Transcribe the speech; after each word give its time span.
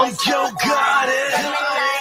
I'm 0.00 0.16
Joe 0.24 0.50
Goddard. 0.64 1.97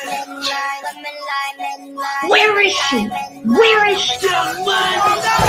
Where 2.28 2.60
is 2.62 2.74
she? 2.74 3.08
Where 3.46 3.90
is 3.90 4.02
she? 4.02 4.28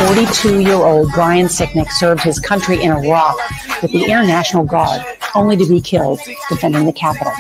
42 0.04 0.60
year 0.60 0.74
old 0.74 1.10
Brian 1.12 1.46
Sicknick 1.46 1.90
served 1.90 2.22
his 2.22 2.38
country 2.38 2.82
in 2.82 2.92
Iraq 2.92 3.36
with 3.82 3.90
the 3.92 4.10
Air 4.10 4.22
National 4.22 4.64
Guard, 4.64 5.02
only 5.34 5.56
to 5.56 5.66
be 5.66 5.80
killed 5.80 6.20
defending 6.48 6.86
the 6.86 6.92
Capitol. 6.92 7.32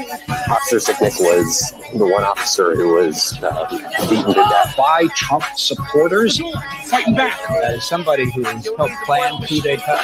Officer 0.50 0.76
Sicknick 0.76 1.20
was 1.20 1.72
the 1.94 2.06
one 2.06 2.24
officer 2.24 2.74
who 2.74 2.94
was 2.94 3.38
uh, 3.42 3.68
beaten 4.08 4.26
to 4.26 4.34
death 4.34 4.76
by 4.76 5.06
Trump 5.14 5.44
supporters 5.56 6.40
fighting 6.84 7.14
back. 7.14 7.38
As 7.50 7.84
somebody 7.84 8.30
who 8.30 8.42
has 8.44 8.66
helped 8.76 8.94
plan 9.04 9.40
coup 9.46 9.60
d'etat, 9.60 10.02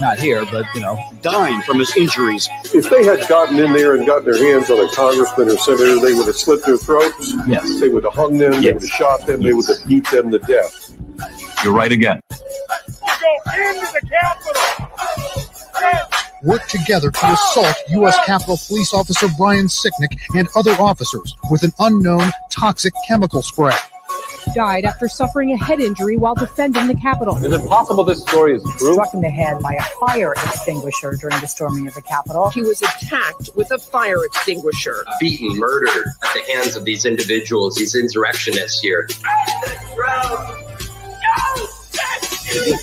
not 0.00 0.18
here, 0.18 0.44
but 0.46 0.66
you 0.74 0.80
know, 0.80 0.98
dying 1.22 1.60
from 1.62 1.78
his 1.78 1.96
injuries. 1.96 2.48
If 2.72 2.90
they 2.90 3.04
had 3.04 3.26
gotten 3.28 3.58
in 3.58 3.72
there 3.72 3.94
and 3.96 4.06
gotten 4.06 4.30
their 4.30 4.42
hands 4.42 4.70
on 4.70 4.84
a 4.84 4.90
congressman 4.92 5.48
or 5.48 5.56
senator, 5.56 6.00
they 6.00 6.14
would 6.14 6.26
have 6.26 6.36
slit 6.36 6.62
their 6.74 6.84
throats. 6.84 7.34
Yes. 7.46 7.80
They 7.80 7.88
would 7.88 8.04
have 8.04 8.14
hung 8.14 8.38
them. 8.38 8.52
They 8.52 8.58
Yes. 8.60 8.74
would 8.74 8.82
have 8.82 8.90
shot 8.90 9.26
them. 9.26 9.42
They 9.42 9.52
would 9.52 9.66
have 9.66 9.86
beat 9.86 10.10
them 10.10 10.30
to 10.30 10.38
death. 10.38 10.92
You're 11.62 11.72
right 11.74 11.92
again. 11.92 12.20
worked 16.42 16.68
together 16.68 17.10
to 17.10 17.26
assault 17.32 17.74
U.S. 17.88 18.18
Capitol 18.26 18.58
Police 18.68 18.92
Officer 18.92 19.28
Brian 19.38 19.66
Sicknick 19.66 20.18
and 20.36 20.46
other 20.54 20.72
officers 20.72 21.34
with 21.50 21.62
an 21.62 21.72
unknown 21.78 22.30
toxic 22.50 22.92
chemical 23.08 23.40
spray. 23.40 23.72
Died 24.54 24.84
after 24.84 25.08
suffering 25.08 25.52
a 25.52 25.56
head 25.56 25.80
injury 25.80 26.16
while 26.16 26.34
defending 26.34 26.86
the 26.86 26.94
Capitol. 26.94 27.36
Is 27.36 27.52
it 27.52 27.68
possible 27.68 28.04
this 28.04 28.22
story 28.22 28.56
is 28.56 28.62
true? 28.78 28.94
Struck 28.94 29.14
in 29.14 29.20
the 29.20 29.30
head 29.30 29.60
by 29.60 29.74
a 29.74 29.82
fire 30.06 30.32
extinguisher 30.32 31.12
during 31.12 31.40
the 31.40 31.48
storming 31.48 31.86
of 31.86 31.94
the 31.94 32.02
Capitol. 32.02 32.50
He 32.50 32.62
was 32.62 32.82
attacked 32.82 33.50
with 33.54 33.70
a 33.70 33.78
fire 33.78 34.24
extinguisher. 34.24 35.04
beaten, 35.20 35.56
murdered 35.58 36.06
at 36.22 36.34
the 36.34 36.52
hands 36.52 36.76
of 36.76 36.84
these 36.84 37.04
individuals, 37.04 37.76
these 37.76 37.94
insurrectionists 37.94 38.80
here. 38.80 39.08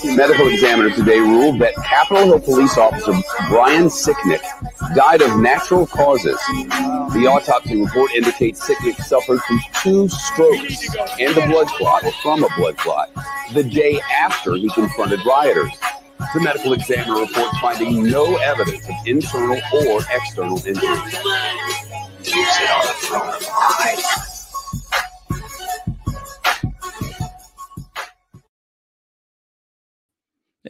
Medical 0.03 0.50
examiner 0.50 0.89
today 0.89 1.19
ruled 1.19 1.59
that 1.59 1.73
Capitol 1.75 2.25
Hill 2.25 2.39
police 2.41 2.77
officer 2.77 3.14
Brian 3.47 3.86
Sicknick 3.86 4.41
died 4.95 5.22
of 5.22 5.39
natural 5.39 5.88
causes. 5.88 6.38
The 7.14 7.30
autopsy 7.31 7.81
report 7.81 8.11
indicates 8.11 8.67
Sicknick 8.67 8.97
suffered 8.97 9.39
from 9.39 9.59
two 9.81 10.09
strokes 10.09 10.94
and 11.19 11.38
a 11.38 11.47
blood 11.47 11.67
clot, 11.67 12.03
or 12.03 12.11
from 12.22 12.44
a 12.44 12.49
blood 12.58 12.77
clot, 12.77 13.11
the 13.53 13.64
day 13.64 14.02
after 14.19 14.55
he 14.55 14.69
confronted 14.72 15.25
rioters. 15.25 15.72
The 16.33 16.42
medical 16.42 16.73
examiner 16.73 17.22
reports 17.22 17.58
finding 17.59 18.03
no 18.03 18.36
evidence 18.38 18.86
of 18.89 18.95
internal 19.05 19.61
or 19.88 20.02
external 20.11 20.58
injuries. 20.66 21.16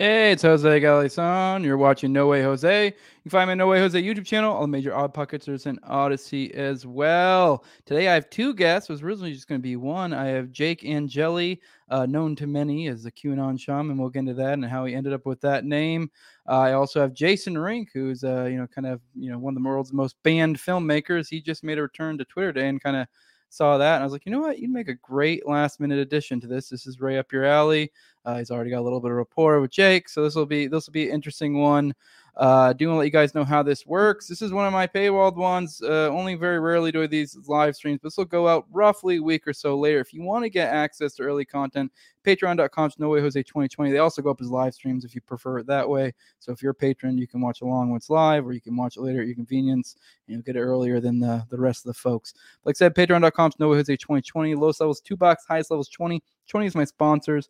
Hey, 0.01 0.31
it's 0.31 0.41
Jose 0.41 0.81
Galison. 0.81 1.63
You're 1.63 1.77
watching 1.77 2.11
No 2.11 2.25
Way 2.25 2.41
Jose. 2.41 2.85
You 2.85 2.91
can 3.21 3.29
find 3.29 3.47
me 3.47 3.51
on 3.51 3.59
No 3.59 3.67
Way 3.67 3.77
Jose 3.77 4.01
YouTube 4.01 4.25
channel, 4.25 4.51
all 4.51 4.63
the 4.63 4.67
major 4.67 4.95
odd 4.95 5.13
pockets 5.13 5.45
pocketers 5.45 5.67
and 5.67 5.79
Odysee 5.83 6.51
as 6.55 6.87
well. 6.87 7.63
Today 7.85 8.07
I 8.07 8.15
have 8.15 8.27
two 8.31 8.55
guests. 8.55 8.89
It 8.89 8.93
was 8.93 9.03
originally 9.03 9.31
just 9.31 9.47
going 9.47 9.59
to 9.59 9.63
be 9.63 9.75
one. 9.75 10.11
I 10.11 10.25
have 10.25 10.51
Jake 10.51 10.83
Angeli, 10.83 11.61
uh, 11.89 12.07
known 12.07 12.35
to 12.37 12.47
many 12.47 12.87
as 12.87 13.03
the 13.03 13.11
QAnon 13.11 13.59
shaman. 13.59 13.95
We'll 13.95 14.09
get 14.09 14.21
into 14.21 14.33
that 14.33 14.53
and 14.53 14.65
how 14.65 14.85
he 14.85 14.95
ended 14.95 15.13
up 15.13 15.27
with 15.27 15.39
that 15.41 15.65
name. 15.65 16.09
Uh, 16.49 16.57
I 16.61 16.73
also 16.73 16.99
have 16.99 17.13
Jason 17.13 17.55
Rink, 17.55 17.89
who's 17.93 18.23
uh, 18.23 18.45
you 18.45 18.57
know 18.57 18.65
kind 18.65 18.87
of 18.87 19.01
you 19.13 19.29
know 19.31 19.37
one 19.37 19.55
of 19.55 19.61
the 19.61 19.69
world's 19.69 19.93
most 19.93 20.15
banned 20.23 20.57
filmmakers. 20.57 21.29
He 21.29 21.41
just 21.41 21.63
made 21.63 21.77
a 21.77 21.83
return 21.83 22.17
to 22.17 22.25
Twitter 22.25 22.51
today 22.51 22.69
and 22.69 22.81
kind 22.81 22.97
of 22.97 23.07
saw 23.51 23.77
that 23.77 23.95
and 23.95 24.01
I 24.01 24.05
was 24.05 24.13
like, 24.13 24.25
you 24.25 24.31
know 24.31 24.39
what, 24.39 24.59
you'd 24.59 24.71
make 24.71 24.87
a 24.87 24.95
great 24.95 25.45
last 25.45 25.79
minute 25.81 25.99
addition 25.99 26.39
to 26.39 26.47
this. 26.47 26.69
This 26.69 26.87
is 26.87 27.01
right 27.01 27.17
up 27.17 27.33
your 27.33 27.43
alley. 27.43 27.91
Uh, 28.25 28.37
he's 28.37 28.51
already 28.51 28.69
got 28.69 28.79
a 28.79 28.81
little 28.81 28.99
bit 28.99 29.11
of 29.11 29.17
rapport 29.17 29.59
with 29.61 29.71
Jake, 29.71 30.07
so 30.07 30.23
this 30.23 30.35
will 30.35 30.45
be 30.45 30.67
this 30.67 30.87
will 30.87 30.93
be 30.93 31.07
an 31.09 31.15
interesting 31.15 31.59
one. 31.59 31.93
Uh, 32.37 32.71
do 32.73 32.87
want 32.87 32.95
to 32.95 32.99
let 32.99 33.05
you 33.05 33.11
guys 33.11 33.35
know 33.35 33.43
how 33.43 33.61
this 33.61 33.85
works. 33.85 34.27
This 34.27 34.41
is 34.41 34.53
one 34.53 34.65
of 34.65 34.71
my 34.71 34.87
paywalled 34.87 35.35
ones. 35.35 35.81
Uh, 35.81 36.07
only 36.09 36.35
very 36.35 36.59
rarely 36.59 36.91
do 36.91 37.05
these 37.05 37.37
live 37.45 37.75
streams. 37.75 37.99
This 38.01 38.15
will 38.15 38.25
go 38.25 38.47
out 38.47 38.65
roughly 38.71 39.17
a 39.17 39.21
week 39.21 39.45
or 39.47 39.53
so 39.53 39.77
later. 39.77 39.99
If 39.99 40.13
you 40.13 40.21
want 40.21 40.45
to 40.45 40.49
get 40.49 40.73
access 40.73 41.13
to 41.15 41.23
early 41.23 41.43
content, 41.43 41.91
patreon.com 42.25 42.91
no 42.99 43.09
way 43.09 43.19
Jose 43.19 43.41
2020. 43.41 43.91
They 43.91 43.97
also 43.97 44.21
go 44.21 44.31
up 44.31 44.39
as 44.39 44.49
live 44.49 44.73
streams 44.73 45.03
if 45.03 45.13
you 45.13 45.21
prefer 45.21 45.59
it 45.59 45.67
that 45.67 45.87
way. 45.87 46.13
So 46.39 46.53
if 46.53 46.63
you're 46.63 46.71
a 46.71 46.75
patron, 46.75 47.17
you 47.17 47.27
can 47.27 47.41
watch 47.41 47.61
along 47.61 47.89
when 47.89 47.97
it's 47.97 48.09
live, 48.09 48.47
or 48.47 48.53
you 48.53 48.61
can 48.61 48.77
watch 48.77 48.95
it 48.95 49.01
later 49.01 49.21
at 49.21 49.27
your 49.27 49.35
convenience. 49.35 49.95
And 50.27 50.35
you'll 50.35 50.43
get 50.43 50.55
it 50.55 50.61
earlier 50.61 51.01
than 51.01 51.19
the, 51.19 51.45
the 51.49 51.59
rest 51.59 51.85
of 51.85 51.93
the 51.93 51.99
folks. 51.99 52.33
Like 52.63 52.75
I 52.75 52.77
said, 52.77 52.95
patreon.com 52.95 53.51
no 53.59 53.69
way 53.69 53.77
Jose 53.77 53.93
2020. 53.93 54.55
Lowest 54.55 54.79
levels 54.79 55.01
two 55.01 55.17
bucks, 55.17 55.45
highest 55.45 55.69
levels 55.69 55.89
20. 55.89 56.23
20 56.47 56.65
is 56.65 56.75
my 56.75 56.85
sponsors. 56.85 57.49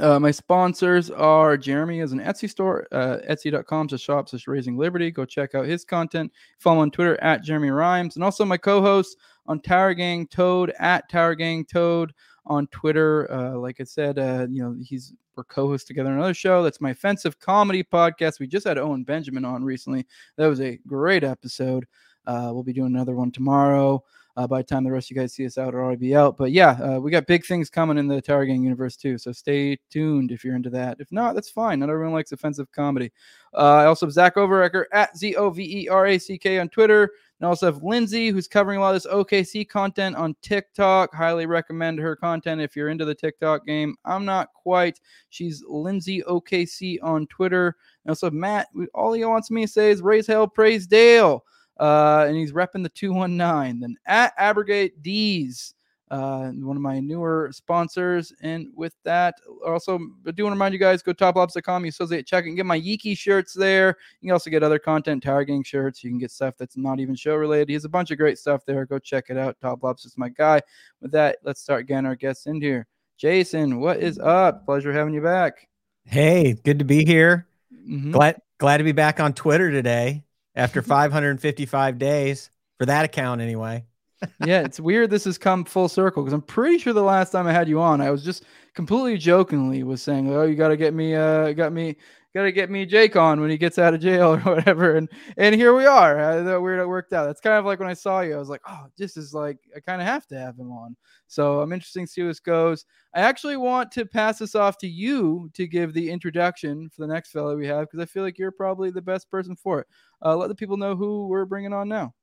Uh, 0.00 0.20
my 0.20 0.30
sponsors 0.30 1.10
are 1.10 1.56
Jeremy 1.56 2.00
as 2.00 2.12
an 2.12 2.20
Etsy 2.20 2.50
store, 2.50 2.86
uh, 2.92 3.18
etsy.com 3.28 3.88
to 3.88 3.98
shop 3.98 4.28
slash 4.28 4.46
raising 4.46 4.76
liberty. 4.76 5.10
Go 5.10 5.24
check 5.24 5.54
out 5.54 5.66
his 5.66 5.84
content. 5.84 6.32
Follow 6.58 6.80
on 6.80 6.90
Twitter 6.90 7.20
at 7.22 7.42
Jeremy 7.42 7.70
Rhymes. 7.70 8.16
And 8.16 8.24
also 8.24 8.44
my 8.44 8.56
co-host 8.56 9.16
on 9.46 9.60
Tower 9.60 9.94
Gang 9.94 10.26
Toad 10.26 10.72
at 10.78 11.08
Tower 11.08 11.34
Gang 11.34 11.64
Toad 11.64 12.12
on 12.46 12.66
Twitter. 12.68 13.30
Uh, 13.32 13.58
like 13.58 13.80
I 13.80 13.84
said, 13.84 14.18
uh, 14.18 14.46
you 14.50 14.62
know, 14.62 14.76
he's 14.82 15.14
we're 15.36 15.44
co-hosts 15.44 15.86
together 15.86 16.10
on 16.10 16.16
another 16.16 16.34
show. 16.34 16.62
That's 16.62 16.80
my 16.80 16.90
offensive 16.90 17.38
comedy 17.38 17.84
podcast. 17.84 18.40
We 18.40 18.46
just 18.46 18.66
had 18.66 18.78
Owen 18.78 19.04
Benjamin 19.04 19.44
on 19.44 19.62
recently. 19.62 20.06
That 20.36 20.46
was 20.46 20.60
a 20.60 20.78
great 20.86 21.24
episode. 21.24 21.86
Uh, 22.26 22.50
we'll 22.52 22.62
be 22.62 22.72
doing 22.72 22.94
another 22.94 23.14
one 23.14 23.30
tomorrow. 23.30 24.02
Uh, 24.36 24.46
by 24.46 24.58
the 24.58 24.64
time 24.64 24.84
the 24.84 24.92
rest 24.92 25.10
of 25.10 25.16
you 25.16 25.22
guys 25.22 25.32
see 25.32 25.46
us 25.46 25.56
out, 25.56 25.68
it'll 25.68 25.80
already 25.80 25.98
be 25.98 26.14
out. 26.14 26.36
But 26.36 26.52
yeah, 26.52 26.72
uh, 26.72 27.00
we 27.00 27.10
got 27.10 27.26
big 27.26 27.44
things 27.44 27.70
coming 27.70 27.96
in 27.96 28.06
the 28.06 28.20
Tower 28.20 28.44
Gang 28.44 28.62
universe 28.62 28.94
too. 28.94 29.16
So 29.16 29.32
stay 29.32 29.78
tuned 29.90 30.30
if 30.30 30.44
you're 30.44 30.54
into 30.56 30.68
that. 30.70 30.98
If 31.00 31.10
not, 31.10 31.34
that's 31.34 31.48
fine. 31.48 31.80
Not 31.80 31.88
everyone 31.88 32.12
likes 32.12 32.32
offensive 32.32 32.70
comedy. 32.70 33.12
Uh, 33.54 33.76
I 33.76 33.86
also 33.86 34.04
have 34.04 34.12
Zach 34.12 34.34
Overecker 34.34 34.84
at 34.92 35.16
Z 35.16 35.36
O 35.36 35.48
V 35.48 35.84
E 35.84 35.88
R 35.88 36.06
A 36.06 36.18
C 36.18 36.36
K 36.36 36.58
on 36.58 36.68
Twitter. 36.68 37.12
And 37.38 37.46
I 37.46 37.48
also 37.48 37.66
have 37.66 37.82
Lindsay, 37.82 38.28
who's 38.28 38.48
covering 38.48 38.78
a 38.78 38.80
lot 38.80 38.94
of 38.94 39.02
this 39.02 39.12
OKC 39.12 39.66
content 39.66 40.16
on 40.16 40.36
TikTok. 40.42 41.14
Highly 41.14 41.46
recommend 41.46 41.98
her 41.98 42.14
content 42.14 42.60
if 42.60 42.76
you're 42.76 42.88
into 42.88 43.04
the 43.06 43.14
TikTok 43.14 43.64
game. 43.66 43.96
I'm 44.04 44.26
not 44.26 44.52
quite. 44.52 45.00
She's 45.30 45.64
Lindsay 45.66 46.22
OKC 46.22 46.98
on 47.02 47.26
Twitter. 47.28 47.76
And 48.04 48.10
also 48.10 48.30
Matt, 48.30 48.68
all 48.94 49.14
he 49.14 49.24
wants 49.24 49.50
me 49.50 49.62
to 49.62 49.72
say 49.72 49.90
is 49.90 50.02
raise 50.02 50.26
hell, 50.26 50.46
praise 50.46 50.86
Dale 50.86 51.42
uh, 51.78 52.24
and 52.26 52.36
he's 52.36 52.52
repping 52.52 52.82
the 52.82 52.88
219. 52.88 53.80
Then 53.80 53.96
at 54.06 54.32
Abrogate 54.38 55.02
D's, 55.02 55.74
uh, 56.10 56.50
one 56.50 56.76
of 56.76 56.82
my 56.82 57.00
newer 57.00 57.50
sponsors. 57.52 58.32
And 58.40 58.68
with 58.74 58.94
that, 59.04 59.34
also, 59.64 59.98
I 60.26 60.30
do 60.30 60.44
want 60.44 60.52
to 60.52 60.56
remind 60.56 60.72
you 60.72 60.78
guys 60.78 61.02
go 61.02 61.12
to 61.12 61.24
toplobsta.com, 61.24 61.84
you 61.84 61.88
associate 61.88 62.26
check 62.26 62.46
and 62.46 62.56
get 62.56 62.66
my 62.66 62.80
Yiki 62.80 63.16
shirts 63.16 63.52
there. 63.52 63.96
You 64.20 64.28
can 64.28 64.32
also 64.32 64.50
get 64.50 64.62
other 64.62 64.78
content, 64.78 65.22
Tower 65.22 65.44
Gang 65.44 65.64
shirts. 65.64 66.04
You 66.04 66.10
can 66.10 66.18
get 66.18 66.30
stuff 66.30 66.54
that's 66.58 66.76
not 66.76 67.00
even 67.00 67.14
show 67.14 67.34
related. 67.34 67.68
He 67.68 67.74
has 67.74 67.84
a 67.84 67.88
bunch 67.88 68.10
of 68.10 68.18
great 68.18 68.38
stuff 68.38 68.64
there. 68.64 68.86
Go 68.86 68.98
check 68.98 69.26
it 69.28 69.36
out. 69.36 69.56
Top 69.60 69.82
Lobs 69.82 70.04
is 70.04 70.16
my 70.16 70.28
guy. 70.28 70.60
With 71.00 71.10
that, 71.12 71.38
let's 71.42 71.60
start 71.60 71.86
getting 71.86 72.06
our 72.06 72.16
guests 72.16 72.46
in 72.46 72.60
here. 72.60 72.86
Jason, 73.18 73.80
what 73.80 73.98
is 73.98 74.18
up? 74.18 74.64
Pleasure 74.64 74.92
having 74.92 75.14
you 75.14 75.22
back. 75.22 75.66
Hey, 76.04 76.54
good 76.64 76.78
to 76.78 76.84
be 76.84 77.04
here. 77.04 77.48
Mhm. 77.88 78.12
Glad 78.12 78.40
glad 78.58 78.78
to 78.78 78.84
be 78.84 78.92
back 78.92 79.20
on 79.20 79.32
Twitter 79.32 79.70
today 79.70 80.25
after 80.56 80.82
555 80.82 81.98
days 81.98 82.50
for 82.78 82.86
that 82.86 83.04
account 83.04 83.40
anyway. 83.40 83.84
yeah, 84.44 84.62
it's 84.62 84.80
weird 84.80 85.10
this 85.10 85.24
has 85.24 85.36
come 85.36 85.64
full 85.64 85.88
circle 85.88 86.22
because 86.22 86.32
I'm 86.32 86.42
pretty 86.42 86.78
sure 86.78 86.92
the 86.92 87.02
last 87.02 87.32
time 87.32 87.46
I 87.46 87.52
had 87.52 87.68
you 87.68 87.80
on, 87.80 88.00
I 88.00 88.10
was 88.10 88.24
just 88.24 88.44
completely 88.74 89.18
jokingly 89.18 89.82
was 89.82 90.02
saying, 90.02 90.34
"Oh, 90.34 90.44
you 90.44 90.54
got 90.54 90.68
to 90.68 90.76
get 90.76 90.94
me, 90.94 91.14
uh, 91.14 91.52
got 91.52 91.72
me, 91.72 91.96
got 92.34 92.44
to 92.44 92.52
get 92.52 92.70
me 92.70 92.86
Jake 92.86 93.16
on 93.16 93.40
when 93.40 93.50
he 93.50 93.56
gets 93.56 93.78
out 93.78 93.94
of 93.94 94.00
jail 94.00 94.34
or 94.34 94.40
whatever." 94.40 94.96
And 94.96 95.08
and 95.36 95.54
here 95.54 95.74
we 95.74 95.86
are. 95.86 96.42
That 96.42 96.60
weird 96.60 96.86
worked 96.86 97.12
out. 97.12 97.26
That's 97.26 97.40
kind 97.40 97.56
of 97.56 97.64
like 97.64 97.78
when 97.78 97.88
I 97.88 97.94
saw 97.94 98.20
you, 98.20 98.34
I 98.34 98.38
was 98.38 98.48
like, 98.48 98.62
"Oh, 98.68 98.86
this 98.96 99.16
is 99.16 99.32
like 99.34 99.58
I 99.76 99.80
kind 99.80 100.00
of 100.00 100.06
have 100.06 100.26
to 100.28 100.38
have 100.38 100.58
him 100.58 100.70
on." 100.70 100.96
So 101.26 101.60
I'm 101.60 101.72
interested 101.72 102.00
to 102.00 102.06
see 102.06 102.20
how 102.22 102.28
this 102.28 102.40
goes. 102.40 102.84
I 103.14 103.20
actually 103.20 103.56
want 103.56 103.90
to 103.92 104.06
pass 104.06 104.38
this 104.38 104.54
off 104.54 104.78
to 104.78 104.88
you 104.88 105.50
to 105.54 105.66
give 105.66 105.92
the 105.92 106.10
introduction 106.10 106.88
for 106.90 107.02
the 107.02 107.12
next 107.12 107.30
fellow 107.30 107.56
we 107.56 107.66
have 107.66 107.82
because 107.90 108.00
I 108.00 108.06
feel 108.06 108.22
like 108.22 108.38
you're 108.38 108.52
probably 108.52 108.90
the 108.90 109.02
best 109.02 109.30
person 109.30 109.56
for 109.56 109.80
it. 109.80 109.86
Uh, 110.24 110.36
let 110.36 110.48
the 110.48 110.54
people 110.54 110.76
know 110.76 110.96
who 110.96 111.28
we're 111.28 111.44
bringing 111.44 111.72
on 111.72 111.88
now. 111.88 112.14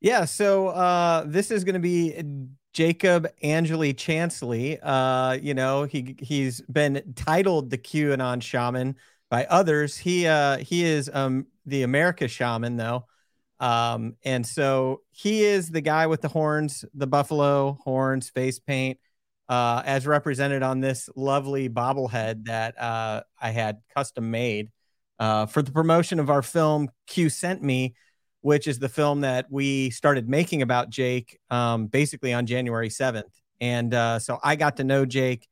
Yeah, 0.00 0.24
so 0.26 0.68
uh, 0.68 1.24
this 1.26 1.50
is 1.50 1.64
going 1.64 1.74
to 1.74 1.80
be 1.80 2.14
Jacob 2.72 3.26
Angeli 3.42 3.94
Chansley. 3.94 4.78
Uh, 4.82 5.38
you 5.40 5.54
know, 5.54 5.84
he 5.84 6.14
he's 6.18 6.60
been 6.62 7.14
titled 7.16 7.70
the 7.70 7.78
QAnon 7.78 8.42
shaman 8.42 8.96
by 9.30 9.44
others. 9.46 9.96
He 9.96 10.26
uh, 10.26 10.58
he 10.58 10.84
is 10.84 11.10
um, 11.12 11.46
the 11.66 11.82
America 11.82 12.28
shaman 12.28 12.76
though. 12.76 13.06
Um, 13.60 14.16
and 14.24 14.46
so 14.46 15.02
he 15.10 15.44
is 15.44 15.70
the 15.70 15.80
guy 15.80 16.06
with 16.08 16.20
the 16.20 16.28
horns, 16.28 16.84
the 16.94 17.06
buffalo 17.06 17.78
horns, 17.84 18.28
face 18.28 18.58
paint, 18.58 18.98
uh, 19.48 19.82
as 19.86 20.06
represented 20.06 20.62
on 20.62 20.80
this 20.80 21.08
lovely 21.16 21.68
bobblehead 21.68 22.44
that 22.46 22.78
uh, 22.80 23.22
I 23.40 23.50
had 23.50 23.80
custom 23.94 24.30
made. 24.30 24.70
uh, 25.18 25.46
for 25.46 25.62
the 25.62 25.72
promotion 25.72 26.20
of 26.20 26.30
our 26.30 26.42
film 26.42 26.90
Q 27.06 27.28
sent 27.30 27.62
me, 27.62 27.94
which 28.42 28.66
is 28.66 28.78
the 28.78 28.88
film 28.88 29.22
that 29.22 29.46
we 29.50 29.90
started 29.90 30.28
making 30.28 30.62
about 30.62 30.90
Jake 30.90 31.38
um, 31.50 31.86
basically 31.86 32.32
on 32.32 32.46
January 32.46 32.90
7th. 32.90 33.32
And 33.60 33.94
uh, 33.94 34.18
so 34.18 34.38
I 34.42 34.56
got 34.56 34.76
to 34.76 34.84
know 34.84 35.06
Jake 35.06 35.48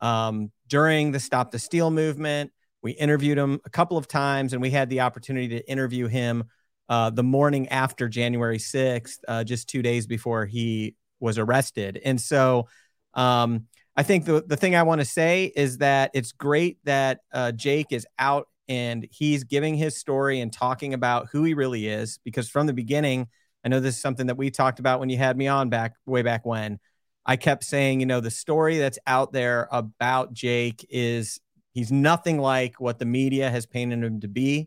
um, 0.00 0.52
during 0.68 1.12
the 1.12 1.20
Stop 1.20 1.50
the 1.50 1.58
Steal 1.58 1.90
movement. 1.90 2.52
We 2.86 2.92
interviewed 2.92 3.36
him 3.36 3.60
a 3.64 3.70
couple 3.70 3.98
of 3.98 4.06
times, 4.06 4.52
and 4.52 4.62
we 4.62 4.70
had 4.70 4.88
the 4.88 5.00
opportunity 5.00 5.48
to 5.48 5.68
interview 5.68 6.06
him 6.06 6.44
uh, 6.88 7.10
the 7.10 7.24
morning 7.24 7.68
after 7.70 8.08
January 8.08 8.58
6th, 8.58 9.18
uh, 9.26 9.42
just 9.42 9.68
two 9.68 9.82
days 9.82 10.06
before 10.06 10.46
he 10.46 10.94
was 11.18 11.36
arrested. 11.36 12.00
And 12.04 12.20
so 12.20 12.68
um, 13.14 13.66
I 13.96 14.04
think 14.04 14.24
the, 14.24 14.44
the 14.46 14.56
thing 14.56 14.76
I 14.76 14.84
want 14.84 15.00
to 15.00 15.04
say 15.04 15.50
is 15.56 15.78
that 15.78 16.12
it's 16.14 16.30
great 16.30 16.78
that 16.84 17.22
uh, 17.32 17.50
Jake 17.50 17.88
is 17.90 18.06
out 18.20 18.46
and 18.68 19.04
he's 19.10 19.42
giving 19.42 19.74
his 19.74 19.96
story 19.96 20.38
and 20.38 20.52
talking 20.52 20.94
about 20.94 21.26
who 21.32 21.42
he 21.42 21.54
really 21.54 21.88
is. 21.88 22.20
Because 22.24 22.48
from 22.48 22.68
the 22.68 22.72
beginning, 22.72 23.26
I 23.64 23.68
know 23.68 23.80
this 23.80 23.96
is 23.96 24.00
something 24.00 24.28
that 24.28 24.36
we 24.36 24.52
talked 24.52 24.78
about 24.78 25.00
when 25.00 25.08
you 25.08 25.18
had 25.18 25.36
me 25.36 25.48
on 25.48 25.70
back 25.70 25.94
way 26.06 26.22
back 26.22 26.46
when. 26.46 26.78
I 27.24 27.34
kept 27.34 27.64
saying, 27.64 27.98
you 27.98 28.06
know, 28.06 28.20
the 28.20 28.30
story 28.30 28.78
that's 28.78 29.00
out 29.08 29.32
there 29.32 29.66
about 29.72 30.32
Jake 30.32 30.86
is 30.88 31.40
he's 31.76 31.92
nothing 31.92 32.38
like 32.38 32.80
what 32.80 32.98
the 32.98 33.04
media 33.04 33.50
has 33.50 33.66
painted 33.66 34.02
him 34.02 34.18
to 34.18 34.28
be. 34.28 34.66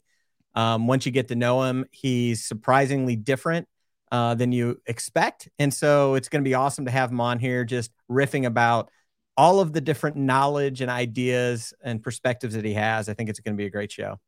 Um, 0.53 0.85
once 0.85 1.07
you 1.07 1.11
get 1.11 1.27
to 1.29 1.35
know 1.35 1.63
him, 1.63 1.85
he's 1.89 2.45
surprisingly 2.45 3.15
different 3.15 3.67
uh, 4.11 4.35
than 4.35 4.51
you 4.51 4.79
expect. 4.85 5.49
And 5.57 5.73
so 5.73 6.13
it's 6.13 6.29
going 6.29 6.43
to 6.43 6.47
be 6.47 6.53
awesome 6.53 6.85
to 6.85 6.91
have 6.91 7.09
him 7.09 7.19
on 7.19 7.39
here 7.39 7.65
just 7.65 7.89
riffing 8.11 8.45
about 8.45 8.91
all 9.35 9.59
of 9.59 9.73
the 9.73 9.81
different 9.81 10.17
knowledge 10.17 10.81
and 10.81 10.91
ideas 10.91 11.73
and 11.83 12.03
perspectives 12.03 12.53
that 12.53 12.63
he 12.63 12.75
has. 12.75 13.09
I 13.09 13.15
think 13.15 13.27
it's 13.27 13.39
going 13.39 13.55
to 13.55 13.57
be 13.57 13.65
a 13.65 13.71
great 13.71 13.91
show. 13.91 14.19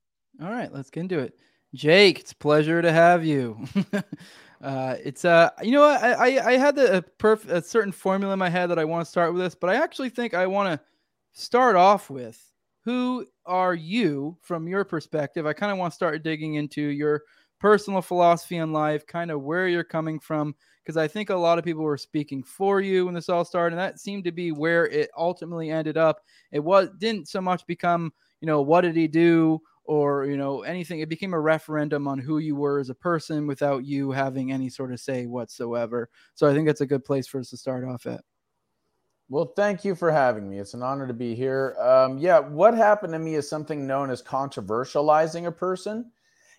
All 0.42 0.50
right, 0.50 0.74
let's 0.74 0.90
get 0.90 1.02
into 1.02 1.20
it. 1.20 1.36
Jake, 1.76 2.20
it's 2.20 2.32
a 2.32 2.36
pleasure 2.36 2.82
to 2.82 2.92
have 2.92 3.24
you. 3.24 3.64
uh, 4.64 4.96
it's 5.04 5.24
uh, 5.24 5.52
you 5.62 5.72
know? 5.72 5.84
I 5.84 6.14
I, 6.14 6.48
I 6.48 6.58
had 6.58 6.76
the, 6.76 6.98
a 6.98 7.02
perf 7.04 7.48
a 7.48 7.62
certain 7.62 7.92
formula 7.92 8.34
in 8.34 8.40
my 8.40 8.50
head 8.50 8.72
that 8.72 8.80
I 8.80 8.86
want 8.86 9.06
to 9.06 9.12
start 9.12 9.34
with 9.34 9.44
this, 9.44 9.54
but 9.54 9.70
I 9.70 9.76
actually 9.76 10.10
think 10.10 10.34
I 10.34 10.48
want 10.48 10.74
to 10.74 10.86
start 11.34 11.76
off 11.76 12.10
with 12.10 12.51
who 12.84 13.26
are 13.46 13.74
you 13.74 14.38
from 14.42 14.68
your 14.68 14.84
perspective? 14.84 15.46
I 15.46 15.54
kind 15.54 15.72
of 15.72 15.78
want 15.78 15.92
to 15.92 15.96
start 15.96 16.24
digging 16.24 16.56
into 16.56 16.82
your 16.82 17.24
personal 17.60 18.02
philosophy 18.02 18.58
in 18.58 18.74
life, 18.74 19.06
kind 19.06 19.30
of 19.30 19.44
where 19.44 19.68
you're 19.68 19.84
coming 19.84 20.20
from, 20.20 20.56
because 20.84 20.98
I 20.98 21.08
think 21.08 21.30
a 21.30 21.36
lot 21.36 21.60
of 21.60 21.64
people 21.64 21.84
were 21.84 21.98
speaking 21.98 22.44
for 22.44 22.82
you 22.82 23.06
when 23.06 23.14
this 23.14 23.30
all 23.30 23.46
started, 23.46 23.78
and 23.78 23.80
that 23.80 24.00
seemed 24.00 24.24
to 24.24 24.32
be 24.32 24.52
where 24.52 24.88
it 24.88 25.12
ultimately 25.16 25.70
ended 25.70 25.96
up. 25.98 26.22
It 26.52 26.60
was 26.60 26.90
didn't 26.98 27.28
so 27.28 27.40
much 27.40 27.66
become, 27.68 28.12
you 28.42 28.48
know, 28.48 28.62
what 28.62 28.82
did 28.82 28.96
he 28.96 29.08
do 29.08 29.62
or 29.84 30.26
you 30.26 30.38
know 30.38 30.62
anything. 30.62 31.00
It 31.00 31.10
became 31.10 31.34
a 31.34 31.40
referendum 31.40 32.08
on 32.08 32.20
who 32.20 32.40
you 32.40 32.56
were 32.56 32.80
as 32.80 32.90
a 32.90 32.96
person 32.96 33.48
without 33.48 33.86
you 33.86 34.12
having 34.12 34.52
any 34.52 34.70
sort 34.70 34.92
of 34.94 35.00
say 35.00 35.26
whatsoever. 35.28 36.10
So 36.34 36.48
I 36.48 36.54
think 36.54 36.68
that's 36.68 36.82
a 36.82 36.86
good 36.86 37.06
place 37.06 37.28
for 37.28 37.40
us 37.40 37.50
to 37.52 37.58
start 37.58 37.84
off 37.86 38.06
at. 38.06 38.22
Well, 39.32 39.54
thank 39.56 39.86
you 39.86 39.96
for 39.96 40.12
having 40.12 40.50
me. 40.50 40.60
It's 40.60 40.74
an 40.74 40.84
honor 40.84 41.08
to 41.08 41.14
be 41.14 41.36
here. 41.36 41.78
Um, 41.80 42.18
yeah, 42.18 42.40
what 42.40 42.74
happened 42.74 43.14
to 43.14 43.20
me 43.20 43.36
is 43.36 43.50
something 43.50 43.88
known 43.88 44.10
as 44.10 44.22
controversializing 44.22 45.48
a 45.48 45.52
person. 45.54 46.12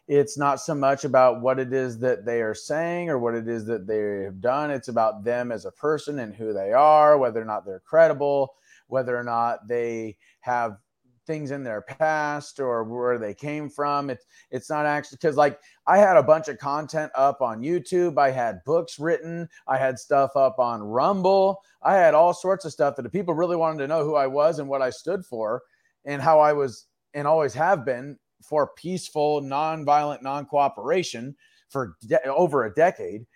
It's 0.09 0.39
not 0.39 0.59
so 0.59 0.75
much 0.75 1.05
about 1.05 1.43
what 1.43 1.59
it 1.59 1.75
is 1.75 1.99
that 1.99 2.25
they 2.25 2.41
are 2.41 2.55
saying 2.55 3.11
or 3.11 3.19
what 3.19 3.35
it 3.35 3.47
is 3.47 3.67
that 3.67 3.87
they 3.87 4.25
have 4.25 4.41
done. 4.41 4.71
It's 4.71 4.89
about 4.89 5.23
them 5.23 5.53
as 5.53 5.67
a 5.67 5.71
person 5.71 6.19
and 6.21 6.35
who 6.35 6.55
they 6.55 6.73
are, 6.73 7.19
whether 7.19 7.43
or 7.43 7.45
not 7.45 7.67
they're 7.67 7.81
credible, 7.81 8.55
whether 8.87 9.15
or 9.15 9.23
not 9.23 9.69
they 9.69 10.17
have 10.41 10.79
things 11.27 11.51
in 11.51 11.63
their 11.63 11.83
past 11.83 12.61
or 12.61 12.85
where 12.85 13.19
they 13.19 13.35
came 13.35 13.69
from. 13.69 14.11
It's 14.11 14.25
it's 14.51 14.71
not 14.71 14.87
actually 14.87 15.19
because 15.21 15.37
like 15.37 15.59
I 15.87 15.99
had 15.99 16.17
a 16.17 16.23
bunch 16.23 16.49
of 16.49 16.59
content 16.59 17.13
up 17.15 17.41
on 17.41 17.63
YouTube. 17.63 18.19
I 18.19 18.31
had 18.31 18.65
books 18.65 18.99
written. 18.99 19.49
I 19.67 19.79
had 19.79 19.99
stuff 19.99 20.37
up 20.37 20.59
on 20.59 20.83
Rumble. 20.83 21.63
I 21.83 21.95
had 21.95 22.15
all 22.15 22.35
sorts 22.35 22.65
of 22.65 22.73
stuff 22.73 22.97
that 22.97 23.03
the 23.03 23.11
people 23.11 23.35
really 23.35 23.57
wanted 23.57 23.79
to 23.79 23.89
know 23.89 24.05
who 24.05 24.15
I 24.15 24.27
was 24.27 24.59
and 24.59 24.69
what 24.69 24.83
I 24.83 24.91
stood 24.91 25.25
for 25.25 25.63
and 26.05 26.21
how 26.21 26.41
I 26.41 26.53
was 26.53 26.87
and 27.15 27.27
always 27.27 27.55
have 27.55 27.85
been 27.85 28.19
for 28.43 28.73
peaceful, 28.77 29.41
non-violent, 29.41 30.23
non-cooperation 30.23 31.37
for 31.69 31.97
de- 32.07 32.25
over 32.27 32.65
a 32.65 32.75
decade 32.75 33.27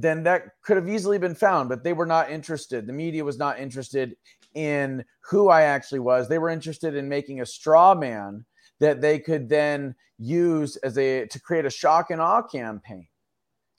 then 0.00 0.22
that 0.22 0.50
could 0.62 0.76
have 0.76 0.88
easily 0.88 1.18
been 1.18 1.34
found, 1.34 1.68
but 1.68 1.82
they 1.82 1.92
were 1.92 2.06
not 2.06 2.30
interested. 2.30 2.86
The 2.86 2.92
media 2.92 3.24
was 3.24 3.36
not 3.36 3.58
interested 3.58 4.16
in 4.54 5.04
who 5.20 5.48
I 5.48 5.62
actually 5.62 6.00
was. 6.00 6.28
They 6.28 6.38
were 6.38 6.50
interested 6.50 6.94
in 6.94 7.08
making 7.08 7.40
a 7.40 7.46
straw 7.46 7.94
man 7.94 8.44
that 8.80 9.00
they 9.00 9.18
could 9.18 9.48
then 9.48 9.94
use 10.18 10.76
as 10.76 10.98
a 10.98 11.26
to 11.26 11.40
create 11.40 11.64
a 11.66 11.70
shock 11.70 12.10
and 12.10 12.20
awe 12.20 12.42
campaign 12.42 13.06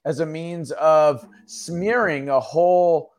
as 0.06 0.20
a 0.20 0.26
means 0.26 0.72
of 0.74 1.28
smearing 1.46 2.30
a 2.30 2.40
whole 2.40 3.12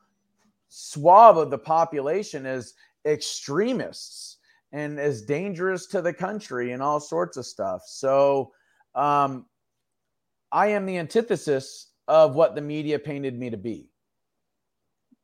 swab 0.69 1.37
of 1.37 1.51
the 1.51 1.57
population 1.57 2.45
as 2.45 2.73
extremists 3.05 4.37
and 4.71 4.99
as 4.99 5.21
dangerous 5.21 5.85
to 5.87 6.01
the 6.01 6.13
country 6.13 6.71
and 6.71 6.81
all 6.81 6.99
sorts 6.99 7.37
of 7.37 7.45
stuff. 7.45 7.81
So 7.85 8.51
um, 8.95 9.45
I 10.51 10.67
am 10.67 10.85
the 10.85 10.97
antithesis 10.97 11.91
of 12.07 12.35
what 12.35 12.55
the 12.55 12.61
media 12.61 12.97
painted 12.97 13.37
me 13.37 13.49
to 13.49 13.57
be. 13.57 13.90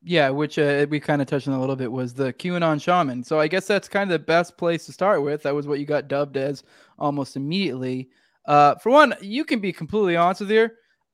Yeah, 0.03 0.29
which 0.29 0.59
uh, 0.59 0.85
we 0.89 0.99
kind 0.99 1.21
of 1.21 1.27
touched 1.27 1.47
on 1.47 1.53
a 1.55 1.59
little 1.59 1.75
bit 1.75 1.91
was 1.91 2.13
the 2.13 2.31
QAnon 2.33 2.81
shaman. 2.81 3.23
So 3.23 3.39
I 3.39 3.47
guess 3.47 3.65
that's 3.65 3.89
kind 3.89 4.11
of 4.11 4.19
the 4.19 4.25
best 4.25 4.57
place 4.57 4.85
to 4.85 4.91
start 4.93 5.23
with. 5.23 5.43
That 5.43 5.55
was 5.55 5.67
what 5.67 5.79
you 5.79 5.85
got 5.85 6.07
dubbed 6.07 6.37
as 6.37 6.63
almost 6.99 7.35
immediately. 7.35 8.09
Uh, 8.45 8.75
for 8.75 8.91
one, 8.91 9.15
you 9.21 9.43
can 9.43 9.59
be 9.59 9.73
completely 9.73 10.15
honest 10.15 10.41
with 10.41 10.51
you. 10.51 10.69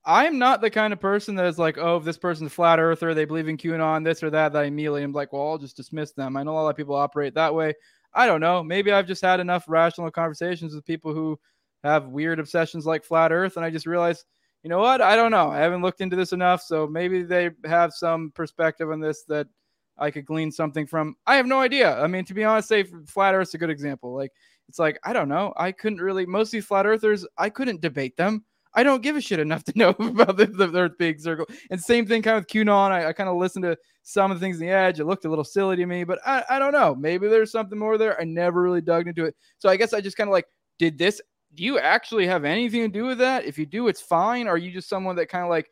I'm 0.06 0.38
not 0.38 0.60
the 0.60 0.68
kind 0.70 0.92
of 0.92 1.00
person 1.00 1.34
that 1.36 1.46
is 1.46 1.58
like, 1.58 1.78
oh, 1.78 1.98
this 1.98 2.18
person's 2.18 2.52
flat 2.52 2.78
earther, 2.78 3.14
they 3.14 3.24
believe 3.24 3.48
in 3.48 3.56
QAnon, 3.56 4.04
this 4.04 4.22
or 4.22 4.28
that, 4.30 4.52
that 4.52 4.62
I 4.62 4.66
immediately 4.66 5.02
am 5.02 5.12
like, 5.12 5.32
well, 5.32 5.48
I'll 5.48 5.58
just 5.58 5.78
dismiss 5.78 6.12
them. 6.12 6.36
I 6.36 6.42
know 6.42 6.52
a 6.52 6.60
lot 6.60 6.68
of 6.68 6.76
people 6.76 6.94
operate 6.94 7.34
that 7.34 7.54
way. 7.54 7.72
I 8.12 8.26
don't 8.26 8.40
know. 8.42 8.62
Maybe 8.62 8.92
I've 8.92 9.06
just 9.06 9.22
had 9.22 9.40
enough 9.40 9.64
rational 9.66 10.10
conversations 10.10 10.74
with 10.74 10.84
people 10.84 11.14
who 11.14 11.40
have 11.82 12.08
weird 12.08 12.38
obsessions 12.38 12.84
like 12.84 13.02
flat 13.02 13.32
earth. 13.32 13.56
And 13.56 13.64
I 13.64 13.70
just 13.70 13.86
realized 13.86 14.24
you 14.64 14.70
know 14.70 14.80
what? 14.80 15.00
I 15.00 15.14
don't 15.14 15.30
know. 15.30 15.50
I 15.50 15.58
haven't 15.58 15.82
looked 15.82 16.00
into 16.00 16.16
this 16.16 16.32
enough, 16.32 16.62
so 16.62 16.86
maybe 16.86 17.22
they 17.22 17.50
have 17.64 17.92
some 17.92 18.32
perspective 18.34 18.90
on 18.90 18.98
this 18.98 19.22
that 19.28 19.46
I 19.98 20.10
could 20.10 20.26
glean 20.26 20.50
something 20.50 20.86
from. 20.86 21.14
I 21.26 21.36
have 21.36 21.46
no 21.46 21.60
idea. 21.60 22.00
I 22.00 22.08
mean, 22.08 22.24
to 22.24 22.34
be 22.34 22.42
honest, 22.42 22.68
say 22.68 22.84
flat 23.06 23.34
Earth's 23.34 23.54
a 23.54 23.58
good 23.58 23.70
example. 23.70 24.14
Like 24.14 24.32
it's 24.68 24.78
like 24.78 24.98
I 25.04 25.12
don't 25.12 25.28
know. 25.28 25.52
I 25.56 25.72
couldn't 25.72 26.00
really. 26.00 26.26
Most 26.26 26.48
of 26.48 26.52
these 26.52 26.66
flat 26.66 26.86
earthers, 26.86 27.26
I 27.38 27.50
couldn't 27.50 27.80
debate 27.80 28.16
them. 28.16 28.44
I 28.76 28.82
don't 28.82 29.02
give 29.02 29.14
a 29.14 29.20
shit 29.20 29.38
enough 29.38 29.64
to 29.64 29.72
know 29.76 29.90
about 29.90 30.36
the, 30.36 30.46
the 30.46 30.72
Earth 30.74 30.98
being 30.98 31.18
circle. 31.18 31.46
And 31.70 31.80
same 31.80 32.06
thing 32.06 32.22
kind 32.22 32.36
of 32.36 32.42
with 32.42 32.48
QAnon. 32.48 32.90
I, 32.90 33.06
I 33.06 33.12
kind 33.12 33.28
of 33.28 33.36
listened 33.36 33.62
to 33.64 33.76
some 34.02 34.30
of 34.30 34.40
the 34.40 34.44
things 34.44 34.60
in 34.60 34.66
the 34.66 34.72
edge. 34.72 34.98
It 34.98 35.04
looked 35.04 35.24
a 35.24 35.28
little 35.28 35.44
silly 35.44 35.76
to 35.76 35.86
me, 35.86 36.04
but 36.04 36.18
I, 36.26 36.42
I 36.50 36.58
don't 36.58 36.72
know. 36.72 36.94
Maybe 36.94 37.28
there's 37.28 37.52
something 37.52 37.78
more 37.78 37.96
there. 37.98 38.20
I 38.20 38.24
never 38.24 38.62
really 38.62 38.80
dug 38.80 39.06
into 39.06 39.24
it. 39.26 39.36
So 39.58 39.68
I 39.68 39.76
guess 39.76 39.92
I 39.92 40.00
just 40.00 40.16
kind 40.16 40.28
of 40.28 40.32
like, 40.32 40.46
did 40.78 40.98
this 40.98 41.20
do 41.54 41.62
you 41.62 41.78
actually 41.78 42.26
have 42.26 42.44
anything 42.44 42.82
to 42.82 42.88
do 42.88 43.04
with 43.04 43.18
that? 43.18 43.44
If 43.44 43.58
you 43.58 43.66
do, 43.66 43.88
it's 43.88 44.00
fine. 44.00 44.46
Are 44.48 44.58
you 44.58 44.70
just 44.70 44.88
someone 44.88 45.16
that 45.16 45.28
kind 45.28 45.44
of 45.44 45.50
like 45.50 45.70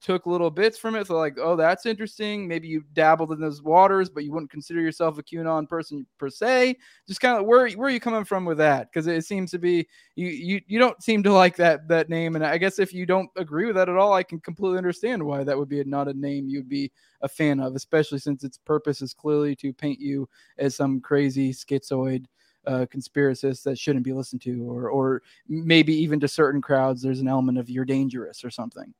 took 0.00 0.26
little 0.26 0.50
bits 0.50 0.78
from 0.78 0.94
it? 0.94 1.06
So 1.06 1.16
like, 1.16 1.36
oh, 1.40 1.56
that's 1.56 1.86
interesting. 1.86 2.46
Maybe 2.46 2.68
you 2.68 2.84
dabbled 2.92 3.32
in 3.32 3.40
those 3.40 3.62
waters, 3.62 4.10
but 4.10 4.24
you 4.24 4.32
wouldn't 4.32 4.50
consider 4.50 4.80
yourself 4.80 5.18
a 5.18 5.22
QAnon 5.22 5.68
person 5.68 6.06
per 6.18 6.28
se. 6.28 6.76
Just 7.08 7.20
kind 7.20 7.38
of 7.38 7.46
where 7.46 7.68
where 7.70 7.88
are 7.88 7.92
you 7.92 8.00
coming 8.00 8.24
from 8.24 8.44
with 8.44 8.58
that? 8.58 8.90
Because 8.92 9.06
it 9.06 9.24
seems 9.24 9.50
to 9.52 9.58
be 9.58 9.88
you 10.14 10.28
you 10.28 10.60
you 10.66 10.78
don't 10.78 11.02
seem 11.02 11.22
to 11.24 11.32
like 11.32 11.56
that 11.56 11.88
that 11.88 12.08
name. 12.08 12.36
And 12.36 12.44
I 12.44 12.58
guess 12.58 12.78
if 12.78 12.92
you 12.92 13.06
don't 13.06 13.30
agree 13.36 13.66
with 13.66 13.76
that 13.76 13.88
at 13.88 13.96
all, 13.96 14.12
I 14.12 14.22
can 14.22 14.40
completely 14.40 14.78
understand 14.78 15.22
why 15.22 15.42
that 15.44 15.58
would 15.58 15.68
be 15.68 15.82
not 15.84 16.08
a 16.08 16.14
name 16.14 16.48
you'd 16.48 16.68
be 16.68 16.92
a 17.22 17.28
fan 17.28 17.60
of, 17.60 17.74
especially 17.74 18.18
since 18.18 18.44
its 18.44 18.58
purpose 18.58 19.00
is 19.02 19.14
clearly 19.14 19.56
to 19.56 19.72
paint 19.72 20.00
you 20.00 20.28
as 20.58 20.76
some 20.76 21.00
crazy 21.00 21.52
schizoid 21.52 22.26
uh, 22.66 22.86
conspiracists 22.92 23.62
that 23.62 23.78
shouldn't 23.78 24.04
be 24.04 24.12
listened 24.12 24.42
to, 24.42 24.62
or 24.68 24.88
or 24.90 25.22
maybe 25.48 25.94
even 25.94 26.20
to 26.20 26.28
certain 26.28 26.60
crowds, 26.60 27.02
there's 27.02 27.20
an 27.20 27.28
element 27.28 27.58
of 27.58 27.68
you're 27.70 27.84
dangerous 27.84 28.44
or 28.44 28.50
something. 28.50 28.92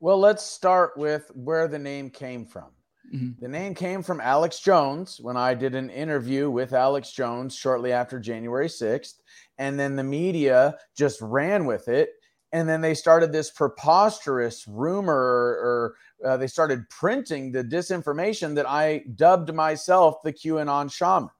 Well, 0.00 0.18
let's 0.18 0.42
start 0.42 0.96
with 0.96 1.30
where 1.34 1.68
the 1.68 1.78
name 1.78 2.10
came 2.10 2.44
from. 2.44 2.70
Mm-hmm. 3.14 3.40
The 3.40 3.48
name 3.48 3.74
came 3.74 4.02
from 4.02 4.20
Alex 4.20 4.60
Jones 4.60 5.18
when 5.20 5.36
I 5.36 5.54
did 5.54 5.74
an 5.74 5.90
interview 5.90 6.50
with 6.50 6.72
Alex 6.72 7.12
Jones 7.12 7.54
shortly 7.54 7.92
after 7.92 8.18
January 8.18 8.68
6th. 8.68 9.14
And 9.58 9.78
then 9.78 9.96
the 9.96 10.04
media 10.04 10.76
just 10.96 11.20
ran 11.20 11.64
with 11.64 11.88
it. 11.88 12.10
And 12.52 12.68
then 12.68 12.80
they 12.80 12.94
started 12.94 13.32
this 13.32 13.50
preposterous 13.50 14.66
rumor, 14.68 15.14
or, 15.14 15.94
or 16.24 16.28
uh, 16.28 16.36
they 16.36 16.46
started 16.46 16.88
printing 16.88 17.52
the 17.52 17.64
disinformation 17.64 18.54
that 18.54 18.68
I 18.68 19.04
dubbed 19.14 19.52
myself 19.52 20.22
the 20.22 20.32
QAnon 20.32 20.90
shaman. 20.92 21.30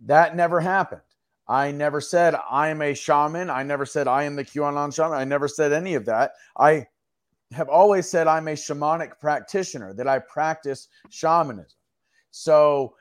That 0.00 0.36
never 0.36 0.60
happened. 0.60 1.02
I 1.48 1.70
never 1.70 2.00
said 2.00 2.34
I 2.50 2.68
am 2.68 2.82
a 2.82 2.94
shaman. 2.94 3.50
I 3.50 3.62
never 3.62 3.86
said 3.86 4.08
I 4.08 4.24
am 4.24 4.36
the 4.36 4.44
QAnon 4.44 4.94
shaman. 4.94 5.18
I 5.18 5.24
never 5.24 5.48
said 5.48 5.72
any 5.72 5.94
of 5.94 6.04
that. 6.06 6.32
I 6.58 6.86
have 7.52 7.68
always 7.68 8.08
said 8.08 8.26
I'm 8.26 8.48
a 8.48 8.52
shamanic 8.52 9.20
practitioner, 9.20 9.94
that 9.94 10.08
I 10.08 10.18
practice 10.18 10.88
shamanism. 11.10 11.78
So 12.30 12.94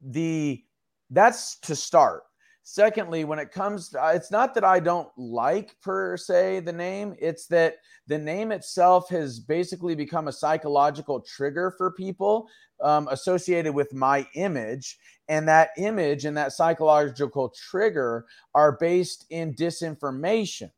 the 0.00 0.64
that's 1.10 1.56
to 1.60 1.76
start. 1.76 2.24
Secondly, 2.64 3.24
when 3.24 3.38
it 3.38 3.50
comes 3.50 3.88
to, 3.90 4.10
it's 4.14 4.30
not 4.30 4.54
that 4.54 4.64
I 4.64 4.78
don't 4.78 5.08
like 5.16 5.76
per 5.80 6.16
se 6.16 6.60
the 6.60 6.72
name, 6.72 7.14
it's 7.18 7.46
that 7.48 7.76
the 8.06 8.18
name 8.18 8.52
itself 8.52 9.08
has 9.08 9.40
basically 9.40 9.94
become 9.94 10.28
a 10.28 10.32
psychological 10.32 11.20
trigger 11.20 11.74
for 11.76 11.90
people 11.90 12.48
um, 12.80 13.08
associated 13.10 13.74
with 13.74 13.92
my 13.92 14.26
image. 14.34 14.98
And 15.32 15.48
that 15.48 15.70
image 15.78 16.26
and 16.26 16.36
that 16.36 16.52
psychological 16.52 17.48
trigger 17.48 18.26
are 18.54 18.72
based 18.72 19.24
in 19.30 19.54
disinformation. 19.54 20.70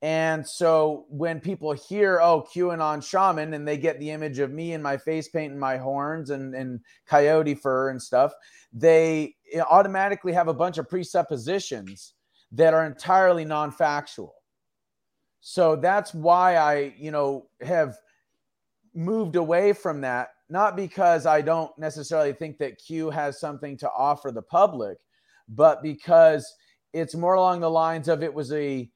And 0.00 0.48
so 0.48 1.04
when 1.10 1.40
people 1.40 1.72
hear, 1.74 2.18
oh, 2.22 2.46
QAnon 2.54 3.04
shaman, 3.04 3.52
and 3.52 3.68
they 3.68 3.76
get 3.76 4.00
the 4.00 4.08
image 4.08 4.38
of 4.38 4.50
me 4.50 4.72
and 4.72 4.82
my 4.82 4.96
face 4.96 5.28
paint 5.28 5.50
and 5.50 5.60
my 5.60 5.76
horns 5.76 6.30
and, 6.30 6.54
and 6.54 6.80
coyote 7.06 7.54
fur 7.54 7.90
and 7.90 8.00
stuff, 8.00 8.32
they 8.72 9.34
automatically 9.68 10.32
have 10.32 10.48
a 10.48 10.54
bunch 10.54 10.78
of 10.78 10.88
presuppositions 10.88 12.14
that 12.50 12.72
are 12.72 12.86
entirely 12.86 13.44
non 13.44 13.70
factual. 13.70 14.36
So 15.42 15.76
that's 15.76 16.14
why 16.14 16.56
I, 16.56 16.94
you 16.96 17.10
know, 17.10 17.48
have 17.60 17.98
moved 18.94 19.36
away 19.36 19.74
from 19.74 20.00
that, 20.00 20.30
not 20.52 20.76
because 20.76 21.24
I 21.24 21.40
don't 21.40 21.76
necessarily 21.78 22.34
think 22.34 22.58
that 22.58 22.76
Q 22.76 23.08
has 23.08 23.40
something 23.40 23.74
to 23.78 23.90
offer 23.90 24.30
the 24.30 24.42
public, 24.42 24.98
but 25.48 25.82
because 25.82 26.46
it's 26.92 27.14
more 27.14 27.34
along 27.34 27.60
the 27.60 27.70
lines 27.70 28.06
of 28.06 28.22
it 28.22 28.32
was 28.32 28.52
a 28.52 28.88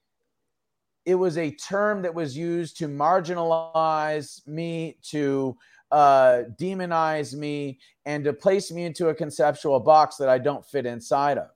it 1.07 1.15
was 1.15 1.39
a 1.39 1.53
term 1.53 2.03
that 2.03 2.15
was 2.15 2.37
used 2.37 2.77
to 2.77 2.89
marginalize 2.89 4.47
me, 4.47 4.99
to 5.05 5.57
uh, 5.93 6.43
demonize 6.61 7.33
me, 7.33 7.79
and 8.05 8.23
to 8.25 8.35
place 8.35 8.71
me 8.71 8.85
into 8.85 9.09
a 9.09 9.15
conceptual 9.15 9.81
box 9.81 10.17
that 10.17 10.29
I 10.29 10.37
don't 10.37 10.67
fit 10.67 10.85
inside 10.85 11.39
of. 11.39 11.49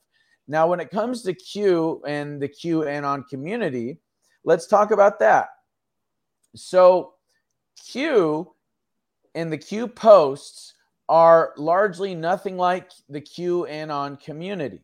Now, 0.48 0.66
when 0.66 0.80
it 0.80 0.90
comes 0.90 1.22
to 1.24 1.34
Q 1.34 2.00
and 2.06 2.40
the 2.40 2.48
QAnon 2.48 3.28
community, 3.28 3.98
let's 4.44 4.66
talk 4.66 4.92
about 4.92 5.18
that. 5.18 5.48
So, 6.54 7.14
Q 7.84 8.54
and 9.34 9.52
the 9.52 9.58
Q 9.58 9.88
posts 9.88 10.74
are 11.08 11.52
largely 11.56 12.14
nothing 12.14 12.56
like 12.56 12.90
the 13.08 13.20
Q 13.20 13.66
QAnon 13.68 14.20
community. 14.20 14.80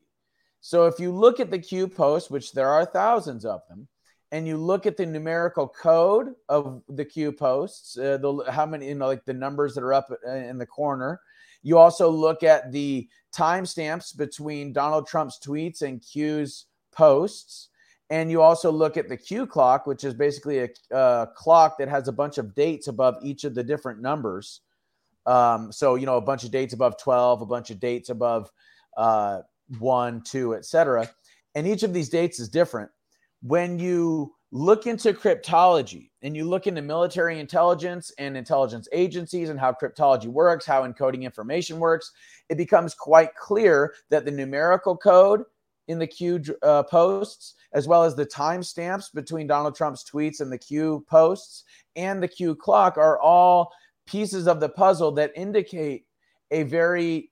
So, 0.61 0.87
if 0.87 0.99
you 0.99 1.13
look 1.13 1.39
at 1.39 1.51
the 1.51 1.59
Q 1.59 1.89
posts, 1.89 2.31
which 2.31 2.53
there 2.53 2.69
are 2.69 2.85
thousands 2.85 3.45
of 3.45 3.61
them, 3.69 3.87
and 4.33 4.47
you 4.47 4.57
look 4.57 4.87
at 4.87 4.97
the 4.97 5.07
numerical 5.07 5.69
code 5.69 6.35
of 6.49 6.83
the 6.89 7.05
Q 7.05 7.33
posts, 7.33 7.97
uh, 7.97 8.19
the 8.19 8.51
how 8.51 8.67
many 8.67 8.89
you 8.89 8.95
know 8.95 9.07
like 9.07 9.25
the 9.25 9.33
numbers 9.33 9.75
that 9.75 9.85
are 9.85 9.95
up 9.95 10.11
uh, 10.27 10.31
in 10.31 10.59
the 10.59 10.67
corner. 10.67 11.21
You 11.63 11.79
also 11.79 12.11
look 12.11 12.43
at 12.43 12.71
the 12.71 13.09
timestamps 13.35 14.17
between 14.17 14.73
Donald 14.73 15.07
Trump's 15.07 15.39
tweets 15.45 15.83
and 15.83 16.01
Q's 16.01 16.67
posts, 16.93 17.69
and 18.11 18.31
you 18.31 18.41
also 18.41 18.71
look 18.71 18.97
at 18.97 19.09
the 19.09 19.17
Q 19.17 19.47
clock, 19.47 19.87
which 19.87 20.05
is 20.05 20.15
basically 20.15 20.61
a, 20.61 20.69
a 20.93 21.29
clock 21.35 21.79
that 21.79 21.89
has 21.89 22.09
a 22.09 22.13
bunch 22.13 22.39
of 22.39 22.55
dates 22.55 22.89
above 22.89 23.17
each 23.23 23.45
of 23.45 23.55
the 23.55 23.65
different 23.65 24.01
numbers. 24.01 24.61
Um, 25.27 25.73
so 25.73 25.97
you 25.97 26.07
know 26.07 26.17
a 26.17 26.21
bunch 26.21 26.45
of 26.45 26.51
dates 26.51 26.75
above 26.75 26.99
twelve, 26.99 27.43
a 27.43 27.47
bunch 27.47 27.71
of 27.71 27.81
dates 27.81 28.11
above 28.11 28.51
uh, 28.97 29.41
one, 29.79 30.23
two, 30.23 30.55
etc. 30.55 31.11
And 31.55 31.67
each 31.67 31.83
of 31.83 31.93
these 31.93 32.09
dates 32.09 32.39
is 32.39 32.49
different 32.49 32.91
when 33.43 33.79
you 33.79 34.35
look 34.53 34.87
into 34.87 35.13
cryptology 35.13 36.11
and 36.23 36.37
you 36.37 36.45
look 36.45 36.67
into 36.67 36.81
military 36.81 37.39
intelligence 37.41 38.13
and 38.19 38.37
intelligence 38.37 38.89
agencies 38.93 39.51
and 39.51 39.59
how 39.59 39.73
cryptology 39.73 40.27
works, 40.27 40.65
how 40.65 40.83
encoding 40.83 41.23
information 41.23 41.79
works, 41.79 42.13
it 42.49 42.57
becomes 42.57 42.95
quite 42.95 43.35
clear 43.35 43.95
that 44.11 44.25
the 44.25 44.31
numerical 44.31 44.97
code 44.97 45.43
in 45.89 45.99
the 45.99 46.07
Q 46.07 46.43
uh, 46.63 46.83
posts, 46.85 47.55
as 47.73 47.87
well 47.87 48.03
as 48.03 48.15
the 48.15 48.27
timestamps 48.27 49.13
between 49.13 49.47
Donald 49.47 49.77
Trump's 49.77 50.05
tweets 50.05 50.41
and 50.41 50.51
the 50.51 50.59
Q 50.59 51.05
posts 51.09 51.65
and 51.95 52.23
the 52.23 52.29
Q 52.29 52.55
clock, 52.55 52.97
are 52.99 53.21
all 53.21 53.73
pieces 54.07 54.47
of 54.47 54.61
the 54.61 54.69
puzzle 54.69 55.13
that 55.13 55.33
indicate 55.37 56.07
a 56.51 56.63
very 56.65 57.31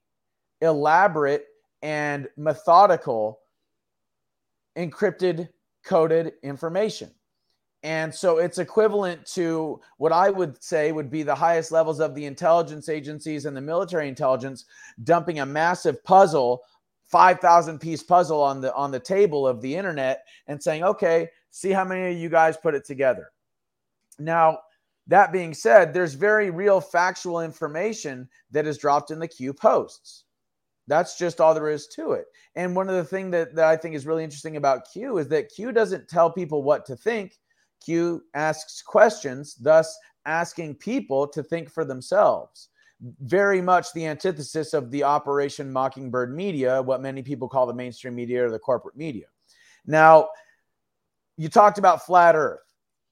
elaborate 0.61 1.47
and 1.83 2.29
methodical 2.37 3.41
encrypted 4.77 5.49
coded 5.85 6.33
information. 6.43 7.11
And 7.85 8.13
so 8.15 8.39
it's 8.39 8.57
equivalent 8.57 9.27
to 9.35 9.79
what 9.99 10.11
I 10.11 10.31
would 10.31 10.63
say 10.63 10.91
would 10.91 11.11
be 11.11 11.23
the 11.23 11.35
highest 11.35 11.71
levels 11.71 12.01
of 12.01 12.15
the 12.15 12.25
intelligence 12.25 12.89
agencies 12.89 13.45
and 13.45 13.55
the 13.55 13.61
military 13.61 14.09
intelligence 14.09 14.65
dumping 15.03 15.41
a 15.41 15.47
massive 15.47 16.03
puzzle, 16.03 16.63
5,000 17.07 17.79
piece 17.79 18.03
puzzle 18.03 18.43
on 18.43 18.61
the 18.61 18.75
on 18.75 18.91
the 18.91 19.01
table 19.01 19.47
of 19.47 19.61
the 19.61 19.75
internet 19.75 20.25
and 20.47 20.63
saying, 20.63 20.83
"Okay, 20.85 21.29
see 21.51 21.71
how 21.71 21.85
many 21.85 22.13
of 22.13 22.19
you 22.19 22.29
guys 22.29 22.57
put 22.57 22.75
it 22.75 22.85
together." 22.85 23.31
Now, 24.19 24.61
that 25.07 25.33
being 25.33 25.55
said, 25.55 25.93
there's 25.93 26.15
very 26.15 26.51
real 26.51 26.81
factual 26.81 27.41
information 27.41 28.29
that 28.51 28.67
is 28.67 28.79
dropped 28.79 29.11
in 29.11 29.19
the 29.19 29.29
Q 29.29 29.53
posts. 29.53 30.25
That's 30.87 31.17
just 31.17 31.41
all 31.41 31.55
there 31.55 31.71
is 31.71 31.87
to 31.89 32.13
it. 32.13 32.27
And 32.57 32.77
one 32.77 32.89
of 32.89 32.95
the 32.95 33.05
things 33.05 33.33
that, 33.33 33.55
that 33.55 33.67
I 33.67 33.77
think 33.77 33.95
is 33.95 34.07
really 34.07 34.25
interesting 34.25 34.57
about 34.57 34.91
Q 34.91 35.19
is 35.19 35.29
that 35.29 35.51
Q 35.55 35.73
doesn't 35.73 36.09
tell 36.09 36.31
people 36.31 36.63
what 36.63 36.85
to 36.87 36.97
think. 36.97 37.39
Q 37.85 38.23
asks 38.35 38.83
questions, 38.83 39.55
thus 39.57 39.97
asking 40.27 40.77
people 40.77 41.27
to 41.29 41.43
think 41.43 41.71
for 41.71 41.85
themselves. 41.85 42.69
Very 43.01 43.61
much 43.61 43.93
the 43.93 44.07
antithesis 44.07 44.73
of 44.73 44.91
the 44.91 45.03
Operation 45.03 45.73
Mockingbird 45.73 46.35
media, 46.35 46.81
what 46.81 47.03
many 47.03 47.23
people 47.23 47.49
call 47.49 47.67
the 47.67 47.75
mainstream 47.75 48.15
media 48.15 48.47
or 48.47 48.51
the 48.51 48.59
corporate 48.59 48.97
media. 48.97 49.27
Now, 49.87 50.29
you 51.37 51.49
talked 51.49 51.79
about 51.79 52.07
flat 52.07 52.35
Earth. 52.35 52.61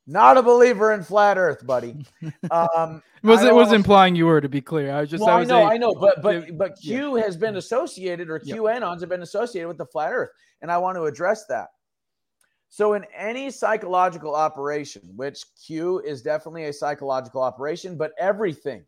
Not 0.06 0.36
a 0.36 0.42
believer 0.42 0.92
in 0.92 1.02
flat 1.04 1.38
Earth, 1.38 1.66
buddy. 1.66 2.04
Um, 2.50 3.02
was 3.22 3.42
it 3.44 3.54
was 3.54 3.72
implying 3.72 4.16
you 4.16 4.26
were 4.26 4.40
to 4.40 4.48
be 4.48 4.60
clear? 4.60 4.92
I 4.92 5.00
was 5.00 5.10
just. 5.10 5.22
Well, 5.22 5.36
I, 5.36 5.40
I 5.40 5.44
know, 5.44 5.58
a, 5.58 5.70
I 5.70 5.76
know, 5.76 5.94
but 5.94 6.22
but 6.22 6.58
but 6.58 6.76
Q 6.76 7.16
yeah. 7.16 7.24
has 7.24 7.36
been 7.36 7.56
associated, 7.56 8.28
or 8.28 8.40
QAnons 8.40 9.00
have 9.00 9.08
been 9.08 9.22
associated 9.22 9.68
with 9.68 9.78
the 9.78 9.86
flat 9.86 10.12
Earth, 10.12 10.30
and 10.60 10.72
I 10.72 10.78
want 10.78 10.96
to 10.96 11.04
address 11.04 11.46
that. 11.46 11.68
So, 12.68 12.94
in 12.94 13.04
any 13.16 13.50
psychological 13.50 14.34
operation, 14.34 15.02
which 15.14 15.44
Q 15.64 16.00
is 16.00 16.20
definitely 16.20 16.64
a 16.64 16.72
psychological 16.72 17.42
operation, 17.42 17.96
but 17.96 18.12
everything 18.18 18.84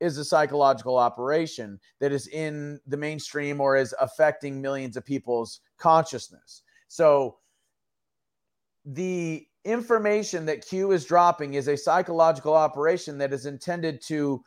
is 0.00 0.18
a 0.18 0.24
psychological 0.24 0.96
operation 0.96 1.78
that 2.00 2.12
is 2.12 2.28
in 2.28 2.80
the 2.86 2.96
mainstream 2.96 3.60
or 3.60 3.76
is 3.76 3.94
affecting 4.00 4.60
millions 4.60 4.96
of 4.96 5.04
people's 5.04 5.60
consciousness. 5.78 6.62
So, 6.88 7.38
the 8.84 9.46
information 9.64 10.46
that 10.46 10.66
Q 10.66 10.92
is 10.92 11.04
dropping 11.04 11.54
is 11.54 11.68
a 11.68 11.76
psychological 11.76 12.54
operation 12.54 13.18
that 13.18 13.32
is 13.32 13.44
intended 13.44 14.00
to 14.02 14.42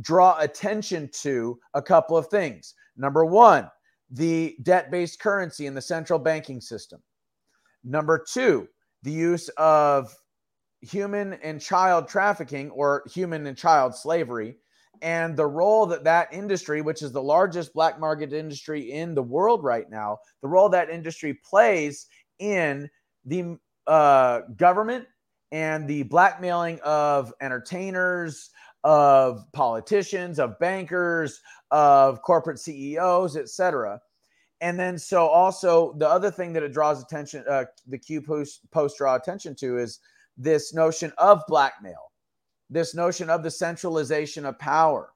draw 0.00 0.36
attention 0.40 1.08
to 1.22 1.58
a 1.74 1.82
couple 1.82 2.16
of 2.16 2.26
things. 2.26 2.74
Number 2.96 3.24
one, 3.24 3.70
the 4.10 4.56
debt 4.62 4.90
based 4.90 5.20
currency 5.20 5.66
in 5.66 5.74
the 5.74 5.82
central 5.82 6.18
banking 6.18 6.60
system. 6.60 7.00
Number 7.84 8.24
two, 8.26 8.66
the 9.02 9.12
use 9.12 9.48
of 9.50 10.14
human 10.80 11.34
and 11.34 11.60
child 11.60 12.08
trafficking 12.08 12.70
or 12.70 13.04
human 13.12 13.46
and 13.46 13.56
child 13.56 13.94
slavery 13.94 14.56
and 15.02 15.36
the 15.36 15.46
role 15.46 15.86
that 15.86 16.04
that 16.04 16.32
industry 16.32 16.80
which 16.80 17.02
is 17.02 17.12
the 17.12 17.22
largest 17.22 17.72
black 17.74 17.98
market 17.98 18.32
industry 18.32 18.92
in 18.92 19.14
the 19.14 19.22
world 19.22 19.62
right 19.62 19.90
now 19.90 20.18
the 20.42 20.48
role 20.48 20.68
that 20.68 20.90
industry 20.90 21.34
plays 21.44 22.06
in 22.38 22.88
the 23.24 23.56
uh, 23.86 24.40
government 24.56 25.06
and 25.52 25.86
the 25.86 26.02
blackmailing 26.02 26.80
of 26.80 27.32
entertainers, 27.40 28.50
of 28.82 29.44
politicians, 29.52 30.40
of 30.40 30.58
bankers, 30.58 31.40
of 31.70 32.22
corporate 32.22 32.58
CEOs, 32.58 33.36
etc. 33.36 34.00
And 34.60 34.78
then, 34.78 34.98
so 34.98 35.26
also 35.26 35.94
the 35.98 36.08
other 36.08 36.30
thing 36.30 36.52
that 36.54 36.62
it 36.62 36.72
draws 36.72 37.02
attention, 37.02 37.44
uh, 37.48 37.66
the 37.86 37.98
Q 37.98 38.20
post, 38.20 38.68
post 38.72 38.98
draw 38.98 39.14
attention 39.14 39.54
to 39.56 39.78
is 39.78 40.00
this 40.36 40.74
notion 40.74 41.12
of 41.18 41.42
blackmail, 41.46 42.03
this 42.70 42.94
notion 42.94 43.30
of 43.30 43.42
the 43.42 43.50
centralization 43.50 44.44
of 44.44 44.58
power, 44.58 45.12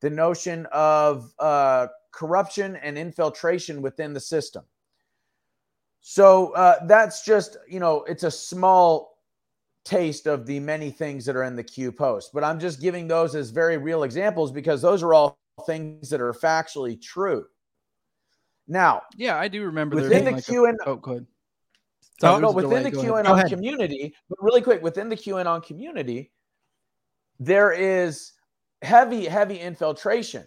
the 0.00 0.10
notion 0.10 0.66
of 0.72 1.32
uh, 1.38 1.86
corruption 2.12 2.76
and 2.76 2.98
infiltration 2.98 3.82
within 3.82 4.12
the 4.12 4.20
system. 4.20 4.64
So 6.00 6.52
uh, 6.52 6.86
that's 6.86 7.24
just, 7.24 7.56
you 7.68 7.80
know, 7.80 8.04
it's 8.04 8.22
a 8.22 8.30
small 8.30 9.18
taste 9.84 10.26
of 10.26 10.46
the 10.46 10.60
many 10.60 10.90
things 10.90 11.24
that 11.26 11.36
are 11.36 11.44
in 11.44 11.56
the 11.56 11.64
Q 11.64 11.92
post. 11.92 12.30
But 12.32 12.44
I'm 12.44 12.58
just 12.58 12.80
giving 12.80 13.08
those 13.08 13.34
as 13.34 13.50
very 13.50 13.76
real 13.76 14.02
examples 14.02 14.52
because 14.52 14.82
those 14.82 15.02
are 15.02 15.14
all 15.14 15.38
things 15.66 16.08
that 16.10 16.20
are 16.20 16.32
factually 16.32 17.00
true. 17.00 17.44
Now, 18.66 19.02
yeah, 19.16 19.36
I 19.36 19.48
do 19.48 19.64
remember 19.64 19.96
within 19.96 20.24
the 20.24 20.32
like 20.32 20.46
Q 20.46 20.66
and 20.66 20.78
oh, 20.86 20.96
good. 20.96 21.26
No, 22.22 22.38
no, 22.38 22.50
within 22.50 22.82
the 22.82 22.90
QAnon 22.90 23.48
community, 23.48 24.14
but 24.28 24.38
really 24.42 24.60
quick, 24.60 24.82
within 24.82 25.08
the 25.08 25.16
QAnon 25.16 25.64
community, 25.64 26.30
there 27.40 27.72
is 27.72 28.32
heavy, 28.82 29.24
heavy 29.24 29.58
infiltration. 29.58 30.46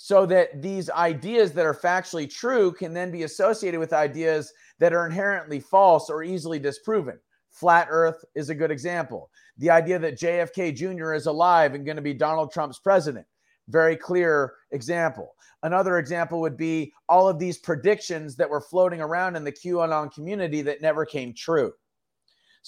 so 0.00 0.24
that 0.24 0.62
these 0.62 0.88
ideas 0.90 1.50
that 1.52 1.66
are 1.66 1.74
factually 1.74 2.32
true 2.32 2.70
can 2.72 2.94
then 2.94 3.10
be 3.10 3.24
associated 3.24 3.80
with 3.80 3.92
ideas 3.92 4.52
that 4.78 4.92
are 4.92 5.04
inherently 5.04 5.58
false 5.58 6.08
or 6.08 6.22
easily 6.22 6.60
disproven. 6.60 7.18
Flat 7.50 7.88
Earth 7.90 8.24
is 8.36 8.48
a 8.48 8.54
good 8.54 8.70
example. 8.70 9.28
The 9.56 9.70
idea 9.70 9.98
that 9.98 10.18
JFK 10.20 10.76
Jr. 10.76 11.14
is 11.14 11.26
alive 11.26 11.74
and 11.74 11.84
going 11.84 11.96
to 11.96 12.02
be 12.02 12.14
Donald 12.14 12.52
Trump's 12.52 12.78
president. 12.78 13.26
Very 13.66 13.96
clear 13.96 14.54
example. 14.70 15.34
Another 15.64 15.98
example 15.98 16.40
would 16.40 16.56
be 16.56 16.92
all 17.08 17.28
of 17.28 17.40
these 17.40 17.58
predictions 17.58 18.36
that 18.36 18.48
were 18.48 18.60
floating 18.60 19.00
around 19.00 19.34
in 19.34 19.42
the 19.42 19.50
QAnon 19.50 20.14
community 20.14 20.62
that 20.62 20.80
never 20.80 21.04
came 21.04 21.34
true. 21.34 21.72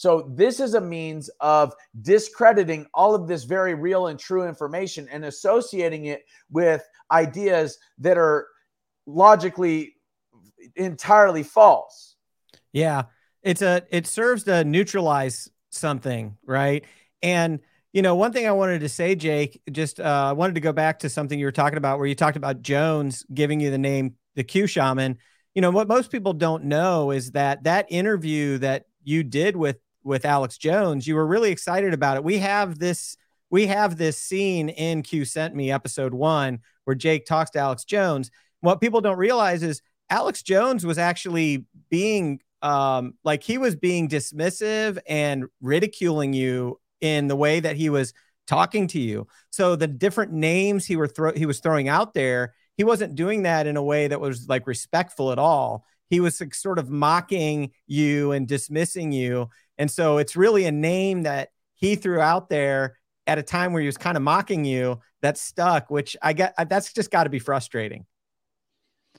So, 0.01 0.31
this 0.35 0.61
is 0.61 0.73
a 0.73 0.81
means 0.81 1.29
of 1.41 1.75
discrediting 2.01 2.87
all 2.95 3.15
of 3.15 3.29
this 3.29 3.45
very 3.45 3.75
real 3.75 4.07
and 4.07 4.19
true 4.19 4.49
information 4.49 5.07
and 5.13 5.27
associating 5.27 6.07
it 6.07 6.23
with 6.51 6.89
ideas 7.11 7.77
that 7.99 8.17
are 8.17 8.49
logically 9.05 9.97
entirely 10.75 11.43
false. 11.43 12.17
Yeah. 12.73 13.03
It's 13.43 13.61
a 13.61 13.83
it 13.91 14.07
serves 14.07 14.45
to 14.45 14.65
neutralize 14.65 15.51
something, 15.69 16.39
right? 16.47 16.87
And 17.23 17.61
you 17.93 18.01
know, 18.01 18.15
one 18.15 18.33
thing 18.33 18.47
I 18.47 18.53
wanted 18.53 18.81
to 18.81 18.89
say, 18.89 19.15
Jake, 19.15 19.61
just 19.71 20.01
uh, 20.01 20.29
I 20.31 20.33
wanted 20.33 20.55
to 20.55 20.63
go 20.63 20.73
back 20.73 21.01
to 21.01 21.11
something 21.11 21.39
you 21.39 21.45
were 21.45 21.53
talking 21.53 21.77
about 21.77 21.99
where 21.99 22.09
you 22.09 22.15
talked 22.15 22.39
about 22.39 22.63
Jones 22.63 23.27
giving 23.35 23.61
you 23.61 23.71
the 23.71 23.77
name 23.77 24.15
the 24.35 24.45
Q 24.45 24.67
shaman. 24.67 25.19
You 25.55 25.61
know, 25.61 25.71
what 25.71 25.89
most 25.89 26.11
people 26.11 26.33
don't 26.33 26.65
know 26.65 27.11
is 27.11 27.33
that 27.33 27.65
that 27.65 27.85
interview 27.91 28.57
that 28.59 28.87
you 29.05 29.23
did 29.25 29.57
with 29.57 29.77
with 30.03 30.25
Alex 30.25 30.59
Jones, 30.59 31.07
you 31.07 31.15
were 31.15 31.27
really 31.27 31.51
excited 31.51 31.95
about 31.95 32.17
it. 32.17 32.25
We 32.25 32.39
have 32.39 32.79
this 32.79 33.17
we 33.51 33.67
have 33.67 33.97
this 33.97 34.17
scene 34.17 34.69
in 34.69 35.03
Q 35.03 35.25
sent 35.25 35.55
me 35.55 35.73
episode 35.73 36.15
1 36.15 36.61
where 36.85 36.95
Jake 36.95 37.27
talks 37.27 37.51
to 37.51 37.59
Alex 37.59 37.85
Jones. 37.85 38.31
What 38.61 38.81
people 38.81 39.01
don't 39.01 39.19
realize 39.19 39.63
is 39.63 39.83
Alex 40.09 40.43
Jones 40.43 40.87
was 40.87 40.99
actually 40.99 41.67
being 41.91 42.41
um 42.63 43.15
like 43.25 43.43
he 43.43 43.59
was 43.59 43.75
being 43.75 44.09
dismissive 44.09 44.99
and 45.09 45.47
ridiculing 45.61 46.33
you 46.33 46.79
in 47.01 47.29
the 47.29 47.37
way 47.37 47.61
that 47.61 47.77
he 47.77 47.91
was 47.91 48.13
talking 48.47 48.87
to 48.89 49.01
you. 49.01 49.27
So 49.51 49.77
the 49.77 49.87
different 49.87 50.33
names 50.33 50.87
he 50.87 50.97
were 50.97 51.09
throw 51.09 51.33
he 51.33 51.47
was 51.47 51.61
throwing 51.61 51.89
out 51.89 52.15
there, 52.15 52.55
he 52.77 52.85
wasn't 52.85 53.15
doing 53.15 53.45
that 53.45 53.67
in 53.67 53.77
a 53.77 53.83
way 53.83 54.09
that 54.09 54.21
was 54.21 54.49
like 54.49 54.67
respectful 54.67 55.33
at 55.33 55.39
all. 55.39 55.85
He 56.09 56.19
was 56.19 56.41
like, 56.41 56.55
sort 56.55 56.81
of 56.81 56.91
mocking 56.91 57.71
you 57.87 58.33
and 58.33 58.49
dismissing 58.49 59.13
you. 59.13 59.49
And 59.81 59.91
so 59.91 60.19
it's 60.19 60.37
really 60.37 60.67
a 60.67 60.73
name 60.73 61.23
that 61.23 61.49
he 61.75 61.97
threw 61.97 62.21
out 62.21 62.51
there 62.51 62.99
at 63.27 63.39
a 63.39 63.43
time 63.43 63.73
where 63.73 63.81
he 63.81 63.87
was 63.87 63.97
kind 63.97 64.15
of 64.15 64.23
mocking 64.23 64.67
you 64.67 65.01
that 65.23 65.39
stuck, 65.39 65.91
which 65.91 66.19
I 66.21 66.35
get 66.35 66.55
that's 66.69 66.93
just 66.93 67.11
got 67.11 67.25
to 67.25 67.31
be 67.31 67.39
frustrating. 67.39 68.05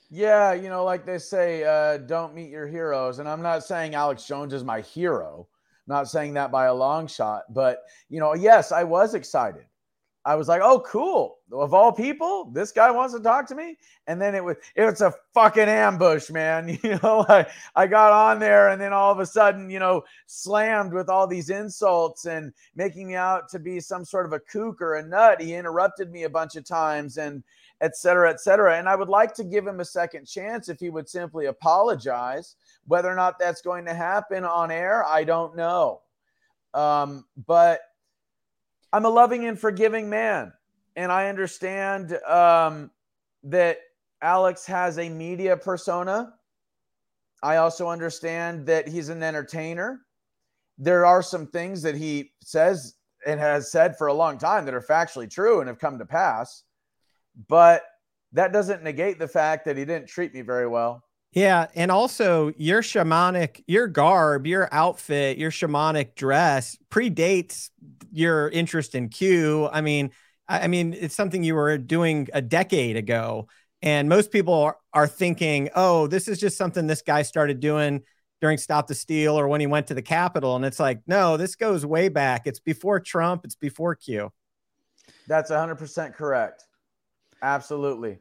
Yeah, 0.08 0.52
you 0.52 0.68
know, 0.68 0.84
like 0.84 1.04
they 1.04 1.18
say, 1.18 1.64
uh, 1.64 1.98
don't 1.98 2.32
meet 2.32 2.48
your 2.48 2.68
heroes. 2.68 3.18
And 3.18 3.28
I'm 3.28 3.42
not 3.42 3.64
saying 3.64 3.96
Alex 3.96 4.24
Jones 4.24 4.54
is 4.54 4.62
my 4.62 4.82
hero. 4.82 5.48
Not 5.88 6.08
saying 6.08 6.34
that 6.34 6.52
by 6.52 6.66
a 6.66 6.74
long 6.74 7.08
shot, 7.08 7.42
but 7.52 7.80
you 8.08 8.20
know, 8.20 8.34
yes, 8.34 8.70
I 8.70 8.84
was 8.84 9.14
excited. 9.14 9.64
I 10.24 10.36
was 10.36 10.46
like, 10.46 10.60
"Oh, 10.62 10.80
cool! 10.80 11.38
Of 11.50 11.74
all 11.74 11.92
people, 11.92 12.50
this 12.52 12.70
guy 12.70 12.90
wants 12.90 13.14
to 13.14 13.20
talk 13.20 13.46
to 13.48 13.54
me." 13.54 13.76
And 14.06 14.20
then 14.20 14.34
it 14.34 14.44
was 14.44 14.56
it's 14.76 15.00
a 15.00 15.12
fucking 15.34 15.68
ambush, 15.68 16.30
man. 16.30 16.68
You 16.82 16.98
know, 17.02 17.26
I 17.28 17.46
I 17.74 17.86
got 17.86 18.12
on 18.12 18.38
there, 18.38 18.68
and 18.68 18.80
then 18.80 18.92
all 18.92 19.10
of 19.10 19.18
a 19.18 19.26
sudden, 19.26 19.68
you 19.68 19.78
know, 19.78 20.04
slammed 20.26 20.92
with 20.92 21.08
all 21.08 21.26
these 21.26 21.50
insults 21.50 22.26
and 22.26 22.52
making 22.76 23.08
me 23.08 23.16
out 23.16 23.48
to 23.50 23.58
be 23.58 23.80
some 23.80 24.04
sort 24.04 24.26
of 24.26 24.32
a 24.32 24.40
kook 24.40 24.80
or 24.80 24.94
a 24.94 25.06
nut. 25.06 25.40
He 25.40 25.54
interrupted 25.54 26.12
me 26.12 26.22
a 26.22 26.30
bunch 26.30 26.54
of 26.56 26.64
times, 26.64 27.18
and 27.18 27.42
et 27.80 27.96
cetera, 27.96 28.30
et 28.30 28.40
cetera. 28.40 28.78
And 28.78 28.88
I 28.88 28.94
would 28.94 29.08
like 29.08 29.34
to 29.34 29.44
give 29.44 29.66
him 29.66 29.80
a 29.80 29.84
second 29.84 30.26
chance 30.26 30.68
if 30.68 30.78
he 30.78 30.88
would 30.88 31.08
simply 31.08 31.46
apologize. 31.46 32.54
Whether 32.86 33.10
or 33.10 33.16
not 33.16 33.38
that's 33.38 33.60
going 33.60 33.84
to 33.86 33.94
happen 33.94 34.44
on 34.44 34.70
air, 34.70 35.04
I 35.04 35.24
don't 35.24 35.56
know. 35.56 36.00
Um, 36.74 37.26
but 37.46 37.80
I'm 38.92 39.04
a 39.04 39.10
loving 39.10 39.46
and 39.46 39.58
forgiving 39.58 40.08
man. 40.10 40.52
And 40.96 41.10
I 41.10 41.28
understand 41.28 42.12
um, 42.28 42.90
that 43.44 43.78
Alex 44.20 44.66
has 44.66 44.98
a 44.98 45.08
media 45.08 45.56
persona. 45.56 46.34
I 47.42 47.56
also 47.56 47.88
understand 47.88 48.66
that 48.66 48.86
he's 48.86 49.08
an 49.08 49.22
entertainer. 49.22 50.02
There 50.78 51.06
are 51.06 51.22
some 51.22 51.46
things 51.46 51.82
that 51.82 51.94
he 51.94 52.32
says 52.42 52.94
and 53.26 53.40
has 53.40 53.70
said 53.70 53.96
for 53.96 54.08
a 54.08 54.14
long 54.14 54.36
time 54.36 54.64
that 54.64 54.74
are 54.74 54.82
factually 54.82 55.30
true 55.30 55.60
and 55.60 55.68
have 55.68 55.78
come 55.78 55.98
to 55.98 56.04
pass. 56.06 56.64
But 57.48 57.82
that 58.32 58.52
doesn't 58.52 58.82
negate 58.82 59.18
the 59.18 59.28
fact 59.28 59.64
that 59.64 59.76
he 59.76 59.84
didn't 59.84 60.08
treat 60.08 60.34
me 60.34 60.42
very 60.42 60.66
well. 60.66 61.04
Yeah, 61.32 61.68
and 61.74 61.90
also 61.90 62.52
your 62.58 62.82
shamanic, 62.82 63.64
your 63.66 63.86
garb, 63.88 64.46
your 64.46 64.68
outfit, 64.70 65.38
your 65.38 65.50
shamanic 65.50 66.14
dress 66.14 66.76
predates 66.90 67.70
your 68.12 68.50
interest 68.50 68.94
in 68.94 69.08
Q. 69.08 69.68
I 69.72 69.80
mean, 69.80 70.10
I 70.46 70.66
mean, 70.68 70.92
it's 70.92 71.14
something 71.14 71.42
you 71.42 71.54
were 71.54 71.78
doing 71.78 72.28
a 72.34 72.42
decade 72.42 72.96
ago, 72.96 73.48
and 73.80 74.08
most 74.10 74.30
people 74.30 74.52
are, 74.52 74.76
are 74.92 75.08
thinking, 75.08 75.70
"Oh, 75.74 76.06
this 76.06 76.28
is 76.28 76.38
just 76.38 76.58
something 76.58 76.86
this 76.86 77.00
guy 77.02 77.22
started 77.22 77.60
doing 77.60 78.02
during 78.42 78.58
Stop 78.58 78.86
the 78.86 78.94
Steal 78.94 79.38
or 79.38 79.48
when 79.48 79.60
he 79.60 79.66
went 79.66 79.86
to 79.86 79.94
the 79.94 80.02
Capitol." 80.02 80.56
And 80.56 80.66
it's 80.66 80.80
like, 80.80 81.00
no, 81.06 81.38
this 81.38 81.56
goes 81.56 81.86
way 81.86 82.10
back. 82.10 82.46
It's 82.46 82.60
before 82.60 83.00
Trump. 83.00 83.44
It's 83.46 83.54
before 83.54 83.94
Q. 83.94 84.30
That's 85.26 85.50
100% 85.50 86.14
correct. 86.14 86.66
Absolutely. 87.40 88.18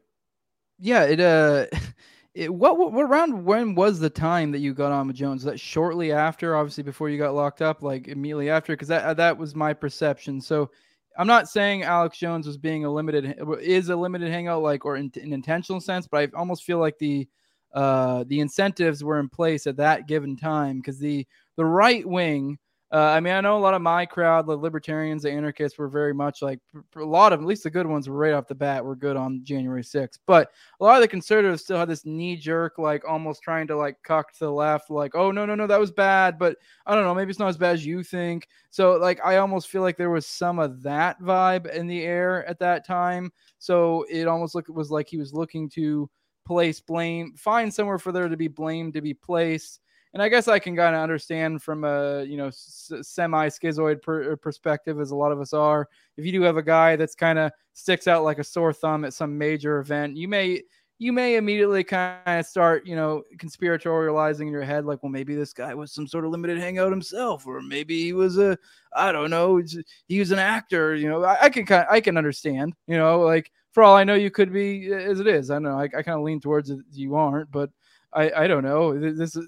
Yeah, 0.79 1.03
it 1.03 1.19
uh 1.19 1.65
it, 2.33 2.53
what, 2.53 2.77
what 2.77 2.93
what 2.93 3.05
around 3.05 3.43
when 3.43 3.75
was 3.75 3.99
the 3.99 4.09
time 4.09 4.51
that 4.51 4.59
you 4.59 4.73
got 4.73 4.91
on 4.91 5.07
with 5.07 5.15
Jones? 5.15 5.43
That 5.43 5.59
shortly 5.59 6.11
after, 6.11 6.55
obviously 6.55 6.83
before 6.83 7.09
you 7.09 7.17
got 7.17 7.35
locked 7.35 7.61
up, 7.61 7.81
like 7.81 8.07
immediately 8.07 8.49
after? 8.49 8.73
Because 8.73 8.87
that 8.87 9.17
that 9.17 9.37
was 9.37 9.55
my 9.55 9.73
perception. 9.73 10.39
So 10.39 10.71
I'm 11.17 11.27
not 11.27 11.49
saying 11.49 11.83
Alex 11.83 12.17
Jones 12.17 12.47
was 12.47 12.57
being 12.57 12.85
a 12.85 12.91
limited 12.91 13.37
is 13.61 13.89
a 13.89 13.95
limited 13.95 14.29
hangout 14.31 14.63
like 14.63 14.85
or 14.85 14.95
in 14.95 15.11
an 15.15 15.33
intentional 15.33 15.81
sense, 15.81 16.07
but 16.07 16.21
I 16.21 16.37
almost 16.37 16.63
feel 16.63 16.79
like 16.79 16.97
the 16.99 17.27
uh 17.73 18.23
the 18.27 18.39
incentives 18.39 19.03
were 19.03 19.19
in 19.19 19.27
place 19.27 19.67
at 19.67 19.77
that 19.77 20.07
given 20.07 20.37
time 20.37 20.77
because 20.77 20.99
the 20.99 21.27
the 21.57 21.65
right 21.65 22.05
wing 22.07 22.57
uh, 22.93 22.97
I 22.97 23.21
mean, 23.21 23.33
I 23.33 23.39
know 23.39 23.57
a 23.57 23.59
lot 23.59 23.73
of 23.73 23.81
my 23.81 24.05
crowd, 24.05 24.45
the 24.45 24.57
libertarians, 24.57 25.23
the 25.23 25.31
anarchists, 25.31 25.77
were 25.77 25.87
very 25.87 26.13
much 26.13 26.41
like 26.41 26.59
a 26.97 27.03
lot 27.03 27.31
of, 27.31 27.39
at 27.39 27.45
least 27.45 27.63
the 27.63 27.69
good 27.69 27.87
ones, 27.87 28.09
were 28.09 28.17
right 28.17 28.33
off 28.33 28.47
the 28.47 28.55
bat 28.55 28.83
were 28.83 28.97
good 28.97 29.15
on 29.15 29.45
January 29.45 29.83
6th. 29.83 30.19
But 30.27 30.49
a 30.79 30.83
lot 30.83 30.95
of 30.95 31.01
the 31.01 31.07
conservatives 31.07 31.61
still 31.61 31.77
had 31.77 31.87
this 31.87 32.05
knee 32.05 32.35
jerk, 32.35 32.77
like 32.77 33.07
almost 33.07 33.43
trying 33.43 33.67
to 33.67 33.77
like 33.77 33.95
cuck 34.03 34.33
to 34.33 34.39
the 34.39 34.51
left, 34.51 34.89
like, 34.89 35.15
oh 35.15 35.31
no, 35.31 35.45
no, 35.45 35.55
no, 35.55 35.67
that 35.67 35.79
was 35.79 35.91
bad. 35.91 36.37
But 36.37 36.57
I 36.85 36.93
don't 36.93 37.05
know, 37.05 37.15
maybe 37.15 37.29
it's 37.29 37.39
not 37.39 37.47
as 37.47 37.57
bad 37.57 37.75
as 37.75 37.85
you 37.85 38.03
think. 38.03 38.47
So 38.71 38.97
like, 38.97 39.19
I 39.23 39.37
almost 39.37 39.69
feel 39.69 39.83
like 39.83 39.97
there 39.97 40.09
was 40.09 40.25
some 40.27 40.59
of 40.59 40.83
that 40.83 41.21
vibe 41.21 41.73
in 41.73 41.87
the 41.87 42.03
air 42.03 42.45
at 42.45 42.59
that 42.59 42.85
time. 42.85 43.31
So 43.57 44.05
it 44.09 44.27
almost 44.27 44.53
looked 44.53 44.69
was 44.69 44.91
like 44.91 45.07
he 45.07 45.17
was 45.17 45.33
looking 45.33 45.69
to 45.71 46.09
place 46.45 46.81
blame, 46.81 47.35
find 47.37 47.73
somewhere 47.73 47.99
for 47.99 48.11
there 48.11 48.27
to 48.27 48.37
be 48.37 48.47
blame 48.47 48.91
to 48.91 49.01
be 49.01 49.13
placed 49.13 49.80
and 50.13 50.21
I 50.21 50.29
guess 50.29 50.47
I 50.47 50.59
can 50.59 50.75
kind 50.75 50.95
of 50.95 51.01
understand 51.01 51.61
from 51.63 51.83
a 51.83 52.23
you 52.23 52.37
know 52.37 52.47
s- 52.47 52.91
semi 53.01 53.47
schizoid 53.47 54.01
per- 54.01 54.33
uh, 54.33 54.35
perspective, 54.35 54.99
as 54.99 55.11
a 55.11 55.15
lot 55.15 55.31
of 55.31 55.39
us 55.39 55.53
are. 55.53 55.87
If 56.17 56.25
you 56.25 56.31
do 56.31 56.41
have 56.43 56.57
a 56.57 56.63
guy 56.63 56.95
that's 56.95 57.15
kind 57.15 57.39
of 57.39 57.51
sticks 57.73 58.07
out 58.07 58.23
like 58.23 58.39
a 58.39 58.43
sore 58.43 58.73
thumb 58.73 59.05
at 59.05 59.13
some 59.13 59.37
major 59.37 59.79
event, 59.79 60.17
you 60.17 60.27
may 60.27 60.61
you 60.99 61.11
may 61.11 61.35
immediately 61.35 61.83
kind 61.83 62.19
of 62.39 62.45
start 62.45 62.85
you 62.85 62.95
know 62.95 63.23
conspiratorializing 63.37 64.41
in 64.41 64.47
your 64.49 64.63
head, 64.63 64.85
like, 64.85 65.01
well, 65.03 65.11
maybe 65.11 65.33
this 65.35 65.53
guy 65.53 65.73
was 65.73 65.91
some 65.91 66.07
sort 66.07 66.25
of 66.25 66.31
limited 66.31 66.57
hangout 66.59 66.91
himself, 66.91 67.47
or 67.47 67.61
maybe 67.61 68.01
he 68.03 68.13
was 68.13 68.37
a 68.37 68.57
I 68.95 69.11
don't 69.11 69.29
know, 69.29 69.61
he 70.07 70.19
was 70.19 70.31
an 70.31 70.39
actor. 70.39 70.95
You 70.95 71.09
know, 71.09 71.23
I, 71.23 71.43
I 71.43 71.49
can 71.49 71.65
kind 71.65 71.85
I 71.89 72.01
can 72.01 72.17
understand. 72.17 72.73
You 72.87 72.97
know, 72.97 73.21
like 73.21 73.51
for 73.71 73.83
all 73.83 73.95
I 73.95 74.03
know, 74.03 74.15
you 74.15 74.29
could 74.31 74.51
be 74.53 74.91
as 74.91 75.19
it 75.19 75.27
is. 75.27 75.49
I 75.49 75.55
don't 75.55 75.63
know. 75.63 75.77
I, 75.79 75.83
I 75.85 76.03
kind 76.03 76.17
of 76.17 76.21
lean 76.23 76.41
towards 76.41 76.69
it. 76.69 76.79
You 76.91 77.15
aren't, 77.15 77.51
but 77.51 77.69
I 78.13 78.31
I 78.43 78.47
don't 78.47 78.63
know. 78.63 78.97
This 78.99 79.35
is 79.35 79.47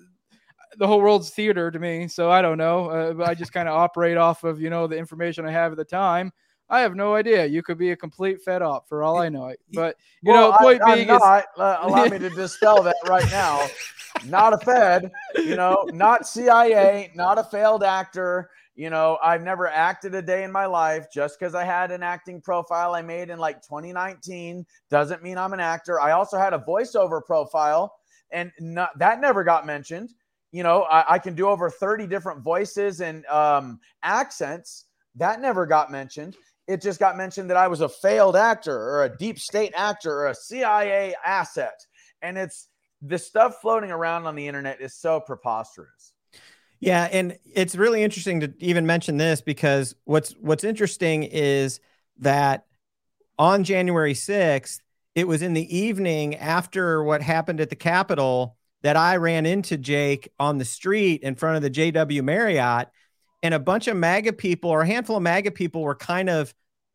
the 0.78 0.88
whole 0.88 1.02
world's 1.02 1.30
theater 1.30 1.72
to 1.72 1.80
me. 1.80 2.08
So 2.08 2.32
I 2.32 2.42
don't 2.42 2.58
know. 2.58 2.90
Uh, 2.90 3.26
I 3.26 3.34
just 3.34 3.54
kind 3.54 3.68
of 3.68 3.76
operate 3.76 4.18
off 4.18 4.44
of 4.44 4.62
you 4.62 4.70
know 4.70 4.88
the 4.88 4.98
information 4.98 5.46
I 5.46 5.52
have 5.52 5.72
at 5.72 5.78
the 5.78 5.86
time. 5.86 6.32
I 6.70 6.80
have 6.80 6.96
no 6.96 7.14
idea. 7.14 7.46
You 7.46 7.62
could 7.62 7.78
be 7.78 7.92
a 7.92 7.96
complete 7.96 8.42
fed 8.42 8.62
up 8.62 8.86
for 8.88 9.04
all 9.04 9.20
I 9.20 9.30
know. 9.30 9.54
But 9.74 9.96
you 10.22 10.32
well, 10.32 10.52
know, 10.52 10.58
point 10.58 10.82
I, 10.84 10.96
being 10.96 11.08
not, 11.08 11.40
is, 11.40 11.46
uh, 11.60 11.78
allow 11.82 12.06
me 12.06 12.18
to 12.20 12.30
dispel 12.30 12.82
that 12.84 12.96
right 13.06 13.30
now. 13.30 13.68
Not 14.26 14.54
a 14.54 14.58
Fed, 14.58 15.12
you 15.36 15.56
know, 15.56 15.86
not 15.92 16.28
CIA, 16.28 17.12
not 17.16 17.38
a 17.38 17.44
failed 17.44 17.84
actor. 17.84 18.50
You 18.76 18.90
know, 18.90 19.20
I've 19.24 19.44
never 19.44 19.68
acted 19.68 20.16
a 20.16 20.22
day 20.22 20.44
in 20.44 20.52
my 20.52 20.66
life. 20.66 21.08
Just 21.14 21.38
because 21.38 21.54
I 21.54 21.64
had 21.64 21.92
an 21.92 22.02
acting 22.02 22.42
profile 22.42 22.96
I 22.96 23.02
made 23.02 23.30
in 23.30 23.38
like 23.38 23.62
2019 23.62 24.66
doesn't 24.90 25.22
mean 25.22 25.38
I'm 25.38 25.54
an 25.54 25.60
actor. 25.60 26.00
I 26.00 26.12
also 26.12 26.38
had 26.38 26.54
a 26.54 26.60
voiceover 26.68 27.24
profile, 27.24 27.94
and 28.32 28.52
not, 28.60 28.98
that 28.98 29.20
never 29.20 29.44
got 29.44 29.66
mentioned 29.66 30.10
you 30.54 30.62
know, 30.62 30.84
I, 30.84 31.16
I, 31.16 31.20
can 31.20 31.34
do 31.34 31.48
over 31.48 31.70
30 31.70 32.06
different 32.06 32.42
voices 32.42 33.02
and 33.02 33.26
um, 33.26 33.80
accents. 34.04 34.86
That 35.16 35.42
never 35.42 35.66
got 35.66 35.92
mentioned. 35.92 36.38
it 36.68 36.82
just 36.82 37.00
got 37.00 37.18
mentioned 37.18 37.50
that 37.50 37.58
I 37.58 37.68
was 37.68 37.82
a 37.82 37.90
failed 37.90 38.36
actor 38.36 38.78
or 38.78 39.04
a 39.04 39.18
deep 39.18 39.40
state 39.40 39.74
actor 39.76 40.12
or 40.12 40.28
a 40.28 40.36
CIA 40.36 41.16
asset. 41.26 41.82
And 42.22 42.38
it's 42.38 42.70
the 43.02 43.18
stuff 43.18 43.58
floating 43.62 43.92
around 43.92 44.28
on 44.28 44.36
the 44.36 44.48
internet 44.48 44.80
is 44.80 44.96
so 44.96 45.20
preposterous. 45.20 46.14
Yeah, 46.80 47.08
and 47.12 47.38
it's 47.52 47.76
really 47.76 48.04
interesting 48.04 48.42
to 48.42 48.54
even 48.60 48.86
mention 48.86 49.18
this 49.18 49.42
because 49.42 49.96
what's 50.04 50.34
what's 50.34 50.64
interesting 50.64 51.24
is 51.24 51.80
that 52.20 52.66
on 53.40 53.64
January 53.64 54.14
6th, 54.14 54.82
it 55.16 55.28
was 55.28 55.42
in 55.42 55.54
the 55.54 55.76
evening 55.78 56.36
after 56.36 57.04
what 57.04 57.22
happened 57.22 57.60
at 57.60 57.70
the 57.70 57.76
Capitol 57.76 58.58
that 58.84 58.96
I 58.96 59.16
ran 59.16 59.46
into 59.46 59.78
Jake 59.78 60.30
on 60.40 60.58
the 60.58 60.66
street 60.66 61.24
in 61.24 61.36
front 61.36 61.58
of 61.58 61.64
the 61.64 61.70
JW 61.72 62.22
Marriott, 62.24 62.90
and 63.42 63.54
a 63.54 63.60
bunch 63.60 63.88
of 63.88 63.98
MAGA 63.98 64.34
people 64.34 64.70
or 64.70 64.82
a 64.82 64.88
handful 64.88 65.18
of 65.18 65.24
MAGA 65.24 65.52
people 65.52 65.82
were 65.82 65.96
kind 65.96 66.30
of 66.30 66.54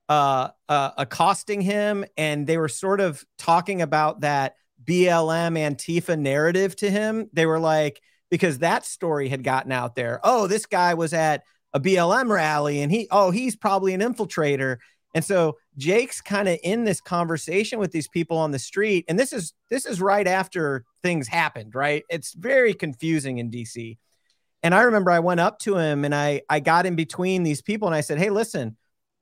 uh, 0.08 0.48
uh, 0.68 0.90
accosting 0.96 1.60
him, 1.60 2.04
and 2.16 2.46
they 2.46 2.56
were 2.56 2.68
sort 2.68 3.00
of 3.00 3.24
talking 3.36 3.82
about 3.82 4.20
that 4.20 4.54
BLM 4.84 5.58
Antifa 5.58 6.18
narrative 6.18 6.76
to 6.76 6.90
him. 6.90 7.28
They 7.32 7.46
were 7.46 7.58
like, 7.58 8.00
because 8.30 8.58
that 8.58 8.84
story 8.84 9.28
had 9.28 9.42
gotten 9.42 9.72
out 9.72 9.94
there. 9.94 10.20
Oh, 10.22 10.46
this 10.46 10.66
guy 10.66 10.94
was 10.94 11.12
at 11.12 11.42
a 11.72 11.80
BLM 11.80 12.30
rally, 12.30 12.82
and 12.82 12.90
he, 12.90 13.08
oh, 13.10 13.30
he's 13.30 13.56
probably 13.56 13.94
an 13.94 14.00
infiltrator. 14.00 14.78
And 15.14 15.24
so 15.24 15.58
Jake's 15.78 16.20
kind 16.20 16.48
of 16.48 16.58
in 16.62 16.84
this 16.84 17.00
conversation 17.00 17.78
with 17.78 17.92
these 17.92 18.08
people 18.08 18.36
on 18.36 18.50
the 18.50 18.58
street, 18.58 19.04
and 19.08 19.18
this 19.18 19.32
is 19.32 19.54
this 19.70 19.86
is 19.86 20.02
right 20.02 20.26
after 20.26 20.84
things 21.02 21.28
happened, 21.28 21.74
right? 21.74 22.04
It's 22.10 22.34
very 22.34 22.74
confusing 22.74 23.38
in 23.38 23.50
DC. 23.50 23.96
And 24.62 24.74
I 24.74 24.82
remember 24.82 25.12
I 25.12 25.20
went 25.20 25.40
up 25.40 25.60
to 25.60 25.76
him 25.76 26.04
and 26.04 26.14
I 26.14 26.42
I 26.50 26.60
got 26.60 26.84
in 26.84 26.96
between 26.96 27.44
these 27.44 27.62
people 27.62 27.88
and 27.88 27.94
I 27.94 28.00
said, 28.00 28.18
"Hey, 28.18 28.30
listen, 28.30 28.76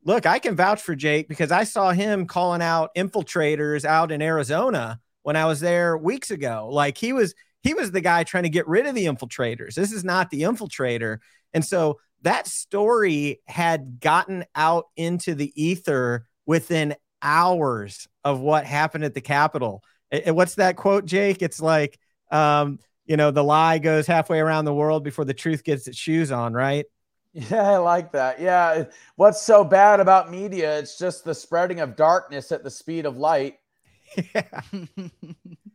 look, 0.06 0.24
I 0.24 0.38
can 0.38 0.56
vouch 0.56 0.80
for 0.80 0.94
Jake 0.94 1.28
because 1.28 1.52
I 1.52 1.64
saw 1.64 1.90
him 1.90 2.26
calling 2.26 2.62
out 2.62 2.94
infiltrators 2.96 3.84
out 3.84 4.10
in 4.10 4.22
Arizona 4.22 5.00
when 5.22 5.36
I 5.36 5.44
was 5.44 5.60
there 5.60 5.98
weeks 5.98 6.30
ago. 6.30 6.68
Like 6.70 6.96
he 6.96 7.12
was 7.12 7.34
he 7.62 7.74
was 7.74 7.90
the 7.90 8.00
guy 8.00 8.22
trying 8.22 8.44
to 8.44 8.48
get 8.48 8.68
rid 8.68 8.86
of 8.86 8.94
the 8.94 9.06
infiltrators. 9.06 9.74
This 9.74 9.92
is 9.92 10.04
not 10.04 10.30
the 10.30 10.42
infiltrator. 10.42 11.18
And 11.52 11.64
so 11.64 11.98
that 12.22 12.46
story 12.46 13.40
had 13.46 14.00
gotten 14.00 14.44
out 14.54 14.86
into 14.96 15.34
the 15.34 15.52
ether 15.60 16.26
within 16.46 16.94
hours 17.22 18.08
of 18.24 18.40
what 18.40 18.64
happened 18.64 19.04
at 19.04 19.14
the 19.14 19.20
Capitol. 19.20 19.82
And 20.10 20.36
what's 20.36 20.54
that 20.56 20.76
quote, 20.76 21.04
Jake? 21.04 21.42
It's 21.42 21.60
like, 21.60 21.98
um, 22.30 22.78
you 23.04 23.16
know, 23.16 23.30
the 23.30 23.44
lie 23.44 23.78
goes 23.78 24.06
halfway 24.06 24.40
around 24.40 24.64
the 24.64 24.74
world 24.74 25.04
before 25.04 25.24
the 25.24 25.34
truth 25.34 25.64
gets 25.64 25.86
its 25.86 25.96
shoes 25.96 26.32
on, 26.32 26.52
right? 26.52 26.86
Yeah, 27.32 27.72
I 27.72 27.76
like 27.76 28.12
that. 28.12 28.40
Yeah. 28.40 28.84
What's 29.16 29.42
so 29.42 29.62
bad 29.62 30.00
about 30.00 30.30
media? 30.30 30.78
It's 30.78 30.98
just 30.98 31.24
the 31.24 31.34
spreading 31.34 31.80
of 31.80 31.94
darkness 31.94 32.50
at 32.50 32.64
the 32.64 32.70
speed 32.70 33.04
of 33.04 33.18
light. 33.18 33.58
Yeah. 34.34 34.60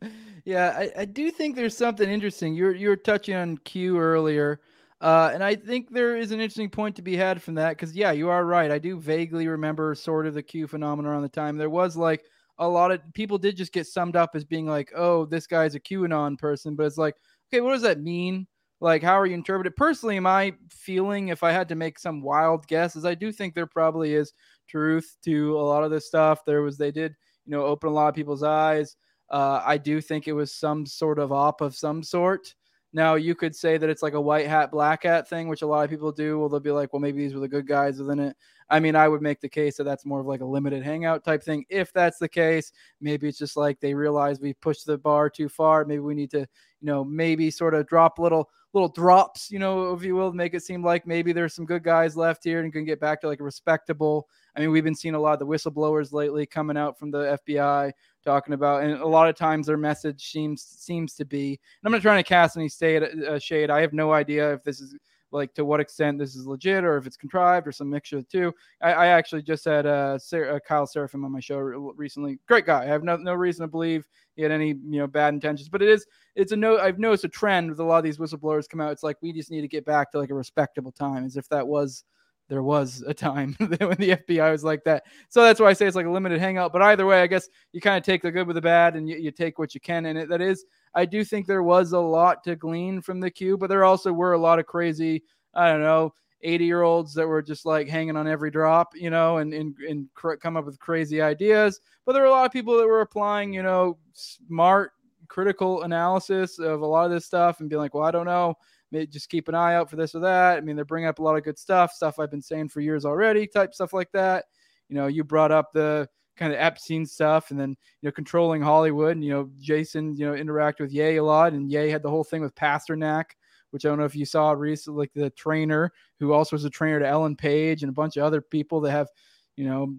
yeah, 0.44 0.74
I, 0.76 0.90
I 0.98 1.04
do 1.04 1.30
think 1.30 1.56
there's 1.56 1.76
something 1.76 2.08
interesting. 2.08 2.54
You're 2.54 2.74
you're 2.74 2.96
touching 2.96 3.34
on 3.34 3.58
Q 3.58 3.98
earlier. 3.98 4.60
Uh, 5.02 5.32
and 5.34 5.42
I 5.42 5.56
think 5.56 5.90
there 5.90 6.16
is 6.16 6.30
an 6.30 6.40
interesting 6.40 6.70
point 6.70 6.94
to 6.94 7.02
be 7.02 7.16
had 7.16 7.42
from 7.42 7.54
that 7.56 7.70
because, 7.70 7.94
yeah, 7.94 8.12
you 8.12 8.28
are 8.28 8.44
right. 8.44 8.70
I 8.70 8.78
do 8.78 9.00
vaguely 9.00 9.48
remember 9.48 9.92
sort 9.96 10.28
of 10.28 10.34
the 10.34 10.44
Q 10.44 10.68
phenomenon 10.68 11.16
on 11.16 11.22
the 11.22 11.28
time. 11.28 11.56
There 11.56 11.68
was 11.68 11.96
like 11.96 12.24
a 12.58 12.68
lot 12.68 12.92
of 12.92 13.00
people 13.12 13.36
did 13.36 13.56
just 13.56 13.72
get 13.72 13.88
summed 13.88 14.14
up 14.14 14.30
as 14.34 14.44
being 14.44 14.64
like, 14.64 14.92
oh, 14.94 15.26
this 15.26 15.48
guy's 15.48 15.74
a 15.74 15.80
QAnon 15.80 16.38
person. 16.38 16.76
But 16.76 16.86
it's 16.86 16.98
like, 16.98 17.16
okay, 17.52 17.60
what 17.60 17.72
does 17.72 17.82
that 17.82 18.00
mean? 18.00 18.46
Like, 18.80 19.02
how 19.02 19.18
are 19.18 19.26
you 19.26 19.34
interpreting 19.34 19.72
it? 19.72 19.76
Personally, 19.76 20.20
my 20.20 20.54
feeling, 20.70 21.28
if 21.28 21.42
I 21.42 21.50
had 21.50 21.68
to 21.70 21.74
make 21.74 21.98
some 21.98 22.22
wild 22.22 22.68
guess, 22.68 22.94
is 22.94 23.04
I 23.04 23.16
do 23.16 23.32
think 23.32 23.54
there 23.54 23.66
probably 23.66 24.14
is 24.14 24.32
truth 24.68 25.16
to 25.24 25.58
a 25.58 25.62
lot 25.62 25.82
of 25.82 25.90
this 25.90 26.06
stuff. 26.06 26.44
There 26.44 26.62
was, 26.62 26.78
they 26.78 26.92
did, 26.92 27.16
you 27.44 27.50
know, 27.50 27.64
open 27.64 27.88
a 27.88 27.92
lot 27.92 28.08
of 28.08 28.14
people's 28.14 28.44
eyes. 28.44 28.96
Uh, 29.30 29.62
I 29.64 29.78
do 29.78 30.00
think 30.00 30.28
it 30.28 30.32
was 30.32 30.54
some 30.54 30.86
sort 30.86 31.18
of 31.18 31.32
op 31.32 31.60
of 31.60 31.74
some 31.74 32.04
sort. 32.04 32.54
Now 32.92 33.14
you 33.14 33.34
could 33.34 33.56
say 33.56 33.78
that 33.78 33.88
it's 33.88 34.02
like 34.02 34.12
a 34.12 34.20
white 34.20 34.46
hat, 34.46 34.70
black 34.70 35.04
hat 35.04 35.28
thing, 35.28 35.48
which 35.48 35.62
a 35.62 35.66
lot 35.66 35.84
of 35.84 35.90
people 35.90 36.12
do. 36.12 36.38
Well, 36.38 36.48
they'll 36.48 36.60
be 36.60 36.70
like, 36.70 36.92
well, 36.92 37.00
maybe 37.00 37.20
these 37.20 37.34
were 37.34 37.40
the 37.40 37.48
good 37.48 37.66
guys 37.66 37.98
within 37.98 38.18
it. 38.18 38.36
I 38.68 38.80
mean, 38.80 38.96
I 38.96 39.08
would 39.08 39.22
make 39.22 39.40
the 39.40 39.48
case 39.48 39.76
that 39.76 39.84
that's 39.84 40.04
more 40.04 40.20
of 40.20 40.26
like 40.26 40.40
a 40.40 40.46
limited 40.46 40.82
hangout 40.82 41.24
type 41.24 41.42
thing. 41.42 41.64
If 41.68 41.92
that's 41.92 42.18
the 42.18 42.28
case, 42.28 42.72
maybe 43.00 43.28
it's 43.28 43.38
just 43.38 43.56
like 43.56 43.80
they 43.80 43.94
realize 43.94 44.40
we 44.40 44.52
pushed 44.54 44.86
the 44.86 44.98
bar 44.98 45.30
too 45.30 45.48
far. 45.48 45.84
Maybe 45.84 46.00
we 46.00 46.14
need 46.14 46.30
to, 46.32 46.40
you 46.40 46.46
know, 46.82 47.04
maybe 47.04 47.50
sort 47.50 47.74
of 47.74 47.86
drop 47.86 48.18
little 48.18 48.50
little 48.72 48.88
drops, 48.88 49.50
you 49.50 49.58
know, 49.58 49.92
if 49.92 50.02
you 50.02 50.14
will, 50.14 50.32
make 50.32 50.54
it 50.54 50.62
seem 50.62 50.82
like 50.82 51.06
maybe 51.06 51.32
there's 51.32 51.54
some 51.54 51.66
good 51.66 51.82
guys 51.82 52.16
left 52.16 52.42
here 52.42 52.60
and 52.60 52.72
can 52.72 52.84
get 52.84 53.00
back 53.00 53.20
to 53.20 53.28
like 53.28 53.40
a 53.40 53.44
respectable. 53.44 54.28
I 54.56 54.60
mean, 54.60 54.70
we've 54.70 54.84
been 54.84 54.94
seeing 54.94 55.14
a 55.14 55.20
lot 55.20 55.32
of 55.32 55.38
the 55.38 55.46
whistleblowers 55.46 56.12
lately 56.12 56.46
coming 56.46 56.76
out 56.76 56.98
from 56.98 57.10
the 57.10 57.38
FBI 57.46 57.92
talking 58.24 58.54
about, 58.54 58.82
and 58.82 59.00
a 59.00 59.06
lot 59.06 59.28
of 59.28 59.36
times 59.36 59.66
their 59.66 59.76
message 59.76 60.30
seems 60.30 60.62
seems 60.62 61.14
to 61.14 61.24
be. 61.24 61.58
I'm 61.84 61.92
not 61.92 62.02
trying 62.02 62.22
to 62.22 62.28
cast 62.28 62.56
any 62.56 62.68
shade. 62.68 63.02
Uh, 63.02 63.38
shade. 63.38 63.70
I 63.70 63.80
have 63.80 63.92
no 63.92 64.12
idea 64.12 64.52
if 64.52 64.62
this 64.62 64.80
is 64.80 64.94
like 65.32 65.54
to 65.54 65.64
what 65.64 65.80
extent 65.80 66.18
this 66.18 66.36
is 66.36 66.46
legit 66.46 66.84
or 66.84 66.96
if 66.96 67.06
it's 67.06 67.16
contrived 67.16 67.66
or 67.66 67.72
some 67.72 67.88
mixture 67.88 68.18
of 68.18 68.24
the 68.24 68.38
two. 68.38 68.54
I, 68.82 68.92
I 68.92 69.06
actually 69.08 69.42
just 69.42 69.64
had 69.64 69.86
uh, 69.86 70.18
uh, 70.32 70.58
Kyle 70.60 70.86
Seraphin 70.86 71.24
on 71.24 71.32
my 71.32 71.40
show 71.40 71.56
recently. 71.58 72.38
Great 72.46 72.66
guy. 72.66 72.82
I 72.82 72.86
have 72.86 73.02
no, 73.02 73.16
no 73.16 73.32
reason 73.32 73.62
to 73.62 73.68
believe 73.68 74.06
he 74.36 74.42
had 74.42 74.52
any 74.52 74.68
you 74.68 74.98
know 74.98 75.06
bad 75.06 75.34
intentions, 75.34 75.68
but 75.68 75.82
it 75.82 75.88
is 75.88 76.06
it's 76.36 76.52
a 76.52 76.56
no. 76.56 76.78
I've 76.78 76.98
noticed 76.98 77.24
a 77.24 77.28
trend 77.28 77.70
with 77.70 77.80
a 77.80 77.84
lot 77.84 77.98
of 77.98 78.04
these 78.04 78.18
whistleblowers 78.18 78.68
come 78.68 78.80
out. 78.80 78.92
It's 78.92 79.02
like 79.02 79.16
we 79.22 79.32
just 79.32 79.50
need 79.50 79.62
to 79.62 79.68
get 79.68 79.84
back 79.84 80.12
to 80.12 80.18
like 80.18 80.30
a 80.30 80.34
respectable 80.34 80.92
time, 80.92 81.24
as 81.24 81.36
if 81.36 81.48
that 81.48 81.66
was 81.66 82.04
there 82.48 82.62
was 82.62 83.02
a 83.06 83.14
time 83.14 83.54
when 83.58 83.68
the 83.68 84.16
FBI 84.28 84.50
was 84.50 84.64
like 84.64 84.84
that. 84.84 85.04
So 85.28 85.42
that's 85.42 85.60
why 85.60 85.68
I 85.68 85.72
say 85.72 85.86
it's 85.86 85.96
like 85.96 86.06
a 86.06 86.10
limited 86.10 86.38
hangout. 86.38 86.72
But 86.72 86.82
either 86.82 87.06
way, 87.06 87.22
I 87.22 87.26
guess 87.26 87.48
you 87.72 87.80
kind 87.80 87.96
of 87.96 88.04
take 88.04 88.22
the 88.22 88.30
good 88.30 88.46
with 88.46 88.56
the 88.56 88.62
bad 88.62 88.96
and 88.96 89.08
you, 89.08 89.16
you 89.16 89.30
take 89.30 89.58
what 89.58 89.74
you 89.74 89.80
can. 89.80 90.06
And 90.06 90.18
it, 90.18 90.28
that 90.28 90.40
is 90.40 90.64
I 90.94 91.04
do 91.04 91.24
think 91.24 91.46
there 91.46 91.62
was 91.62 91.92
a 91.92 91.98
lot 91.98 92.44
to 92.44 92.56
glean 92.56 93.00
from 93.00 93.20
the 93.20 93.30
queue, 93.30 93.56
but 93.56 93.68
there 93.68 93.84
also 93.84 94.12
were 94.12 94.34
a 94.34 94.38
lot 94.38 94.58
of 94.58 94.66
crazy, 94.66 95.22
I 95.54 95.70
don't 95.70 95.80
know, 95.80 96.14
80 96.42 96.64
year 96.64 96.82
olds 96.82 97.14
that 97.14 97.26
were 97.26 97.42
just 97.42 97.64
like 97.64 97.88
hanging 97.88 98.16
on 98.16 98.26
every 98.26 98.50
drop, 98.50 98.92
you 98.94 99.10
know, 99.10 99.38
and, 99.38 99.54
and, 99.54 99.74
and 99.88 100.08
cr- 100.14 100.34
come 100.34 100.56
up 100.56 100.66
with 100.66 100.78
crazy 100.78 101.22
ideas. 101.22 101.80
But 102.04 102.12
there 102.12 102.22
were 102.22 102.28
a 102.28 102.32
lot 102.32 102.46
of 102.46 102.52
people 102.52 102.76
that 102.76 102.86
were 102.86 103.00
applying, 103.00 103.52
you 103.52 103.62
know, 103.62 103.96
smart, 104.12 104.92
critical 105.28 105.82
analysis 105.82 106.58
of 106.58 106.82
a 106.82 106.86
lot 106.86 107.06
of 107.06 107.10
this 107.10 107.24
stuff 107.24 107.60
and 107.60 107.70
being 107.70 107.80
like, 107.80 107.94
well, 107.94 108.04
I 108.04 108.10
don't 108.10 108.26
know. 108.26 108.54
Just 108.92 109.28
keep 109.28 109.48
an 109.48 109.54
eye 109.54 109.74
out 109.74 109.88
for 109.88 109.96
this 109.96 110.14
or 110.14 110.20
that. 110.20 110.58
I 110.58 110.60
mean, 110.60 110.76
they're 110.76 110.84
bringing 110.84 111.08
up 111.08 111.18
a 111.18 111.22
lot 111.22 111.36
of 111.36 111.44
good 111.44 111.58
stuff, 111.58 111.92
stuff 111.92 112.18
I've 112.18 112.30
been 112.30 112.42
saying 112.42 112.68
for 112.68 112.80
years 112.80 113.04
already, 113.04 113.46
type 113.46 113.74
stuff 113.74 113.92
like 113.92 114.12
that. 114.12 114.44
You 114.88 114.96
know, 114.96 115.06
you 115.06 115.24
brought 115.24 115.52
up 115.52 115.72
the, 115.72 116.08
kind 116.36 116.52
of 116.52 116.58
Epstein 116.58 117.06
stuff, 117.06 117.50
and 117.50 117.60
then 117.60 117.70
you 117.70 118.08
know 118.08 118.12
controlling 118.12 118.62
Hollywood. 118.62 119.12
And, 119.12 119.24
you 119.24 119.30
know, 119.30 119.50
Jason, 119.60 120.16
you 120.16 120.26
know, 120.26 120.34
interact 120.34 120.80
with 120.80 120.92
Ye 120.92 121.16
a 121.16 121.24
lot, 121.24 121.52
and 121.52 121.70
Ye 121.70 121.88
had 121.88 122.02
the 122.02 122.10
whole 122.10 122.24
thing 122.24 122.42
with 122.42 122.54
Pasternak, 122.54 123.24
which 123.70 123.84
I 123.84 123.88
don't 123.88 123.98
know 123.98 124.04
if 124.04 124.16
you 124.16 124.24
saw 124.24 124.52
recently, 124.52 125.00
like 125.00 125.12
the 125.14 125.30
trainer 125.30 125.92
who 126.20 126.32
also 126.32 126.56
was 126.56 126.64
a 126.64 126.70
trainer 126.70 127.00
to 127.00 127.06
Ellen 127.06 127.36
Page 127.36 127.82
and 127.82 127.90
a 127.90 127.94
bunch 127.94 128.16
of 128.16 128.24
other 128.24 128.40
people 128.40 128.80
that 128.80 128.90
have, 128.90 129.08
you 129.56 129.64
know, 129.64 129.94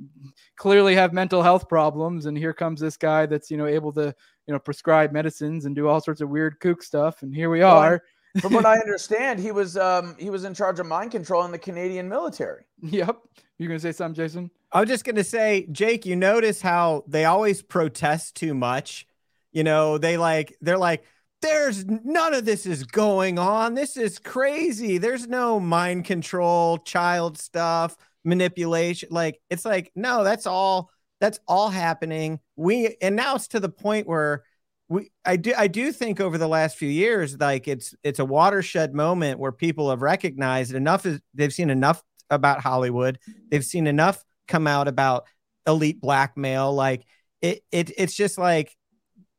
clearly 0.58 0.96
have 0.96 1.14
mental 1.14 1.42
health 1.42 1.70
problems. 1.70 2.26
And 2.26 2.38
here 2.38 2.54
comes 2.54 2.80
this 2.80 2.98
guy 2.98 3.26
that's 3.26 3.52
you 3.52 3.58
know 3.58 3.68
able 3.68 3.94
to 3.94 4.14
you 4.48 4.54
know 4.54 4.60
prescribe 4.60 5.12
medicines 5.12 5.66
and 5.66 5.76
do 5.76 5.88
all 5.88 6.02
sorts 6.02 6.22
of 6.22 6.30
weird 6.30 6.60
kook 6.60 6.84
stuff, 6.84 7.22
and 7.22 7.34
here 7.34 7.50
we 7.50 7.62
are. 7.62 8.02
From 8.40 8.54
what 8.54 8.66
I 8.66 8.78
understand, 8.80 9.40
he 9.40 9.52
was 9.52 9.78
um, 9.78 10.16
he 10.20 10.30
was 10.30 10.44
in 10.44 10.54
charge 10.54 10.80
of 10.80 10.86
mind 10.86 11.12
control 11.12 11.44
in 11.46 11.52
the 11.52 11.60
Canadian 11.60 12.10
military. 12.10 12.64
Yep. 12.82 13.18
You 13.58 13.68
gonna 13.68 13.80
say 13.80 13.92
something, 13.92 14.16
Jason? 14.16 14.52
I 14.72 14.80
was 14.80 14.90
just 14.90 15.06
gonna 15.06 15.24
say, 15.24 15.68
Jake. 15.72 16.06
You 16.06 16.16
notice 16.16 16.62
how 16.62 17.04
they 17.08 17.26
always 17.26 17.62
protest 17.62 18.36
too 18.36 18.54
much. 18.54 19.08
You 19.52 19.64
know, 19.64 19.98
they 19.98 20.18
like 20.18 20.56
they're 20.62 20.78
like, 20.78 21.06
there's 21.42 21.86
none 21.86 22.34
of 22.34 22.46
this 22.46 22.66
is 22.66 22.84
going 22.84 23.38
on. 23.38 23.76
This 23.76 23.98
is 23.98 24.18
crazy. 24.18 24.98
There's 24.98 25.28
no 25.28 25.60
mind 25.60 26.06
control, 26.06 26.80
child 26.80 27.38
stuff, 27.38 27.96
manipulation. 28.24 29.10
Like 29.12 29.40
it's 29.50 29.66
like 29.66 29.92
no, 29.96 30.24
that's 30.24 30.48
all. 30.48 30.90
That's 31.22 31.40
all 31.48 31.70
happening. 31.70 32.40
We 32.56 32.98
and 33.02 33.16
now 33.16 33.36
it's 33.36 33.48
to 33.50 33.60
the 33.60 33.70
point 33.70 34.08
where 34.08 34.44
we 34.90 35.12
I 35.26 35.38
do 35.38 35.54
I 35.58 35.68
do 35.68 35.92
think 35.92 36.20
over 36.20 36.38
the 36.38 36.48
last 36.48 36.78
few 36.78 36.90
years, 36.90 37.40
like 37.40 37.68
it's 37.68 37.96
it's 38.04 38.20
a 38.20 38.26
watershed 38.26 38.94
moment 38.94 39.40
where 39.40 39.52
people 39.52 39.90
have 39.90 40.02
recognized 40.02 40.74
enough 40.74 41.06
is 41.06 41.20
they've 41.34 41.54
seen 41.54 41.70
enough 41.70 42.04
about 42.30 42.62
Hollywood, 42.62 43.20
they've 43.50 43.66
seen 43.66 43.88
enough 43.88 44.24
come 44.48 44.68
out 44.68 44.88
about 44.88 45.26
elite 45.66 46.02
blackmail. 46.02 46.74
Like 46.74 47.06
it, 47.42 47.64
it 47.72 47.92
it's 47.98 48.14
just 48.14 48.38
like 48.38 48.76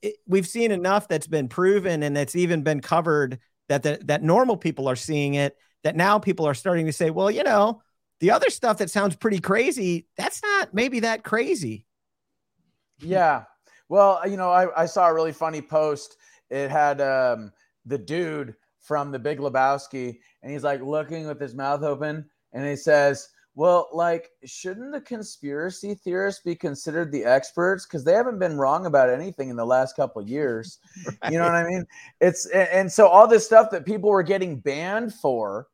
it, 0.02 0.16
we've 0.26 0.48
seen 0.48 0.70
enough 0.70 1.08
that's 1.08 1.26
been 1.26 1.48
proven 1.48 2.02
and 2.02 2.16
that's 2.16 2.36
even 2.36 2.62
been 2.62 2.80
covered 2.80 3.38
that 3.68 3.82
the, 3.82 3.98
that 4.04 4.22
normal 4.22 4.56
people 4.56 4.88
are 4.88 4.96
seeing 4.96 5.34
it. 5.34 5.56
That 5.82 5.96
now 5.96 6.18
people 6.18 6.46
are 6.46 6.54
starting 6.54 6.86
to 6.86 6.92
say, 6.92 7.10
well, 7.10 7.30
you 7.30 7.42
know, 7.42 7.82
the 8.20 8.30
other 8.30 8.48
stuff 8.48 8.78
that 8.78 8.90
sounds 8.90 9.16
pretty 9.16 9.38
crazy, 9.38 10.06
that's 10.16 10.42
not 10.42 10.72
maybe 10.72 11.00
that 11.00 11.24
crazy. 11.24 11.86
Yeah, 12.98 13.44
well, 13.88 14.20
you 14.28 14.36
know, 14.36 14.50
I, 14.50 14.82
I 14.82 14.86
saw 14.86 15.08
a 15.08 15.14
really 15.14 15.32
funny 15.32 15.60
post. 15.62 16.16
It 16.50 16.70
had 16.70 17.00
um, 17.00 17.52
the 17.84 17.98
dude 17.98 18.54
from 18.80 19.10
the 19.10 19.18
Big 19.18 19.38
Lebowski, 19.38 20.18
and 20.42 20.52
he's 20.52 20.64
like 20.64 20.82
looking 20.82 21.26
with 21.26 21.40
his 21.40 21.54
mouth 21.54 21.82
open, 21.82 22.28
and 22.52 22.66
he 22.66 22.76
says, 22.76 23.28
Well, 23.54 23.88
like, 23.92 24.30
shouldn't 24.44 24.92
the 24.92 25.00
conspiracy 25.00 25.94
theorists 25.94 26.42
be 26.42 26.54
considered 26.54 27.10
the 27.10 27.24
experts? 27.24 27.86
Because 27.86 28.04
they 28.04 28.12
haven't 28.12 28.38
been 28.38 28.58
wrong 28.58 28.86
about 28.86 29.10
anything 29.10 29.48
in 29.48 29.56
the 29.56 29.64
last 29.64 29.96
couple 29.96 30.22
of 30.22 30.28
years. 30.28 30.78
You 31.30 31.38
know 31.38 31.44
what 31.44 31.54
I 31.54 31.64
mean? 31.64 31.86
It's 32.20 32.46
and 32.46 32.90
so 32.92 33.08
all 33.08 33.26
this 33.26 33.46
stuff 33.46 33.70
that 33.70 33.86
people 33.86 34.10
were 34.10 34.22
getting 34.22 34.58
banned 34.58 35.14
for 35.14 35.68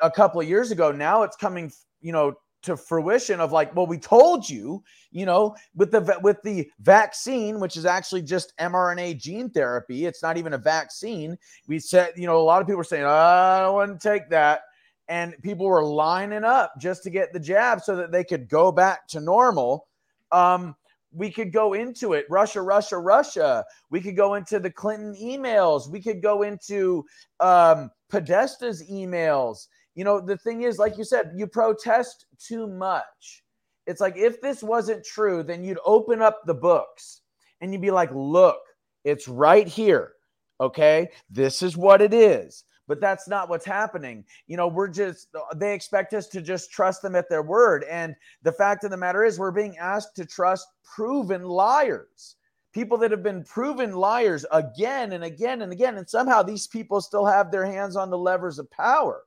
a 0.00 0.10
couple 0.10 0.40
of 0.40 0.48
years 0.48 0.70
ago, 0.70 0.92
now 0.92 1.22
it's 1.22 1.36
coming, 1.36 1.72
you 2.00 2.12
know, 2.12 2.34
to 2.62 2.76
fruition 2.76 3.40
of 3.40 3.52
like, 3.52 3.74
well, 3.74 3.86
we 3.86 3.98
told 3.98 4.48
you, 4.48 4.82
you 5.10 5.26
know, 5.26 5.56
with 5.74 5.90
the 5.90 6.18
with 6.22 6.42
the 6.42 6.70
vaccine, 6.80 7.58
which 7.60 7.76
is 7.76 7.86
actually 7.86 8.22
just 8.22 8.56
mRNA 8.58 9.18
gene 9.18 9.50
therapy. 9.50 10.06
It's 10.06 10.22
not 10.22 10.36
even 10.36 10.52
a 10.52 10.58
vaccine. 10.58 11.38
We 11.66 11.78
said, 11.78 12.12
you 12.16 12.26
know, 12.26 12.38
a 12.38 12.42
lot 12.42 12.60
of 12.60 12.66
people 12.66 12.78
were 12.78 12.84
saying, 12.84 13.04
oh, 13.04 13.08
I 13.08 13.60
don't 13.60 13.74
want 13.74 14.00
to 14.00 14.08
take 14.08 14.28
that 14.30 14.62
and 15.10 15.34
people 15.42 15.66
were 15.66 15.84
lining 15.84 16.44
up 16.44 16.72
just 16.78 17.02
to 17.02 17.10
get 17.10 17.32
the 17.32 17.40
jab 17.40 17.82
so 17.82 17.96
that 17.96 18.12
they 18.12 18.22
could 18.22 18.48
go 18.48 18.70
back 18.70 19.08
to 19.08 19.20
normal. 19.20 19.88
Um, 20.30 20.76
we 21.12 21.32
could 21.32 21.52
go 21.52 21.72
into 21.72 22.12
it 22.12 22.26
Russia, 22.30 22.62
Russia, 22.62 22.96
Russia. 22.96 23.64
We 23.90 24.00
could 24.00 24.16
go 24.16 24.34
into 24.34 24.60
the 24.60 24.70
Clinton 24.70 25.16
emails. 25.20 25.90
We 25.90 26.00
could 26.00 26.22
go 26.22 26.42
into 26.42 27.04
um, 27.40 27.90
Podesta's 28.08 28.88
emails. 28.88 29.66
You 29.94 30.04
know, 30.04 30.20
the 30.20 30.36
thing 30.38 30.62
is, 30.62 30.78
like 30.78 30.96
you 30.96 31.04
said, 31.04 31.32
you 31.34 31.46
protest 31.46 32.26
too 32.38 32.66
much. 32.66 33.42
It's 33.86 34.00
like 34.00 34.16
if 34.16 34.40
this 34.40 34.62
wasn't 34.62 35.04
true, 35.04 35.42
then 35.42 35.64
you'd 35.64 35.78
open 35.84 36.22
up 36.22 36.40
the 36.46 36.54
books 36.54 37.22
and 37.60 37.72
you'd 37.72 37.82
be 37.82 37.90
like, 37.90 38.10
look, 38.12 38.60
it's 39.04 39.26
right 39.26 39.66
here. 39.66 40.12
Okay. 40.60 41.08
This 41.30 41.62
is 41.62 41.76
what 41.76 42.02
it 42.02 42.14
is 42.14 42.64
but 42.90 43.00
that's 43.00 43.28
not 43.28 43.48
what's 43.48 43.64
happening. 43.64 44.24
You 44.48 44.56
know, 44.56 44.66
we're 44.66 44.88
just, 44.88 45.28
they 45.54 45.72
expect 45.74 46.12
us 46.12 46.26
to 46.26 46.42
just 46.42 46.72
trust 46.72 47.02
them 47.02 47.14
at 47.14 47.28
their 47.28 47.40
word. 47.40 47.84
And 47.88 48.16
the 48.42 48.50
fact 48.50 48.82
of 48.82 48.90
the 48.90 48.96
matter 48.96 49.22
is, 49.22 49.38
we're 49.38 49.52
being 49.52 49.78
asked 49.78 50.16
to 50.16 50.26
trust 50.26 50.66
proven 50.82 51.44
liars, 51.44 52.34
people 52.74 52.98
that 52.98 53.12
have 53.12 53.22
been 53.22 53.44
proven 53.44 53.92
liars 53.92 54.44
again 54.50 55.12
and 55.12 55.22
again 55.22 55.62
and 55.62 55.70
again. 55.70 55.98
And 55.98 56.10
somehow 56.10 56.42
these 56.42 56.66
people 56.66 57.00
still 57.00 57.24
have 57.24 57.52
their 57.52 57.64
hands 57.64 57.94
on 57.94 58.10
the 58.10 58.18
levers 58.18 58.58
of 58.58 58.68
power. 58.72 59.22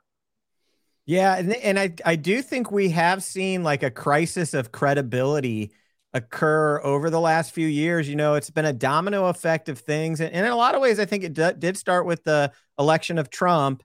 Yeah. 1.06 1.36
And, 1.36 1.54
and 1.54 1.80
I, 1.80 1.94
I 2.06 2.16
do 2.16 2.42
think 2.42 2.72
we 2.72 2.90
have 2.90 3.24
seen 3.24 3.64
like 3.64 3.84
a 3.84 3.92
crisis 3.92 4.54
of 4.54 4.72
credibility 4.72 5.72
occur 6.14 6.80
over 6.82 7.10
the 7.10 7.20
last 7.20 7.52
few 7.52 7.68
years. 7.68 8.08
You 8.08 8.16
know, 8.16 8.36
it's 8.36 8.50
been 8.50 8.66
a 8.66 8.74
domino 8.74 9.26
effect 9.26 9.68
of 9.68 9.80
things. 9.80 10.22
And, 10.22 10.34
in 10.34 10.46
a 10.46 10.56
lot 10.56 10.76
of 10.76 10.82
ways, 10.82 11.00
I 11.00 11.06
think 11.06 11.24
it 11.24 11.34
d- 11.34 11.52
did 11.60 11.78
start 11.78 12.06
with 12.06 12.24
the 12.24 12.52
election 12.80 13.18
of 13.18 13.30
Trump 13.30 13.84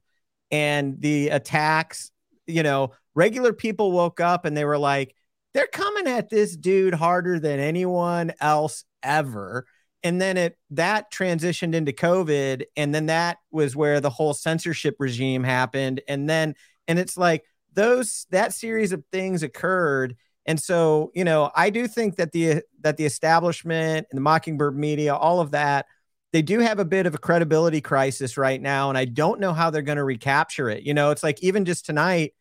and 0.50 1.00
the 1.00 1.31
attacks. 1.31 2.12
You 2.46 2.62
know, 2.62 2.92
regular 3.14 3.52
people 3.52 3.90
woke 3.92 4.20
up 4.20 4.44
and 4.44 4.57
they 4.57 4.64
were 4.64 4.78
like, 4.78 5.14
they're 5.54 5.66
coming 5.66 6.07
at 6.07 6.28
this 6.28 6.57
dude 6.57 6.94
harder 6.94 7.40
than 7.40 7.59
anyone 7.59 8.33
else 8.40 8.85
ever. 9.02 9.66
And 10.04 10.20
then 10.20 10.37
it 10.37 10.57
that 10.70 11.11
transitioned 11.11 11.74
into 11.74 11.92
COVID. 11.92 12.62
And 12.76 12.94
then 12.94 13.07
that 13.07 13.38
was 13.50 13.74
where 13.74 14.00
the 14.00 14.11
whole 14.11 14.35
censorship 14.35 14.94
regime 15.00 15.42
happened. 15.42 16.00
And 16.07 16.31
then, 16.31 16.54
and 16.88 16.98
it's 16.98 17.16
like 17.16 17.44
those 17.74 18.27
that 18.31 18.53
series 18.53 18.90
of 18.92 19.05
things 19.12 19.44
occurred 19.44 20.16
and 20.48 20.59
so, 20.59 21.12
you 21.14 21.24
know, 21.24 21.51
I 21.55 21.68
do 21.68 21.87
think 21.87 22.16
that 22.16 22.33
the 22.33 22.62
that 22.81 22.96
the 22.96 23.05
establishment 23.05 24.07
and 24.11 24.16
the 24.16 24.22
Mockingbird 24.22 24.74
media, 24.74 25.14
all 25.14 25.40
of 25.40 25.51
that, 25.51 25.85
they 26.33 26.40
do 26.40 26.61
have 26.61 26.79
a 26.79 26.87
bit 26.87 27.05
of 27.05 27.14
a 27.14 27.18
credibility 27.18 27.83
crisis 27.83 28.38
right 28.38 28.61
now, 28.61 28.88
and 28.88 28.96
I 28.96 29.05
don't 29.05 29.40
know 29.40 29.53
how 29.53 29.68
they're 29.68 29.83
going 29.83 29.98
to 29.98 30.05
recapture 30.05 30.70
it. 30.70 30.85
You 30.85 30.94
know, 30.94 31.11
it's 31.11 31.22
like 31.22 31.42
even 31.42 31.66
just 31.66 31.85
tonight, 31.85 32.33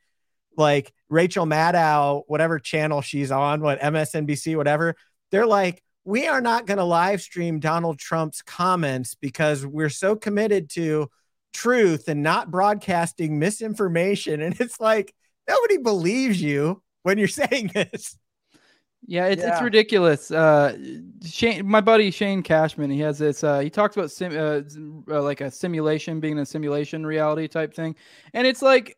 like 0.56 0.94
Rachel 1.10 1.46
Maddow, 1.46 2.24
whatever 2.28 2.60
channel 2.60 3.02
she's 3.02 3.30
on, 3.30 3.60
what 3.60 3.82
MSNBC, 3.82 4.56
whatever, 4.56 4.96
they're 5.30 5.46
like, 5.46 5.84
we 6.06 6.28
are 6.28 6.40
not 6.40 6.66
going 6.66 6.78
to 6.78 6.86
live 6.86 7.22
stream 7.22 7.60
Donald 7.60 8.00
Trump's 8.00 8.42
comments 8.42 9.16
because 9.16 9.66
we're 9.66 9.90
so 9.90 10.16
committed 10.16 10.70
to 10.70 11.10
truth 11.54 12.08
and 12.08 12.24
not 12.24 12.52
broadcasting 12.52 13.40
misinformation. 13.40 14.42
And 14.42 14.60
it's 14.60 14.80
like 14.80 15.14
nobody 15.48 15.78
believes 15.78 16.42
you 16.42 16.82
when 17.04 17.18
you're 17.18 17.28
saying 17.28 17.72
this. 17.74 18.18
Yeah, 19.06 19.28
it's, 19.28 19.42
yeah. 19.42 19.54
it's 19.54 19.62
ridiculous. 19.62 20.32
Uh, 20.32 20.78
Shane, 21.24 21.66
my 21.68 21.80
buddy 21.80 22.12
Shane 22.12 22.44
Cashman, 22.44 22.90
he 22.90 23.00
has 23.02 23.18
this. 23.20 23.44
Uh, 23.44 23.60
he 23.60 23.70
talks 23.70 23.96
about 23.96 24.12
sim, 24.12 24.34
uh, 24.36 24.62
uh, 25.14 25.22
like 25.22 25.40
a 25.40 25.50
simulation 25.52 26.20
being 26.20 26.40
a 26.40 26.46
simulation 26.46 27.06
reality 27.06 27.48
type 27.48 27.74
thing, 27.74 27.96
and 28.34 28.46
it's 28.46 28.62
like 28.62 28.98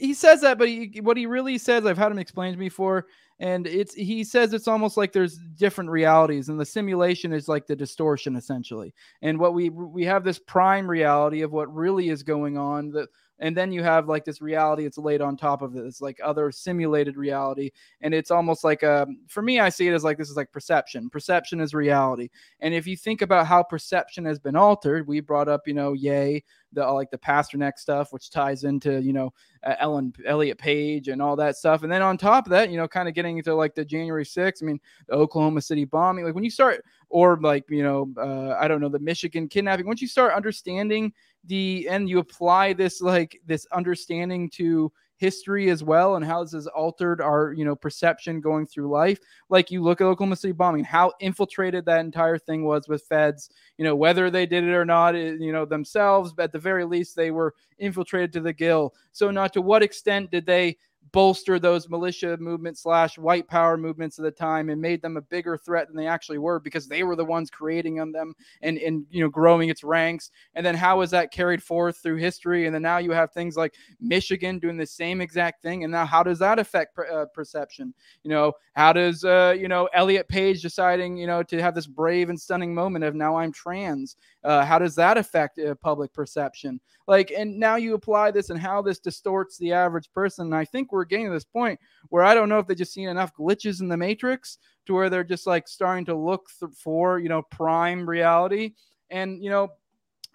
he 0.00 0.14
says 0.14 0.40
that, 0.40 0.58
but 0.58 0.68
he, 0.68 1.00
what 1.02 1.16
he 1.16 1.26
really 1.26 1.58
says, 1.58 1.84
I've 1.84 1.98
had 1.98 2.10
him 2.10 2.18
explain 2.18 2.52
to 2.52 2.58
me 2.58 2.66
before, 2.66 3.06
and 3.40 3.66
it's 3.66 3.94
he 3.94 4.22
says 4.22 4.52
it's 4.52 4.68
almost 4.68 4.98
like 4.98 5.12
there's 5.12 5.38
different 5.56 5.90
realities, 5.90 6.50
and 6.50 6.60
the 6.60 6.64
simulation 6.64 7.32
is 7.32 7.48
like 7.48 7.66
the 7.66 7.74
distortion 7.74 8.36
essentially. 8.36 8.94
And 9.22 9.40
what 9.40 9.54
we 9.54 9.70
we 9.70 10.04
have 10.04 10.24
this 10.24 10.38
prime 10.38 10.88
reality 10.88 11.40
of 11.40 11.50
what 11.50 11.74
really 11.74 12.10
is 12.10 12.22
going 12.22 12.58
on. 12.58 12.90
That 12.90 13.08
and 13.40 13.56
then 13.56 13.72
you 13.72 13.82
have 13.82 14.08
like 14.08 14.24
this 14.24 14.40
reality 14.40 14.84
it's 14.84 14.98
laid 14.98 15.20
on 15.20 15.36
top 15.36 15.62
of 15.62 15.76
it's 15.76 16.00
like 16.00 16.20
other 16.22 16.52
simulated 16.52 17.16
reality 17.16 17.70
and 18.02 18.14
it's 18.14 18.30
almost 18.30 18.62
like 18.62 18.82
a 18.82 19.02
um, 19.02 19.18
for 19.26 19.42
me 19.42 19.58
i 19.58 19.68
see 19.68 19.88
it 19.88 19.94
as 19.94 20.04
like 20.04 20.18
this 20.18 20.30
is 20.30 20.36
like 20.36 20.52
perception 20.52 21.10
perception 21.10 21.60
is 21.60 21.74
reality 21.74 22.28
and 22.60 22.74
if 22.74 22.86
you 22.86 22.96
think 22.96 23.22
about 23.22 23.46
how 23.46 23.62
perception 23.62 24.24
has 24.24 24.38
been 24.38 24.56
altered 24.56 25.06
we 25.06 25.20
brought 25.20 25.48
up 25.48 25.66
you 25.66 25.74
know 25.74 25.92
yay 25.92 26.42
the 26.72 26.86
like 26.86 27.10
the 27.10 27.18
Pasternak 27.18 27.78
stuff, 27.78 28.12
which 28.12 28.30
ties 28.30 28.64
into 28.64 29.00
you 29.00 29.12
know 29.12 29.32
uh, 29.64 29.74
Ellen 29.78 30.12
Elliot 30.26 30.58
Page 30.58 31.08
and 31.08 31.20
all 31.20 31.36
that 31.36 31.56
stuff, 31.56 31.82
and 31.82 31.90
then 31.90 32.02
on 32.02 32.16
top 32.16 32.46
of 32.46 32.50
that, 32.50 32.70
you 32.70 32.76
know, 32.76 32.88
kind 32.88 33.08
of 33.08 33.14
getting 33.14 33.38
into 33.38 33.54
like 33.54 33.74
the 33.74 33.84
January 33.84 34.24
6th. 34.24 34.62
I 34.62 34.66
mean, 34.66 34.80
the 35.08 35.14
Oklahoma 35.14 35.60
City 35.62 35.84
bombing. 35.84 36.24
Like 36.24 36.34
when 36.34 36.44
you 36.44 36.50
start, 36.50 36.84
or 37.08 37.38
like 37.40 37.64
you 37.68 37.82
know, 37.82 38.12
uh, 38.16 38.56
I 38.60 38.68
don't 38.68 38.80
know, 38.80 38.88
the 38.88 38.98
Michigan 38.98 39.48
kidnapping. 39.48 39.86
Once 39.86 40.00
you 40.00 40.08
start 40.08 40.34
understanding 40.34 41.12
the 41.44 41.86
and 41.88 42.08
you 42.08 42.18
apply 42.18 42.72
this 42.72 43.00
like 43.00 43.40
this 43.46 43.66
understanding 43.72 44.50
to 44.50 44.92
history 45.16 45.68
as 45.68 45.84
well 45.84 46.16
and 46.16 46.24
how 46.24 46.42
this 46.42 46.52
has 46.52 46.66
altered 46.68 47.20
our 47.20 47.52
you 47.52 47.64
know 47.64 47.76
perception 47.76 48.40
going 48.40 48.66
through 48.66 48.88
life. 48.88 49.18
Like 49.48 49.70
you 49.70 49.82
look 49.82 50.00
at 50.00 50.06
oklahoma 50.06 50.36
city 50.36 50.52
bombing 50.52 50.84
how 50.84 51.12
infiltrated 51.20 51.84
that 51.84 52.00
entire 52.00 52.38
thing 52.38 52.64
was 52.64 52.88
with 52.88 53.02
feds 53.02 53.50
you 53.76 53.84
know 53.84 53.94
whether 53.94 54.30
they 54.30 54.46
did 54.46 54.64
it 54.64 54.72
or 54.72 54.84
not 54.84 55.14
you 55.14 55.52
know 55.52 55.66
themselves 55.66 56.32
but 56.32 56.44
at 56.44 56.52
the 56.52 56.58
very 56.58 56.84
least 56.84 57.16
they 57.16 57.30
were 57.30 57.54
infiltrated 57.78 58.32
to 58.34 58.40
the 58.40 58.52
gill. 58.52 58.94
So 59.12 59.30
not 59.30 59.52
to 59.54 59.62
what 59.62 59.82
extent 59.82 60.30
did 60.30 60.46
they 60.46 60.76
bolster 61.12 61.58
those 61.58 61.88
militia 61.88 62.36
movements 62.38 62.82
slash 62.82 63.18
white 63.18 63.48
power 63.48 63.76
movements 63.76 64.18
of 64.18 64.24
the 64.24 64.30
time 64.30 64.70
and 64.70 64.80
made 64.80 65.02
them 65.02 65.16
a 65.16 65.22
bigger 65.22 65.56
threat 65.56 65.88
than 65.88 65.96
they 65.96 66.06
actually 66.06 66.38
were 66.38 66.60
because 66.60 66.86
they 66.86 67.02
were 67.02 67.16
the 67.16 67.24
ones 67.24 67.50
creating 67.50 68.00
on 68.00 68.12
them 68.12 68.34
and 68.62 68.78
and 68.78 69.04
you 69.10 69.22
know 69.22 69.28
growing 69.28 69.68
its 69.68 69.84
ranks. 69.84 70.30
And 70.54 70.64
then 70.64 70.74
how 70.74 70.98
was 70.98 71.10
that 71.10 71.32
carried 71.32 71.62
forth 71.62 71.98
through 71.98 72.16
history? 72.16 72.66
And 72.66 72.74
then 72.74 72.82
now 72.82 72.98
you 72.98 73.12
have 73.12 73.32
things 73.32 73.56
like 73.56 73.74
michigan 74.00 74.58
doing 74.58 74.76
the 74.76 74.86
same 74.86 75.20
exact 75.20 75.62
thing. 75.62 75.84
And 75.84 75.92
now 75.92 76.06
how 76.06 76.22
does 76.22 76.38
that 76.38 76.58
affect 76.58 76.94
per, 76.94 77.06
uh, 77.06 77.26
perception? 77.26 77.94
You 78.22 78.30
know 78.30 78.52
how 78.74 78.92
does 78.92 79.24
uh, 79.24 79.54
you 79.58 79.68
know 79.68 79.88
elliot 79.92 80.28
page 80.28 80.62
deciding 80.62 81.16
you 81.16 81.26
know 81.26 81.42
to 81.42 81.60
have 81.60 81.74
this 81.74 81.86
brave 81.86 82.30
and 82.30 82.40
stunning 82.40 82.74
moment 82.74 83.04
of 83.04 83.14
now 83.14 83.36
i'm 83.36 83.52
trans 83.52 84.16
uh, 84.44 84.64
how 84.64 84.78
does 84.78 84.94
that 84.94 85.18
affect 85.18 85.58
uh, 85.58 85.74
public 85.76 86.12
perception? 86.12 86.80
Like 87.06 87.32
and 87.36 87.58
now 87.58 87.74
you 87.76 87.94
apply 87.94 88.30
this 88.30 88.50
and 88.50 88.60
how 88.60 88.82
this 88.82 89.00
distorts 89.00 89.58
the 89.58 89.72
average 89.72 90.12
person 90.12 90.46
and 90.46 90.54
i 90.54 90.64
think 90.64 90.92
we're 90.92 91.04
getting 91.04 91.26
to 91.26 91.32
this 91.32 91.44
point 91.44 91.78
where 92.08 92.22
i 92.22 92.34
don't 92.34 92.48
know 92.48 92.60
if 92.60 92.68
they 92.68 92.74
just 92.76 92.92
seen 92.92 93.08
enough 93.08 93.34
glitches 93.34 93.80
in 93.80 93.88
the 93.88 93.96
matrix 93.96 94.58
to 94.86 94.94
where 94.94 95.10
they're 95.10 95.24
just 95.24 95.44
like 95.44 95.66
starting 95.66 96.04
to 96.04 96.14
look 96.14 96.48
th- 96.60 96.72
for 96.72 97.18
you 97.18 97.28
know 97.28 97.42
prime 97.42 98.08
reality. 98.08 98.74
And 99.10 99.42
you 99.42 99.50
know 99.50 99.72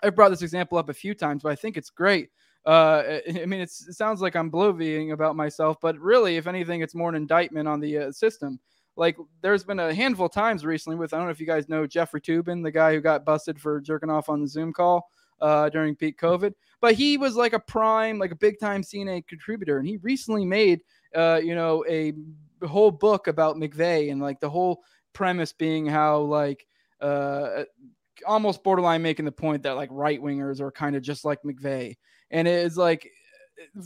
i've 0.03 0.15
brought 0.15 0.29
this 0.29 0.41
example 0.41 0.77
up 0.77 0.89
a 0.89 0.93
few 0.93 1.13
times 1.15 1.43
but 1.43 1.53
i 1.53 1.55
think 1.55 1.77
it's 1.77 1.89
great. 1.89 2.29
Uh, 2.65 3.19
I 3.29 3.45
mean, 3.45 3.61
it 3.61 3.69
sounds 3.69 4.21
like 4.21 4.35
I'm 4.35 4.51
bloviating 4.51 5.13
about 5.13 5.35
myself, 5.35 5.77
but 5.81 5.97
really, 5.99 6.35
if 6.35 6.47
anything, 6.47 6.81
it's 6.81 6.95
more 6.95 7.09
an 7.09 7.15
indictment 7.15 7.67
on 7.67 7.79
the 7.79 7.97
uh, 7.97 8.11
system. 8.11 8.59
Like, 8.95 9.17
there's 9.41 9.63
been 9.63 9.79
a 9.79 9.93
handful 9.93 10.27
of 10.27 10.31
times 10.31 10.65
recently 10.65 10.97
with 10.97 11.13
I 11.13 11.17
don't 11.17 11.25
know 11.25 11.31
if 11.31 11.39
you 11.39 11.47
guys 11.47 11.69
know 11.69 11.85
Jeffrey 11.85 12.21
Toobin, 12.21 12.63
the 12.63 12.71
guy 12.71 12.93
who 12.93 13.01
got 13.01 13.25
busted 13.25 13.59
for 13.59 13.81
jerking 13.81 14.09
off 14.09 14.29
on 14.29 14.41
the 14.41 14.47
Zoom 14.47 14.71
call 14.71 15.09
uh, 15.41 15.69
during 15.69 15.95
peak 15.95 16.19
COVID. 16.19 16.53
But 16.81 16.95
he 16.95 17.17
was 17.17 17.35
like 17.35 17.53
a 17.53 17.59
prime, 17.59 18.19
like 18.19 18.31
a 18.31 18.35
big 18.35 18.59
time 18.59 18.83
CNN 18.83 19.27
contributor, 19.27 19.77
and 19.77 19.87
he 19.87 19.97
recently 19.97 20.45
made, 20.45 20.81
uh, 21.15 21.39
you 21.43 21.55
know, 21.55 21.83
a 21.89 22.13
whole 22.65 22.91
book 22.91 23.27
about 23.27 23.57
McVeigh 23.57 24.11
and 24.11 24.21
like 24.21 24.39
the 24.39 24.49
whole 24.49 24.83
premise 25.13 25.53
being 25.53 25.85
how 25.85 26.19
like 26.19 26.65
uh, 27.01 27.63
almost 28.25 28.63
borderline 28.63 29.01
making 29.01 29.25
the 29.25 29.31
point 29.31 29.63
that 29.63 29.75
like 29.75 29.89
right 29.91 30.21
wingers 30.21 30.59
are 30.59 30.71
kind 30.71 30.95
of 30.95 31.01
just 31.01 31.25
like 31.25 31.41
McVeigh, 31.43 31.95
and 32.31 32.47
it 32.47 32.65
is 32.65 32.77
like 32.77 33.09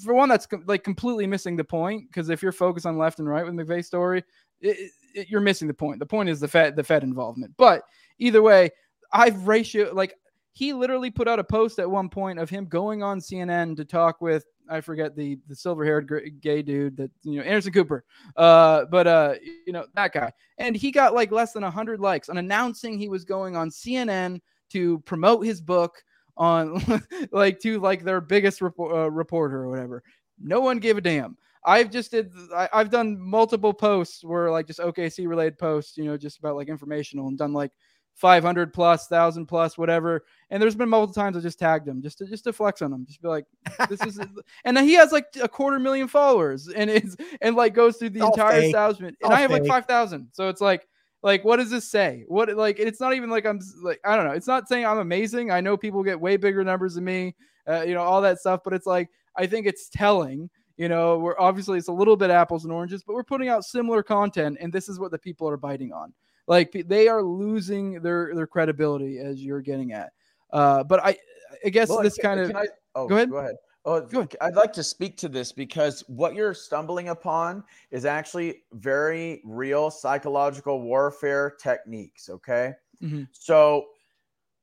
for 0.04 0.14
one 0.14 0.30
that's 0.30 0.48
like 0.66 0.84
completely 0.84 1.28
missing 1.28 1.56
the 1.56 1.64
point 1.64 2.08
because 2.10 2.30
if 2.30 2.42
you're 2.42 2.52
focused 2.52 2.86
on 2.86 2.98
left 2.98 3.20
and 3.20 3.30
right 3.30 3.46
with 3.46 3.54
McVeigh 3.54 3.86
story, 3.86 4.24
it, 4.62 4.92
it, 5.14 5.30
you're 5.30 5.42
missing 5.42 5.68
the 5.68 5.74
point. 5.74 6.00
The 6.00 6.06
point 6.06 6.30
is 6.30 6.40
the 6.40 6.48
Fed 6.48 6.76
the 6.76 6.84
Fed 6.84 7.04
involvement. 7.04 7.54
But 7.58 7.84
either 8.18 8.42
way, 8.42 8.70
I've 9.12 9.48
ratio 9.48 9.92
like 9.94 10.16
he 10.54 10.74
literally 10.74 11.10
put 11.12 11.28
out 11.28 11.40
a 11.40 11.44
post 11.44 11.80
at 11.80 11.90
one 11.90 12.10
point 12.10 12.40
of 12.40 12.50
him 12.50 12.66
going 12.66 13.04
on 13.04 13.20
CNN 13.20 13.76
to 13.78 13.86
talk 13.86 14.22
with 14.22 14.46
I 14.70 14.82
forget 14.82 15.16
the 15.16 15.40
the 15.48 15.56
silver 15.56 15.84
haired 15.84 16.40
gay 16.42 16.62
dude 16.62 16.98
that 16.98 17.12
you 17.24 17.38
know 17.38 17.44
Anderson 17.44 17.74
Cooper, 17.74 18.04
uh, 18.38 18.86
but 18.86 19.08
uh, 19.08 19.36
you 19.66 19.74
know 19.74 19.86
that 19.96 20.14
guy, 20.14 20.32
and 20.58 20.76
he 20.76 20.92
got 20.92 21.14
like 21.14 21.32
less 21.32 21.54
than 21.54 21.64
hundred 21.64 22.00
likes 22.00 22.30
on 22.30 22.38
announcing 22.38 22.98
he 22.98 23.10
was 23.10 23.26
going 23.26 23.56
on 23.56 23.70
CNN 23.70 24.40
to 24.70 25.00
promote 25.00 25.46
his 25.46 25.60
book 25.60 26.04
on 26.38 26.82
like 27.32 27.60
to 27.62 27.80
like 27.80 28.04
their 28.04 28.22
biggest 28.22 28.62
uh, 28.62 28.68
reporter 29.12 29.64
or 29.64 29.70
whatever. 29.70 30.04
No 30.40 30.62
one 30.62 30.80
gave 30.80 30.98
a 30.98 31.02
damn. 31.02 31.36
I've 31.66 31.92
just 31.92 32.12
did 32.12 32.32
I, 32.56 32.70
have 32.72 32.90
done 32.90 33.20
multiple 33.20 33.74
posts 33.74 34.24
where 34.24 34.50
like 34.52 34.68
just 34.68 34.80
OKC 34.80 35.28
related 35.28 35.58
posts, 35.58 35.98
you 35.98 36.06
know, 36.06 36.18
just 36.18 36.40
about 36.40 36.56
like 36.56 36.70
informational 36.70 37.28
and 37.28 37.38
done 37.38 37.54
like 37.54 37.72
500 38.20 38.74
plus, 38.74 39.08
thousand 39.08 39.46
plus, 39.46 39.78
whatever. 39.78 40.26
And 40.50 40.62
there's 40.62 40.76
been 40.76 40.90
multiple 40.90 41.14
times 41.22 41.38
I 41.38 41.40
just 41.40 41.58
tagged 41.58 41.88
him 41.88 42.02
just 42.02 42.18
to 42.20 42.26
just 42.26 42.44
to 42.44 42.54
flex 42.54 42.82
on 42.82 42.92
him, 42.92 43.06
just 43.08 43.22
be 43.22 43.28
like, 43.30 43.46
this 43.90 44.02
is, 44.02 44.20
and 44.66 44.76
then 44.76 44.84
he 44.84 44.94
has 44.94 45.12
like 45.12 45.28
a 45.42 45.48
quarter 45.48 45.80
million 45.80 46.08
followers, 46.08 46.68
and 46.68 46.90
it's 46.90 47.16
and 47.42 47.56
like 47.56 47.74
goes 47.74 47.98
through 47.98 48.12
the 48.12 48.26
entire 48.26 48.60
establishment, 48.60 49.18
and 49.22 49.34
I 49.34 49.40
have 49.40 49.52
fake. 49.52 49.62
like 49.62 49.70
five 49.70 49.86
thousand, 49.86 50.30
so 50.32 50.50
it's 50.50 50.62
like. 50.62 50.86
Like, 51.22 51.44
what 51.44 51.58
does 51.58 51.70
this 51.70 51.92
say? 51.92 52.24
What 52.30 52.48
like? 52.56 52.80
It's 52.80 53.02
not 53.02 53.14
even 53.14 53.30
like 53.30 53.46
I'm 53.46 53.60
like 53.84 54.00
I 54.06 54.16
don't 54.16 54.24
know. 54.24 54.32
It's 54.32 54.48
not 54.48 54.70
saying 54.70 54.86
I'm 54.86 55.00
amazing. 55.00 55.52
I 55.52 55.60
know 55.60 55.76
people 55.76 56.02
get 56.02 56.18
way 56.18 56.38
bigger 56.38 56.64
numbers 56.64 56.96
than 56.96 57.04
me, 57.04 57.36
uh, 57.68 57.82
you 57.82 57.94
know, 57.94 58.04
all 58.04 58.22
that 58.22 58.40
stuff. 58.40 58.62
But 58.64 58.72
it's 58.72 58.86
like 58.86 59.10
I 59.36 59.46
think 59.46 59.68
it's 59.68 59.90
telling 59.90 60.50
you 60.80 60.88
know, 60.88 61.20
we're 61.20 61.38
obviously 61.38 61.78
it's 61.78 61.90
a 61.90 61.94
little 61.94 62.16
bit 62.16 62.32
apples 62.32 62.64
and 62.64 62.72
oranges, 62.72 63.04
but 63.04 63.14
we're 63.14 63.22
putting 63.22 63.50
out 63.50 63.66
similar 63.66 64.02
content, 64.02 64.58
and 64.62 64.72
this 64.72 64.88
is 64.88 64.98
what 64.98 65.12
the 65.12 65.18
people 65.18 65.48
are 65.50 65.58
biting 65.58 65.92
on. 65.92 66.14
Like 66.48 66.86
they 66.88 67.10
are 67.10 67.22
losing 67.22 68.02
their 68.02 68.34
their 68.34 68.48
credibility 68.48 69.20
as 69.20 69.44
you're 69.44 69.62
getting 69.62 69.92
at. 69.92 70.14
Uh, 70.54 70.86
but 70.86 71.04
I 71.04 71.18
I 71.66 71.70
guess 71.70 71.90
well, 71.90 72.02
this 72.02 72.18
kind 72.18 72.40
of 72.40 72.56
I, 72.56 72.68
oh, 72.96 73.08
go 73.10 73.18
ahead. 73.18 73.30
Go 73.30 73.38
ahead. 73.38 73.56
Oh, 73.84 74.00
go 74.00 74.20
ahead. 74.20 74.38
I'd 74.40 74.56
like 74.56 74.72
to 74.72 74.84
speak 74.84 75.18
to 75.18 75.28
this 75.28 75.52
because 75.52 76.02
what 76.08 76.34
you're 76.34 76.54
stumbling 76.54 77.10
upon 77.10 77.62
is 77.92 78.06
actually 78.06 78.64
very 78.72 79.42
real 79.44 79.92
psychological 79.92 80.82
warfare 80.82 81.58
techniques. 81.62 82.30
Okay. 82.30 82.72
Mm-hmm. 83.04 83.24
So 83.34 83.88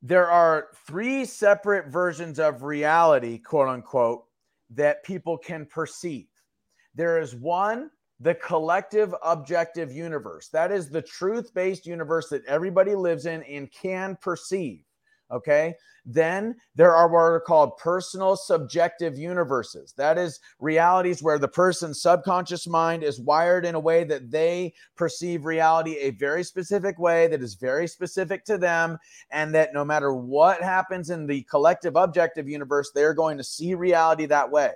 there 0.01 0.31
are 0.31 0.69
three 0.87 1.25
separate 1.25 1.89
versions 1.89 2.39
of 2.39 2.63
reality, 2.63 3.37
quote 3.37 3.67
unquote, 3.67 4.26
that 4.71 5.03
people 5.03 5.37
can 5.37 5.65
perceive. 5.65 6.27
There 6.95 7.19
is 7.19 7.35
one 7.35 7.89
the 8.19 8.33
collective 8.35 9.13
objective 9.23 9.91
universe. 9.91 10.49
That 10.49 10.71
is 10.71 10.89
the 10.89 11.01
truth 11.01 11.53
based 11.53 11.85
universe 11.85 12.29
that 12.29 12.45
everybody 12.45 12.95
lives 12.95 13.25
in 13.27 13.43
and 13.43 13.71
can 13.71 14.17
perceive. 14.21 14.83
Okay. 15.31 15.75
Then 16.05 16.55
there 16.75 16.95
are 16.95 17.09
what 17.09 17.19
are 17.19 17.39
called 17.41 17.75
personal 17.77 18.37
subjective 18.37 19.17
universes. 19.17 19.93
That 19.97 20.17
is 20.17 20.39
realities 20.59 21.21
where 21.21 21.37
the 21.37 21.49
person's 21.49 22.01
subconscious 22.01 22.65
mind 22.65 23.03
is 23.03 23.19
wired 23.19 23.65
in 23.65 23.75
a 23.75 23.79
way 23.79 24.05
that 24.05 24.31
they 24.31 24.73
perceive 24.95 25.43
reality 25.43 25.97
a 25.97 26.11
very 26.11 26.45
specific 26.45 26.97
way 26.97 27.27
that 27.27 27.41
is 27.41 27.55
very 27.55 27.87
specific 27.87 28.45
to 28.45 28.57
them. 28.57 28.97
And 29.31 29.53
that 29.53 29.73
no 29.73 29.83
matter 29.83 30.13
what 30.13 30.61
happens 30.61 31.09
in 31.09 31.27
the 31.27 31.41
collective 31.43 31.97
objective 31.97 32.47
universe, 32.47 32.91
they're 32.95 33.13
going 33.13 33.37
to 33.37 33.43
see 33.43 33.73
reality 33.73 34.27
that 34.27 34.49
way. 34.49 34.71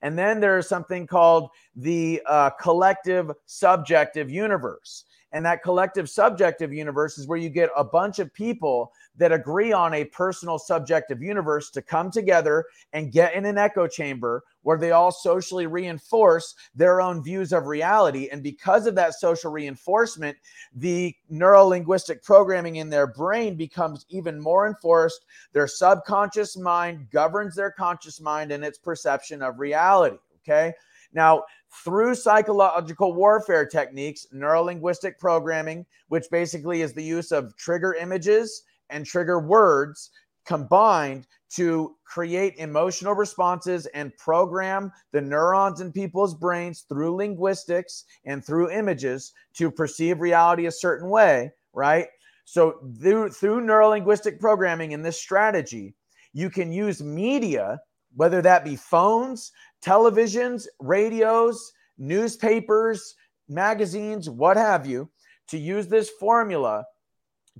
And 0.00 0.18
then 0.18 0.40
there's 0.40 0.68
something 0.68 1.06
called 1.06 1.50
the 1.76 2.22
uh, 2.26 2.50
collective 2.50 3.30
subjective 3.44 4.30
universe. 4.30 5.04
And 5.32 5.46
that 5.46 5.62
collective 5.62 6.10
subjective 6.10 6.72
universe 6.72 7.16
is 7.16 7.26
where 7.26 7.38
you 7.38 7.48
get 7.48 7.70
a 7.76 7.84
bunch 7.84 8.18
of 8.18 8.34
people 8.34 8.92
that 9.16 9.32
agree 9.32 9.72
on 9.72 9.94
a 9.94 10.04
personal 10.06 10.58
subjective 10.58 11.22
universe 11.22 11.70
to 11.70 11.82
come 11.82 12.10
together 12.10 12.64
and 12.92 13.12
get 13.12 13.34
in 13.34 13.44
an 13.44 13.58
echo 13.58 13.86
chamber 13.86 14.42
where 14.62 14.78
they 14.78 14.92
all 14.92 15.12
socially 15.12 15.66
reinforce 15.66 16.54
their 16.74 17.00
own 17.00 17.22
views 17.22 17.52
of 17.52 17.66
reality. 17.66 18.28
And 18.30 18.42
because 18.42 18.86
of 18.86 18.94
that 18.94 19.14
social 19.14 19.50
reinforcement, 19.50 20.36
the 20.74 21.14
neuro 21.28 21.64
linguistic 21.64 22.22
programming 22.22 22.76
in 22.76 22.88
their 22.88 23.06
brain 23.06 23.56
becomes 23.56 24.06
even 24.08 24.40
more 24.40 24.66
enforced. 24.66 25.26
Their 25.52 25.66
subconscious 25.66 26.56
mind 26.56 27.10
governs 27.10 27.54
their 27.54 27.70
conscious 27.70 28.20
mind 28.20 28.52
and 28.52 28.64
its 28.64 28.78
perception 28.78 29.42
of 29.42 29.58
reality. 29.58 30.16
Okay. 30.42 30.72
Now, 31.14 31.44
through 31.84 32.14
psychological 32.14 33.12
warfare 33.14 33.66
techniques, 33.66 34.26
neurolinguistic 34.34 35.18
programming, 35.18 35.86
which 36.08 36.24
basically 36.30 36.82
is 36.82 36.92
the 36.92 37.04
use 37.04 37.32
of 37.32 37.56
trigger 37.56 37.94
images 37.94 38.64
and 38.92 39.04
trigger 39.06 39.40
words 39.40 40.10
combined 40.44 41.26
to 41.50 41.96
create 42.04 42.54
emotional 42.56 43.14
responses 43.14 43.86
and 43.86 44.16
program 44.16 44.90
the 45.12 45.20
neurons 45.20 45.80
in 45.80 45.92
people's 45.92 46.34
brains 46.34 46.84
through 46.88 47.14
linguistics 47.14 48.04
and 48.24 48.44
through 48.44 48.70
images 48.70 49.32
to 49.54 49.70
perceive 49.70 50.20
reality 50.20 50.66
a 50.66 50.70
certain 50.70 51.08
way, 51.10 51.50
right? 51.72 52.06
So 52.44 52.80
through, 53.00 53.30
through 53.30 53.60
neurolinguistic 53.60 54.40
programming 54.40 54.92
in 54.92 55.02
this 55.02 55.20
strategy, 55.20 55.94
you 56.32 56.50
can 56.50 56.72
use 56.72 57.02
media, 57.02 57.80
whether 58.16 58.42
that 58.42 58.64
be 58.64 58.76
phones, 58.76 59.52
televisions, 59.84 60.66
radios, 60.80 61.72
newspapers, 61.98 63.14
magazines, 63.48 64.28
what 64.28 64.56
have 64.56 64.86
you, 64.86 65.08
to 65.48 65.58
use 65.58 65.86
this 65.86 66.10
formula 66.18 66.84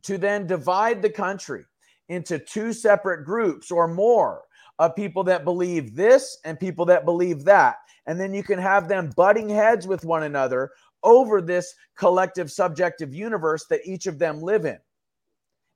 to 0.03 0.19
then 0.19 0.47
divide 0.47 1.03
the 1.03 1.11
country 1.11 1.65
into 2.09 2.39
two 2.39 2.73
separate 2.73 3.25
groups 3.25 3.71
or 3.71 3.89
more 3.89 4.43
of 4.79 4.97
people 4.97 5.23
that 5.25 5.45
believe 5.45 5.95
this 5.95 6.39
and 6.45 6.59
people 6.59 6.85
that 6.87 7.05
believe 7.05 7.45
that. 7.45 7.77
And 8.07 8.19
then 8.19 8.35
you 8.35 8.43
can 8.43 8.59
have 8.59 8.89
them 8.89 9.11
butting 9.17 9.49
heads 9.49 9.87
with 9.87 10.05
one 10.05 10.25
another 10.25 10.71
over 11.03 11.41
this 11.41 11.75
collective 11.97 12.51
subjective 12.51 13.15
universe 13.15 13.67
that 13.71 13.81
each 13.85 14.07
of 14.07 14.19
them 14.19 14.41
live 14.41 14.65
in. 14.65 14.79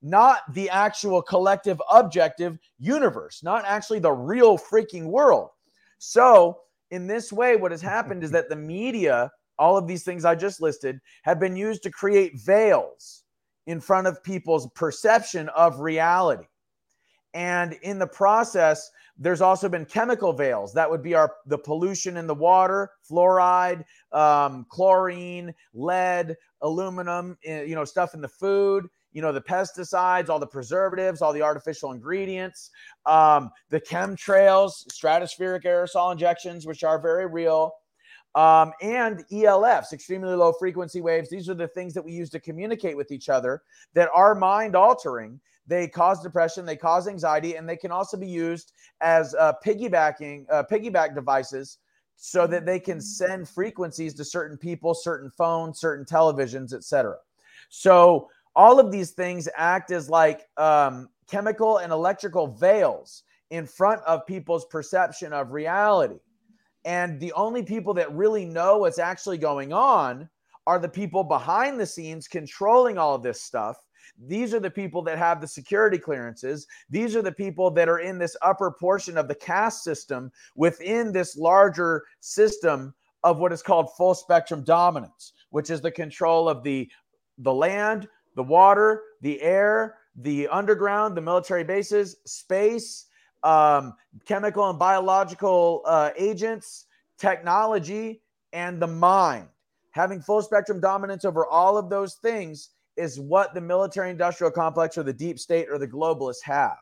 Not 0.02 0.40
the 0.52 0.68
actual 0.70 1.22
collective 1.22 1.80
objective 1.90 2.58
universe, 2.78 3.42
not 3.42 3.64
actually 3.64 3.98
the 3.98 4.12
real 4.12 4.58
freaking 4.58 5.06
world. 5.06 5.50
So, 5.98 6.60
in 6.90 7.06
this 7.06 7.32
way, 7.32 7.56
what 7.56 7.72
has 7.72 7.82
happened 7.82 8.22
is 8.22 8.30
that 8.30 8.48
the 8.48 8.56
media, 8.56 9.30
all 9.58 9.76
of 9.76 9.88
these 9.88 10.04
things 10.04 10.24
I 10.24 10.34
just 10.34 10.60
listed, 10.60 11.00
have 11.22 11.40
been 11.40 11.56
used 11.56 11.82
to 11.84 11.90
create 11.90 12.38
veils 12.38 13.24
in 13.66 13.80
front 13.80 14.06
of 14.06 14.22
people's 14.22 14.68
perception 14.74 15.48
of 15.50 15.80
reality. 15.80 16.46
And 17.34 17.74
in 17.82 17.98
the 17.98 18.06
process, 18.06 18.90
there's 19.18 19.42
also 19.42 19.68
been 19.68 19.84
chemical 19.84 20.32
veils. 20.32 20.72
That 20.72 20.90
would 20.90 21.02
be 21.02 21.14
our 21.14 21.34
the 21.46 21.58
pollution 21.58 22.16
in 22.16 22.26
the 22.26 22.34
water, 22.34 22.90
fluoride, 23.10 23.84
um, 24.12 24.66
chlorine, 24.70 25.54
lead, 25.74 26.34
aluminum, 26.62 27.36
eh, 27.44 27.64
you 27.64 27.74
know, 27.74 27.84
stuff 27.84 28.14
in 28.14 28.20
the 28.20 28.28
food. 28.28 28.86
You 29.12 29.22
know, 29.22 29.32
the 29.32 29.40
pesticides, 29.40 30.28
all 30.28 30.38
the 30.38 30.46
preservatives, 30.46 31.22
all 31.22 31.32
the 31.32 31.42
artificial 31.42 31.92
ingredients, 31.92 32.70
um, 33.06 33.50
the 33.70 33.80
chemtrails, 33.80 34.86
stratospheric 34.92 35.64
aerosol 35.64 36.12
injections, 36.12 36.66
which 36.66 36.84
are 36.84 36.98
very 36.98 37.26
real 37.26 37.72
um, 38.36 38.72
and 38.82 39.24
ELFs, 39.32 39.94
extremely 39.94 40.34
low 40.34 40.52
frequency 40.52 41.00
waves. 41.00 41.30
These 41.30 41.48
are 41.48 41.54
the 41.54 41.68
things 41.68 41.94
that 41.94 42.04
we 42.04 42.12
use 42.12 42.28
to 42.30 42.38
communicate 42.38 42.94
with 42.94 43.10
each 43.10 43.30
other 43.30 43.62
that 43.94 44.10
are 44.14 44.34
mind 44.34 44.76
altering. 44.76 45.40
They 45.66 45.88
cause 45.88 46.22
depression, 46.22 46.66
they 46.66 46.76
cause 46.76 47.08
anxiety, 47.08 47.56
and 47.56 47.66
they 47.66 47.78
can 47.78 47.90
also 47.90 48.18
be 48.18 48.28
used 48.28 48.72
as 49.00 49.34
uh, 49.34 49.54
piggybacking 49.64 50.44
uh, 50.52 50.64
piggyback 50.70 51.14
devices 51.14 51.78
so 52.16 52.46
that 52.46 52.66
they 52.66 52.78
can 52.78 53.00
send 53.00 53.48
frequencies 53.48 54.12
to 54.14 54.24
certain 54.24 54.58
people, 54.58 54.94
certain 54.94 55.30
phones, 55.30 55.80
certain 55.80 56.04
televisions, 56.04 56.74
etc. 56.74 57.16
So 57.70 58.28
all 58.54 58.78
of 58.78 58.92
these 58.92 59.12
things 59.12 59.48
act 59.56 59.90
as 59.90 60.10
like 60.10 60.46
um, 60.58 61.08
chemical 61.26 61.78
and 61.78 61.90
electrical 61.90 62.46
veils 62.46 63.22
in 63.50 63.66
front 63.66 64.02
of 64.02 64.26
people's 64.26 64.66
perception 64.66 65.32
of 65.32 65.52
reality. 65.52 66.18
And 66.86 67.18
the 67.18 67.32
only 67.32 67.64
people 67.64 67.92
that 67.94 68.14
really 68.14 68.44
know 68.44 68.78
what's 68.78 69.00
actually 69.00 69.38
going 69.38 69.72
on 69.72 70.28
are 70.68 70.78
the 70.78 70.88
people 70.88 71.24
behind 71.24 71.78
the 71.78 71.84
scenes 71.84 72.28
controlling 72.28 72.96
all 72.96 73.14
of 73.14 73.24
this 73.24 73.42
stuff. 73.42 73.76
These 74.28 74.54
are 74.54 74.60
the 74.60 74.70
people 74.70 75.02
that 75.02 75.18
have 75.18 75.40
the 75.40 75.48
security 75.48 75.98
clearances. 75.98 76.66
These 76.88 77.16
are 77.16 77.22
the 77.22 77.32
people 77.32 77.72
that 77.72 77.88
are 77.88 77.98
in 77.98 78.18
this 78.18 78.36
upper 78.40 78.70
portion 78.70 79.18
of 79.18 79.26
the 79.26 79.34
caste 79.34 79.82
system 79.82 80.30
within 80.54 81.12
this 81.12 81.36
larger 81.36 82.04
system 82.20 82.94
of 83.24 83.38
what 83.38 83.52
is 83.52 83.62
called 83.62 83.94
full 83.96 84.14
spectrum 84.14 84.62
dominance, 84.62 85.32
which 85.50 85.70
is 85.70 85.80
the 85.80 85.90
control 85.90 86.48
of 86.48 86.62
the 86.62 86.88
the 87.38 87.52
land, 87.52 88.08
the 88.36 88.42
water, 88.42 89.02
the 89.20 89.42
air, 89.42 89.98
the 90.14 90.48
underground, 90.48 91.16
the 91.16 91.20
military 91.20 91.64
bases, 91.64 92.16
space, 92.24 93.06
um, 93.42 93.94
chemical 94.24 94.68
and 94.68 94.78
biological 94.78 95.82
uh, 95.86 96.10
agents, 96.16 96.85
technology, 97.18 98.22
and 98.52 98.80
the 98.80 98.86
mind. 98.86 99.48
Having 99.90 100.22
full 100.22 100.42
spectrum 100.42 100.80
dominance 100.80 101.24
over 101.24 101.46
all 101.46 101.78
of 101.78 101.88
those 101.90 102.14
things 102.16 102.70
is 102.96 103.20
what 103.20 103.54
the 103.54 103.60
military 103.60 104.10
industrial 104.10 104.50
complex 104.50 104.96
or 104.96 105.02
the 105.02 105.12
deep 105.12 105.38
state 105.38 105.68
or 105.70 105.78
the 105.78 105.88
globalists 105.88 106.42
have. 106.44 106.76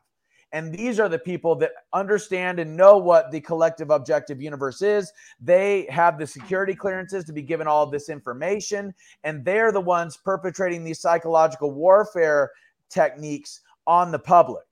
And 0.53 0.72
these 0.72 1.01
are 1.01 1.09
the 1.09 1.18
people 1.18 1.57
that 1.57 1.72
understand 1.93 2.61
and 2.61 2.76
know 2.76 2.97
what 2.97 3.32
the 3.32 3.41
collective 3.41 3.91
objective 3.91 4.41
universe 4.41 4.82
is. 4.82 5.12
They 5.41 5.87
have 5.91 6.16
the 6.16 6.28
security 6.28 6.76
clearances 6.76 7.24
to 7.24 7.32
be 7.32 7.43
given 7.43 7.66
all 7.66 7.82
of 7.82 7.91
this 7.91 8.09
information, 8.09 8.95
and 9.24 9.45
they're 9.45 9.72
the 9.72 9.80
ones 9.80 10.16
perpetrating 10.16 10.85
these 10.85 11.01
psychological 11.01 11.72
warfare 11.72 12.53
techniques 12.89 13.62
on 13.89 14.12
the 14.12 14.18
public. 14.18 14.64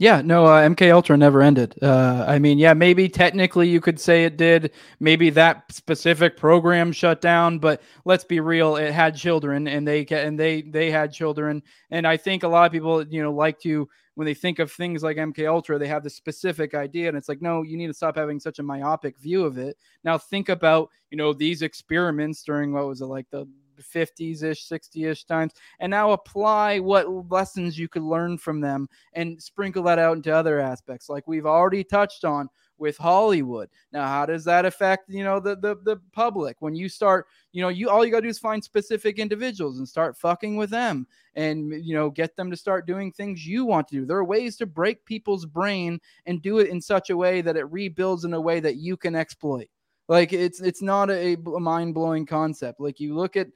Yeah, 0.00 0.22
no, 0.22 0.46
uh, 0.46 0.62
MK 0.62 0.92
Ultra 0.92 1.16
never 1.16 1.42
ended. 1.42 1.74
Uh, 1.82 2.24
I 2.28 2.38
mean, 2.38 2.56
yeah, 2.56 2.72
maybe 2.72 3.08
technically 3.08 3.68
you 3.68 3.80
could 3.80 3.98
say 3.98 4.24
it 4.24 4.36
did. 4.36 4.70
Maybe 5.00 5.28
that 5.30 5.72
specific 5.72 6.36
program 6.36 6.92
shut 6.92 7.20
down, 7.20 7.58
but 7.58 7.82
let's 8.04 8.22
be 8.22 8.38
real, 8.38 8.76
it 8.76 8.92
had 8.92 9.16
children, 9.16 9.66
and 9.66 9.86
they 9.86 10.06
and 10.06 10.38
they 10.38 10.62
they 10.62 10.92
had 10.92 11.12
children, 11.12 11.62
and 11.90 12.06
I 12.06 12.16
think 12.16 12.44
a 12.44 12.48
lot 12.48 12.66
of 12.66 12.72
people, 12.72 13.04
you 13.08 13.22
know, 13.24 13.32
like 13.32 13.58
to 13.62 13.88
when 14.14 14.24
they 14.24 14.34
think 14.34 14.60
of 14.60 14.70
things 14.70 15.02
like 15.02 15.16
MK 15.16 15.48
Ultra, 15.48 15.78
they 15.80 15.88
have 15.88 16.04
this 16.04 16.14
specific 16.14 16.74
idea, 16.74 17.08
and 17.08 17.16
it's 17.16 17.28
like, 17.28 17.42
no, 17.42 17.62
you 17.62 17.76
need 17.76 17.88
to 17.88 17.94
stop 17.94 18.16
having 18.16 18.38
such 18.38 18.60
a 18.60 18.62
myopic 18.62 19.18
view 19.18 19.44
of 19.44 19.58
it. 19.58 19.76
Now 20.04 20.16
think 20.16 20.48
about, 20.48 20.90
you 21.10 21.16
know, 21.18 21.32
these 21.32 21.62
experiments 21.62 22.44
during 22.44 22.72
what 22.72 22.86
was 22.86 23.00
it 23.00 23.06
like 23.06 23.26
the 23.30 23.48
50s 23.82 24.42
ish, 24.42 24.64
60 24.64 25.04
ish 25.04 25.24
times, 25.24 25.52
and 25.80 25.90
now 25.90 26.12
apply 26.12 26.78
what 26.78 27.30
lessons 27.30 27.78
you 27.78 27.88
could 27.88 28.02
learn 28.02 28.38
from 28.38 28.60
them 28.60 28.88
and 29.12 29.40
sprinkle 29.42 29.82
that 29.84 29.98
out 29.98 30.16
into 30.16 30.34
other 30.34 30.60
aspects, 30.60 31.08
like 31.08 31.26
we've 31.26 31.46
already 31.46 31.84
touched 31.84 32.24
on 32.24 32.48
with 32.78 32.96
Hollywood. 32.96 33.68
Now, 33.92 34.06
how 34.06 34.24
does 34.24 34.44
that 34.44 34.64
affect, 34.64 35.10
you 35.10 35.24
know, 35.24 35.40
the 35.40 35.56
the 35.56 35.76
the 35.82 36.00
public? 36.12 36.56
When 36.60 36.74
you 36.74 36.88
start, 36.88 37.26
you 37.52 37.60
know, 37.60 37.68
you 37.68 37.90
all 37.90 38.04
you 38.04 38.10
gotta 38.10 38.22
do 38.22 38.28
is 38.28 38.38
find 38.38 38.62
specific 38.62 39.18
individuals 39.18 39.78
and 39.78 39.88
start 39.88 40.16
fucking 40.16 40.56
with 40.56 40.70
them 40.70 41.06
and 41.34 41.72
you 41.84 41.94
know, 41.94 42.10
get 42.10 42.36
them 42.36 42.50
to 42.50 42.56
start 42.56 42.86
doing 42.86 43.12
things 43.12 43.46
you 43.46 43.64
want 43.64 43.88
to 43.88 43.96
do. 43.96 44.06
There 44.06 44.16
are 44.16 44.24
ways 44.24 44.56
to 44.58 44.66
break 44.66 45.04
people's 45.04 45.44
brain 45.44 46.00
and 46.26 46.40
do 46.40 46.58
it 46.58 46.68
in 46.68 46.80
such 46.80 47.10
a 47.10 47.16
way 47.16 47.40
that 47.42 47.56
it 47.56 47.70
rebuilds 47.70 48.24
in 48.24 48.32
a 48.32 48.40
way 48.40 48.60
that 48.60 48.76
you 48.76 48.96
can 48.96 49.14
exploit. 49.14 49.68
Like 50.08 50.32
it's 50.32 50.60
it's 50.60 50.82
not 50.82 51.10
a, 51.10 51.34
a 51.34 51.60
mind 51.60 51.94
blowing 51.94 52.26
concept. 52.26 52.80
Like 52.80 53.00
you 53.00 53.14
look 53.14 53.36
at 53.36 53.48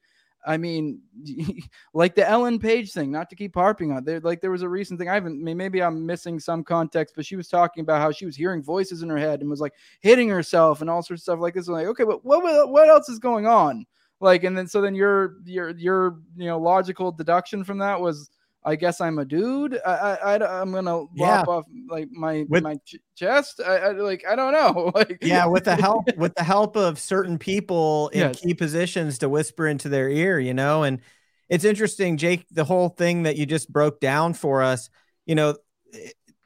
I 0.45 0.57
mean, 0.57 1.01
like 1.95 2.15
the 2.15 2.29
Ellen 2.29 2.59
Page 2.59 2.93
thing, 2.93 3.11
not 3.11 3.31
to 3.31 3.37
keep 3.37 3.55
harping 3.55 3.93
on 3.93 4.05
there. 4.05 4.21
Like 4.21 4.41
there 4.41 4.51
was 4.51 4.63
a 4.63 4.69
recent 4.69 4.99
thing. 4.99 5.09
I 5.09 5.15
haven't, 5.15 5.43
maybe 5.43 5.83
I'm 5.83 6.05
missing 6.05 6.41
some 6.41 6.65
context, 6.65 7.15
but 7.15 7.25
she 7.25 7.37
was 7.37 7.49
talking 7.49 7.83
about 7.83 8.01
how 8.01 8.11
she 8.11 8.27
was 8.27 8.37
hearing 8.37 8.63
voices 8.63 9.03
in 9.03 9.09
her 9.09 9.19
head 9.19 9.41
and 9.41 9.51
was 9.51 9.61
like 9.61 9.75
hitting 10.01 10.29
herself 10.29 10.81
and 10.81 10.91
all 10.91 11.03
sorts 11.03 11.21
of 11.21 11.25
stuff 11.25 11.41
like 11.41 11.55
this. 11.55 11.69
I'm 11.69 11.75
like, 11.75 11.87
okay, 11.87 12.05
but 12.05 12.25
what, 12.25 12.71
what 12.71 12.89
else 12.89 13.09
is 13.09 13.19
going 13.19 13.47
on? 13.47 13.87
Like, 14.21 14.45
and 14.45 14.57
then, 14.57 14.67
so 14.67 14.81
then 14.81 14.95
your, 14.95 15.37
your, 15.45 15.71
your, 15.71 16.19
you 16.37 16.47
know, 16.47 16.59
logical 16.59 17.13
deduction 17.13 17.65
from 17.65 17.79
that 17.79 18.01
was, 18.01 18.31
I 18.65 18.77
guess 18.77 19.01
I'm 19.01 19.19
a 19.19 19.25
dude. 19.25 19.81
I, 19.85 20.37
I, 20.41 20.61
am 20.63 20.73
gonna 20.73 20.99
lop 20.99 21.11
Yeah. 21.15 21.43
off 21.43 21.65
like 21.89 22.09
my 22.13 22.45
With- 22.49 22.63
my 22.63 22.77
ch- 22.85 22.97
chest. 23.17 23.61
I, 23.61 23.77
I 23.79 23.91
like 23.93 24.25
I 24.29 24.37
don't 24.37 24.53
know. 24.53 24.91
Like 24.95 25.19
yeah 25.23 25.47
with 25.47 25.65
the 25.65 25.75
help 25.77 26.05
with 26.17 26.35
the 26.35 26.45
help 26.45 26.77
of 26.77 26.99
certain 26.99 27.39
people 27.39 28.09
in 28.11 28.21
Yes. 28.21 28.41
key 28.41 28.55
positions 28.55 29.19
to 29.19 29.29
whisper 29.29 29.67
into 29.67 29.89
their 29.89 30.09
ear 30.09 30.39
you 30.39 30.55
know 30.55 30.83
and 30.85 31.01
it's 31.49 31.65
interesting 31.65 32.17
jake 32.17 32.47
the 32.51 32.65
whole 32.65 32.89
thing 32.89 33.25
that 33.25 33.37
you 33.37 33.47
just 33.47 33.71
broke 33.73 34.01
down 34.01 34.33
for 34.35 34.63
us 34.63 34.89
you 35.27 35.35
know 35.35 35.57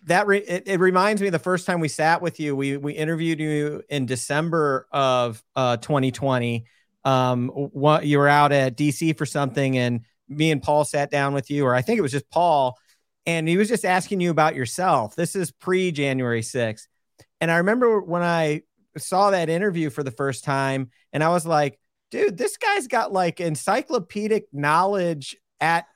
that 0.05 0.27
re- 0.27 0.39
it, 0.39 0.65
it 0.67 0.81
reminds 0.81 1.21
me 1.21 1.29
of 1.29 1.33
the 1.33 1.39
first 1.39 1.67
time 1.67 1.81
we 1.81 1.89
sat 1.89 2.23
with 2.23 2.41
you 2.41 2.55
we 2.57 2.77
we 2.77 2.93
interviewed 2.93 3.41
you 3.41 3.83
in 3.89 4.07
december 4.07 4.87
of 4.93 5.43
uh 5.55 5.77
2020 5.79 6.65
um 7.05 7.49
what 7.49 8.07
you 8.07 8.19
were 8.19 8.29
out 8.29 8.53
at 8.53 8.77
dc 8.77 9.17
for 9.19 9.27
something 9.27 9.77
and 9.79 10.03
me 10.29 10.51
and 10.51 10.63
paul 10.63 10.85
sat 10.85 11.11
down 11.11 11.35
with 11.35 11.51
you 11.51 11.65
or 11.65 11.75
i 11.75 11.83
think 11.83 11.99
it 11.99 12.03
was 12.03 12.13
just 12.13 12.29
paul 12.31 12.77
and 13.27 13.49
he 13.49 13.57
was 13.57 13.69
just 13.69 13.85
asking 13.85 14.21
you 14.21 14.31
about 14.31 14.55
yourself 14.55 15.15
this 15.17 15.35
is 15.37 15.51
pre 15.53 15.93
january 15.93 16.43
6th 16.43 16.87
and 17.41 17.51
I 17.51 17.59
remember 17.59 18.01
when 18.01 18.23
I 18.23 18.63
saw 18.97 19.31
that 19.31 19.49
interview 19.49 19.91
for 19.91 20.03
the 20.03 20.11
first 20.11 20.45
time, 20.45 20.91
and 21.13 21.23
I 21.23 21.29
was 21.29 21.47
like, 21.47 21.79
dude, 22.11 22.39
this 22.39 22.57
guy's 22.57 22.87
got 22.87 23.13
like 23.13 23.41
encyclopedic 23.41 24.47
knowledge 24.53 25.37
at 25.61 25.87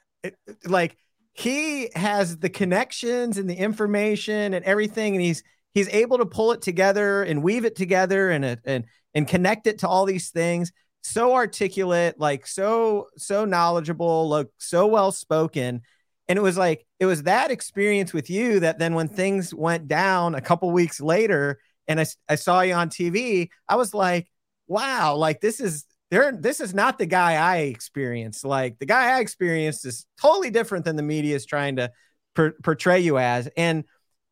like 0.65 0.97
he 1.33 1.89
has 1.95 2.39
the 2.39 2.51
connections 2.51 3.39
and 3.39 3.49
the 3.49 3.55
information 3.55 4.55
and 4.55 4.65
everything, 4.65 5.15
and 5.15 5.25
he's 5.25 5.43
he's 5.73 5.89
able 5.89 6.19
to 6.19 6.27
pull 6.27 6.53
it 6.53 6.63
together 6.63 7.23
and 7.23 7.43
weave 7.43 7.65
it 7.65 7.77
together 7.77 8.31
and 8.31 8.59
and 8.65 8.85
and 9.15 9.27
connect 9.27 9.67
it 9.67 9.79
to 9.79 9.89
all 9.89 10.05
these 10.05 10.31
things. 10.31 10.73
So 11.03 11.35
articulate, 11.35 12.19
like 12.19 12.47
so 12.47 13.09
so 13.17 13.45
knowledgeable, 13.45 14.29
look 14.29 14.51
so 14.59 14.87
well 14.87 15.13
spoken. 15.13 15.83
And 16.29 16.39
it 16.39 16.43
was 16.43 16.59
like 16.59 16.87
it 16.99 17.07
was 17.07 17.25
that 17.25 17.51
experience 17.51 18.13
with 18.13 18.31
you 18.31 18.61
that 18.61 18.79
then 18.79 18.95
when 18.95 19.09
things 19.09 19.55
went 19.55 19.89
down 19.89 20.35
a 20.35 20.41
couple 20.41 20.71
weeks 20.71 21.01
later 21.01 21.59
and 21.89 22.01
I, 22.01 22.07
I 22.29 22.37
saw 22.37 22.61
you 22.61 22.75
on 22.75 22.89
tv 22.89 23.49
i 23.69 23.75
was 23.75 23.93
like 23.93 24.29
wow 24.69 25.17
like 25.17 25.41
this 25.41 25.59
is 25.59 25.87
there 26.11 26.33
this 26.33 26.61
is 26.61 26.75
not 26.75 26.99
the 26.99 27.07
guy 27.07 27.35
i 27.35 27.59
experienced. 27.59 28.45
Like 28.45 28.79
the 28.79 28.87
guy 28.87 29.17
i 29.17 29.21
experienced 29.21 29.87
is 29.87 30.07
totally 30.21 30.51
different 30.51 30.85
than 30.85 30.97
the 30.97 31.03
media 31.03 31.37
is 31.37 31.47
trying 31.47 31.77
to 31.77 31.91
per- 32.35 32.55
portray 32.63 33.01
you 33.01 33.19
as. 33.19 33.49
And 33.57 33.85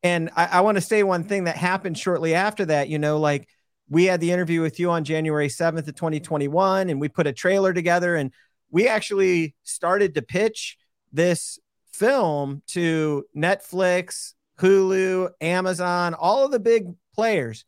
and 0.02 0.30
i, 0.36 0.46
I 0.46 0.60
want 0.60 0.76
to 0.76 0.82
say 0.82 1.02
one 1.02 1.24
thing 1.24 1.44
that 1.44 1.56
happened 1.56 1.98
shortly 1.98 2.34
after 2.34 2.64
that 2.66 2.88
you 2.88 2.98
know 2.98 3.18
like 3.18 3.48
we 3.88 4.04
had 4.04 4.20
the 4.20 4.30
interview 4.30 4.60
with 4.60 4.78
you 4.78 4.90
on 4.90 5.04
january 5.04 5.48
7th 5.48 5.88
of 5.88 5.94
2021 5.94 6.90
and 6.90 7.00
we 7.00 7.08
put 7.08 7.26
a 7.26 7.32
trailer 7.32 7.72
together 7.72 8.16
and 8.16 8.32
we 8.70 8.88
actually 8.88 9.54
started 9.62 10.14
to 10.14 10.22
pitch 10.22 10.76
this 11.12 11.58
film 11.98 12.62
to 12.68 13.24
Netflix, 13.36 14.34
Hulu, 14.60 15.30
Amazon, 15.40 16.14
all 16.14 16.44
of 16.44 16.52
the 16.52 16.60
big 16.60 16.94
players. 17.14 17.64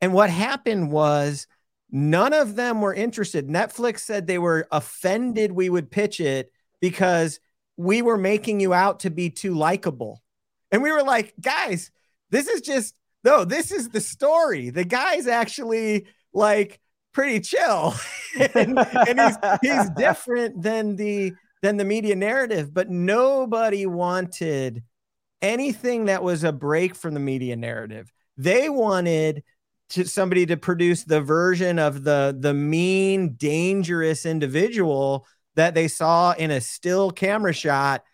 And 0.00 0.12
what 0.12 0.30
happened 0.30 0.90
was 0.90 1.46
none 1.90 2.32
of 2.32 2.56
them 2.56 2.80
were 2.80 2.94
interested. 2.94 3.48
Netflix 3.48 4.00
said 4.00 4.26
they 4.26 4.38
were 4.38 4.66
offended 4.70 5.52
we 5.52 5.68
would 5.68 5.90
pitch 5.90 6.20
it 6.20 6.52
because 6.80 7.40
we 7.76 8.02
were 8.02 8.18
making 8.18 8.60
you 8.60 8.72
out 8.72 9.00
to 9.00 9.10
be 9.10 9.30
too 9.30 9.54
likable. 9.54 10.22
And 10.70 10.82
we 10.82 10.92
were 10.92 11.02
like, 11.02 11.34
guys, 11.40 11.90
this 12.30 12.46
is 12.48 12.60
just 12.60 12.94
no, 13.28 13.44
this 13.44 13.70
is 13.70 13.90
the 13.90 14.00
story. 14.00 14.70
The 14.70 14.84
guy's 14.84 15.26
actually 15.26 16.06
like 16.32 16.80
pretty 17.12 17.40
chill. 17.40 17.94
and, 18.54 18.78
and 18.78 19.20
he's 19.20 19.36
he's 19.60 19.90
different 19.90 20.62
than 20.62 20.96
the 20.96 21.34
than 21.60 21.76
the 21.76 21.84
media 21.84 22.16
narrative, 22.16 22.72
but 22.72 22.88
nobody 22.88 23.84
wanted 23.84 24.82
anything 25.42 26.06
that 26.06 26.22
was 26.22 26.42
a 26.42 26.52
break 26.52 26.94
from 26.94 27.12
the 27.12 27.20
media 27.20 27.54
narrative. 27.56 28.10
They 28.38 28.70
wanted 28.70 29.42
to 29.90 30.06
somebody 30.06 30.46
to 30.46 30.56
produce 30.56 31.04
the 31.04 31.20
version 31.20 31.78
of 31.78 32.04
the 32.04 32.34
the 32.38 32.54
mean, 32.54 33.34
dangerous 33.34 34.24
individual 34.24 35.26
that 35.54 35.74
they 35.74 35.88
saw 35.88 36.32
in 36.32 36.50
a 36.50 36.62
still 36.62 37.10
camera 37.10 37.52
shot 37.52 38.04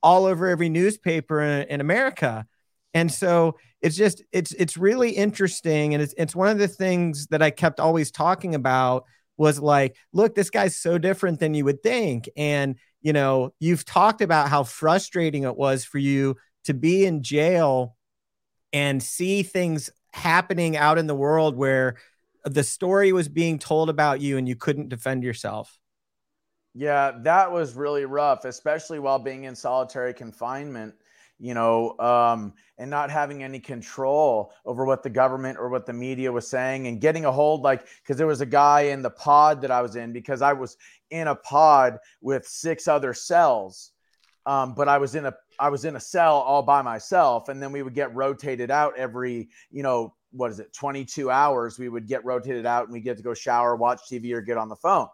all 0.00 0.26
over 0.26 0.46
every 0.46 0.68
newspaper 0.68 1.40
in, 1.40 1.66
in 1.68 1.80
America. 1.80 2.46
And 2.94 3.10
so 3.10 3.56
it's 3.82 3.96
just 3.96 4.22
it's 4.32 4.52
it's 4.52 4.76
really 4.76 5.10
interesting 5.10 5.94
and 5.94 6.02
it's 6.02 6.14
it's 6.18 6.36
one 6.36 6.48
of 6.48 6.58
the 6.58 6.68
things 6.68 7.26
that 7.28 7.42
I 7.42 7.50
kept 7.50 7.80
always 7.80 8.10
talking 8.10 8.54
about 8.54 9.04
was 9.36 9.58
like, 9.58 9.96
look, 10.12 10.34
this 10.34 10.50
guy's 10.50 10.76
so 10.76 10.98
different 10.98 11.40
than 11.40 11.54
you 11.54 11.64
would 11.64 11.82
think. 11.82 12.28
And 12.36 12.76
you 13.00 13.12
know, 13.12 13.54
you've 13.58 13.84
talked 13.84 14.20
about 14.20 14.48
how 14.48 14.64
frustrating 14.64 15.44
it 15.44 15.56
was 15.56 15.84
for 15.84 15.98
you 15.98 16.36
to 16.64 16.74
be 16.74 17.06
in 17.06 17.22
jail 17.22 17.96
and 18.72 19.02
see 19.02 19.42
things 19.42 19.90
happening 20.12 20.76
out 20.76 20.98
in 20.98 21.06
the 21.06 21.14
world 21.14 21.56
where 21.56 21.96
the 22.44 22.64
story 22.64 23.12
was 23.12 23.28
being 23.28 23.58
told 23.58 23.88
about 23.88 24.20
you 24.20 24.36
and 24.36 24.48
you 24.48 24.56
couldn't 24.56 24.88
defend 24.88 25.24
yourself. 25.24 25.78
Yeah, 26.74 27.12
that 27.22 27.50
was 27.50 27.74
really 27.74 28.04
rough, 28.04 28.44
especially 28.44 28.98
while 28.98 29.18
being 29.18 29.44
in 29.44 29.56
solitary 29.56 30.14
confinement, 30.14 30.94
you 31.40 31.54
know, 31.54 31.98
um, 31.98 32.52
and 32.78 32.90
not 32.90 33.10
having 33.10 33.42
any 33.42 33.58
control 33.58 34.52
over 34.64 34.84
what 34.84 35.02
the 35.02 35.10
government 35.10 35.58
or 35.58 35.68
what 35.68 35.86
the 35.86 35.92
media 35.92 36.30
was 36.30 36.48
saying 36.48 36.86
and 36.86 37.00
getting 37.00 37.24
a 37.24 37.32
hold, 37.32 37.62
like, 37.62 37.86
because 38.02 38.16
there 38.16 38.26
was 38.26 38.40
a 38.40 38.46
guy 38.46 38.82
in 38.82 39.02
the 39.02 39.10
pod 39.10 39.62
that 39.62 39.70
I 39.70 39.82
was 39.82 39.96
in 39.96 40.12
because 40.12 40.42
I 40.42 40.52
was 40.52 40.76
in 41.10 41.28
a 41.28 41.34
pod 41.34 41.98
with 42.20 42.46
six 42.46 42.86
other 42.86 43.14
cells. 43.14 43.92
Um, 44.46 44.74
but 44.74 44.88
I 44.88 44.98
was 44.98 45.14
in 45.14 45.26
a 45.26 45.34
I 45.58 45.68
was 45.68 45.84
in 45.84 45.96
a 45.96 46.00
cell 46.00 46.36
all 46.36 46.62
by 46.62 46.80
myself, 46.80 47.50
and 47.50 47.62
then 47.62 47.72
we 47.72 47.82
would 47.82 47.94
get 47.94 48.14
rotated 48.14 48.70
out 48.70 48.96
every, 48.96 49.50
you 49.70 49.82
know, 49.82 50.14
what 50.32 50.50
is 50.50 50.58
it, 50.58 50.72
22 50.72 51.30
hours? 51.30 51.78
We 51.78 51.90
would 51.90 52.06
get 52.06 52.24
rotated 52.24 52.64
out 52.64 52.84
and 52.84 52.92
we 52.92 53.00
get 53.00 53.18
to 53.18 53.22
go 53.22 53.34
shower, 53.34 53.76
watch 53.76 54.00
TV, 54.10 54.32
or 54.32 54.40
get 54.40 54.56
on 54.56 54.70
the 54.70 54.76
phone. 54.76 55.08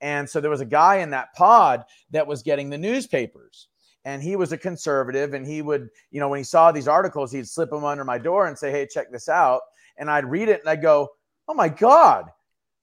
And 0.00 0.28
so 0.28 0.40
there 0.40 0.50
was 0.50 0.60
a 0.62 0.66
guy 0.66 0.96
in 0.96 1.10
that 1.10 1.34
pod 1.34 1.84
that 2.10 2.26
was 2.26 2.42
getting 2.42 2.70
the 2.70 2.78
newspapers. 2.78 3.68
And 4.04 4.22
he 4.22 4.36
was 4.36 4.52
a 4.52 4.58
conservative. 4.58 5.34
And 5.34 5.46
he 5.46 5.62
would, 5.62 5.88
you 6.10 6.20
know, 6.20 6.28
when 6.28 6.38
he 6.38 6.44
saw 6.44 6.72
these 6.72 6.88
articles, 6.88 7.30
he'd 7.32 7.48
slip 7.48 7.70
them 7.70 7.84
under 7.84 8.04
my 8.04 8.18
door 8.18 8.46
and 8.46 8.58
say, 8.58 8.70
Hey, 8.70 8.86
check 8.86 9.10
this 9.12 9.28
out. 9.28 9.60
And 9.96 10.10
I'd 10.10 10.24
read 10.24 10.48
it 10.48 10.60
and 10.60 10.68
I'd 10.68 10.82
go, 10.82 11.08
Oh 11.48 11.54
my 11.54 11.68
God, 11.68 12.26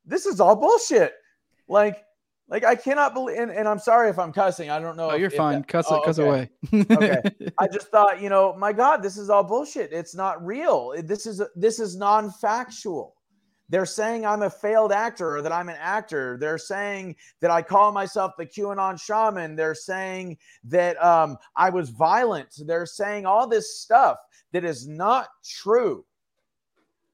this 0.05 0.25
is 0.25 0.39
all 0.39 0.55
bullshit. 0.55 1.13
Like, 1.67 2.03
Like 2.47 2.63
I 2.63 2.75
cannot 2.75 3.13
believe, 3.13 3.37
and, 3.37 3.51
and 3.51 3.67
I'm 3.67 3.79
sorry 3.79 4.09
if 4.09 4.17
I'm 4.17 4.31
cussing. 4.33 4.69
I 4.69 4.79
don't 4.79 4.97
know. 4.97 5.11
Oh, 5.11 5.15
you're 5.15 5.29
fine. 5.29 5.59
that- 5.59 5.67
Cuss 5.67 5.85
oh, 5.89 5.97
it, 5.97 6.03
cuss 6.05 6.19
okay. 6.19 6.49
away. 6.73 6.85
okay. 6.91 7.21
I 7.59 7.67
just 7.67 7.89
thought, 7.89 8.21
you 8.21 8.29
know, 8.29 8.55
my 8.57 8.73
God, 8.73 9.03
this 9.03 9.17
is 9.17 9.29
all 9.29 9.43
bullshit. 9.43 9.91
It's 9.91 10.15
not 10.15 10.43
real. 10.45 10.93
This 11.03 11.25
is 11.27 11.41
this 11.55 11.79
is 11.79 11.95
non-factual. 11.95 13.15
They're 13.69 13.85
saying 13.85 14.25
I'm 14.25 14.41
a 14.41 14.49
failed 14.49 14.91
actor 14.91 15.37
or 15.37 15.41
that 15.41 15.51
I'm 15.51 15.69
an 15.69 15.77
actor. 15.79 16.37
They're 16.39 16.57
saying 16.57 17.15
that 17.39 17.51
I 17.51 17.61
call 17.61 17.91
myself 17.91 18.33
the 18.37 18.45
QAnon 18.45 18.99
shaman. 18.99 19.55
They're 19.55 19.75
saying 19.75 20.37
that 20.65 21.01
um, 21.03 21.37
I 21.55 21.69
was 21.69 21.89
violent. 21.89 22.55
They're 22.65 22.85
saying 22.85 23.25
all 23.25 23.47
this 23.47 23.79
stuff 23.79 24.17
that 24.51 24.63
is 24.63 24.87
not 24.87 25.27
true. 25.43 26.03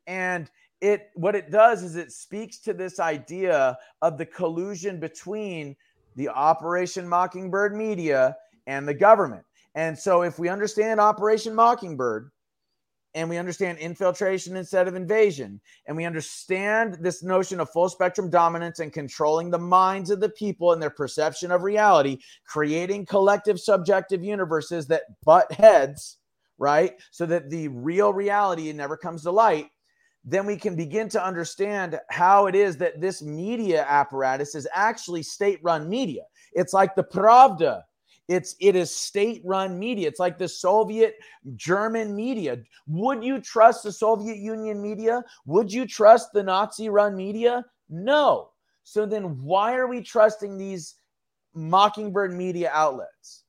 And 0.08 0.50
it 0.82 1.10
what 1.16 1.36
it 1.36 1.52
does 1.52 1.84
is 1.84 1.96
it 1.96 2.12
speaks 2.12 2.60
to 2.60 2.74
this 2.74 3.00
idea 3.00 3.78
of 4.02 4.18
the 4.18 4.26
collusion 4.26 5.00
between 5.00 5.76
the 6.16 6.30
Operation 6.30 7.08
Mockingbird 7.08 7.76
media 7.76 8.36
and 8.68 8.88
the 8.88 8.94
government. 8.94 9.44
And 9.74 9.98
so 9.98 10.22
if 10.22 10.40
we 10.40 10.48
understand 10.48 11.00
Operation 11.00 11.54
Mockingbird 11.54 12.32
and 13.16 13.28
we 13.28 13.38
understand 13.38 13.80
infiltration 13.80 14.56
instead 14.56 14.88
of 14.88 14.94
invasion, 14.94 15.60
and 15.88 15.98
we 15.98 16.06
understand 16.06 16.98
this 17.00 17.24
notion 17.24 17.60
of 17.60 17.72
full 17.72 17.90
spectrum 17.90 18.30
dominance 18.30 18.80
and 18.80 18.94
controlling 18.94 19.50
the 19.50 19.58
minds 19.58 20.12
of 20.12 20.20
the 20.20 20.30
people 20.30 20.74
and 20.74 20.82
their 20.82 20.92
perception 20.92 21.50
of 21.50 21.64
reality, 21.64 22.20
creating 22.46 23.06
collective 23.08 23.60
subjective 23.60 24.24
universes 24.24 24.86
that 24.86 25.04
butt 25.24 25.52
heads, 25.52 26.18
right? 26.60 26.94
So 27.10 27.26
that 27.26 27.50
the 27.50 27.70
real 27.70 28.14
reality 28.14 28.72
never 28.74 28.96
comes 28.96 29.24
to 29.24 29.32
light 29.32 29.70
then 30.26 30.48
we 30.48 30.58
can 30.58 30.76
begin 30.76 31.08
to 31.08 31.24
understand 31.24 32.00
how 32.10 32.48
it 32.48 32.56
is 32.56 32.78
that 32.78 33.00
this 33.00 33.22
media 33.22 33.86
apparatus 33.88 34.56
is 34.56 34.68
actually 34.74 35.22
state-run 35.22 35.88
media. 35.88 36.24
It's 36.54 36.74
like 36.74 36.96
the 36.96 37.04
Pravda. 37.04 37.84
It's 38.28 38.56
it 38.60 38.76
is 38.76 38.94
state-run 38.94 39.78
media. 39.78 40.08
It's 40.08 40.20
like 40.20 40.38
the 40.38 40.48
Soviet 40.48 41.16
German 41.56 42.16
media. 42.16 42.58
Would 42.88 43.24
you 43.24 43.40
trust 43.40 43.84
the 43.84 43.92
Soviet 43.92 44.38
Union 44.38 44.82
media? 44.82 45.24
Would 45.46 45.72
you 45.72 45.86
trust 45.86 46.34
the 46.34 46.42
Nazi-run 46.42 47.16
media? 47.16 47.64
No. 47.90 48.50
So 48.84 49.06
then 49.06 49.44
why 49.44 49.76
are 49.76 49.88
we 49.88 50.02
trusting 50.02 50.58
these 50.58 50.96
mockingbird 51.54 52.34
media 52.34 52.72
outlets? 52.74 53.44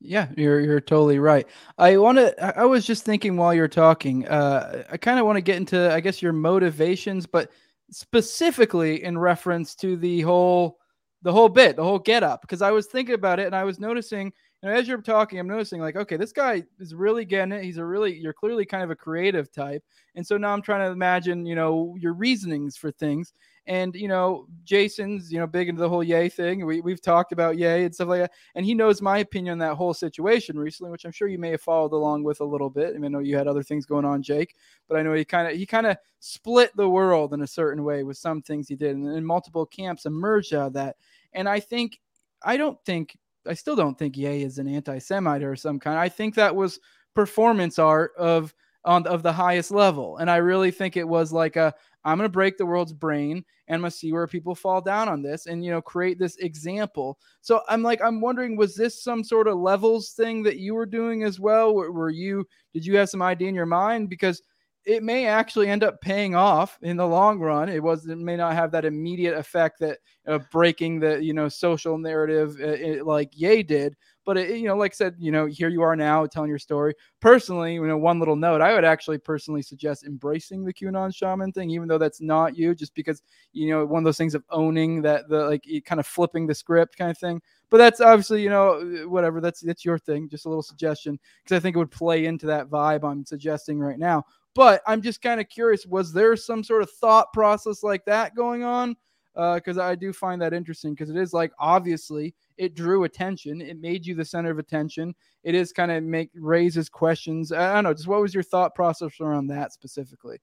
Yeah, 0.00 0.28
you're 0.34 0.60
you're 0.60 0.80
totally 0.80 1.18
right. 1.18 1.46
I 1.76 1.98
want 1.98 2.16
to. 2.16 2.58
I 2.58 2.64
was 2.64 2.86
just 2.86 3.04
thinking 3.04 3.36
while 3.36 3.52
you're 3.52 3.68
talking. 3.68 4.26
Uh, 4.26 4.84
I 4.90 4.96
kind 4.96 5.18
of 5.18 5.26
want 5.26 5.36
to 5.36 5.42
get 5.42 5.56
into, 5.56 5.92
I 5.92 6.00
guess, 6.00 6.22
your 6.22 6.32
motivations, 6.32 7.26
but 7.26 7.50
specifically 7.90 9.04
in 9.04 9.18
reference 9.18 9.74
to 9.74 9.96
the 9.96 10.22
whole, 10.22 10.78
the 11.22 11.32
whole 11.32 11.48
bit, 11.48 11.76
the 11.76 11.84
whole 11.84 11.98
get 11.98 12.22
up. 12.22 12.40
Because 12.42 12.62
I 12.62 12.70
was 12.70 12.86
thinking 12.86 13.14
about 13.14 13.38
it, 13.38 13.46
and 13.46 13.54
I 13.54 13.64
was 13.64 13.78
noticing, 13.78 14.26
you 14.62 14.68
know, 14.68 14.74
as 14.74 14.88
you're 14.88 15.00
talking, 15.00 15.38
I'm 15.38 15.48
noticing 15.48 15.80
like, 15.80 15.96
okay, 15.96 16.16
this 16.16 16.32
guy 16.32 16.62
is 16.78 16.94
really 16.94 17.24
getting 17.24 17.52
it. 17.52 17.64
He's 17.64 17.78
a 17.78 17.84
really, 17.84 18.16
you're 18.16 18.32
clearly 18.32 18.64
kind 18.64 18.82
of 18.82 18.90
a 18.90 18.96
creative 18.96 19.52
type, 19.52 19.82
and 20.14 20.26
so 20.26 20.36
now 20.36 20.52
I'm 20.52 20.62
trying 20.62 20.86
to 20.86 20.92
imagine, 20.92 21.46
you 21.46 21.54
know, 21.54 21.96
your 21.98 22.14
reasonings 22.14 22.76
for 22.76 22.90
things. 22.90 23.32
And 23.66 23.94
you 23.94 24.08
know, 24.08 24.46
Jason's 24.64 25.30
you 25.30 25.38
know 25.38 25.46
big 25.46 25.68
into 25.68 25.80
the 25.80 25.88
whole 25.88 26.02
Ye 26.02 26.28
thing. 26.28 26.64
We 26.64 26.80
we've 26.80 27.00
talked 27.00 27.30
about 27.30 27.58
Ye 27.58 27.84
and 27.84 27.94
stuff 27.94 28.08
like 28.08 28.22
that, 28.22 28.32
and 28.54 28.64
he 28.64 28.74
knows 28.74 29.02
my 29.02 29.18
opinion 29.18 29.52
on 29.52 29.58
that 29.58 29.76
whole 29.76 29.94
situation 29.94 30.58
recently, 30.58 30.90
which 30.90 31.04
I'm 31.04 31.12
sure 31.12 31.28
you 31.28 31.38
may 31.38 31.50
have 31.50 31.60
followed 31.60 31.92
along 31.92 32.24
with 32.24 32.40
a 32.40 32.44
little 32.44 32.70
bit. 32.70 32.94
I, 32.94 32.98
mean, 32.98 33.04
I 33.14 33.18
know 33.18 33.18
you 33.20 33.36
had 33.36 33.46
other 33.46 33.62
things 33.62 33.86
going 33.86 34.04
on, 34.04 34.22
Jake, 34.22 34.56
but 34.88 34.96
I 34.96 35.02
know 35.02 35.12
he 35.12 35.24
kind 35.24 35.46
of 35.46 35.54
he 35.56 35.66
kind 35.66 35.86
of 35.86 35.98
split 36.20 36.74
the 36.74 36.88
world 36.88 37.32
in 37.34 37.42
a 37.42 37.46
certain 37.46 37.84
way 37.84 38.02
with 38.02 38.16
some 38.16 38.42
things 38.42 38.66
he 38.66 38.76
did, 38.76 38.96
and, 38.96 39.06
and 39.06 39.26
multiple 39.26 39.66
camps 39.66 40.06
emerged 40.06 40.54
out 40.54 40.68
of 40.68 40.72
that. 40.72 40.96
And 41.32 41.48
I 41.48 41.60
think 41.60 41.98
I 42.42 42.56
don't 42.56 42.78
think 42.84 43.16
I 43.46 43.54
still 43.54 43.76
don't 43.76 43.98
think 43.98 44.16
Ye 44.16 44.42
is 44.42 44.58
an 44.58 44.68
anti-Semite 44.68 45.42
or 45.42 45.56
some 45.56 45.78
kind. 45.78 45.98
I 45.98 46.08
think 46.08 46.34
that 46.34 46.54
was 46.54 46.78
performance 47.14 47.78
art 47.78 48.12
of 48.18 48.54
on 48.84 49.06
of 49.06 49.22
the 49.22 49.32
highest 49.32 49.70
level, 49.70 50.16
and 50.18 50.30
I 50.30 50.36
really 50.36 50.70
think 50.70 50.96
it 50.96 51.08
was 51.08 51.32
like 51.32 51.56
a 51.56 51.74
I'm 52.04 52.16
going 52.16 52.24
to 52.28 52.32
break 52.32 52.56
the 52.56 52.66
world's 52.66 52.92
brain 52.92 53.44
and 53.68 53.74
I'm 53.74 53.80
going 53.82 53.90
to 53.90 53.96
see 53.96 54.12
where 54.12 54.26
people 54.26 54.54
fall 54.54 54.80
down 54.80 55.08
on 55.08 55.22
this 55.22 55.46
and 55.46 55.64
you 55.64 55.70
know 55.70 55.82
create 55.82 56.18
this 56.18 56.36
example. 56.36 57.18
So 57.40 57.62
I'm 57.68 57.82
like 57.82 58.00
I'm 58.02 58.20
wondering 58.20 58.56
was 58.56 58.74
this 58.74 59.02
some 59.02 59.22
sort 59.22 59.48
of 59.48 59.58
levels 59.58 60.12
thing 60.12 60.42
that 60.44 60.58
you 60.58 60.74
were 60.74 60.86
doing 60.86 61.24
as 61.24 61.38
well? 61.38 61.74
Were 61.74 62.10
you 62.10 62.46
did 62.72 62.86
you 62.86 62.96
have 62.96 63.10
some 63.10 63.22
idea 63.22 63.48
in 63.48 63.54
your 63.54 63.66
mind 63.66 64.08
because 64.08 64.42
it 64.90 65.04
may 65.04 65.26
actually 65.26 65.68
end 65.68 65.84
up 65.84 66.00
paying 66.00 66.34
off 66.34 66.76
in 66.82 66.96
the 66.96 67.06
long 67.06 67.38
run. 67.38 67.68
It 67.68 67.80
was 67.80 68.06
it 68.06 68.18
may 68.18 68.36
not 68.36 68.54
have 68.54 68.72
that 68.72 68.84
immediate 68.84 69.36
effect 69.36 69.78
that 69.78 69.98
uh, 70.26 70.40
breaking 70.50 70.98
the 70.98 71.22
you 71.22 71.32
know 71.32 71.48
social 71.48 71.96
narrative 71.96 72.56
uh, 72.60 72.66
it, 72.66 73.06
like 73.06 73.30
Ye 73.32 73.62
did, 73.62 73.96
but 74.26 74.36
it, 74.36 74.56
you 74.56 74.66
know, 74.66 74.76
like 74.76 74.92
I 74.92 74.96
said, 74.96 75.14
you 75.18 75.30
know, 75.30 75.46
here 75.46 75.68
you 75.68 75.82
are 75.82 75.94
now 75.94 76.26
telling 76.26 76.50
your 76.50 76.58
story. 76.58 76.94
Personally, 77.20 77.74
you 77.74 77.86
know, 77.86 77.96
one 77.96 78.18
little 78.18 78.34
note, 78.34 78.60
I 78.60 78.74
would 78.74 78.84
actually 78.84 79.18
personally 79.18 79.62
suggest 79.62 80.04
embracing 80.04 80.64
the 80.64 80.74
QAnon 80.74 81.14
shaman 81.14 81.52
thing, 81.52 81.70
even 81.70 81.86
though 81.86 81.98
that's 81.98 82.20
not 82.20 82.56
you, 82.56 82.74
just 82.74 82.94
because 82.96 83.22
you 83.52 83.70
know 83.70 83.86
one 83.86 84.02
of 84.02 84.04
those 84.04 84.18
things 84.18 84.34
of 84.34 84.42
owning 84.50 85.02
that 85.02 85.28
the 85.28 85.46
like 85.46 85.64
kind 85.86 86.00
of 86.00 86.06
flipping 86.06 86.48
the 86.48 86.54
script 86.54 86.98
kind 86.98 87.12
of 87.12 87.18
thing. 87.18 87.40
But 87.70 87.78
that's 87.78 88.00
obviously 88.00 88.42
you 88.42 88.50
know 88.50 89.04
whatever 89.06 89.40
that's 89.40 89.60
that's 89.60 89.84
your 89.84 90.00
thing. 90.00 90.28
Just 90.28 90.46
a 90.46 90.48
little 90.48 90.62
suggestion 90.62 91.16
because 91.44 91.56
I 91.56 91.60
think 91.60 91.76
it 91.76 91.78
would 91.78 91.92
play 91.92 92.26
into 92.26 92.46
that 92.46 92.68
vibe 92.68 93.08
I'm 93.08 93.24
suggesting 93.24 93.78
right 93.78 93.98
now. 94.00 94.24
But 94.54 94.82
I'm 94.86 95.02
just 95.02 95.22
kind 95.22 95.40
of 95.40 95.48
curious, 95.48 95.86
was 95.86 96.12
there 96.12 96.36
some 96.36 96.64
sort 96.64 96.82
of 96.82 96.90
thought 96.90 97.32
process 97.32 97.82
like 97.82 98.04
that 98.06 98.34
going 98.34 98.64
on? 98.64 98.96
Uh, 99.36 99.54
because 99.54 99.78
I 99.78 99.94
do 99.94 100.12
find 100.12 100.42
that 100.42 100.52
interesting 100.52 100.92
because 100.92 101.08
it 101.08 101.16
is 101.16 101.32
like 101.32 101.52
obviously 101.60 102.34
it 102.58 102.74
drew 102.74 103.04
attention, 103.04 103.60
it 103.60 103.80
made 103.80 104.04
you 104.04 104.16
the 104.16 104.24
center 104.24 104.50
of 104.50 104.58
attention. 104.58 105.14
It 105.44 105.54
is 105.54 105.72
kind 105.72 105.92
of 105.92 106.02
make 106.02 106.30
raises 106.34 106.88
questions. 106.88 107.52
I 107.52 107.74
don't 107.74 107.84
know, 107.84 107.94
just 107.94 108.08
what 108.08 108.20
was 108.20 108.34
your 108.34 108.42
thought 108.42 108.74
process 108.74 109.20
around 109.20 109.46
that 109.46 109.72
specifically? 109.72 110.38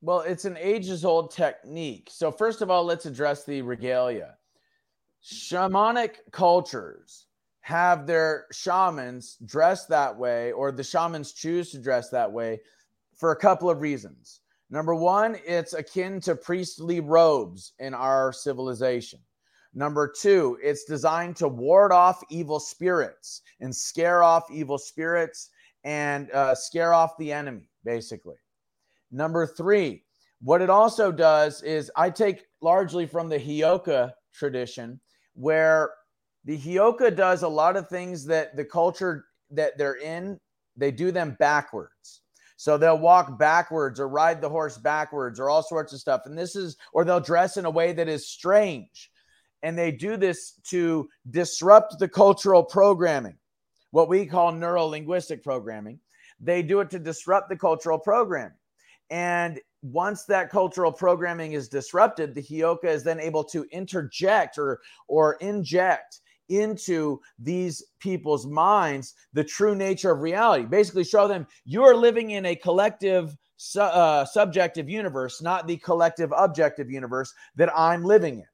Well, 0.00 0.20
it's 0.20 0.44
an 0.44 0.58
ages 0.60 1.04
old 1.04 1.30
technique. 1.30 2.08
So, 2.10 2.32
first 2.32 2.60
of 2.60 2.70
all, 2.70 2.84
let's 2.84 3.06
address 3.06 3.44
the 3.44 3.62
regalia. 3.62 4.34
Shamanic 5.24 6.16
cultures 6.32 7.28
have 7.60 8.04
their 8.08 8.46
shamans 8.50 9.36
dress 9.46 9.86
that 9.86 10.18
way, 10.18 10.50
or 10.50 10.72
the 10.72 10.82
shamans 10.82 11.32
choose 11.32 11.70
to 11.70 11.78
dress 11.78 12.10
that 12.10 12.30
way 12.30 12.60
for 13.22 13.30
a 13.30 13.36
couple 13.36 13.70
of 13.70 13.80
reasons. 13.80 14.40
Number 14.68 14.96
one, 14.96 15.36
it's 15.46 15.74
akin 15.74 16.20
to 16.22 16.34
priestly 16.34 16.98
robes 16.98 17.72
in 17.78 17.94
our 17.94 18.32
civilization. 18.32 19.20
Number 19.74 20.12
two, 20.12 20.58
it's 20.60 20.82
designed 20.82 21.36
to 21.36 21.46
ward 21.46 21.92
off 21.92 22.20
evil 22.30 22.58
spirits 22.58 23.42
and 23.60 23.72
scare 23.72 24.24
off 24.24 24.50
evil 24.50 24.76
spirits 24.76 25.50
and 25.84 26.32
uh, 26.32 26.56
scare 26.56 26.92
off 26.92 27.16
the 27.16 27.30
enemy, 27.30 27.70
basically. 27.84 28.34
Number 29.12 29.46
three, 29.46 30.02
what 30.40 30.60
it 30.60 30.68
also 30.68 31.12
does 31.12 31.62
is 31.62 31.92
I 31.94 32.10
take 32.10 32.46
largely 32.60 33.06
from 33.06 33.28
the 33.28 33.38
Heyoka 33.38 34.10
tradition, 34.34 35.00
where 35.34 35.90
the 36.44 36.58
Heyoka 36.58 37.14
does 37.14 37.44
a 37.44 37.48
lot 37.48 37.76
of 37.76 37.88
things 37.88 38.24
that 38.24 38.56
the 38.56 38.64
culture 38.64 39.26
that 39.52 39.78
they're 39.78 39.98
in, 39.98 40.40
they 40.76 40.90
do 40.90 41.12
them 41.12 41.36
backwards. 41.38 42.21
So 42.62 42.78
they'll 42.78 42.96
walk 42.96 43.40
backwards 43.40 43.98
or 43.98 44.06
ride 44.06 44.40
the 44.40 44.48
horse 44.48 44.78
backwards 44.78 45.40
or 45.40 45.50
all 45.50 45.64
sorts 45.64 45.92
of 45.92 45.98
stuff. 45.98 46.26
And 46.26 46.38
this 46.38 46.54
is, 46.54 46.76
or 46.92 47.04
they'll 47.04 47.18
dress 47.18 47.56
in 47.56 47.64
a 47.64 47.70
way 47.70 47.92
that 47.92 48.08
is 48.08 48.28
strange. 48.28 49.10
And 49.64 49.76
they 49.76 49.90
do 49.90 50.16
this 50.16 50.52
to 50.68 51.08
disrupt 51.28 51.98
the 51.98 52.06
cultural 52.06 52.62
programming, 52.62 53.34
what 53.90 54.08
we 54.08 54.26
call 54.26 54.52
neuro 54.52 54.84
linguistic 54.84 55.42
programming. 55.42 55.98
They 56.38 56.62
do 56.62 56.78
it 56.78 56.90
to 56.90 57.00
disrupt 57.00 57.48
the 57.48 57.56
cultural 57.56 57.98
programming. 57.98 58.56
And 59.10 59.58
once 59.82 60.22
that 60.26 60.48
cultural 60.48 60.92
programming 60.92 61.54
is 61.54 61.68
disrupted, 61.68 62.32
the 62.32 62.44
Heyoka 62.44 62.84
is 62.84 63.02
then 63.02 63.18
able 63.18 63.42
to 63.42 63.66
interject 63.72 64.56
or, 64.56 64.80
or 65.08 65.34
inject 65.40 66.20
into 66.58 67.20
these 67.38 67.82
people's 67.98 68.46
minds 68.46 69.14
the 69.32 69.44
true 69.44 69.74
nature 69.74 70.12
of 70.12 70.20
reality. 70.20 70.64
Basically, 70.64 71.04
show 71.04 71.26
them 71.28 71.46
you're 71.64 71.96
living 71.96 72.30
in 72.30 72.46
a 72.46 72.56
collective, 72.56 73.36
su- 73.56 73.80
uh, 73.80 74.24
subjective 74.24 74.88
universe, 74.88 75.42
not 75.42 75.66
the 75.66 75.76
collective, 75.78 76.32
objective 76.36 76.90
universe 76.90 77.32
that 77.56 77.70
I'm 77.76 78.04
living 78.04 78.38
in. 78.38 78.46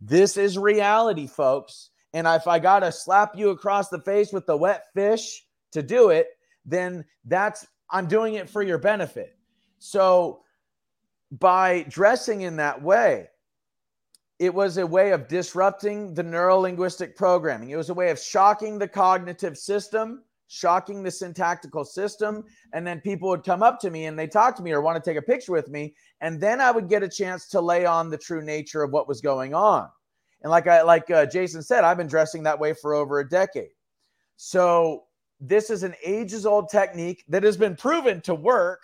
This 0.00 0.36
is 0.36 0.58
reality, 0.58 1.26
folks. 1.26 1.90
And 2.12 2.26
if 2.26 2.46
I 2.46 2.58
got 2.58 2.80
to 2.80 2.92
slap 2.92 3.36
you 3.36 3.50
across 3.50 3.88
the 3.88 4.00
face 4.00 4.32
with 4.32 4.46
the 4.46 4.56
wet 4.56 4.84
fish 4.94 5.44
to 5.72 5.82
do 5.82 6.10
it, 6.10 6.28
then 6.64 7.04
that's, 7.24 7.66
I'm 7.90 8.06
doing 8.06 8.34
it 8.34 8.48
for 8.48 8.62
your 8.62 8.78
benefit. 8.78 9.36
So, 9.78 10.40
by 11.30 11.84
dressing 11.88 12.42
in 12.42 12.56
that 12.56 12.80
way, 12.80 13.28
it 14.38 14.52
was 14.52 14.76
a 14.76 14.86
way 14.86 15.12
of 15.12 15.28
disrupting 15.28 16.12
the 16.14 16.22
neuro 16.22 16.58
linguistic 16.58 17.16
programming. 17.16 17.70
It 17.70 17.76
was 17.76 17.90
a 17.90 17.94
way 17.94 18.10
of 18.10 18.18
shocking 18.18 18.78
the 18.78 18.88
cognitive 18.88 19.56
system, 19.56 20.22
shocking 20.48 21.02
the 21.02 21.10
syntactical 21.10 21.84
system. 21.84 22.44
And 22.74 22.86
then 22.86 23.00
people 23.00 23.30
would 23.30 23.44
come 23.44 23.62
up 23.62 23.80
to 23.80 23.90
me 23.90 24.06
and 24.06 24.18
they 24.18 24.26
talk 24.26 24.54
to 24.56 24.62
me 24.62 24.72
or 24.72 24.82
want 24.82 25.02
to 25.02 25.10
take 25.10 25.18
a 25.18 25.22
picture 25.22 25.52
with 25.52 25.68
me. 25.68 25.94
And 26.20 26.40
then 26.40 26.60
I 26.60 26.70
would 26.70 26.88
get 26.88 27.02
a 27.02 27.08
chance 27.08 27.48
to 27.48 27.60
lay 27.60 27.86
on 27.86 28.10
the 28.10 28.18
true 28.18 28.42
nature 28.42 28.82
of 28.82 28.92
what 28.92 29.08
was 29.08 29.20
going 29.20 29.54
on. 29.54 29.88
And 30.42 30.50
like 30.50 30.66
I 30.66 30.82
like 30.82 31.10
uh, 31.10 31.24
Jason 31.26 31.62
said, 31.62 31.82
I've 31.82 31.96
been 31.96 32.06
dressing 32.06 32.42
that 32.42 32.58
way 32.58 32.74
for 32.74 32.94
over 32.94 33.20
a 33.20 33.28
decade. 33.28 33.70
So 34.36 35.04
this 35.40 35.70
is 35.70 35.82
an 35.82 35.94
ages 36.04 36.44
old 36.44 36.68
technique 36.68 37.24
that 37.28 37.42
has 37.42 37.56
been 37.56 37.74
proven 37.74 38.20
to 38.22 38.34
work. 38.34 38.82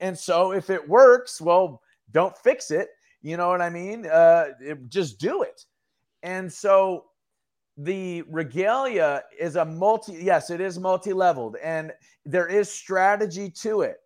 And 0.00 0.18
so 0.18 0.52
if 0.52 0.70
it 0.70 0.88
works, 0.88 1.40
well, 1.40 1.82
don't 2.12 2.36
fix 2.38 2.70
it. 2.70 2.88
You 3.26 3.36
know 3.36 3.48
what 3.48 3.60
I 3.60 3.70
mean? 3.70 4.06
Uh, 4.06 4.50
it, 4.60 4.88
just 4.88 5.18
do 5.18 5.42
it. 5.42 5.64
And 6.22 6.52
so 6.52 7.06
the 7.76 8.22
regalia 8.30 9.24
is 9.36 9.56
a 9.56 9.64
multi, 9.64 10.12
yes, 10.12 10.48
it 10.48 10.60
is 10.60 10.78
multi 10.78 11.12
leveled 11.12 11.56
and 11.60 11.90
there 12.24 12.46
is 12.46 12.70
strategy 12.70 13.50
to 13.62 13.80
it. 13.80 13.96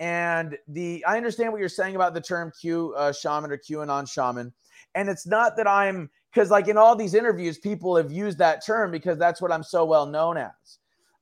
And 0.00 0.58
the, 0.66 1.04
I 1.06 1.16
understand 1.16 1.52
what 1.52 1.60
you're 1.60 1.68
saying 1.68 1.94
about 1.94 2.14
the 2.14 2.20
term 2.20 2.50
Q 2.60 2.94
uh, 2.96 3.12
shaman 3.12 3.52
or 3.52 3.58
QAnon 3.58 4.10
shaman. 4.10 4.52
And 4.96 5.08
it's 5.08 5.24
not 5.24 5.56
that 5.56 5.68
I'm, 5.68 6.10
because 6.34 6.50
like 6.50 6.66
in 6.66 6.76
all 6.76 6.96
these 6.96 7.14
interviews, 7.14 7.58
people 7.58 7.94
have 7.94 8.10
used 8.10 8.38
that 8.38 8.66
term 8.66 8.90
because 8.90 9.18
that's 9.18 9.40
what 9.40 9.52
I'm 9.52 9.62
so 9.62 9.84
well 9.84 10.06
known 10.06 10.36
as. 10.36 10.78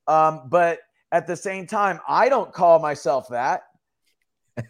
Um, 0.07 0.49
but 0.49 0.79
at 1.13 1.27
the 1.27 1.37
same 1.37 1.67
time, 1.67 2.01
I 2.09 2.31
don't 2.31 2.51
call 2.51 2.79
myself 2.79 3.29
that. 3.29 3.65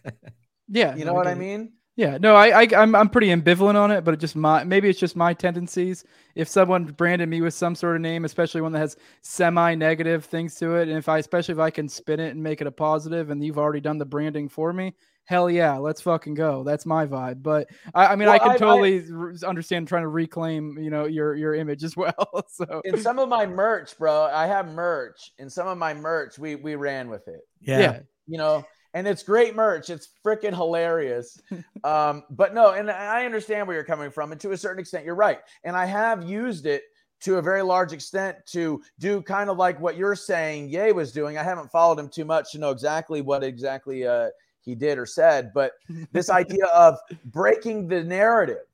Yeah, 0.69 0.97
You 0.97 1.05
know 1.05 1.13
no, 1.13 1.19
what 1.19 1.29
I 1.29 1.35
mean? 1.35 1.75
Yeah, 1.99 2.19
no, 2.19 2.37
I, 2.37 2.63
I 2.65 2.69
I'm 2.77 2.95
I'm 2.95 3.09
pretty 3.09 3.29
ambivalent 3.29 3.75
on 3.77 3.91
it, 3.91 4.05
but 4.05 4.13
it 4.13 4.21
just 4.21 4.37
my 4.37 4.63
maybe 4.65 4.89
it's 4.91 4.99
just 5.01 5.17
my 5.17 5.33
tendencies. 5.33 6.05
If 6.35 6.47
someone 6.47 6.85
branded 6.85 7.27
me 7.31 7.41
with 7.41 7.55
some 7.55 7.75
sort 7.75 7.97
of 7.97 8.03
name, 8.03 8.27
especially 8.27 8.61
one 8.61 8.73
that 8.73 8.81
has 8.81 8.99
semi-negative 9.23 10.27
things 10.27 10.57
to 10.57 10.75
it, 10.77 10.89
and 10.89 10.99
if 10.99 11.09
I 11.09 11.19
especially 11.19 11.53
if 11.55 11.59
I 11.59 11.71
can 11.71 11.89
spin 11.89 12.21
it 12.21 12.31
and 12.33 12.43
make 12.43 12.61
it 12.61 12.67
a 12.67 12.71
positive, 12.71 13.31
and 13.31 13.43
you've 13.43 13.59
already 13.59 13.81
done 13.81 13.97
the 13.97 14.05
branding 14.05 14.51
for 14.51 14.75
me, 14.75 14.95
hell 15.25 15.49
yeah, 15.49 15.79
let's 15.79 16.03
fucking 16.03 16.35
go. 16.35 16.65
That's 16.65 16.85
my 16.85 17.07
vibe. 17.07 17.43
But 17.43 17.69
I, 17.95 18.09
I 18.09 18.17
mean, 18.17 18.29
I 18.29 18.39
can 18.41 18.53
I- 18.53 18.55
I- 18.55 18.59
totally 18.59 19.03
r 19.11 19.33
understand 19.47 19.89
trying 19.89 20.03
to 20.03 20.09
reclaim, 20.09 20.77
you 20.79 20.91
know, 20.91 21.07
your 21.07 21.35
your 21.35 21.55
image 21.55 21.83
as 21.83 21.97
well. 21.97 22.45
So 22.51 22.83
In 22.85 22.99
some 22.99 23.19
of 23.19 23.31
my 23.31 23.47
merch, 23.47 23.97
bro, 23.97 24.25
I 24.25 24.47
have 24.47 24.69
merch. 24.69 25.33
In 25.39 25.49
some 25.49 25.67
of 25.67 25.79
my 25.79 25.95
merch, 25.95 26.39
we 26.39 26.57
we 26.57 26.75
ran 26.75 27.09
with 27.09 27.27
it. 27.27 27.41
Yeah. 27.63 27.79
Yeah. 27.81 28.01
You 28.27 28.39
know, 28.39 28.65
and 28.97 29.07
it's 29.07 29.23
great 29.23 29.55
merch. 29.55 29.91
It's 29.91 30.09
freaking 30.25 30.55
hilarious. 30.55 31.39
um, 31.85 32.25
but 32.31 32.55
no, 32.55 32.71
and 32.71 32.91
I 32.91 33.27
understand 33.27 33.69
where 33.69 33.77
you're 33.77 33.85
coming 33.85 34.11
from, 34.11 34.33
and 34.33 34.41
to 34.41 34.53
a 34.53 34.57
certain 34.57 34.81
extent, 34.81 35.05
you're 35.05 35.15
right. 35.15 35.41
And 35.65 35.77
I 35.77 35.85
have 35.85 36.27
used 36.27 36.65
it 36.65 36.85
to 37.21 37.37
a 37.37 37.43
very 37.43 37.61
large 37.61 37.93
extent 37.93 38.39
to 38.47 38.83
do 38.99 39.21
kind 39.21 39.51
of 39.51 39.59
like 39.59 39.79
what 39.81 39.99
you're 39.99 40.17
saying 40.17 40.71
Ye 40.71 40.93
was 40.93 41.13
doing. 41.13 41.37
I 41.37 41.43
haven't 41.43 41.71
followed 41.71 41.99
him 41.99 42.09
too 42.09 42.25
much 42.25 42.53
to 42.53 42.59
know 42.59 42.71
exactly 42.71 43.21
what 43.21 43.45
exactly 43.45 44.07
uh, 44.07 44.31
he 44.63 44.75
did 44.75 44.97
or 44.97 45.05
said, 45.05 45.53
but 45.53 45.73
this 46.13 46.31
idea 46.31 46.65
of 46.75 46.97
breaking 47.27 47.89
the 47.89 48.03
narrative 48.03 48.65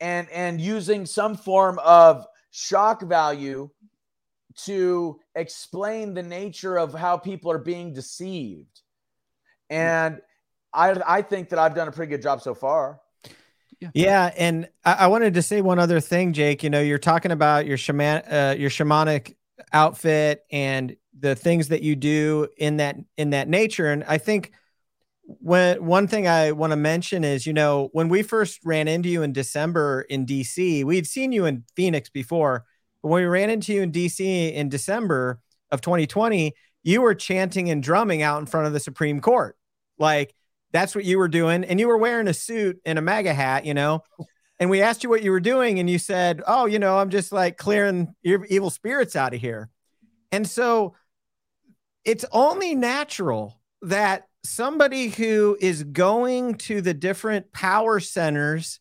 and 0.00 0.30
and 0.30 0.62
using 0.62 1.04
some 1.04 1.36
form 1.36 1.78
of 1.80 2.26
shock 2.52 3.02
value 3.02 3.68
to 4.64 5.20
explain 5.34 6.14
the 6.14 6.22
nature 6.22 6.78
of 6.78 6.94
how 6.94 7.18
people 7.18 7.50
are 7.50 7.58
being 7.58 7.92
deceived. 7.92 8.81
And 9.72 10.20
I 10.72 11.00
I 11.06 11.22
think 11.22 11.48
that 11.48 11.58
I've 11.58 11.74
done 11.74 11.88
a 11.88 11.92
pretty 11.92 12.10
good 12.10 12.22
job 12.22 12.42
so 12.42 12.54
far. 12.54 13.00
Yeah, 13.94 14.32
and 14.36 14.68
I, 14.84 14.92
I 14.92 15.06
wanted 15.08 15.34
to 15.34 15.42
say 15.42 15.60
one 15.60 15.78
other 15.78 15.98
thing, 15.98 16.34
Jake. 16.34 16.62
You 16.62 16.70
know, 16.70 16.80
you're 16.80 16.98
talking 16.98 17.32
about 17.32 17.66
your 17.66 17.76
shaman, 17.76 18.22
uh, 18.30 18.54
your 18.56 18.70
shamanic 18.70 19.34
outfit, 19.72 20.44
and 20.52 20.94
the 21.18 21.34
things 21.34 21.68
that 21.68 21.82
you 21.82 21.96
do 21.96 22.48
in 22.56 22.76
that 22.76 22.96
in 23.16 23.30
that 23.30 23.48
nature. 23.48 23.90
And 23.90 24.04
I 24.04 24.18
think 24.18 24.52
when 25.24 25.84
one 25.84 26.06
thing 26.06 26.28
I 26.28 26.52
want 26.52 26.72
to 26.72 26.76
mention 26.76 27.24
is, 27.24 27.46
you 27.46 27.52
know, 27.52 27.88
when 27.92 28.08
we 28.08 28.22
first 28.22 28.60
ran 28.64 28.88
into 28.88 29.08
you 29.08 29.22
in 29.22 29.32
December 29.32 30.02
in 30.02 30.26
DC, 30.26 30.84
we'd 30.84 31.06
seen 31.06 31.32
you 31.32 31.46
in 31.46 31.64
Phoenix 31.74 32.10
before, 32.10 32.64
but 33.02 33.08
when 33.08 33.22
we 33.22 33.26
ran 33.26 33.50
into 33.50 33.72
you 33.72 33.82
in 33.82 33.90
DC 33.90 34.52
in 34.52 34.68
December 34.68 35.40
of 35.70 35.80
2020, 35.80 36.54
you 36.82 37.00
were 37.00 37.14
chanting 37.14 37.70
and 37.70 37.82
drumming 37.82 38.22
out 38.22 38.40
in 38.40 38.46
front 38.46 38.66
of 38.66 38.72
the 38.72 38.80
Supreme 38.80 39.20
Court, 39.20 39.56
like 40.02 40.34
that's 40.72 40.94
what 40.94 41.04
you 41.04 41.18
were 41.18 41.28
doing. 41.28 41.64
And 41.64 41.80
you 41.80 41.88
were 41.88 41.96
wearing 41.96 42.28
a 42.28 42.34
suit 42.34 42.80
and 42.84 42.98
a 42.98 43.02
MAGA 43.02 43.32
hat, 43.32 43.64
you 43.64 43.72
know. 43.72 44.02
And 44.58 44.68
we 44.68 44.82
asked 44.82 45.02
you 45.02 45.10
what 45.10 45.22
you 45.22 45.30
were 45.30 45.40
doing, 45.40 45.78
and 45.78 45.88
you 45.88 45.98
said, 45.98 46.42
Oh, 46.46 46.66
you 46.66 46.78
know, 46.78 46.98
I'm 46.98 47.10
just 47.10 47.32
like 47.32 47.56
clearing 47.56 48.14
ev- 48.24 48.44
evil 48.48 48.70
spirits 48.70 49.16
out 49.16 49.34
of 49.34 49.40
here. 49.40 49.70
And 50.30 50.48
so 50.48 50.94
it's 52.04 52.24
only 52.32 52.74
natural 52.74 53.60
that 53.82 54.28
somebody 54.44 55.08
who 55.08 55.56
is 55.60 55.84
going 55.84 56.56
to 56.56 56.80
the 56.80 56.94
different 56.94 57.52
power 57.52 58.00
centers 58.00 58.80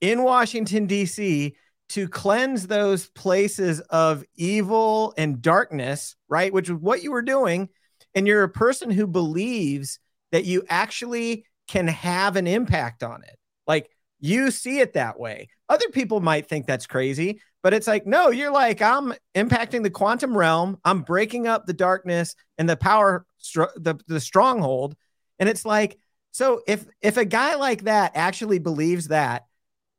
in 0.00 0.22
Washington, 0.22 0.86
D.C., 0.86 1.56
to 1.90 2.08
cleanse 2.08 2.66
those 2.66 3.06
places 3.10 3.80
of 3.80 4.24
evil 4.34 5.14
and 5.16 5.42
darkness, 5.42 6.16
right? 6.28 6.52
Which 6.52 6.68
is 6.68 6.74
what 6.74 7.02
you 7.02 7.12
were 7.12 7.22
doing. 7.22 7.68
And 8.14 8.26
you're 8.26 8.42
a 8.42 8.48
person 8.48 8.90
who 8.90 9.06
believes 9.06 9.98
that 10.34 10.44
you 10.44 10.64
actually 10.68 11.46
can 11.68 11.86
have 11.86 12.34
an 12.34 12.48
impact 12.48 13.04
on 13.04 13.22
it. 13.22 13.36
Like 13.68 13.88
you 14.18 14.50
see 14.50 14.80
it 14.80 14.94
that 14.94 15.16
way. 15.16 15.48
Other 15.68 15.88
people 15.90 16.20
might 16.20 16.48
think 16.48 16.66
that's 16.66 16.88
crazy, 16.88 17.40
but 17.62 17.72
it's 17.72 17.86
like, 17.86 18.04
no, 18.04 18.30
you're 18.30 18.50
like, 18.50 18.82
I'm 18.82 19.14
impacting 19.36 19.84
the 19.84 19.90
quantum 19.90 20.36
realm. 20.36 20.78
I'm 20.84 21.02
breaking 21.02 21.46
up 21.46 21.66
the 21.66 21.72
darkness 21.72 22.34
and 22.58 22.68
the 22.68 22.76
power, 22.76 23.24
the, 23.54 23.96
the 24.08 24.18
stronghold. 24.18 24.96
And 25.38 25.48
it's 25.48 25.64
like, 25.64 26.00
so 26.32 26.62
if 26.66 26.84
if 27.00 27.16
a 27.16 27.24
guy 27.24 27.54
like 27.54 27.84
that 27.84 28.10
actually 28.16 28.58
believes 28.58 29.08
that, 29.08 29.44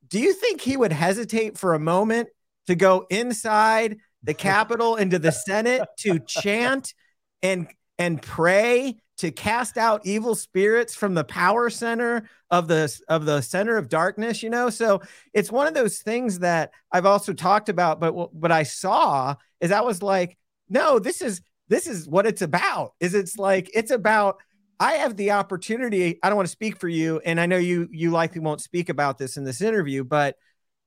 do 0.10 0.20
you 0.20 0.34
think 0.34 0.60
he 0.60 0.76
would 0.76 0.92
hesitate 0.92 1.58
for 1.58 1.76
a 1.76 1.80
moment 1.80 2.28
to 2.68 2.76
go 2.76 3.06
inside 3.10 4.00
the 4.22 4.34
Capitol 4.50 4.98
into 4.98 5.18
the 5.18 5.32
Senate 5.32 5.88
to 6.00 6.20
chant 6.20 6.94
and 7.42 7.70
and 7.98 8.22
pray 8.22 8.98
to 9.18 9.32
cast 9.32 9.78
out 9.78 10.06
evil 10.06 10.36
spirits 10.36 10.94
from 10.94 11.14
the 11.14 11.24
power 11.24 11.70
center 11.70 12.30
of 12.52 12.68
the 12.68 13.02
of 13.08 13.26
the 13.26 13.42
center 13.42 13.78
of 13.78 13.90
darkness 13.90 14.44
you 14.44 14.50
know? 14.50 14.70
So 14.70 15.02
it's 15.34 15.52
one 15.52 15.68
of 15.68 15.74
those 15.74 16.00
things 16.00 16.40
that 16.40 16.72
i've 16.92 17.06
also 17.06 17.34
talked 17.34 17.70
about 17.70 18.00
but 18.00 18.14
what 18.34 18.52
i 18.52 18.64
saw 18.64 19.36
is 19.62 19.72
i 19.72 19.82
was 19.82 20.02
like 20.02 20.38
no 20.70 21.00
this 21.00 21.22
is 21.22 21.42
this 21.68 21.88
is 21.88 22.08
what 22.08 22.26
it's 22.26 22.42
about 22.42 22.94
is 23.00 23.14
it's 23.14 23.38
like 23.38 23.70
it's 23.74 23.92
about 23.92 24.38
i 24.80 24.94
have 24.94 25.16
the 25.18 25.32
opportunity 25.32 26.20
i 26.22 26.30
don't 26.30 26.36
want 26.36 26.48
to 26.48 26.52
speak 26.52 26.78
for 26.80 26.90
you 26.90 27.20
and 27.26 27.40
i 27.40 27.46
know 27.46 27.58
you 27.58 27.88
you 27.92 28.12
likely 28.12 28.42
won't 28.42 28.62
speak 28.62 28.90
about 28.90 29.18
this 29.18 29.38
in 29.38 29.44
this 29.44 29.62
interview 29.62 30.04
but 30.04 30.36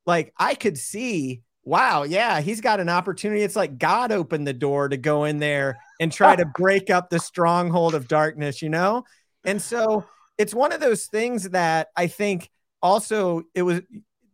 like 0.07 0.33
i 0.39 0.55
could 0.55 0.79
see 0.79 1.43
wow 1.69 2.03
yeah 2.03 2.41
he's 2.41 2.61
got 2.61 2.81
an 2.81 2.89
opportunity. 2.89 3.43
It's 3.43 3.57
like 3.57 3.79
god 3.79 4.11
opened 4.11 4.47
the 4.47 4.55
door 4.55 4.89
to 4.89 4.97
go 4.97 5.25
in 5.25 5.39
there 5.39 5.79
and 6.01 6.11
try 6.11 6.35
to 6.35 6.47
break 6.57 6.89
up 6.89 7.11
the 7.11 7.19
stronghold 7.19 7.95
of 7.95 8.09
darkness 8.09 8.62
you 8.62 8.71
know? 8.71 9.05
And 9.45 9.62
so 9.62 10.05
it's 10.39 10.55
one 10.55 10.73
of 10.73 10.81
those 10.81 11.07
things 11.07 11.51
that 11.51 11.89
i 11.97 12.07
think 12.07 12.51
also 12.83 13.43
it 13.55 13.62
was 13.62 13.83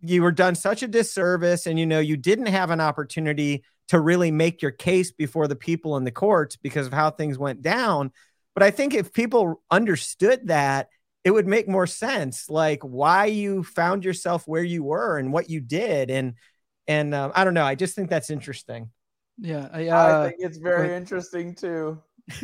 you 0.00 0.22
were 0.22 0.32
done 0.32 0.54
such 0.54 0.82
a 0.82 0.88
disservice 0.88 1.66
and 1.66 1.78
you 1.78 1.86
know 1.86 2.00
you 2.00 2.16
didn't 2.16 2.46
have 2.46 2.70
an 2.70 2.80
opportunity 2.80 3.64
to 3.88 4.00
really 4.00 4.30
make 4.30 4.62
your 4.62 4.70
case 4.70 5.10
before 5.10 5.48
the 5.48 5.56
people 5.56 5.96
in 5.96 6.04
the 6.04 6.10
courts 6.10 6.56
because 6.56 6.86
of 6.86 6.92
how 6.92 7.10
things 7.10 7.36
went 7.36 7.62
down. 7.62 8.12
But 8.54 8.62
i 8.62 8.70
think 8.70 8.94
if 8.94 9.12
people 9.12 9.60
understood 9.70 10.46
that 10.48 10.88
it 11.24 11.30
would 11.30 11.46
make 11.46 11.66
more 11.66 11.86
sense 11.86 12.50
like 12.50 12.80
why 12.82 13.24
you 13.24 13.64
found 13.64 14.04
yourself 14.04 14.46
where 14.46 14.62
you 14.62 14.84
were 14.84 15.18
and 15.18 15.32
what 15.32 15.48
you 15.48 15.60
did. 15.60 16.10
And 16.10 16.34
and 16.88 17.14
um, 17.14 17.32
i 17.34 17.44
don't 17.44 17.54
know 17.54 17.64
i 17.64 17.74
just 17.74 17.94
think 17.94 18.08
that's 18.10 18.30
interesting 18.30 18.90
Yeah, 19.38 19.68
I, 19.72 19.88
I 19.88 20.10
uh, 20.12 20.28
think 20.28 20.36
it's 20.38 20.58
very 20.58 20.94
interesting 20.94 21.54
too. 21.56 21.98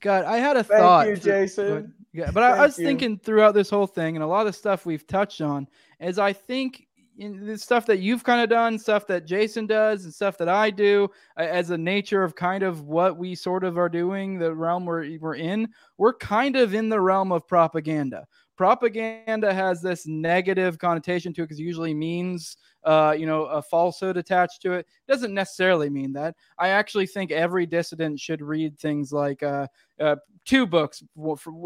God, 0.00 0.24
I 0.26 0.36
had 0.36 0.56
a 0.56 0.62
Thank 0.62 0.80
thought. 0.80 1.08
you, 1.08 1.16
Jason. 1.16 1.74
but- 1.82 1.86
yeah, 2.12 2.30
but 2.30 2.42
I, 2.42 2.46
I 2.46 2.50
Thank 2.52 2.62
was 2.66 2.78
you. 2.78 2.84
thinking 2.86 3.18
throughout 3.18 3.52
this 3.54 3.70
whole 3.70 3.86
thing, 3.86 4.16
and 4.16 4.22
a 4.22 4.26
lot 4.26 4.46
of 4.46 4.54
stuff 4.56 4.86
we've 4.86 5.06
touched 5.06 5.40
on, 5.40 5.66
is 6.00 6.18
I 6.18 6.32
think 6.32 6.86
in 7.18 7.46
the 7.46 7.58
stuff 7.58 7.84
that 7.86 7.98
you've 7.98 8.22
kind 8.24 8.40
of 8.40 8.48
done, 8.48 8.78
stuff 8.78 9.06
that 9.08 9.26
Jason 9.26 9.66
does, 9.66 10.04
and 10.04 10.12
stuff 10.14 10.38
that 10.38 10.48
I 10.48 10.70
do, 10.70 11.08
uh, 11.36 11.42
as 11.42 11.70
a 11.70 11.78
nature 11.78 12.22
of 12.22 12.34
kind 12.34 12.62
of 12.62 12.82
what 12.82 13.16
we 13.18 13.34
sort 13.34 13.62
of 13.64 13.76
are 13.76 13.88
doing, 13.88 14.38
the 14.38 14.54
realm 14.54 14.84
we're 14.86 15.18
we're 15.18 15.34
in, 15.36 15.68
we're 15.98 16.14
kind 16.14 16.56
of 16.56 16.74
in 16.74 16.88
the 16.88 17.00
realm 17.00 17.30
of 17.32 17.46
propaganda. 17.46 18.26
Propaganda 18.58 19.54
has 19.54 19.80
this 19.80 20.06
negative 20.06 20.78
connotation 20.78 21.32
to 21.32 21.42
it 21.42 21.44
because 21.44 21.60
it 21.60 21.62
usually 21.62 21.94
means 21.94 22.56
uh, 22.84 23.14
you 23.16 23.26
know, 23.26 23.44
a 23.44 23.60
falsehood 23.60 24.16
attached 24.16 24.62
to 24.62 24.72
it. 24.72 24.86
Doesn't 25.06 25.34
necessarily 25.34 25.90
mean 25.90 26.12
that. 26.14 26.34
I 26.58 26.68
actually 26.68 27.06
think 27.06 27.30
every 27.30 27.66
dissident 27.66 28.18
should 28.18 28.40
read 28.40 28.78
things 28.78 29.12
like 29.12 29.42
uh, 29.42 29.66
uh, 30.00 30.16
two 30.44 30.66
books 30.66 31.02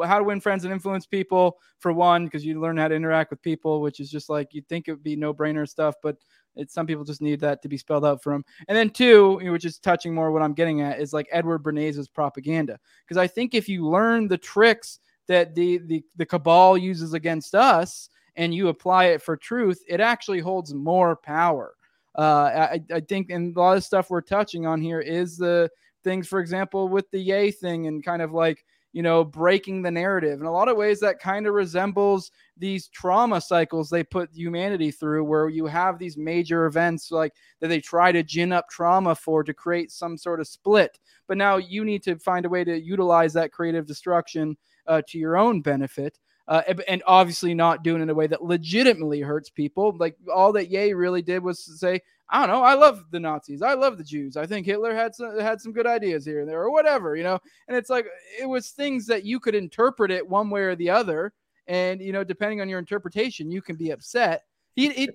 How 0.04 0.18
to 0.18 0.24
Win 0.24 0.40
Friends 0.40 0.64
and 0.64 0.72
Influence 0.72 1.06
People, 1.06 1.58
for 1.78 1.92
one, 1.92 2.24
because 2.24 2.44
you 2.44 2.60
learn 2.60 2.76
how 2.76 2.88
to 2.88 2.94
interact 2.94 3.30
with 3.30 3.42
people, 3.42 3.80
which 3.80 4.00
is 4.00 4.10
just 4.10 4.28
like 4.28 4.48
you'd 4.52 4.68
think 4.68 4.88
it 4.88 4.92
would 4.92 5.02
be 5.02 5.16
no 5.16 5.32
brainer 5.32 5.68
stuff, 5.68 5.94
but 6.02 6.16
it's 6.56 6.74
some 6.74 6.86
people 6.86 7.04
just 7.04 7.22
need 7.22 7.40
that 7.40 7.62
to 7.62 7.68
be 7.68 7.78
spelled 7.78 8.04
out 8.04 8.22
for 8.22 8.32
them. 8.32 8.44
And 8.68 8.76
then 8.76 8.90
two, 8.90 9.36
which 9.50 9.64
is 9.64 9.78
touching 9.78 10.14
more 10.14 10.32
what 10.32 10.42
I'm 10.42 10.54
getting 10.54 10.80
at, 10.80 11.00
is 11.00 11.12
like 11.12 11.28
Edward 11.30 11.62
Bernays' 11.62 12.12
propaganda. 12.12 12.78
Because 13.06 13.16
I 13.16 13.26
think 13.26 13.54
if 13.54 13.68
you 13.68 13.86
learn 13.86 14.28
the 14.28 14.38
tricks 14.38 14.98
that 15.28 15.54
the, 15.54 15.78
the 15.78 16.02
the 16.16 16.26
cabal 16.26 16.76
uses 16.76 17.14
against 17.14 17.54
us, 17.54 18.08
and 18.36 18.54
you 18.54 18.68
apply 18.68 19.04
it 19.06 19.22
for 19.22 19.36
truth, 19.36 19.82
it 19.88 20.00
actually 20.00 20.40
holds 20.40 20.74
more 20.74 21.16
power. 21.16 21.74
Uh, 22.18 22.68
I, 22.72 22.80
I 22.92 23.00
think, 23.00 23.30
and 23.30 23.56
a 23.56 23.60
lot 23.60 23.76
of 23.76 23.84
stuff 23.84 24.10
we're 24.10 24.20
touching 24.20 24.66
on 24.66 24.82
here 24.82 25.00
is 25.00 25.38
the 25.38 25.70
things, 26.04 26.28
for 26.28 26.40
example, 26.40 26.88
with 26.88 27.10
the 27.10 27.20
Ye 27.20 27.50
thing 27.50 27.86
and 27.86 28.04
kind 28.04 28.20
of 28.20 28.32
like, 28.32 28.64
you 28.92 29.02
know, 29.02 29.24
breaking 29.24 29.80
the 29.80 29.90
narrative. 29.90 30.40
In 30.40 30.46
a 30.46 30.52
lot 30.52 30.68
of 30.68 30.76
ways, 30.76 31.00
that 31.00 31.18
kind 31.18 31.46
of 31.46 31.54
resembles 31.54 32.30
these 32.58 32.88
trauma 32.88 33.40
cycles 33.40 33.88
they 33.88 34.04
put 34.04 34.28
humanity 34.34 34.90
through, 34.90 35.24
where 35.24 35.48
you 35.48 35.64
have 35.64 35.98
these 35.98 36.18
major 36.18 36.66
events 36.66 37.10
like 37.10 37.32
that 37.60 37.68
they 37.68 37.80
try 37.80 38.12
to 38.12 38.22
gin 38.22 38.52
up 38.52 38.68
trauma 38.68 39.14
for 39.14 39.42
to 39.42 39.54
create 39.54 39.90
some 39.90 40.18
sort 40.18 40.40
of 40.40 40.46
split. 40.46 40.98
But 41.28 41.38
now 41.38 41.56
you 41.56 41.84
need 41.84 42.02
to 42.02 42.18
find 42.18 42.44
a 42.44 42.50
way 42.50 42.64
to 42.64 42.78
utilize 42.78 43.32
that 43.32 43.52
creative 43.52 43.86
destruction 43.86 44.58
uh, 44.86 45.02
to 45.08 45.18
your 45.18 45.36
own 45.36 45.60
benefit. 45.60 46.18
Uh, 46.48 46.60
and 46.88 47.04
obviously 47.06 47.54
not 47.54 47.84
doing 47.84 48.00
it 48.00 48.02
in 48.02 48.10
a 48.10 48.14
way 48.14 48.26
that 48.26 48.42
legitimately 48.42 49.20
hurts 49.20 49.48
people. 49.48 49.96
Like 49.96 50.16
all 50.34 50.52
that 50.54 50.70
Ye 50.70 50.92
really 50.92 51.22
did 51.22 51.42
was 51.42 51.78
say, 51.80 52.00
I 52.28 52.40
don't 52.40 52.56
know, 52.56 52.64
I 52.64 52.74
love 52.74 53.04
the 53.10 53.20
Nazis, 53.20 53.62
I 53.62 53.74
love 53.74 53.96
the 53.96 54.04
Jews. 54.04 54.36
I 54.36 54.44
think 54.46 54.66
Hitler 54.66 54.92
had 54.92 55.14
some 55.14 55.38
had 55.38 55.60
some 55.60 55.72
good 55.72 55.86
ideas 55.86 56.24
here 56.24 56.40
and 56.40 56.48
there, 56.48 56.60
or 56.60 56.72
whatever, 56.72 57.14
you 57.14 57.22
know. 57.22 57.38
And 57.68 57.76
it's 57.76 57.90
like 57.90 58.06
it 58.40 58.46
was 58.46 58.70
things 58.70 59.06
that 59.06 59.24
you 59.24 59.38
could 59.38 59.54
interpret 59.54 60.10
it 60.10 60.28
one 60.28 60.50
way 60.50 60.62
or 60.62 60.74
the 60.74 60.90
other, 60.90 61.32
and 61.68 62.00
you 62.00 62.12
know, 62.12 62.24
depending 62.24 62.60
on 62.60 62.68
your 62.68 62.80
interpretation, 62.80 63.52
you 63.52 63.62
can 63.62 63.76
be 63.76 63.90
upset. 63.90 64.42
He, 64.74 64.86
it, 64.86 65.10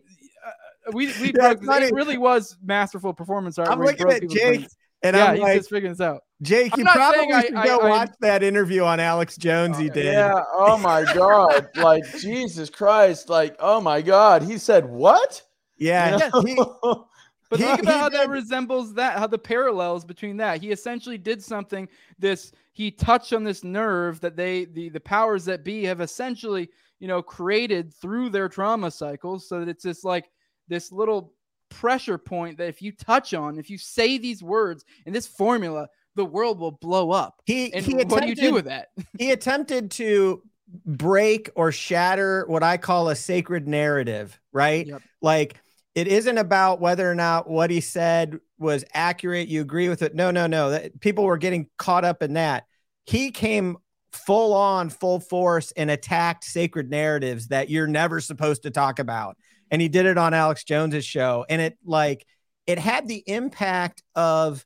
uh, 0.46 0.92
we 0.94 1.08
we 1.20 1.34
Yeah, 1.34 1.56
broke, 1.56 1.64
it 1.64 1.94
really 1.94 2.18
was 2.18 2.56
masterful 2.64 3.14
performance 3.14 3.58
art. 3.58 3.70
I'm 3.70 3.84
looking 3.84 4.10
at 4.10 4.30
Jake. 4.30 4.68
And 5.04 5.16
yeah, 5.16 5.26
I'm 5.26 5.36
he's 5.36 5.44
like, 5.44 5.58
just 5.58 5.70
figuring 5.70 5.94
this 5.94 6.02
out. 6.02 6.22
Jake, 6.42 6.74
I'm 6.74 6.80
you 6.80 6.86
probably 6.86 7.20
saying 7.32 7.42
should 7.42 7.56
I- 7.56 7.66
go 7.66 7.78
I- 7.80 7.90
watch 7.90 8.12
that 8.22 8.44
interview 8.44 8.84
on 8.84 9.00
Alex 9.00 9.38
Jones 9.38 9.78
he 9.78 9.90
did. 9.90 10.06
Yeah. 10.06 10.42
Oh 10.54 10.78
my 10.78 11.04
God. 11.14 11.68
like 11.76 12.04
Jesus 12.20 12.70
Christ. 12.70 13.30
Like, 13.30 13.56
oh 13.60 13.82
my 13.82 14.02
God. 14.02 14.44
He 14.44 14.58
said 14.58 14.86
what? 14.88 15.42
Yeah. 15.78 16.30
You 16.46 16.56
know? 16.56 17.08
But 17.50 17.60
He- 17.60 17.66
think 17.66 17.80
about 17.84 17.94
he 17.94 18.00
how 18.00 18.10
that 18.10 18.30
resembles 18.30 18.94
that, 18.96 19.18
how 19.18 19.26
the 19.28 19.38
parallels 19.38 20.04
between 20.04 20.38
that. 20.38 20.62
He 20.62 20.72
essentially 20.72 21.18
did 21.18 21.42
something. 21.42 21.88
This 22.20 22.52
he 22.74 22.92
touched 22.92 23.34
on 23.34 23.44
this 23.44 23.64
nerve 23.64 24.20
that 24.20 24.36
they, 24.36 24.66
the 24.66 24.90
the 24.90 25.00
powers 25.00 25.46
that 25.46 25.64
be, 25.64 25.84
have 25.86 26.02
essentially, 26.02 26.70
you 27.00 27.08
know, 27.08 27.22
created 27.22 27.94
through 27.94 28.30
their 28.30 28.50
trauma 28.50 28.92
cycles, 28.92 29.48
so 29.48 29.60
that 29.62 29.70
it's 29.70 29.84
just 29.84 30.04
like 30.04 30.30
this 30.68 30.92
little 30.92 31.34
pressure 31.70 32.18
point 32.18 32.58
that 32.58 32.68
if 32.68 32.82
you 32.82 32.92
touch 32.92 33.34
on, 33.34 33.58
if 33.58 33.70
you 33.70 33.78
say 33.78 34.18
these 34.18 34.44
words 34.44 34.86
in 35.06 35.14
this 35.14 35.28
formula, 35.28 35.88
the 36.16 36.26
world 36.26 36.60
will 36.60 36.72
blow 36.72 37.12
up. 37.12 37.42
He 37.46 37.74
and 37.74 37.86
he 37.86 37.94
what 37.94 38.24
do 38.24 38.28
you 38.28 38.36
do 38.36 38.54
with 38.54 38.66
that? 38.66 38.90
he 39.20 39.32
attempted 39.32 39.92
to 39.92 40.42
break 40.86 41.50
or 41.56 41.72
shatter 41.72 42.46
what 42.48 42.64
I 42.64 42.78
call 42.78 43.10
a 43.10 43.16
sacred 43.16 43.68
narrative, 43.68 44.40
right? 44.52 44.88
Yep. 44.88 45.02
Like 45.22 45.62
it 45.96 46.08
isn't 46.08 46.38
about 46.38 46.82
whether 46.82 47.10
or 47.10 47.16
not 47.16 47.50
what 47.50 47.72
he 47.72 47.82
said 47.82 48.40
was 48.60 48.84
accurate. 48.94 49.48
You 49.48 49.62
agree 49.62 49.90
with 49.90 50.02
it? 50.02 50.14
No, 50.14 50.32
no, 50.32 50.48
no. 50.48 50.72
That, 50.72 51.00
people 51.00 51.24
were 51.24 51.38
getting 51.38 51.68
caught 51.78 52.06
up 52.06 52.22
in 52.22 52.34
that. 52.34 52.66
He 53.06 53.32
came 53.32 53.78
full 54.12 54.54
on, 54.54 54.90
full 54.90 55.20
force, 55.20 55.72
and 55.72 55.90
attacked 55.90 56.44
sacred 56.44 56.90
narratives 56.90 57.48
that 57.48 57.70
you're 57.70 57.88
never 57.88 58.20
supposed 58.20 58.64
to 58.64 58.72
talk 58.72 59.00
about. 59.00 59.38
And 59.72 59.82
he 59.82 59.90
did 59.90 60.06
it 60.06 60.18
on 60.18 60.34
Alex 60.34 60.64
Jones's 60.64 61.06
show, 61.06 61.46
and 61.50 61.62
it 61.62 61.78
like 61.84 62.26
it 62.66 62.80
had 62.80 63.08
the 63.08 63.24
impact 63.28 64.04
of 64.16 64.66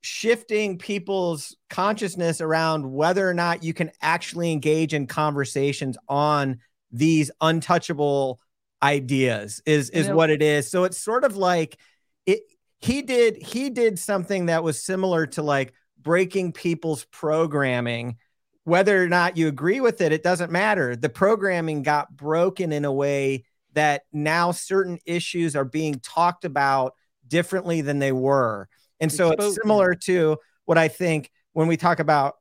shifting 0.00 0.78
people's 0.78 1.56
consciousness 1.70 2.40
around 2.40 2.92
whether 2.92 3.28
or 3.28 3.34
not 3.34 3.62
you 3.62 3.72
can 3.72 3.90
actually 4.00 4.50
engage 4.50 4.92
in 4.94 5.06
conversations 5.06 5.96
on 6.08 6.58
these 6.90 7.30
untouchable 7.40 8.40
ideas 8.82 9.62
is 9.64 9.90
is 9.90 10.08
Yeah. 10.08 10.14
what 10.14 10.30
it 10.30 10.42
is. 10.42 10.68
So 10.68 10.84
it's 10.84 10.98
sort 10.98 11.24
of 11.24 11.36
like 11.36 11.78
it 12.26 12.40
he 12.80 13.02
did 13.02 13.36
he 13.40 13.70
did 13.70 13.98
something 13.98 14.46
that 14.46 14.64
was 14.64 14.82
similar 14.82 15.26
to 15.28 15.42
like 15.42 15.72
breaking 16.00 16.52
people's 16.52 17.04
programming. 17.12 18.16
Whether 18.64 19.02
or 19.02 19.08
not 19.08 19.36
you 19.36 19.46
agree 19.46 19.80
with 19.80 20.00
it 20.00 20.12
it 20.12 20.24
doesn't 20.24 20.50
matter. 20.50 20.96
The 20.96 21.08
programming 21.08 21.82
got 21.82 22.16
broken 22.16 22.72
in 22.72 22.84
a 22.84 22.92
way 22.92 23.44
that 23.74 24.02
now 24.12 24.52
certain 24.52 24.98
issues 25.06 25.56
are 25.56 25.64
being 25.64 26.00
talked 26.00 26.44
about 26.44 26.94
differently 27.26 27.80
than 27.80 27.98
they 27.98 28.12
were 28.12 28.68
and 29.02 29.10
so 29.10 29.32
it's 29.32 29.56
similar 29.60 29.94
to 29.94 30.38
what 30.64 30.78
I 30.78 30.86
think 30.86 31.30
when 31.52 31.66
we 31.66 31.76
talk 31.76 31.98
about 31.98 32.36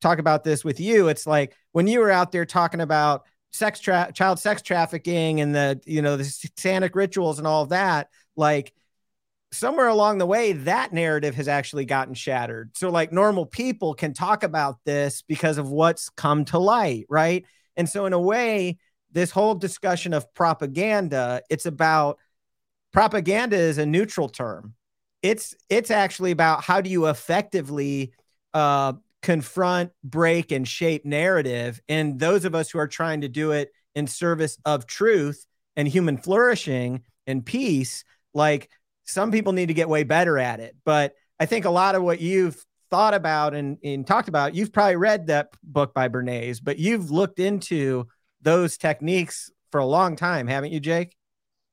talk 0.00 0.20
about 0.20 0.44
this 0.44 0.64
with 0.64 0.78
you. 0.78 1.08
It's 1.08 1.26
like 1.26 1.56
when 1.72 1.88
you 1.88 1.98
were 1.98 2.12
out 2.12 2.30
there 2.30 2.46
talking 2.46 2.80
about 2.80 3.24
sex 3.50 3.80
tra- 3.80 4.12
child 4.14 4.38
sex 4.38 4.62
trafficking 4.62 5.40
and 5.40 5.52
the 5.52 5.80
you 5.84 6.00
know 6.00 6.16
the 6.16 6.24
satanic 6.24 6.94
rituals 6.94 7.38
and 7.38 7.46
all 7.46 7.64
of 7.64 7.70
that. 7.70 8.08
Like 8.36 8.72
somewhere 9.50 9.88
along 9.88 10.18
the 10.18 10.26
way, 10.26 10.52
that 10.52 10.92
narrative 10.92 11.34
has 11.34 11.48
actually 11.48 11.84
gotten 11.84 12.14
shattered. 12.14 12.76
So 12.76 12.88
like 12.88 13.12
normal 13.12 13.44
people 13.44 13.94
can 13.94 14.14
talk 14.14 14.44
about 14.44 14.76
this 14.84 15.22
because 15.22 15.58
of 15.58 15.70
what's 15.70 16.08
come 16.10 16.44
to 16.46 16.58
light, 16.60 17.06
right? 17.08 17.44
And 17.76 17.88
so 17.88 18.06
in 18.06 18.12
a 18.12 18.20
way, 18.20 18.78
this 19.16 19.32
whole 19.32 19.56
discussion 19.56 20.12
of 20.12 20.32
propaganda, 20.34 21.42
it's 21.50 21.66
about 21.66 22.18
propaganda 22.92 23.56
is 23.56 23.78
a 23.78 23.84
neutral 23.84 24.28
term 24.28 24.76
it's 25.22 25.54
it's 25.68 25.90
actually 25.90 26.30
about 26.30 26.62
how 26.62 26.80
do 26.80 26.90
you 26.90 27.06
effectively 27.06 28.12
uh, 28.54 28.92
confront, 29.22 29.90
break, 30.04 30.52
and 30.52 30.66
shape 30.66 31.04
narrative. 31.04 31.80
And 31.88 32.18
those 32.18 32.44
of 32.44 32.54
us 32.54 32.70
who 32.70 32.78
are 32.78 32.88
trying 32.88 33.22
to 33.22 33.28
do 33.28 33.52
it 33.52 33.70
in 33.94 34.06
service 34.06 34.58
of 34.64 34.86
truth 34.86 35.46
and 35.74 35.88
human 35.88 36.16
flourishing 36.16 37.02
and 37.26 37.44
peace, 37.44 38.04
like 38.34 38.70
some 39.04 39.30
people 39.30 39.52
need 39.52 39.66
to 39.66 39.74
get 39.74 39.88
way 39.88 40.04
better 40.04 40.38
at 40.38 40.60
it. 40.60 40.76
But 40.84 41.14
I 41.40 41.46
think 41.46 41.64
a 41.64 41.70
lot 41.70 41.94
of 41.94 42.02
what 42.02 42.20
you've 42.20 42.64
thought 42.90 43.14
about 43.14 43.52
and, 43.54 43.78
and 43.82 44.06
talked 44.06 44.28
about, 44.28 44.54
you've 44.54 44.72
probably 44.72 44.96
read 44.96 45.26
that 45.26 45.48
book 45.62 45.92
by 45.92 46.08
Bernays, 46.08 46.60
but 46.62 46.78
you've 46.78 47.10
looked 47.10 47.40
into 47.40 48.06
those 48.42 48.76
techniques 48.76 49.50
for 49.70 49.80
a 49.80 49.86
long 49.86 50.16
time, 50.16 50.46
haven't 50.46 50.72
you, 50.72 50.80
Jake? 50.80 51.16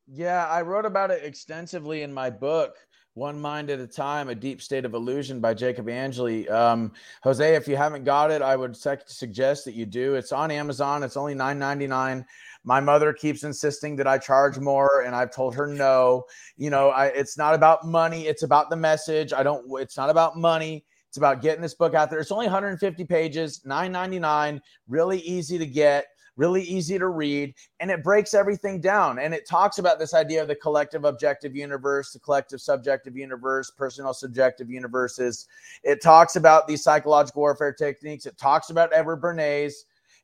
Yeah, 0.06 0.46
I 0.46 0.62
wrote 0.62 0.84
about 0.84 1.10
it 1.10 1.24
extensively 1.24 2.02
in 2.02 2.12
my 2.12 2.28
book, 2.28 2.76
One 3.14 3.40
Mind 3.40 3.70
at 3.70 3.80
a 3.80 3.86
Time 3.86 4.28
A 4.28 4.34
Deep 4.34 4.60
State 4.60 4.84
of 4.84 4.92
Illusion 4.92 5.40
by 5.40 5.54
Jacob 5.54 5.88
Angeli. 5.88 6.46
Um, 6.48 6.92
Jose, 7.22 7.54
if 7.54 7.66
you 7.66 7.76
haven't 7.76 8.04
got 8.04 8.30
it, 8.30 8.42
I 8.42 8.56
would 8.56 8.76
sec- 8.76 9.08
suggest 9.08 9.64
that 9.64 9.74
you 9.74 9.86
do. 9.86 10.14
It's 10.14 10.32
on 10.32 10.50
Amazon, 10.50 11.02
it's 11.02 11.16
only 11.16 11.34
$9.99. 11.34 12.24
My 12.64 12.80
mother 12.80 13.12
keeps 13.12 13.44
insisting 13.44 13.96
that 13.96 14.06
I 14.06 14.18
charge 14.18 14.58
more, 14.58 15.02
and 15.06 15.14
I've 15.14 15.30
told 15.30 15.54
her 15.54 15.66
no. 15.66 16.24
You 16.56 16.70
know, 16.70 16.90
I, 16.90 17.06
it's 17.06 17.38
not 17.38 17.54
about 17.54 17.86
money, 17.86 18.26
it's 18.26 18.42
about 18.42 18.68
the 18.68 18.76
message. 18.76 19.32
I 19.32 19.42
don't, 19.42 19.64
it's 19.80 19.96
not 19.96 20.10
about 20.10 20.36
money. 20.36 20.84
It's 21.08 21.16
about 21.16 21.40
getting 21.40 21.62
this 21.62 21.74
book 21.74 21.94
out 21.94 22.10
there. 22.10 22.18
It's 22.18 22.32
only 22.32 22.46
150 22.46 23.04
pages, 23.04 23.60
$9.99, 23.64 24.60
really 24.88 25.20
easy 25.20 25.58
to 25.58 25.66
get 25.66 26.06
really 26.36 26.62
easy 26.62 26.98
to 26.98 27.08
read, 27.08 27.54
and 27.80 27.90
it 27.90 28.02
breaks 28.02 28.34
everything 28.34 28.80
down. 28.80 29.18
And 29.18 29.32
it 29.34 29.48
talks 29.48 29.78
about 29.78 29.98
this 29.98 30.14
idea 30.14 30.42
of 30.42 30.48
the 30.48 30.54
collective 30.56 31.04
objective 31.04 31.54
universe, 31.54 32.12
the 32.12 32.18
collective 32.18 32.60
subjective 32.60 33.16
universe, 33.16 33.70
personal 33.70 34.14
subjective 34.14 34.70
universes. 34.70 35.46
It 35.82 36.02
talks 36.02 36.36
about 36.36 36.66
these 36.66 36.82
psychological 36.82 37.40
warfare 37.40 37.72
techniques. 37.72 38.26
It 38.26 38.36
talks 38.38 38.70
about 38.70 38.92
Edward 38.92 39.20
Bernays. 39.20 39.74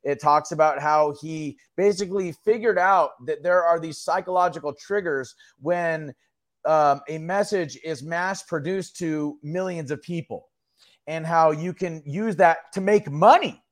It 0.02 0.20
talks 0.20 0.52
about 0.52 0.80
how 0.80 1.14
he 1.20 1.58
basically 1.76 2.32
figured 2.32 2.78
out 2.78 3.10
that 3.26 3.42
there 3.42 3.64
are 3.64 3.78
these 3.78 3.98
psychological 3.98 4.72
triggers 4.72 5.34
when 5.60 6.14
um, 6.64 7.00
a 7.08 7.18
message 7.18 7.78
is 7.84 8.02
mass 8.02 8.42
produced 8.42 8.96
to 8.96 9.38
millions 9.42 9.90
of 9.90 10.02
people, 10.02 10.48
and 11.06 11.26
how 11.26 11.50
you 11.50 11.72
can 11.72 12.02
use 12.04 12.36
that 12.36 12.72
to 12.72 12.80
make 12.80 13.10
money 13.10 13.62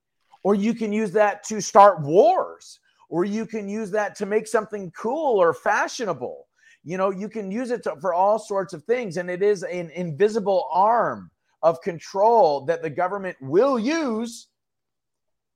or 0.43 0.55
you 0.55 0.75
can 0.75 0.93
use 0.93 1.13
that 1.13 1.43
to 1.45 1.61
start 1.61 2.01
wars 2.01 2.81
or 3.09 3.25
you 3.25 3.47
can 3.47 3.69
use 3.69 3.91
that 3.91 4.15
to 4.17 4.27
make 4.27 4.47
something 4.47 4.91
cool 4.93 5.41
or 5.41 5.55
fashionable. 5.55 6.47
You 6.85 6.97
know 6.97 7.11
you 7.11 7.29
can 7.29 7.51
use 7.51 7.71
it 7.71 7.83
to, 7.85 7.97
for 8.01 8.15
all 8.15 8.39
sorts 8.39 8.73
of 8.73 8.85
things 8.85 9.17
and 9.17 9.31
it 9.31 9.43
is 9.43 9.63
an 9.63 9.91
invisible 9.91 10.69
arm 10.73 11.31
of 11.63 11.81
control 11.83 12.65
that 12.67 12.83
the 12.83 12.91
government 12.91 13.37
will 13.41 13.79
use. 13.79 14.49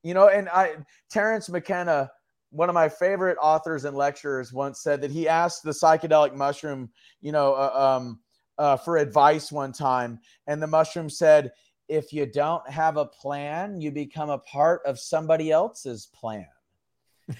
You 0.03 0.15
know 0.15 0.29
and 0.29 0.49
i 0.49 0.77
Terence 1.11 1.49
McKenna 1.49 2.11
one 2.51 2.69
of 2.69 2.75
my 2.75 2.89
favorite 2.89 3.39
authors 3.41 3.87
and 3.87 3.97
lecturers 3.97 4.53
once 4.53 4.83
said 4.83 5.01
that 5.01 5.11
he 5.11 5.27
asked 5.27 5.63
the 5.63 5.71
psychedelic 5.71 6.35
mushroom 6.35 6.91
you 7.21 7.33
know 7.33 7.55
uh, 7.55 7.99
um, 7.99 8.21
uh, 8.59 8.77
for 8.77 8.99
advice 8.99 9.51
one 9.51 9.73
time 9.73 10.19
and 10.47 10.63
the 10.63 10.67
mushroom 10.67 11.09
said 11.09 11.51
if 11.89 12.13
you 12.13 12.27
don't 12.27 12.69
have 12.69 12.97
a 12.97 13.05
plan, 13.05 13.81
you 13.81 13.91
become 13.91 14.31
a 14.31 14.39
part 14.39 14.83
of 14.87 14.99
somebody 14.99 15.51
else's 15.51 16.07
plan. 16.07 16.47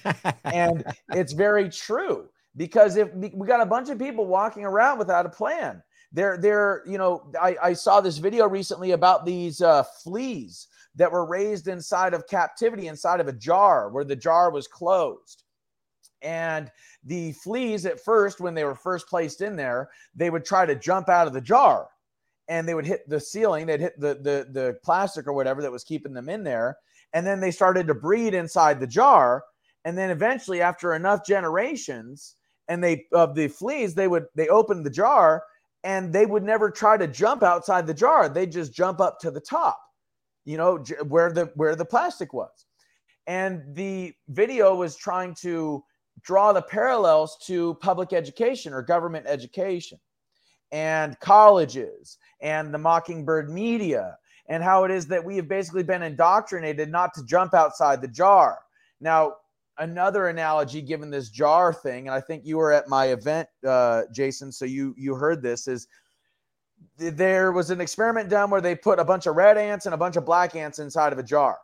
and 0.45 0.85
it's 1.13 1.33
very 1.33 1.69
true 1.69 2.29
because 2.57 2.97
if 2.97 3.13
we 3.15 3.47
got 3.47 3.61
a 3.61 3.67
bunch 3.67 3.89
of 3.89 3.99
people 3.99 4.27
walking 4.27 4.65
around 4.65 4.99
without 4.99 5.27
a 5.27 5.31
plan, 5.31 5.83
they're 6.13 6.37
they're 6.37 6.83
you 6.87 6.99
know 6.99 7.31
I, 7.41 7.57
I 7.63 7.73
saw 7.73 8.01
this 8.01 8.19
video 8.19 8.49
recently 8.49 8.93
about 8.93 9.25
these 9.25 9.61
uh, 9.61 9.83
fleas 10.03 10.69
that 10.95 11.11
were 11.11 11.25
raised 11.25 11.69
inside 11.69 12.15
of 12.15 12.29
captivity 12.29 12.89
inside 12.89 13.21
of 13.21 13.29
a 13.29 13.33
jar 13.33 13.89
where 13.89 14.05
the 14.05 14.17
jar 14.17 14.51
was 14.51 14.67
closed. 14.67 15.45
And 16.21 16.71
the 17.03 17.33
fleas 17.33 17.85
at 17.85 17.99
first, 17.99 18.41
when 18.41 18.55
they 18.55 18.63
were 18.63 18.77
first 18.77 19.09
placed 19.09 19.41
in 19.41 19.57
there, 19.57 19.91
they 20.15 20.31
would 20.31 20.45
try 20.45 20.67
to 20.67 20.77
jump 20.77 21.09
out 21.09 21.27
of 21.27 21.33
the 21.33 21.41
jar 21.41 21.89
and 22.49 22.69
they 22.69 22.75
would 22.75 22.87
hit 22.87 23.09
the 23.09 23.21
ceiling, 23.21 23.67
they'd 23.67 23.81
hit 23.81 23.99
the 23.99 24.15
the 24.15 24.47
the 24.51 24.77
plastic 24.83 25.27
or 25.27 25.33
whatever 25.33 25.63
that 25.63 25.73
was 25.73 25.85
keeping 25.85 26.13
them 26.13 26.29
in 26.29 26.45
there. 26.45 26.77
And 27.13 27.27
then 27.27 27.41
they 27.41 27.51
started 27.51 27.87
to 27.89 27.95
breed 27.95 28.35
inside 28.35 28.81
the 28.81 28.87
jar. 28.87 29.45
And 29.85 29.97
then 29.99 30.11
eventually, 30.11 30.63
after 30.63 30.95
enough 30.95 31.27
generations, 31.27 32.37
and 32.69 32.83
they 32.83 33.07
of 33.13 33.35
the 33.35 33.49
fleas, 33.49 33.95
they 33.95 34.09
would 34.09 34.27
they 34.35 34.49
opened 34.49 34.87
the 34.87 34.91
jar 34.91 35.45
and 35.85 36.13
they 36.13 36.27
would 36.27 36.45
never 36.45 36.71
try 36.71 36.97
to 36.97 37.09
jump 37.09 37.43
outside 37.43 37.87
the 37.87 37.95
jar. 37.95 38.29
They 38.29 38.47
just 38.47 38.73
jump 38.73 39.01
up 39.01 39.19
to 39.21 39.31
the 39.31 39.41
top, 39.41 39.79
you 40.45 40.57
know, 40.57 40.79
where 41.09 41.33
the 41.33 41.51
where 41.55 41.77
the 41.77 41.85
plastic 41.85 42.33
was. 42.33 42.67
And 43.27 43.63
the 43.75 44.13
video 44.29 44.75
was 44.75 44.97
trying 44.97 45.35
to 45.43 45.83
draw 46.23 46.53
the 46.53 46.63
parallels 46.63 47.37
to 47.47 47.75
public 47.77 48.13
education 48.13 48.73
or 48.73 48.83
government 48.83 49.27
education 49.27 49.99
and 50.73 51.21
colleges 51.21 52.19
and 52.41 52.73
the 52.73 52.79
mockingbird 52.79 53.51
media 53.51 54.17
and 54.49 54.63
how 54.63 54.85
it 54.85 54.91
is 54.91 55.07
that 55.07 55.25
we 55.25 55.37
have 55.37 55.47
basically 55.47 55.83
been 55.83 56.03
indoctrinated 56.03 56.91
not 56.91 57.15
to 57.15 57.25
jump 57.25 57.55
outside 57.55 58.01
the 58.01 58.09
jar. 58.09 58.59
Now, 59.01 59.35
another 59.79 60.29
analogy 60.29 60.83
given 60.83 61.11
this 61.11 61.29
jar 61.29 61.73
thing, 61.73 62.09
and 62.09 62.15
I 62.15 62.21
think 62.21 62.45
you 62.45 62.57
were 62.57 62.73
at 62.73 62.89
my 62.89 63.07
event, 63.07 63.49
uh, 63.67 64.03
Jason, 64.13 64.51
so 64.51 64.65
you 64.65 64.95
you 64.99 65.15
heard 65.15 65.43
this 65.43 65.69
is 65.69 65.87
th- 66.99 67.15
there 67.15 67.53
was 67.53 67.71
an 67.71 67.81
experiment 67.81 68.29
done 68.29 68.51
where 68.51 68.61
they 68.61 68.75
put 68.75 68.99
a 68.99 69.05
bunch 69.05 69.27
of 69.27 69.37
red 69.37 69.57
ants 69.57 69.87
and 69.87 69.95
a 69.95 69.99
bunch 69.99 70.17
of 70.17 70.25
black 70.25 70.57
ants 70.57 70.79
inside 70.79 71.13
of 71.13 71.19
a 71.19 71.23
jar, 71.23 71.59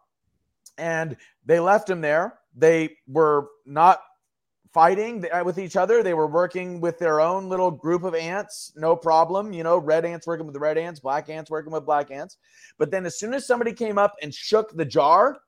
and 0.77 1.17
they 1.45 1.61
left 1.61 1.87
them 1.87 2.01
there. 2.01 2.39
They 2.55 2.97
were 3.07 3.49
not 3.67 4.01
fighting 4.73 5.25
uh, 5.33 5.43
with 5.45 5.59
each 5.59 5.77
other. 5.77 6.03
They 6.03 6.15
were 6.15 6.27
working 6.27 6.81
with 6.81 6.99
their 6.99 7.21
own 7.21 7.49
little 7.49 7.71
group 7.71 8.05
of 8.05 8.15
ants, 8.15 8.73
no 8.77 8.95
problem. 8.97 9.53
You 9.53 9.63
know, 9.63 9.79
red 9.79 10.05
ants 10.05 10.27
working 10.27 10.47
with 10.47 10.55
the 10.55 10.61
red 10.61 10.79
ants, 10.79 11.01
black 11.01 11.29
ants 11.29 11.51
working 11.51 11.73
with 11.73 11.87
black 11.87 12.11
ants. 12.11 12.37
But 12.79 12.91
then 12.91 13.07
as 13.07 13.19
soon 13.19 13.35
as 13.35 13.47
somebody 13.47 13.73
came 13.73 13.99
up 13.99 14.15
and 14.23 14.33
shook 14.33 14.77
the 14.77 14.85
jar, 14.85 15.39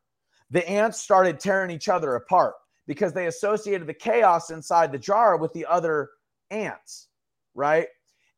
the 0.50 0.68
ants 0.68 1.00
started 1.00 1.38
tearing 1.38 1.70
each 1.70 1.88
other 1.88 2.16
apart 2.16 2.54
because 2.86 3.12
they 3.12 3.26
associated 3.26 3.86
the 3.86 3.94
chaos 3.94 4.50
inside 4.50 4.90
the 4.90 4.98
jar 4.98 5.36
with 5.36 5.52
the 5.52 5.66
other 5.66 6.10
ants, 6.50 7.08
right? 7.54 7.86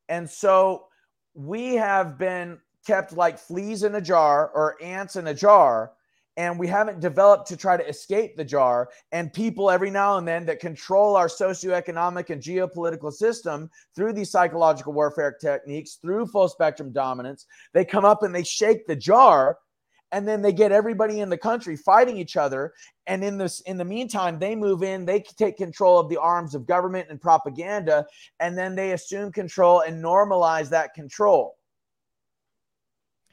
And 0.09 0.28
so 0.28 0.87
we 1.35 1.74
have 1.74 2.18
been 2.18 2.59
kept 2.87 3.12
like 3.12 3.39
fleas 3.39 3.83
in 3.83 3.95
a 3.95 4.01
jar 4.01 4.51
or 4.55 4.76
ants 4.83 5.16
in 5.16 5.28
a 5.28 5.35
jar 5.35 5.93
and 6.37 6.59
we 6.59 6.66
haven't 6.66 7.01
developed 7.01 7.47
to 7.49 7.57
try 7.57 7.76
to 7.76 7.87
escape 7.87 8.37
the 8.37 8.45
jar. 8.45 8.89
And 9.12 9.33
people 9.33 9.70
every 9.70 9.91
now 9.91 10.16
and 10.16 10.26
then 10.26 10.47
that 10.47 10.61
control 10.61 11.16
our 11.16 11.28
socioeconomic 11.28 12.30
and 12.30 12.43
geopolitical 12.43 13.12
system 13.12 13.70
through 13.95 14.14
these 14.14 14.30
psychological 14.30 14.93
warfare 14.93 15.37
techniques, 15.39 15.99
through 16.01 16.26
full 16.26 16.49
spectrum 16.49 16.93
dominance, 16.93 17.47
they 17.74 17.85
come 17.85 18.05
up 18.05 18.22
and 18.22 18.35
they 18.35 18.45
shake 18.45 18.87
the 18.87 18.97
jar. 18.97 19.59
And 20.14 20.28
then 20.28 20.43
they 20.43 20.53
get 20.53 20.72
everybody 20.72 21.20
in 21.20 21.30
the 21.30 21.39
country 21.39 21.74
fighting 21.74 22.18
each 22.18 22.37
other. 22.37 22.74
And 23.07 23.24
in 23.24 23.39
this, 23.39 23.61
in 23.62 23.78
the 23.78 23.85
meantime, 23.85 24.39
they 24.39 24.55
move 24.55 24.83
in, 24.83 25.07
they 25.07 25.20
take 25.20 25.57
control 25.57 25.99
of 25.99 26.11
the 26.11 26.20
arms 26.20 26.55
of 26.55 26.66
government 26.66 27.07
and 27.09 27.18
propaganda, 27.18 28.05
and 28.39 28.57
then 28.57 28.74
they 28.74 28.93
assume 28.93 29.33
control 29.33 29.80
and 29.80 30.05
normalize 30.05 30.68
that 30.68 30.93
control. 30.93 31.57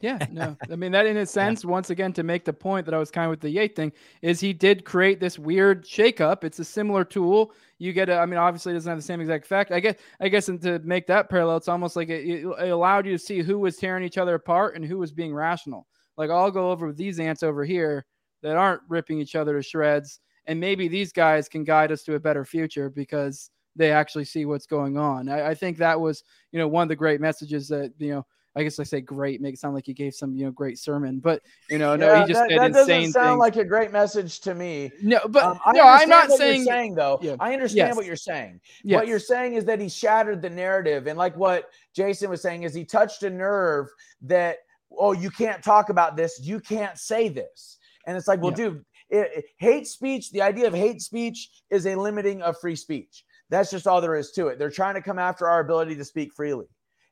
Yeah, 0.02 0.18
no. 0.32 0.56
I 0.72 0.76
mean, 0.76 0.92
that 0.94 1.06
in 1.06 1.18
a 1.18 1.26
sense, 1.26 1.66
once 1.66 1.90
again, 1.90 2.14
to 2.14 2.24
make 2.24 2.46
the 2.46 2.54
point 2.54 2.86
that 2.86 2.94
I 2.94 2.98
was 2.98 3.12
kind 3.12 3.26
of 3.26 3.32
with 3.32 3.42
the 3.42 3.50
Yate 3.50 3.76
thing, 3.76 3.92
is 4.22 4.40
he 4.40 4.54
did 4.54 4.86
create 4.86 5.20
this 5.20 5.38
weird 5.38 5.86
shakeup. 5.86 6.44
It's 6.44 6.60
a 6.60 6.66
similar 6.66 7.04
tool. 7.04 7.52
You 7.78 7.94
get 7.94 8.10
a, 8.10 8.18
I 8.18 8.26
mean, 8.26 8.38
obviously 8.38 8.72
it 8.72 8.76
doesn't 8.76 8.90
have 8.90 8.98
the 8.98 9.04
same 9.04 9.22
exact 9.22 9.46
effect. 9.46 9.72
I 9.72 9.80
guess, 9.80 9.96
I 10.20 10.30
guess, 10.30 10.50
and 10.50 10.62
to 10.62 10.80
make 10.80 11.08
that 11.08 11.30
parallel, 11.30 11.58
it's 11.58 11.68
almost 11.68 11.96
like 11.96 12.10
it, 12.10 12.46
it 12.46 12.70
allowed 12.70 13.06
you 13.06 13.14
to 13.14 13.20
see 13.20 13.42
who 13.42 13.60
was 13.60 13.78
tearing 13.78 14.04
each 14.04 14.18
other 14.18 14.36
apart 14.36 14.76
and 14.76 14.86
who 14.86 14.98
was 14.98 15.12
being 15.12 15.34
rational. 15.34 15.88
Like, 16.18 16.30
I'll 16.30 16.52
go 16.52 16.72
over 16.72 16.88
with 16.88 16.98
these 16.98 17.20
ants 17.20 17.44
over 17.44 17.64
here 17.64 18.06
that 18.42 18.56
aren't 18.56 18.82
ripping 18.90 19.20
each 19.20 19.36
other 19.36 19.56
to 19.56 19.64
shreds. 19.64 20.20
And 20.46 20.60
maybe 20.60 20.88
these 20.88 21.12
guys 21.12 21.48
can 21.48 21.64
guide 21.64 21.92
us 21.92 22.04
to 22.04 22.16
a 22.16 22.20
better 22.20 22.44
future 22.44 22.90
because 22.90 23.52
they 23.76 23.92
actually 23.92 24.26
see 24.26 24.46
what's 24.46 24.66
going 24.66 24.98
on. 24.98 25.30
I, 25.30 25.50
I 25.50 25.56
think 25.56 25.78
that 25.78 26.00
was, 26.00 26.24
you 26.52 26.60
know, 26.60 26.68
one 26.68 26.84
of 26.84 26.90
the 26.90 26.96
great 26.96 27.22
messages 27.22 27.68
that, 27.70 27.94
you 28.00 28.12
know, 28.12 28.26
I 28.56 28.64
guess 28.64 28.80
I 28.80 28.84
say 28.84 29.00
great, 29.00 29.42
make 29.42 29.54
it 29.54 29.60
sound 29.60 29.76
like 29.76 29.86
he 29.86 29.94
gave 29.94 30.14
some, 30.16 30.36
you 30.36 30.46
know, 30.46 30.52
great 30.52 30.80
sermon, 30.80 31.20
but 31.20 31.42
you 31.70 31.78
know, 31.78 31.96
no, 31.96 32.08
Yeah, 32.08 32.22
he 32.26 32.34
just 32.34 32.50
that, 32.50 32.58
that 32.58 32.74
doesn't 32.74 33.12
sound 33.12 33.28
things. 33.28 33.40
like 33.40 33.56
a 33.58 33.64
great 33.64 33.92
message 33.92 34.40
to 34.42 34.56
me. 34.56 34.92
No, 35.04 35.20
but 35.30 35.44
Um, 35.44 35.60
no, 35.74 35.84
I'm 35.88 36.10
not 36.10 36.32
saying, 36.32 36.64
saying 36.64 36.96
though. 36.96 37.20
Yeah. 37.22 37.36
I 37.40 37.54
understand 37.54 37.90
Yes. 37.90 37.96
what 37.96 38.06
you're 38.08 38.16
saying. 38.16 38.60
Yes. 38.84 38.98
What 39.00 39.08
you're 39.08 39.20
saying 39.20 39.54
is 39.54 39.66
that 39.66 39.80
he 39.80 39.88
shattered 39.88 40.42
the 40.42 40.50
narrative, 40.50 41.06
and 41.08 41.18
like 41.18 41.38
what 41.38 41.70
Jason 41.96 42.30
was 42.30 42.42
saying 42.42 42.64
is 42.64 42.74
he 42.74 42.86
touched 42.86 43.22
a 43.24 43.30
nerve 43.30 43.88
that 44.24 44.58
oh 44.98 45.12
you 45.14 45.30
can't 45.30 45.64
talk 45.64 45.90
about 45.90 46.18
this, 46.18 46.40
you 46.44 46.60
can't 46.60 46.98
say 46.98 47.30
this, 47.30 47.78
and 48.08 48.18
it's 48.18 48.28
like 48.28 48.42
well, 48.42 48.52
Yeah. 48.52 48.56
dude, 48.70 48.86
it, 49.12 49.32
it- 49.36 49.46
hate 49.60 49.88
speech. 49.88 50.32
The 50.32 50.42
idea 50.42 50.66
of 50.68 50.74
hate 50.74 51.02
speech 51.04 51.52
is 51.70 51.86
a 51.86 51.96
limiting 51.96 52.42
of 52.42 52.60
free 52.60 52.76
speech. 52.76 53.24
That's 53.50 53.70
just 53.72 53.86
all 53.88 54.02
there 54.02 54.16
is 54.16 54.32
to 54.32 54.48
it. 54.48 54.58
They're 54.60 54.70
trying 54.72 54.96
to 54.96 55.02
come 55.02 55.20
after 55.20 55.48
our 55.48 55.60
ability 55.60 55.96
to 55.96 56.06
speak 56.06 56.34
freely. 56.34 56.66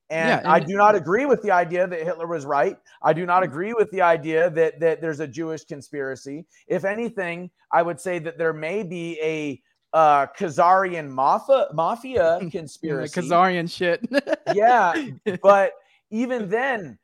And, 0.10 0.30
Yeah, 0.30 0.38
and 0.40 0.48
I 0.48 0.60
do 0.60 0.76
not 0.76 0.96
agree 0.96 1.26
with 1.26 1.42
the 1.42 1.52
idea 1.52 1.86
that 1.86 2.02
Hitler 2.02 2.28
was 2.28 2.46
right. 2.46 2.78
I 3.02 3.14
do 3.14 3.26
not 3.26 3.44
agree 3.44 3.74
with 3.74 3.92
the 3.92 4.02
idea 4.02 4.50
that 4.52 4.80
that 4.80 5.02
there's 5.02 5.20
a 5.20 5.28
Jewish 5.28 5.66
conspiracy. 5.66 6.46
If 6.68 6.86
anything, 6.86 7.50
I 7.74 7.82
would 7.82 8.00
say 8.00 8.20
that 8.20 8.38
there 8.38 8.54
may 8.54 8.84
be 8.84 9.20
a 9.22 9.62
uh, 9.94 10.28
Khazarian 10.38 11.10
mafia 11.10 11.68
mafia 11.74 12.40
conspiracy. 12.52 13.20
Khazarian 13.20 13.70
shit. 13.70 14.08
yeah, 14.54 14.94
but 15.42 15.74
even 16.10 16.48
then, 16.48 16.98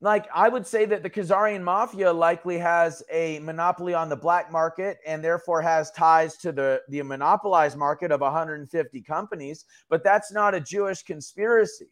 like 0.00 0.26
I 0.34 0.48
would 0.48 0.66
say 0.66 0.86
that 0.86 1.02
the 1.02 1.10
Khazarian 1.10 1.62
mafia 1.62 2.10
likely 2.10 2.56
has 2.58 3.02
a 3.10 3.40
monopoly 3.40 3.92
on 3.92 4.08
the 4.08 4.16
black 4.16 4.50
market 4.50 4.98
and 5.06 5.22
therefore 5.22 5.60
has 5.60 5.90
ties 5.90 6.38
to 6.38 6.50
the 6.50 6.80
the 6.88 7.02
monopolized 7.02 7.76
market 7.76 8.10
of 8.10 8.22
150 8.22 9.02
companies. 9.02 9.66
But 9.90 10.02
that's 10.02 10.32
not 10.32 10.54
a 10.54 10.60
Jewish 10.60 11.02
conspiracy 11.02 11.88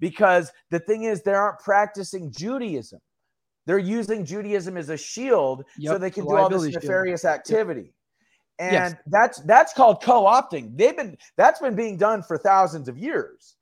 because 0.00 0.50
the 0.70 0.78
thing 0.78 1.04
is 1.04 1.22
they 1.22 1.32
aren't 1.34 1.58
practicing 1.60 2.30
Judaism. 2.32 3.00
They're 3.66 3.78
using 3.78 4.24
Judaism 4.24 4.76
as 4.76 4.88
a 4.88 4.96
shield 4.96 5.64
so 5.80 5.96
they 5.98 6.10
can 6.10 6.24
do 6.24 6.30
all 6.36 6.48
this 6.48 6.58
liability 6.58 6.72
shield. 6.72 6.84
nefarious 6.84 7.24
Yep. 7.24 7.34
activity. 7.34 7.94
And 8.58 8.72
Yes. 8.72 8.94
that's 9.06 9.40
that's 9.42 9.72
called 9.72 10.02
co-opting. 10.02 10.76
They've 10.76 10.96
been 10.96 11.16
that's 11.36 11.60
been 11.60 11.74
being 11.74 11.96
done 11.96 12.22
for 12.22 12.36
thousands 12.38 12.88
of 12.88 12.98
years. 12.98 13.56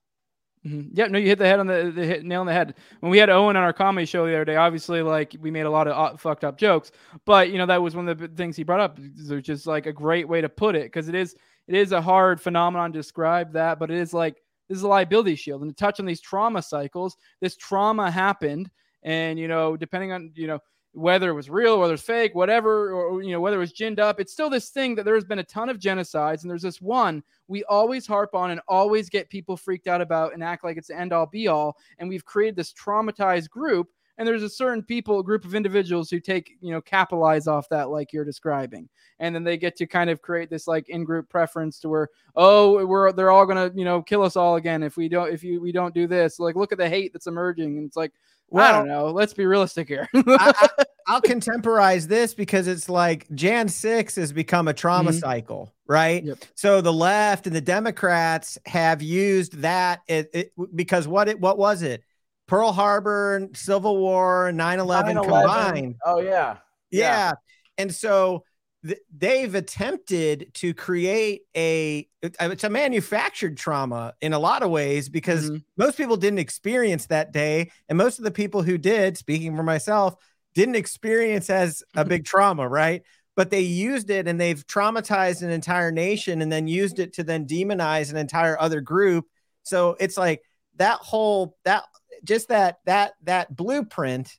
Mhm. 0.67 0.91
Yeah, 0.93 1.07
no, 1.07 1.19
you 1.19 1.27
hit 1.27 1.39
the 1.39 1.47
head 1.47 1.59
on 1.59 1.67
the, 1.67 1.91
the 1.95 2.05
hit, 2.05 2.25
nail 2.25 2.41
on 2.41 2.47
the 2.47 2.53
head. 2.53 2.75
When 3.01 3.11
we 3.11 3.17
had 3.17 3.31
Owen 3.31 3.57
on 3.57 3.63
our 3.63 3.73
comedy 3.73 4.05
show 4.05 4.27
the 4.27 4.35
other 4.35 4.45
day, 4.45 4.57
obviously, 4.57 5.01
like 5.01 5.35
we 5.41 5.51
made 5.51 5.65
a 5.65 5.71
lot 5.71 5.87
of 5.89 5.97
uh, 5.97 6.17
fucked 6.19 6.45
up 6.45 6.59
jokes, 6.59 6.93
but 7.25 7.51
you 7.51 7.57
know 7.57 7.65
that 7.67 7.81
was 7.81 7.97
one 7.97 8.07
of 8.09 8.19
the 8.19 8.29
things 8.29 8.57
he 8.57 8.63
brought 8.63 8.81
up, 8.81 8.99
which 9.29 9.47
just 9.47 9.67
like 9.67 9.87
a 9.87 9.93
great 9.93 10.29
way 10.29 10.43
to 10.43 10.51
put 10.51 10.75
it 10.75 10.85
because 10.85 11.09
it 11.09 11.15
is 11.15 11.35
it 11.67 11.75
is 11.75 11.93
a 11.93 12.01
hard 12.03 12.41
phenomenon 12.41 12.93
to 12.93 12.99
describe 12.99 13.53
that, 13.55 13.79
but 13.79 13.91
it 13.91 13.97
is 13.97 14.13
like 14.13 14.43
this 14.71 14.79
is 14.79 14.85
a 14.85 14.89
liability 14.89 15.35
shield, 15.35 15.63
and 15.63 15.71
to 15.71 15.75
touch 15.75 15.99
on 15.99 16.07
these 16.07 16.21
trauma 16.21 16.63
cycles, 16.63 17.17
this 17.41 17.57
trauma 17.57 18.09
happened, 18.09 18.71
and 19.03 19.37
you 19.39 19.49
know 19.49 19.77
depending 19.77 20.13
on 20.13 20.31
you 20.37 20.47
know 20.47 20.61
whether 20.93 21.31
it 21.31 21.35
was 21.35 21.51
real, 21.51 21.79
whether 21.79 21.95
it's 21.95 22.03
fake, 22.03 22.35
whatever, 22.35 22.93
or 22.93 23.21
you 23.21 23.33
know 23.33 23.41
whether 23.41 23.57
it 23.57 23.61
was 23.61 23.73
ginned 23.73 23.99
up, 23.99 24.21
it's 24.21 24.33
still 24.33 24.49
this 24.49 24.71
thing 24.71 24.95
that 24.95 25.05
there 25.05 25.17
has 25.17 25.25
been 25.25 25.41
a 25.41 25.45
ton 25.45 25.69
of 25.69 25.79
genocides, 25.79 26.43
and 26.43 26.51
there's 26.51 26.63
this 26.63 26.81
one 26.81 27.21
we 27.49 27.65
always 27.65 28.07
harp 28.07 28.33
on 28.33 28.53
and 28.53 28.61
always 28.69 29.11
get 29.11 29.29
people 29.29 29.57
freaked 29.57 29.89
out 29.89 30.01
about 30.01 30.35
and 30.35 30.43
act 30.43 30.63
like 30.63 30.77
it's 30.77 30.89
the 30.89 30.99
end 30.99 31.13
all 31.13 31.27
be 31.27 31.49
all, 31.49 31.77
and 31.99 32.09
we've 32.09 32.25
created 32.25 32.55
this 32.55 32.73
traumatized 32.73 33.51
group. 33.51 33.89
And 34.21 34.29
there's 34.29 34.43
a 34.43 34.51
certain 34.51 34.83
people, 34.83 35.23
group 35.23 35.47
of 35.47 35.55
individuals 35.55 36.11
who 36.11 36.21
take, 36.21 36.53
you 36.61 36.73
know, 36.73 36.83
capitalize 36.83 37.47
off 37.49 37.71
that, 37.71 37.89
like 37.89 38.13
you're 38.13 38.23
describing, 38.25 38.87
and 39.19 39.35
then 39.35 39.45
they 39.45 39.57
get 39.57 39.77
to 39.77 39.87
kind 39.87 40.11
of 40.11 40.21
create 40.21 40.51
this 40.51 40.67
like 40.67 40.91
in-group 40.91 41.31
preference 41.31 41.81
to 41.81 41.89
where, 41.89 42.09
oh, 42.37 42.85
we're 42.85 43.13
they're 43.13 43.31
all 43.31 43.47
gonna, 43.47 43.71
you 43.75 43.87
know, 43.87 44.03
kill 44.03 44.23
us 44.23 44.37
all 44.37 44.57
again 44.57 44.83
if 44.83 44.99
we 44.99 45.09
don't 45.09 45.33
if 45.33 45.43
you 45.43 45.59
we 45.59 45.73
don't 45.73 45.95
do 45.95 46.07
this. 46.07 46.39
Like, 46.39 46.55
look 46.55 46.71
at 46.71 46.77
the 46.77 46.87
hate 46.89 47.15
that's 47.15 47.27
emerging, 47.29 47.79
and 47.79 47.87
it's 47.87 47.97
like, 47.97 48.13
Well, 48.51 48.63
I 48.69 48.73
don't 48.73 48.89
know. 48.89 49.07
Let's 49.07 49.33
be 49.33 49.47
realistic 49.47 49.89
here. 49.89 50.07
I, 50.15 50.53
I, 50.79 50.85
I'll 51.07 51.23
contemporize 51.23 52.07
this 52.07 52.35
because 52.35 52.69
it's 52.69 52.91
like 52.91 53.27
Jan 53.35 53.69
6 53.71 54.17
has 54.17 54.33
become 54.35 54.69
a 54.69 54.75
trauma 54.75 55.13
Mhm. 55.13 55.19
cycle, 55.21 55.73
right? 55.87 56.25
So 56.55 56.83
the 56.83 56.93
left 56.93 57.47
and 57.47 57.57
the 57.57 57.61
Democrats 57.63 58.59
have 58.67 59.01
used 59.01 59.63
that 59.63 60.03
it, 60.09 60.29
it, 60.35 60.53
because 60.77 61.09
what 61.09 61.27
it 61.29 61.41
what 61.41 61.57
was 61.57 61.81
it? 61.81 62.05
Pearl 62.51 62.73
Harbor, 62.73 63.49
Civil 63.55 63.97
War, 63.97 64.51
9/11 64.53 65.15
9/11. 65.15 65.23
combined. 65.23 65.95
Oh 66.05 66.21
yeah. 66.21 66.57
Yeah. 66.91 67.33
And 67.79 67.95
so 67.95 68.43
th- 68.85 68.99
they've 69.17 69.55
attempted 69.55 70.53
to 70.55 70.75
create 70.75 71.43
a 71.57 72.09
uh, 72.25 72.49
it's 72.51 72.65
a 72.65 72.69
manufactured 72.69 73.57
trauma 73.57 74.15
in 74.21 74.33
a 74.33 74.39
lot 74.41 74.65
of 74.65 74.71
ways 74.71 75.09
because 75.09 75.49
mm-hmm. 75.49 75.59
most 75.77 75.97
people 75.97 76.17
didn't 76.17 76.41
experience 76.41 77.07
that 77.07 77.33
day 77.33 77.71
and 77.89 77.97
most 77.97 78.19
of 78.19 78.25
the 78.25 78.33
people 78.33 78.63
who 78.63 78.77
did 78.77 79.17
speaking 79.17 79.55
for 79.55 79.63
myself 79.63 80.17
didn't 80.55 80.75
experience 80.75 81.51
as 81.51 81.85
a 81.95 82.05
big 82.05 82.25
trauma 82.33 82.69
right 82.69 83.03
but 83.37 83.51
they 83.51 83.61
used 83.61 84.11
it 84.11 84.27
and 84.27 84.41
they've 84.41 84.67
traumatized 84.67 85.43
an 85.43 85.51
entire 85.51 85.93
nation 85.93 86.43
and 86.43 86.51
then 86.51 86.67
used 86.67 86.99
it 86.99 87.13
to 87.13 87.23
then 87.23 87.47
demonize 87.47 88.11
an 88.11 88.17
entire 88.17 88.61
other 88.61 88.81
group. 88.81 89.27
So 89.63 89.97
it's 90.01 90.17
like 90.17 90.43
that 90.77 90.99
whole 90.99 91.57
that 91.65 91.85
just 92.25 92.49
that 92.49 92.81
that 92.87 93.15
that 93.23 93.55
blueprint 93.55 94.37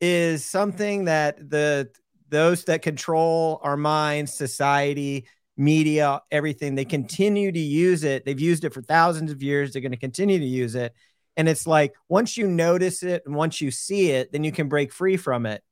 is 0.00 0.44
something 0.44 1.06
that 1.06 1.50
the 1.50 1.90
those 2.28 2.64
that 2.64 2.82
control 2.82 3.60
our 3.62 3.76
minds, 3.76 4.34
society, 4.34 5.26
media, 5.56 6.20
everything, 6.30 6.74
they 6.74 6.84
continue 6.84 7.52
to 7.52 7.60
use 7.60 8.02
it. 8.04 8.24
They've 8.24 8.40
used 8.40 8.64
it 8.64 8.74
for 8.74 8.82
thousands 8.82 9.30
of 9.30 9.42
years. 9.42 9.72
They're 9.72 9.82
going 9.82 9.92
to 9.92 9.98
continue 9.98 10.38
to 10.38 10.44
use 10.44 10.74
it. 10.74 10.94
And 11.36 11.48
it's 11.48 11.66
like 11.66 11.94
once 12.08 12.36
you 12.36 12.46
notice 12.46 13.02
it 13.02 13.22
and 13.26 13.34
once 13.34 13.60
you 13.60 13.70
see 13.70 14.10
it, 14.10 14.32
then 14.32 14.44
you 14.44 14.52
can 14.52 14.68
break 14.68 14.92
free 14.92 15.16
from 15.16 15.46
it. 15.46 15.62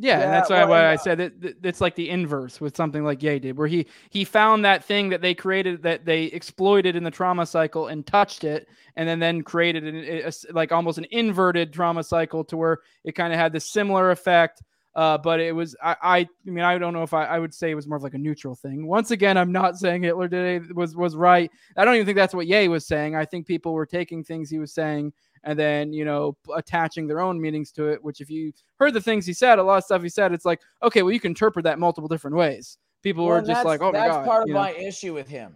Yeah, 0.00 0.18
Yeah, 0.18 0.24
and 0.26 0.32
that's 0.32 0.48
why, 0.48 0.64
well, 0.64 0.68
why 0.68 0.86
I 0.92 0.96
said 0.96 1.18
it, 1.20 1.34
it- 1.42 1.56
it's 1.64 1.80
like 1.80 1.96
the 1.96 2.08
inverse 2.08 2.60
with 2.60 2.76
something 2.76 3.02
like 3.04 3.22
Ye 3.22 3.38
did, 3.40 3.56
where 3.58 3.66
he 3.66 3.86
he 4.10 4.24
found 4.24 4.64
that 4.64 4.84
thing 4.84 5.08
that 5.08 5.22
they 5.22 5.34
created 5.34 5.82
that 5.82 6.04
they 6.04 6.24
exploited 6.24 6.94
in 6.94 7.02
the 7.02 7.10
trauma 7.10 7.44
cycle 7.46 7.88
and 7.88 8.06
touched 8.06 8.44
it, 8.44 8.68
and 8.96 9.08
then 9.08 9.18
then 9.18 9.42
created 9.42 9.84
an, 9.84 9.96
a- 9.96 10.52
like 10.52 10.70
almost 10.72 10.98
an 10.98 11.06
inverted 11.10 11.72
trauma 11.72 12.04
cycle 12.04 12.44
to 12.44 12.56
where 12.56 12.78
it 13.04 13.12
kind 13.12 13.32
of 13.32 13.38
had 13.40 13.52
the 13.52 13.60
similar 13.60 14.10
effect. 14.12 14.62
Uh, 14.94 15.16
but 15.18 15.38
it 15.38 15.54
was 15.54 15.76
I, 15.82 15.96
I 16.02 16.18
I 16.18 16.28
mean 16.50 16.64
I 16.64 16.76
don't 16.78 16.92
know 16.92 17.02
if 17.04 17.12
I, 17.14 17.24
I 17.24 17.38
would 17.38 17.54
say 17.54 17.70
it 17.70 17.74
was 17.76 17.86
more 17.86 17.96
of 17.96 18.02
like 18.02 18.14
a 18.14 18.18
neutral 18.18 18.54
thing. 18.56 18.86
Once 18.86 19.10
again, 19.10 19.36
I'm 19.36 19.52
not 19.52 19.76
saying 19.78 20.02
Hitler 20.04 20.28
did 20.28 20.74
was 20.74 20.96
was 20.96 21.16
right. 21.16 21.50
I 21.76 21.84
don't 21.84 21.94
even 21.96 22.06
think 22.06 22.16
that's 22.16 22.34
what 22.34 22.46
Ye 22.46 22.68
was 22.68 22.86
saying. 22.86 23.14
I 23.16 23.24
think 23.24 23.46
people 23.46 23.72
were 23.74 23.86
taking 23.86 24.22
things 24.24 24.48
he 24.50 24.58
was 24.58 24.72
saying 24.72 25.12
and 25.44 25.58
then 25.58 25.92
you 25.92 26.04
know 26.04 26.36
attaching 26.54 27.06
their 27.06 27.20
own 27.20 27.40
meanings 27.40 27.72
to 27.72 27.88
it 27.88 28.02
which 28.02 28.20
if 28.20 28.30
you 28.30 28.52
heard 28.78 28.94
the 28.94 29.00
things 29.00 29.26
he 29.26 29.32
said 29.32 29.58
a 29.58 29.62
lot 29.62 29.78
of 29.78 29.84
stuff 29.84 30.02
he 30.02 30.08
said 30.08 30.32
it's 30.32 30.44
like 30.44 30.60
okay 30.82 31.02
well 31.02 31.12
you 31.12 31.20
can 31.20 31.30
interpret 31.30 31.64
that 31.64 31.78
multiple 31.78 32.08
different 32.08 32.36
ways 32.36 32.78
people 33.02 33.26
Well, 33.26 33.40
were 33.40 33.46
just 33.46 33.64
like 33.64 33.80
oh 33.80 33.92
my 33.92 33.98
that's 33.98 34.16
god 34.16 34.26
part 34.26 34.42
of 34.42 34.48
you 34.48 34.54
know? 34.54 34.60
my 34.60 34.72
issue 34.72 35.14
with 35.14 35.28
him. 35.28 35.54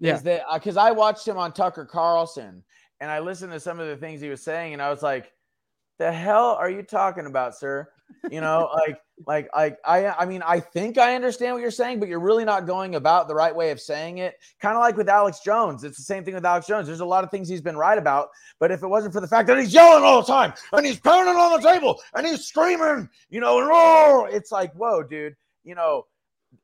Yeah. 0.00 0.14
Is 0.14 0.22
that 0.22 0.42
uh, 0.48 0.58
because 0.58 0.76
I 0.76 0.90
watched 0.90 1.26
him 1.26 1.36
on 1.36 1.52
Tucker 1.52 1.84
Carlson 1.84 2.62
and 3.00 3.10
I 3.10 3.18
listened 3.18 3.52
to 3.52 3.60
some 3.60 3.80
of 3.80 3.88
the 3.88 3.96
things 3.96 4.20
he 4.20 4.28
was 4.28 4.42
saying 4.42 4.72
and 4.72 4.80
I 4.80 4.90
was 4.90 5.02
like, 5.02 5.32
the 5.98 6.12
hell 6.12 6.56
are 6.58 6.70
you 6.70 6.82
talking 6.82 7.26
about, 7.26 7.56
sir? 7.56 7.88
You 8.30 8.40
know, 8.40 8.70
like, 8.74 8.98
like, 9.26 9.48
like 9.54 9.78
I, 9.84 10.08
I 10.08 10.24
mean, 10.24 10.42
I 10.44 10.60
think 10.60 10.98
I 10.98 11.14
understand 11.14 11.54
what 11.54 11.62
you're 11.62 11.70
saying, 11.70 12.00
but 12.00 12.08
you're 12.08 12.20
really 12.20 12.44
not 12.44 12.66
going 12.66 12.94
about 12.94 13.28
the 13.28 13.34
right 13.34 13.54
way 13.54 13.70
of 13.70 13.80
saying 13.80 14.18
it. 14.18 14.34
Kind 14.60 14.76
of 14.76 14.80
like 14.80 14.96
with 14.96 15.08
Alex 15.08 15.40
Jones. 15.40 15.84
It's 15.84 15.96
the 15.96 16.02
same 16.02 16.24
thing 16.24 16.34
with 16.34 16.44
Alex 16.44 16.66
Jones. 16.66 16.86
There's 16.86 17.00
a 17.00 17.06
lot 17.06 17.24
of 17.24 17.30
things 17.30 17.48
he's 17.48 17.60
been 17.60 17.76
right 17.76 17.98
about, 17.98 18.28
but 18.58 18.70
if 18.70 18.82
it 18.82 18.88
wasn't 18.88 19.14
for 19.14 19.20
the 19.20 19.28
fact 19.28 19.46
that 19.48 19.58
he's 19.58 19.72
yelling 19.72 20.04
all 20.04 20.20
the 20.20 20.26
time 20.26 20.52
and 20.72 20.84
he's 20.84 21.00
pounding 21.00 21.36
on 21.36 21.60
the 21.60 21.68
table 21.68 22.00
and 22.14 22.26
he's 22.26 22.44
screaming, 22.44 23.08
you 23.30 23.40
know, 23.40 23.58
and 23.60 24.34
it's 24.34 24.52
like, 24.52 24.72
whoa, 24.74 25.02
dude, 25.02 25.36
you 25.64 25.74
know, 25.74 26.04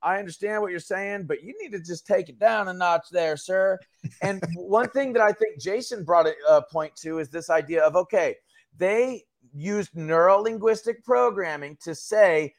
I 0.03 0.19
understand 0.19 0.63
what 0.63 0.71
you're 0.71 0.81
saying, 0.81 1.25
but 1.25 1.43
you 1.43 1.55
need 1.61 1.73
to 1.73 1.81
just 1.81 2.07
take 2.07 2.29
it 2.29 2.39
down 2.39 2.69
a 2.69 2.73
notch 2.73 3.07
there, 3.11 3.37
sir. 3.37 3.79
And 4.23 4.43
one 4.55 4.89
thing 4.91 5.13
that 5.15 5.23
I 5.23 5.33
think 5.33 5.61
Jason 5.61 6.05
brought 6.05 6.27
a 6.27 6.35
uh, 6.49 6.63
point 6.71 6.95
to 6.97 7.19
is 7.19 7.29
this 7.29 7.51
idea 7.51 7.83
of 7.83 7.97
okay, 7.97 8.37
they 8.77 9.25
used 9.53 9.95
neuro 9.95 10.39
linguistic 10.39 11.05
programming 11.05 11.77
to 11.83 11.95
say 11.95 12.55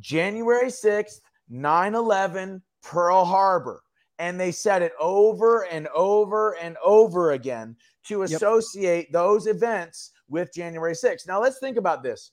January 0.00 0.68
6th, 0.68 1.20
9 1.48 1.94
11, 1.94 2.62
Pearl 2.82 3.24
Harbor. 3.24 3.82
And 4.20 4.38
they 4.38 4.50
said 4.50 4.82
it 4.82 4.92
over 4.98 5.64
and 5.66 5.86
over 5.94 6.56
and 6.56 6.76
over 6.84 7.32
again 7.32 7.76
to 8.04 8.22
associate 8.22 9.12
those 9.12 9.46
events 9.46 10.10
with 10.28 10.52
January 10.52 10.94
6th. 10.94 11.28
Now, 11.28 11.40
let's 11.40 11.60
think 11.60 11.76
about 11.76 12.02
this 12.02 12.32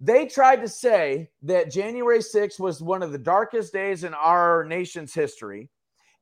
they 0.00 0.26
tried 0.26 0.60
to 0.60 0.68
say 0.68 1.28
that 1.42 1.72
January 1.72 2.20
6th 2.20 2.60
was 2.60 2.80
one 2.80 3.02
of 3.02 3.12
the 3.12 3.18
darkest 3.18 3.72
days 3.72 4.04
in 4.04 4.14
our 4.14 4.64
nation's 4.64 5.12
history 5.12 5.68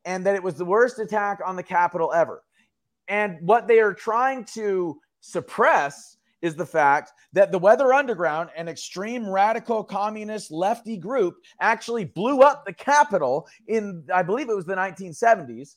and 0.05 0.25
that 0.25 0.35
it 0.35 0.43
was 0.43 0.55
the 0.55 0.65
worst 0.65 0.99
attack 0.99 1.41
on 1.45 1.57
the 1.57 1.63
Capitol 1.63 2.13
ever. 2.13 2.43
And 3.09 3.39
what 3.41 3.69
they 3.69 3.81
are 3.81 3.93
trying 3.93 4.45
to 4.55 4.99
suppress 5.21 6.16
is 6.43 6.55
the 6.55 6.67
fact 6.67 7.13
that 7.33 7.53
the 7.53 7.59
Weather 7.59 7.93
Underground, 7.93 8.51
an 8.57 8.69
extreme 8.69 9.29
radical 9.29 9.83
communist 9.83 10.51
lefty 10.51 10.97
group, 10.97 11.37
actually 11.61 12.05
blew 12.05 12.41
up 12.41 12.65
the 12.65 12.73
Capitol 12.73 13.49
in, 13.67 14.05
I 14.13 14.23
believe 14.23 14.49
it 14.49 14.57
was 14.57 14.67
the 14.67 14.75
1970s. 14.75 15.77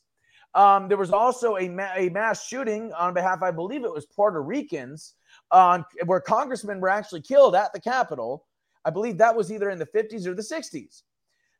Um, 0.54 0.88
there 0.88 0.98
was 0.98 1.12
also 1.12 1.56
a, 1.56 1.68
ma- 1.68 1.94
a 1.96 2.08
mass 2.08 2.46
shooting 2.46 2.92
on 2.92 3.14
behalf, 3.14 3.42
I 3.42 3.50
believe 3.50 3.84
it 3.84 3.92
was 3.92 4.06
Puerto 4.06 4.42
Ricans, 4.42 5.14
on 5.50 5.84
where 6.06 6.20
congressmen 6.20 6.80
were 6.80 6.88
actually 6.88 7.22
killed 7.22 7.54
at 7.54 7.72
the 7.72 7.80
Capitol. 7.80 8.46
I 8.84 8.90
believe 8.90 9.18
that 9.18 9.36
was 9.36 9.52
either 9.52 9.70
in 9.70 9.78
the 9.78 9.86
50s 9.86 10.26
or 10.26 10.34
the 10.34 10.42
60s. 10.42 11.02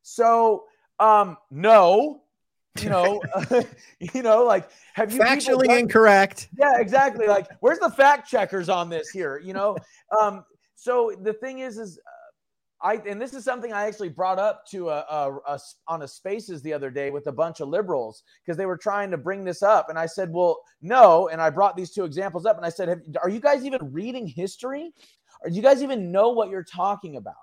So, 0.02 0.64
um, 0.98 1.36
no, 1.50 2.22
you 2.78 2.88
know, 2.88 3.22
you 4.00 4.22
know, 4.22 4.44
like 4.44 4.68
have 4.94 5.12
you 5.12 5.20
Factually 5.20 5.66
done- 5.66 5.78
incorrect. 5.78 6.48
yeah, 6.58 6.78
exactly. 6.78 7.26
Like, 7.26 7.46
where's 7.60 7.78
the 7.78 7.90
fact 7.90 8.28
checkers 8.28 8.68
on 8.68 8.88
this 8.88 9.08
here? 9.10 9.40
You 9.44 9.54
know, 9.54 9.76
um, 10.20 10.44
so 10.76 11.12
the 11.22 11.32
thing 11.32 11.60
is, 11.60 11.78
is 11.78 11.98
uh, 11.98 12.86
I 12.86 12.94
and 13.06 13.20
this 13.20 13.34
is 13.34 13.44
something 13.44 13.72
I 13.72 13.86
actually 13.86 14.08
brought 14.08 14.38
up 14.38 14.64
to 14.70 14.88
a, 14.88 15.04
a, 15.10 15.36
a 15.46 15.58
on 15.88 16.02
a 16.02 16.08
Spaces 16.08 16.62
the 16.62 16.72
other 16.72 16.90
day 16.90 17.10
with 17.10 17.26
a 17.26 17.32
bunch 17.32 17.60
of 17.60 17.68
liberals 17.68 18.22
because 18.44 18.56
they 18.56 18.66
were 18.66 18.78
trying 18.78 19.10
to 19.10 19.18
bring 19.18 19.44
this 19.44 19.62
up, 19.62 19.90
and 19.90 19.98
I 19.98 20.06
said, 20.06 20.30
well, 20.32 20.58
no, 20.80 21.28
and 21.28 21.42
I 21.42 21.50
brought 21.50 21.76
these 21.76 21.90
two 21.90 22.04
examples 22.04 22.46
up, 22.46 22.56
and 22.56 22.64
I 22.64 22.70
said, 22.70 22.88
Have, 22.88 23.00
are 23.22 23.28
you 23.28 23.40
guys 23.40 23.64
even 23.64 23.92
reading 23.92 24.26
history? 24.26 24.92
Or 25.42 25.50
do 25.50 25.56
you 25.56 25.62
guys 25.62 25.82
even 25.82 26.10
know 26.12 26.30
what 26.30 26.50
you're 26.50 26.64
talking 26.64 27.16
about? 27.16 27.34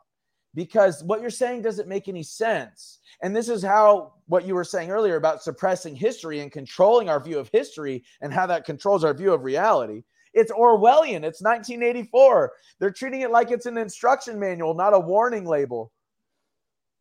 Because 0.55 1.03
what 1.03 1.21
you're 1.21 1.29
saying 1.29 1.61
doesn't 1.61 1.87
make 1.87 2.07
any 2.07 2.23
sense. 2.23 2.99
And 3.21 3.35
this 3.35 3.49
is 3.49 3.63
how 3.63 4.13
what 4.27 4.45
you 4.45 4.55
were 4.55 4.63
saying 4.63 4.91
earlier 4.91 5.15
about 5.15 5.43
suppressing 5.43 5.95
history 5.95 6.39
and 6.39 6.51
controlling 6.51 7.09
our 7.09 7.23
view 7.23 7.39
of 7.39 7.49
history 7.51 8.03
and 8.21 8.33
how 8.33 8.45
that 8.47 8.65
controls 8.65 9.03
our 9.03 9.13
view 9.13 9.33
of 9.33 9.43
reality. 9.43 10.03
It's 10.33 10.51
Orwellian. 10.51 11.23
It's 11.23 11.41
1984. 11.41 12.51
They're 12.79 12.91
treating 12.91 13.21
it 13.21 13.31
like 13.31 13.51
it's 13.51 13.65
an 13.65 13.77
instruction 13.77 14.39
manual, 14.39 14.73
not 14.73 14.93
a 14.93 14.99
warning 14.99 15.45
label. 15.45 15.91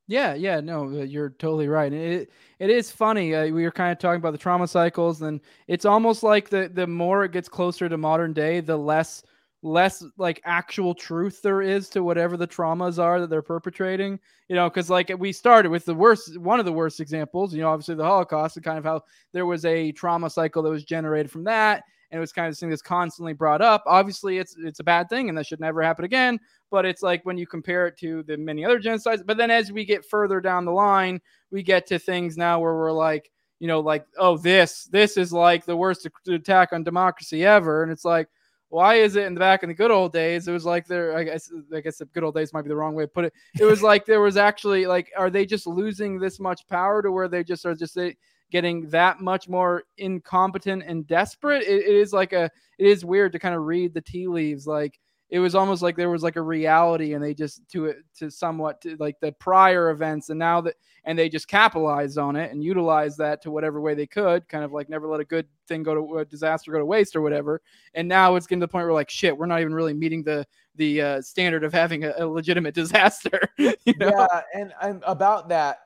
Yeah, 0.08 0.34
yeah, 0.34 0.60
no, 0.60 0.84
uh, 0.84 1.02
you're 1.02 1.30
totally 1.30 1.66
right. 1.66 1.92
It 1.92 2.30
it 2.60 2.70
is 2.70 2.92
funny. 2.92 3.34
Uh, 3.34 3.46
we 3.46 3.64
were 3.64 3.72
kind 3.72 3.90
of 3.90 3.98
talking 3.98 4.20
about 4.20 4.30
the 4.30 4.38
trauma 4.38 4.68
cycles, 4.68 5.20
and 5.22 5.40
it's 5.66 5.84
almost 5.84 6.22
like 6.22 6.48
the 6.48 6.70
the 6.72 6.86
more 6.86 7.24
it 7.24 7.32
gets 7.32 7.48
closer 7.48 7.88
to 7.88 7.98
modern 7.98 8.32
day, 8.32 8.60
the 8.60 8.76
less 8.76 9.24
less 9.66 10.04
like 10.16 10.40
actual 10.44 10.94
truth 10.94 11.42
there 11.42 11.60
is 11.60 11.88
to 11.90 12.02
whatever 12.02 12.36
the 12.36 12.46
traumas 12.46 13.02
are 13.02 13.20
that 13.20 13.28
they're 13.28 13.42
perpetrating. 13.42 14.18
You 14.48 14.54
know, 14.54 14.70
because 14.70 14.88
like 14.88 15.12
we 15.18 15.32
started 15.32 15.70
with 15.70 15.84
the 15.84 15.94
worst, 15.94 16.38
one 16.38 16.60
of 16.60 16.64
the 16.64 16.72
worst 16.72 17.00
examples. 17.00 17.52
You 17.52 17.62
know, 17.62 17.70
obviously 17.70 17.96
the 17.96 18.04
Holocaust, 18.04 18.56
and 18.56 18.64
kind 18.64 18.78
of 18.78 18.84
how 18.84 19.02
there 19.32 19.44
was 19.44 19.64
a 19.64 19.92
trauma 19.92 20.30
cycle 20.30 20.62
that 20.62 20.70
was 20.70 20.84
generated 20.84 21.30
from 21.30 21.44
that, 21.44 21.82
and 22.10 22.18
it 22.18 22.20
was 22.20 22.32
kind 22.32 22.46
of 22.46 22.52
this 22.52 22.60
thing 22.60 22.70
that's 22.70 22.80
constantly 22.80 23.32
brought 23.32 23.60
up. 23.60 23.82
Obviously, 23.86 24.38
it's 24.38 24.56
it's 24.58 24.80
a 24.80 24.84
bad 24.84 25.08
thing, 25.08 25.28
and 25.28 25.36
that 25.36 25.46
should 25.46 25.60
never 25.60 25.82
happen 25.82 26.04
again. 26.04 26.38
But 26.70 26.86
it's 26.86 27.02
like 27.02 27.26
when 27.26 27.36
you 27.36 27.46
compare 27.46 27.88
it 27.88 27.98
to 27.98 28.22
the 28.22 28.36
many 28.36 28.64
other 28.64 28.80
genocides. 28.80 29.26
But 29.26 29.36
then 29.36 29.50
as 29.50 29.72
we 29.72 29.84
get 29.84 30.04
further 30.06 30.40
down 30.40 30.64
the 30.64 30.72
line, 30.72 31.20
we 31.50 31.62
get 31.62 31.86
to 31.88 31.98
things 31.98 32.36
now 32.36 32.60
where 32.60 32.74
we're 32.74 32.92
like, 32.92 33.30
you 33.58 33.66
know, 33.66 33.80
like, 33.80 34.06
oh, 34.16 34.38
this 34.38 34.84
this 34.92 35.16
is 35.16 35.32
like 35.32 35.64
the 35.64 35.76
worst 35.76 36.06
attack 36.28 36.72
on 36.72 36.84
democracy 36.84 37.44
ever, 37.44 37.82
and 37.82 37.90
it's 37.90 38.04
like. 38.04 38.28
Why 38.68 38.96
is 38.96 39.16
it 39.16 39.26
in 39.26 39.34
the 39.34 39.40
back 39.40 39.62
in 39.62 39.68
the 39.68 39.74
good 39.74 39.90
old 39.90 40.12
days? 40.12 40.48
It 40.48 40.52
was 40.52 40.64
like 40.64 40.86
there. 40.86 41.16
I 41.16 41.24
guess. 41.24 41.50
I 41.74 41.80
guess 41.80 41.98
the 41.98 42.06
good 42.06 42.24
old 42.24 42.34
days 42.34 42.52
might 42.52 42.62
be 42.62 42.68
the 42.68 42.76
wrong 42.76 42.94
way 42.94 43.04
to 43.04 43.08
put 43.08 43.24
it. 43.24 43.32
It 43.60 43.64
was 43.64 43.82
like 43.82 44.04
there 44.06 44.20
was 44.20 44.36
actually 44.36 44.86
like, 44.86 45.12
are 45.16 45.30
they 45.30 45.46
just 45.46 45.66
losing 45.66 46.18
this 46.18 46.40
much 46.40 46.66
power 46.66 47.02
to 47.02 47.12
where 47.12 47.28
they 47.28 47.44
just 47.44 47.64
are 47.64 47.74
just 47.74 47.96
uh, 47.96 48.10
getting 48.50 48.88
that 48.90 49.20
much 49.20 49.48
more 49.48 49.84
incompetent 49.98 50.82
and 50.84 51.06
desperate? 51.06 51.62
It, 51.62 51.86
it 51.86 51.94
is 51.94 52.12
like 52.12 52.32
a. 52.32 52.50
It 52.78 52.86
is 52.88 53.04
weird 53.04 53.32
to 53.32 53.38
kind 53.38 53.54
of 53.54 53.62
read 53.62 53.94
the 53.94 54.00
tea 54.00 54.26
leaves. 54.26 54.66
Like 54.66 54.98
it 55.28 55.40
was 55.40 55.54
almost 55.54 55.82
like 55.82 55.96
there 55.96 56.10
was 56.10 56.22
like 56.22 56.36
a 56.36 56.42
reality, 56.42 57.14
and 57.14 57.22
they 57.22 57.34
just 57.34 57.68
to 57.70 57.86
it 57.86 57.96
to 58.18 58.30
somewhat 58.30 58.80
to 58.82 58.96
like 58.98 59.18
the 59.20 59.32
prior 59.32 59.90
events, 59.90 60.30
and 60.30 60.38
now 60.38 60.60
that 60.60 60.74
and 61.04 61.18
they 61.18 61.28
just 61.28 61.48
capitalized 61.48 62.18
on 62.18 62.36
it 62.36 62.50
and 62.50 62.62
utilized 62.62 63.18
that 63.18 63.40
to 63.42 63.50
whatever 63.50 63.80
way 63.80 63.94
they 63.94 64.06
could, 64.06 64.48
kind 64.48 64.64
of 64.64 64.72
like 64.72 64.88
never 64.88 65.06
let 65.08 65.20
a 65.20 65.24
good 65.24 65.46
thing 65.68 65.82
go 65.82 65.94
to 65.94 66.18
a 66.18 66.24
disaster 66.24 66.72
go 66.72 66.78
to 66.78 66.84
waste 66.84 67.14
or 67.16 67.22
whatever. 67.22 67.62
And 67.94 68.08
now 68.08 68.34
it's 68.34 68.46
getting 68.46 68.60
to 68.60 68.64
the 68.66 68.72
point 68.72 68.86
where 68.86 68.92
like 68.92 69.10
shit, 69.10 69.36
we're 69.36 69.46
not 69.46 69.60
even 69.60 69.74
really 69.74 69.94
meeting 69.94 70.22
the 70.22 70.46
the 70.74 71.00
uh, 71.00 71.22
standard 71.22 71.64
of 71.64 71.72
having 71.72 72.04
a, 72.04 72.12
a 72.18 72.26
legitimate 72.26 72.74
disaster. 72.82 73.40
you 73.58 73.74
know? 73.98 74.10
Yeah, 74.10 74.42
and, 74.54 74.72
and 74.82 75.02
about 75.06 75.48
that, 75.48 75.78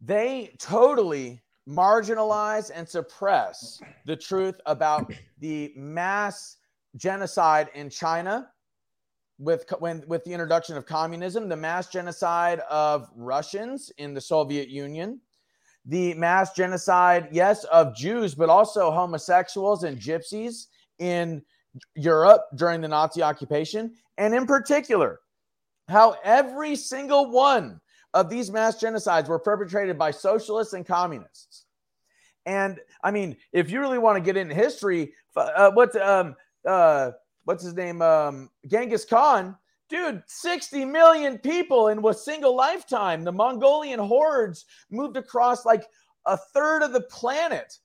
they 0.00 0.54
totally 0.58 1.42
marginalize 1.68 2.70
and 2.74 2.88
suppress 2.88 3.80
the 4.06 4.16
truth 4.16 4.58
about 4.66 5.12
the 5.38 5.72
mass 5.76 6.57
genocide 6.98 7.70
in 7.74 7.88
China 7.88 8.50
with 9.38 9.64
when 9.78 10.02
with 10.08 10.24
the 10.24 10.32
introduction 10.32 10.76
of 10.76 10.84
communism, 10.84 11.48
the 11.48 11.56
mass 11.56 11.86
genocide 11.88 12.60
of 12.68 13.08
Russians 13.14 13.90
in 13.98 14.12
the 14.12 14.20
Soviet 14.20 14.68
Union, 14.68 15.20
the 15.86 16.14
mass 16.14 16.52
genocide, 16.52 17.28
yes, 17.30 17.64
of 17.64 17.94
Jews, 17.96 18.34
but 18.34 18.48
also 18.48 18.90
homosexuals 18.90 19.84
and 19.84 19.98
gypsies 19.98 20.66
in 20.98 21.42
Europe 21.94 22.42
during 22.56 22.80
the 22.80 22.88
Nazi 22.88 23.22
occupation, 23.22 23.94
and 24.16 24.34
in 24.34 24.46
particular, 24.46 25.20
how 25.88 26.16
every 26.24 26.74
single 26.74 27.30
one 27.30 27.80
of 28.14 28.28
these 28.28 28.50
mass 28.50 28.82
genocides 28.82 29.28
were 29.28 29.38
perpetrated 29.38 29.96
by 29.96 30.10
socialists 30.10 30.72
and 30.72 30.84
communists. 30.84 31.64
And 32.46 32.80
I 33.04 33.10
mean, 33.10 33.36
if 33.52 33.70
you 33.70 33.80
really 33.80 33.98
want 33.98 34.16
to 34.16 34.24
get 34.24 34.36
into 34.36 34.54
history, 34.54 35.12
uh, 35.36 35.70
what's 35.70 35.94
um 35.94 36.34
uh 36.68 37.12
what's 37.44 37.64
his 37.64 37.74
name 37.74 38.02
um 38.02 38.50
Genghis 38.66 39.04
Khan, 39.04 39.56
dude, 39.88 40.22
60 40.26 40.84
million 40.84 41.38
people 41.38 41.88
in 41.88 42.04
a 42.04 42.14
single 42.14 42.54
lifetime. 42.54 43.24
The 43.24 43.32
Mongolian 43.32 43.98
hordes 43.98 44.66
moved 44.90 45.16
across 45.16 45.64
like 45.64 45.84
a 46.26 46.36
third 46.36 46.82
of 46.82 46.92
the 46.92 47.00
planet 47.00 47.78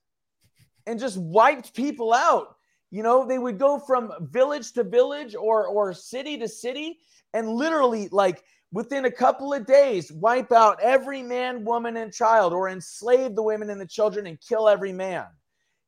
and 0.85 0.99
just 0.99 1.17
wiped 1.17 1.73
people 1.73 2.13
out. 2.13 2.55
You 2.91 3.03
know, 3.03 3.25
they 3.25 3.39
would 3.39 3.57
go 3.57 3.79
from 3.79 4.11
village 4.19 4.73
to 4.73 4.83
village 4.83 5.33
or 5.33 5.65
or 5.67 5.93
city 5.93 6.37
to 6.37 6.47
city 6.47 6.99
and 7.33 7.49
literally 7.49 8.09
like 8.11 8.43
within 8.71 9.05
a 9.05 9.11
couple 9.11 9.53
of 9.53 9.65
days 9.65 10.11
wipe 10.11 10.51
out 10.51 10.79
every 10.81 11.21
man, 11.21 11.63
woman 11.63 11.95
and 11.97 12.13
child 12.13 12.53
or 12.53 12.69
enslave 12.69 13.35
the 13.35 13.43
women 13.43 13.69
and 13.69 13.79
the 13.79 13.87
children 13.87 14.27
and 14.27 14.39
kill 14.41 14.67
every 14.67 14.91
man. 14.91 15.25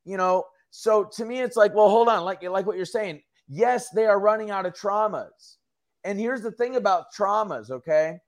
You 0.05 0.17
know, 0.17 0.45
so 0.75 1.05
to 1.05 1.23
me 1.23 1.39
it's 1.39 1.55
like, 1.55 1.73
well, 1.73 1.89
hold 1.89 2.09
on, 2.09 2.25
like 2.25 2.43
like 2.43 2.65
what 2.65 2.75
you're 2.75 2.85
saying. 2.85 3.21
Yes, 3.47 3.89
they 3.91 4.05
are 4.05 4.19
running 4.19 4.51
out 4.51 4.65
of 4.65 4.73
traumas. 4.73 5.55
And 6.03 6.19
here's 6.19 6.41
the 6.41 6.51
thing 6.51 6.75
about 6.75 7.13
traumas, 7.17 7.71
okay? 7.71 8.19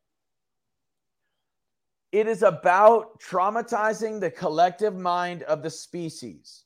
It 2.14 2.26
is 2.26 2.43
about 2.43 3.20
traumatizing 3.20 4.22
the 4.22 4.32
collective 4.32 4.95
mind 4.95 5.43
of 5.43 5.62
the 5.62 5.70
species. 5.70 6.64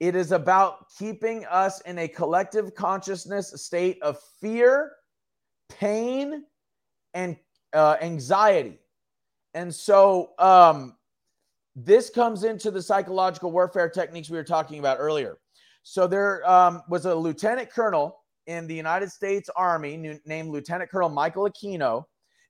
It 0.00 0.16
is 0.16 0.32
about 0.32 0.86
keeping 0.98 1.44
us 1.44 1.82
in 1.82 1.98
a 1.98 2.08
collective 2.08 2.74
consciousness 2.74 3.52
state 3.56 4.02
of 4.02 4.18
fear, 4.40 4.92
pain, 5.68 6.44
and 7.12 7.36
uh, 7.74 7.96
anxiety. 8.00 8.78
And 9.52 9.72
so 9.72 10.30
um, 10.38 10.96
this 11.74 12.10
comes 12.10 12.44
into 12.44 12.70
the 12.70 12.82
psychological 12.82 13.50
warfare 13.50 13.88
techniques 13.88 14.28
we 14.28 14.36
were 14.36 14.44
talking 14.44 14.78
about 14.78 14.98
earlier. 15.00 15.38
So 15.82 16.06
there 16.06 16.48
um, 16.48 16.82
was 16.88 17.06
a 17.06 17.14
lieutenant 17.14 17.70
colonel 17.70 18.18
in 18.46 18.66
the 18.66 18.74
United 18.74 19.10
States 19.10 19.48
Army 19.56 20.20
named 20.24 20.50
Lieutenant 20.50 20.90
Colonel 20.90 21.08
Michael 21.08 21.48
Aquino, 21.48 22.04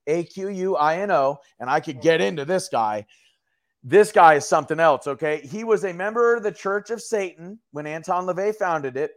A 0.07 0.25
Q 0.25 0.49
U 0.49 0.77
I 0.77 0.99
N 0.99 1.11
O, 1.11 1.39
and 1.61 1.71
I 1.71 1.81
could 1.81 2.01
get 2.01 2.21
into 2.21 2.45
this 2.45 2.69
guy. 2.69 3.07
This 3.85 4.13
guy 4.13 4.35
is 4.35 4.49
something 4.49 4.79
else, 4.79 5.07
okay? 5.07 5.41
He 5.41 5.65
was 5.65 5.85
a 5.85 5.93
member 5.93 6.37
of 6.37 6.43
the 6.43 6.53
Church 6.53 6.91
of 6.91 7.03
Satan 7.03 7.59
when 7.73 7.87
Anton 7.87 8.27
LaVey 8.27 8.55
founded 8.55 8.97
it. 8.97 9.13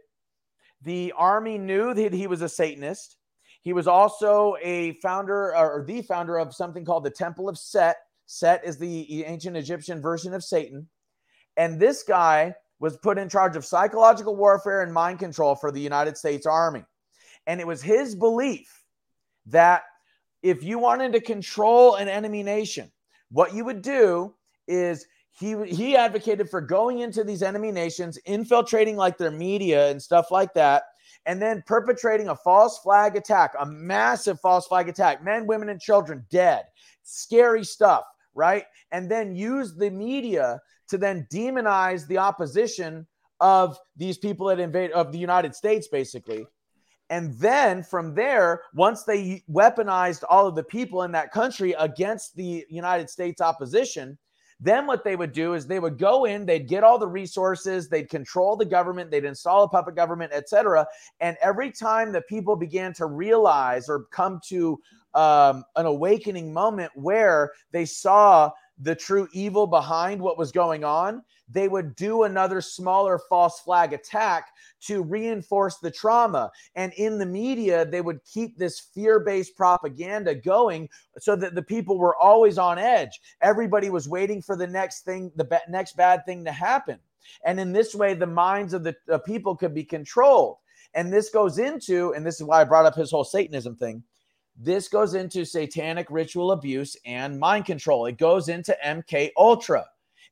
The 0.82 1.12
Army 1.16 1.56
knew 1.56 1.94
that 1.94 2.12
he 2.12 2.26
was 2.26 2.42
a 2.42 2.48
Satanist. 2.48 3.16
He 3.62 3.72
was 3.72 3.86
also 3.86 4.56
a 4.62 4.92
founder 4.94 5.56
or 5.56 5.84
the 5.86 6.02
founder 6.02 6.38
of 6.38 6.54
something 6.54 6.84
called 6.84 7.04
the 7.04 7.10
Temple 7.10 7.48
of 7.48 7.58
Set. 7.58 7.96
Set 8.26 8.64
is 8.64 8.76
the 8.76 9.24
ancient 9.24 9.56
Egyptian 9.56 10.02
version 10.02 10.34
of 10.34 10.44
Satan. 10.44 10.88
And 11.56 11.80
this 11.80 12.02
guy 12.02 12.54
was 12.78 12.96
put 12.98 13.18
in 13.18 13.28
charge 13.28 13.56
of 13.56 13.64
psychological 13.64 14.36
warfare 14.36 14.82
and 14.82 14.92
mind 14.92 15.18
control 15.18 15.54
for 15.54 15.72
the 15.72 15.80
United 15.80 16.16
States 16.16 16.46
Army. 16.46 16.84
And 17.46 17.60
it 17.60 17.66
was 17.66 17.82
his 17.82 18.14
belief 18.14 18.82
that 19.46 19.84
if 20.42 20.62
you 20.62 20.78
wanted 20.78 21.12
to 21.12 21.20
control 21.20 21.94
an 21.94 22.08
enemy 22.08 22.42
nation, 22.42 22.90
what 23.30 23.54
you 23.54 23.64
would 23.64 23.82
do 23.82 24.34
is 24.68 25.06
he 25.30 25.54
he 25.66 25.96
advocated 25.96 26.50
for 26.50 26.60
going 26.60 27.00
into 27.00 27.22
these 27.22 27.42
enemy 27.42 27.70
nations, 27.70 28.16
infiltrating 28.24 28.96
like 28.96 29.18
their 29.18 29.30
media 29.30 29.90
and 29.90 30.02
stuff 30.02 30.30
like 30.30 30.54
that, 30.54 30.84
and 31.26 31.40
then 31.40 31.62
perpetrating 31.66 32.28
a 32.28 32.36
false 32.36 32.78
flag 32.78 33.16
attack, 33.16 33.52
a 33.58 33.66
massive 33.66 34.40
false 34.40 34.66
flag 34.66 34.88
attack, 34.88 35.22
men, 35.22 35.46
women, 35.46 35.68
and 35.68 35.80
children 35.80 36.24
dead, 36.30 36.64
scary 37.02 37.64
stuff, 37.64 38.04
right? 38.36 38.64
And 38.92 39.10
then 39.10 39.34
use 39.34 39.74
the 39.74 39.90
media 39.90 40.60
to 40.88 40.98
then 40.98 41.26
demonize 41.32 42.06
the 42.06 42.18
opposition 42.18 43.06
of 43.40 43.78
these 43.96 44.18
people 44.18 44.46
that 44.46 44.60
invade 44.60 44.92
of 44.92 45.12
the 45.12 45.18
United 45.18 45.54
States, 45.54 45.88
basically. 45.88 46.46
And 47.10 47.34
then 47.38 47.82
from 47.82 48.14
there, 48.14 48.62
once 48.74 49.04
they 49.04 49.42
weaponized 49.50 50.24
all 50.28 50.46
of 50.46 50.54
the 50.54 50.64
people 50.64 51.02
in 51.02 51.12
that 51.12 51.32
country 51.32 51.74
against 51.78 52.34
the 52.34 52.64
United 52.68 53.10
States 53.10 53.40
opposition, 53.40 54.18
then 54.60 54.86
what 54.86 55.04
they 55.04 55.16
would 55.16 55.32
do 55.32 55.54
is 55.54 55.66
they 55.66 55.78
would 55.78 55.98
go 55.98 56.24
in, 56.24 56.46
they'd 56.46 56.68
get 56.68 56.82
all 56.82 56.98
the 56.98 57.06
resources, 57.06 57.88
they'd 57.88 58.08
control 58.08 58.56
the 58.56 58.64
government, 58.64 59.10
they'd 59.10 59.24
install 59.24 59.64
a 59.64 59.68
puppet 59.68 59.94
government, 59.94 60.32
etc. 60.32 60.86
And 61.20 61.36
every 61.42 61.70
time 61.70 62.12
that 62.12 62.26
people 62.26 62.56
began 62.56 62.94
to 62.94 63.06
realize 63.06 63.88
or 63.88 64.04
come 64.12 64.40
to 64.48 64.80
um, 65.14 65.64
an 65.76 65.86
awakening 65.86 66.52
moment 66.52 66.90
where 66.94 67.52
they 67.72 67.84
saw 67.84 68.50
the 68.78 68.94
true 68.94 69.28
evil 69.32 69.66
behind 69.66 70.20
what 70.20 70.38
was 70.38 70.52
going 70.52 70.84
on, 70.84 71.22
they 71.48 71.68
would 71.68 71.94
do 71.96 72.24
another 72.24 72.60
smaller 72.60 73.20
false 73.28 73.60
flag 73.60 73.92
attack 73.92 74.48
to 74.80 75.02
reinforce 75.02 75.78
the 75.78 75.90
trauma. 75.90 76.50
And 76.74 76.92
in 76.94 77.18
the 77.18 77.26
media, 77.26 77.86
they 77.86 78.00
would 78.00 78.24
keep 78.24 78.58
this 78.58 78.80
fear 78.80 79.20
based 79.20 79.56
propaganda 79.56 80.34
going 80.34 80.88
so 81.18 81.36
that 81.36 81.54
the 81.54 81.62
people 81.62 81.98
were 81.98 82.16
always 82.16 82.58
on 82.58 82.78
edge. 82.78 83.20
Everybody 83.40 83.90
was 83.90 84.08
waiting 84.08 84.42
for 84.42 84.56
the 84.56 84.66
next 84.66 85.02
thing, 85.04 85.30
the 85.36 85.60
next 85.68 85.96
bad 85.96 86.24
thing 86.26 86.44
to 86.44 86.52
happen. 86.52 86.98
And 87.44 87.58
in 87.58 87.72
this 87.72 87.94
way, 87.94 88.14
the 88.14 88.26
minds 88.26 88.72
of 88.74 88.84
the, 88.84 88.94
the 89.06 89.18
people 89.20 89.56
could 89.56 89.74
be 89.74 89.84
controlled. 89.84 90.58
And 90.94 91.12
this 91.12 91.30
goes 91.30 91.58
into, 91.58 92.12
and 92.14 92.24
this 92.24 92.36
is 92.40 92.46
why 92.46 92.60
I 92.60 92.64
brought 92.64 92.86
up 92.86 92.94
his 92.94 93.10
whole 93.10 93.24
Satanism 93.24 93.76
thing 93.76 94.02
this 94.58 94.88
goes 94.88 95.14
into 95.14 95.44
satanic 95.44 96.06
ritual 96.10 96.52
abuse 96.52 96.96
and 97.04 97.38
mind 97.38 97.66
control. 97.66 98.06
It 98.06 98.18
goes 98.18 98.48
into 98.48 98.76
MK 98.84 99.30
Ultra. 99.36 99.84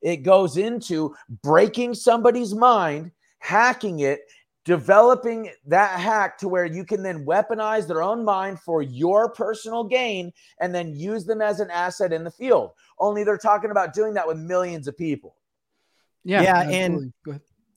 It 0.02 0.18
goes 0.18 0.56
into 0.56 1.14
breaking 1.42 1.94
somebody's 1.94 2.54
mind, 2.54 3.10
hacking 3.38 4.00
it, 4.00 4.20
developing 4.64 5.50
that 5.66 5.98
hack 6.00 6.38
to 6.38 6.48
where 6.48 6.64
you 6.64 6.84
can 6.84 7.02
then 7.02 7.24
weaponize 7.24 7.86
their 7.86 8.02
own 8.02 8.24
mind 8.24 8.60
for 8.60 8.82
your 8.82 9.30
personal 9.30 9.84
gain 9.84 10.32
and 10.60 10.74
then 10.74 10.94
use 10.94 11.24
them 11.26 11.42
as 11.42 11.60
an 11.60 11.70
asset 11.70 12.12
in 12.12 12.24
the 12.24 12.30
field. 12.30 12.70
Only 12.98 13.24
they're 13.24 13.38
talking 13.38 13.70
about 13.70 13.92
doing 13.92 14.14
that 14.14 14.26
with 14.26 14.38
millions 14.38 14.88
of 14.88 14.96
people. 14.96 15.36
Yeah, 16.24 16.42
yeah, 16.42 16.70
and 16.70 17.12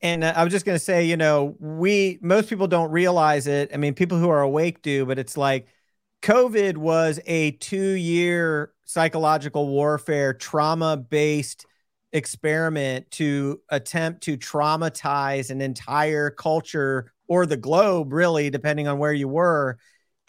and 0.01 0.23
uh, 0.23 0.33
I 0.35 0.43
was 0.45 0.53
just 0.53 0.65
going 0.65 0.77
to 0.77 0.83
say, 0.83 1.03
you 1.03 1.17
know, 1.17 1.55
we 1.59 2.17
most 2.21 2.47
people 2.47 2.67
don't 2.67 2.91
realize 2.91 3.47
it. 3.47 3.71
I 3.73 3.77
mean, 3.77 3.93
people 3.93 4.17
who 4.17 4.29
are 4.29 4.41
awake 4.41 4.81
do, 4.81 5.05
but 5.05 5.19
it's 5.19 5.35
like 5.35 5.67
COVID 6.27 6.75
was 6.75 7.21
a 7.25 7.51
two 7.51 7.91
year 7.91 8.73
psychological 8.83 9.69
warfare, 9.69 10.33
trauma 10.33 10.97
based 10.97 11.65
experiment 12.11 13.09
to 13.11 13.61
attempt 13.69 14.23
to 14.23 14.37
traumatize 14.37 15.51
an 15.51 15.61
entire 15.61 16.29
culture 16.29 17.13
or 17.29 17.45
the 17.45 17.55
globe, 17.55 18.11
really, 18.11 18.49
depending 18.49 18.89
on 18.89 18.97
where 18.97 19.13
you 19.13 19.29
were. 19.29 19.77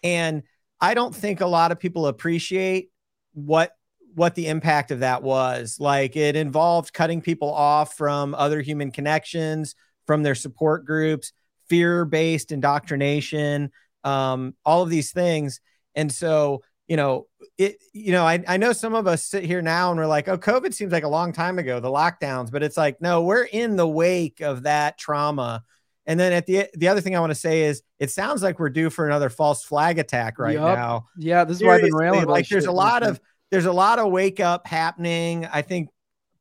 And 0.01 0.43
I 0.79 0.93
don't 0.93 1.13
think 1.13 1.41
a 1.41 1.47
lot 1.47 1.73
of 1.73 1.81
people 1.81 2.07
appreciate 2.07 2.91
what 3.33 3.73
what 4.15 4.35
the 4.35 4.47
impact 4.47 4.91
of 4.91 5.01
that 5.01 5.21
was. 5.21 5.81
Like 5.81 6.15
it 6.15 6.37
involved 6.37 6.93
cutting 6.93 7.19
people 7.19 7.51
off 7.53 7.97
from 7.97 8.33
other 8.35 8.61
human 8.61 8.91
connections, 8.91 9.75
from 10.07 10.23
their 10.23 10.35
support 10.35 10.85
groups, 10.85 11.33
fear-based 11.67 12.53
indoctrination, 12.53 13.71
um, 14.05 14.55
all 14.63 14.81
of 14.81 14.89
these 14.89 15.11
things. 15.11 15.59
And 15.95 16.11
so, 16.11 16.63
you 16.87 16.97
know, 16.97 17.27
it, 17.57 17.77
you 17.93 18.11
know, 18.11 18.25
I, 18.25 18.43
I 18.47 18.57
know 18.57 18.73
some 18.73 18.95
of 18.95 19.07
us 19.07 19.23
sit 19.23 19.43
here 19.43 19.61
now 19.61 19.91
and 19.91 19.99
we're 19.99 20.07
like, 20.07 20.27
oh, 20.27 20.37
COVID 20.37 20.73
seems 20.73 20.91
like 20.91 21.03
a 21.03 21.09
long 21.09 21.33
time 21.33 21.59
ago, 21.59 21.79
the 21.79 21.89
lockdowns, 21.89 22.51
but 22.51 22.63
it's 22.63 22.77
like, 22.77 23.01
no, 23.01 23.23
we're 23.23 23.43
in 23.43 23.75
the 23.75 23.87
wake 23.87 24.41
of 24.41 24.63
that 24.63 24.97
trauma. 24.97 25.63
And 26.05 26.19
then 26.19 26.33
at 26.33 26.47
the 26.47 26.65
the 26.73 26.87
other 26.87 27.01
thing 27.01 27.15
I 27.15 27.19
want 27.19 27.29
to 27.29 27.35
say 27.35 27.63
is 27.63 27.83
it 27.99 28.09
sounds 28.09 28.41
like 28.41 28.57
we're 28.57 28.71
due 28.71 28.89
for 28.89 29.05
another 29.05 29.29
false 29.29 29.63
flag 29.63 29.99
attack 29.99 30.39
right 30.39 30.55
yep. 30.55 30.63
now. 30.63 31.05
Yeah, 31.15 31.43
this 31.43 31.55
is 31.55 31.59
Seriously, 31.59 31.91
why 31.91 32.07
I've 32.07 32.09
been 32.11 32.13
railing. 32.17 32.27
Like 32.27 32.49
there's 32.49 32.65
a 32.65 32.71
lot 32.71 33.03
of 33.03 33.19
there's 33.51 33.65
a 33.65 33.71
lot 33.71 33.99
of 33.99 34.11
wake 34.11 34.39
up 34.39 34.65
happening. 34.65 35.45
I 35.45 35.61
think 35.61 35.89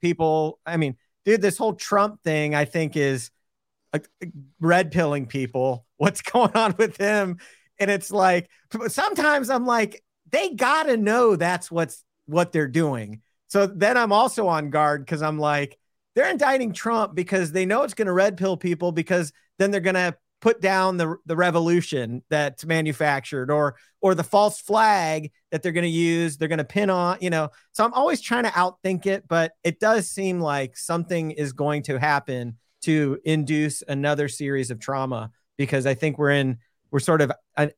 people, 0.01 0.59
I 0.65 0.77
mean, 0.77 0.97
dude, 1.25 1.43
this 1.43 1.59
whole 1.59 1.75
Trump 1.75 2.23
thing, 2.23 2.55
I 2.55 2.65
think 2.65 2.97
is 2.97 3.31
red 4.61 4.91
pilling 4.91 5.27
people. 5.27 5.85
What's 5.97 6.23
going 6.23 6.53
on 6.55 6.75
with 6.79 6.97
him? 6.97 7.39
And 7.79 7.91
it's 7.91 8.11
like 8.11 8.51
sometimes 8.89 9.51
I'm 9.51 9.67
like, 9.67 10.03
they 10.31 10.51
gotta 10.51 10.97
know 10.97 11.37
that's 11.37 11.71
what's 11.71 12.05
what 12.27 12.53
they're 12.53 12.69
doing. 12.69 13.23
So 13.49 13.67
then 13.67 13.97
I'm 13.97 14.13
also 14.13 14.47
on 14.47 14.71
guard 14.71 15.05
because 15.05 15.23
I'm 15.23 15.39
like, 15.39 15.79
they're 16.15 16.29
indicting 16.29 16.73
Trump 16.73 17.15
because 17.15 17.53
they 17.53 17.65
know 17.65 17.83
it's 17.83 17.95
to 18.07 18.13
red 18.13 18.37
pill 18.37 18.57
people 18.57 18.93
because 18.93 19.33
then 19.59 19.71
they're 19.71 19.81
to 19.95 20.17
put 20.41 20.61
down 20.61 20.97
the 20.97 21.17
the 21.27 21.37
revolution 21.37 22.23
that's 22.29 22.65
manufactured 22.65 23.51
or 23.51 23.77
or 24.01 24.15
the 24.15 24.25
false 24.25 24.61
flag 24.61 25.33
that 25.51 25.63
they're 25.63 25.73
going 25.73 25.83
to 25.83 25.89
use 25.89 26.37
they're 26.37 26.49
going 26.49 26.59
to 26.59 26.65
pin 26.65 26.91
on 26.91 27.19
you 27.21 27.31
know 27.31 27.49
so 27.73 27.85
i'm 27.85 27.93
always 27.95 28.21
trying 28.21 28.45
to 28.45 28.51
outthink 28.51 29.07
it 29.07 29.27
but 29.27 29.53
it 29.65 29.81
does 29.81 30.09
seem 30.09 30.41
like 30.41 30.77
something 30.77 31.33
is 31.33 31.53
going 31.53 31.83
to 31.83 31.99
happen 31.99 32.57
to 32.81 33.19
induce 33.25 33.83
another 33.89 34.29
series 34.29 34.71
of 34.71 34.79
trauma 34.79 35.31
because 35.57 35.87
i 35.87 35.95
think 35.95 36.19
we're 36.19 36.31
in 36.31 36.59
we're 36.91 37.01
sort 37.01 37.21
of 37.21 37.33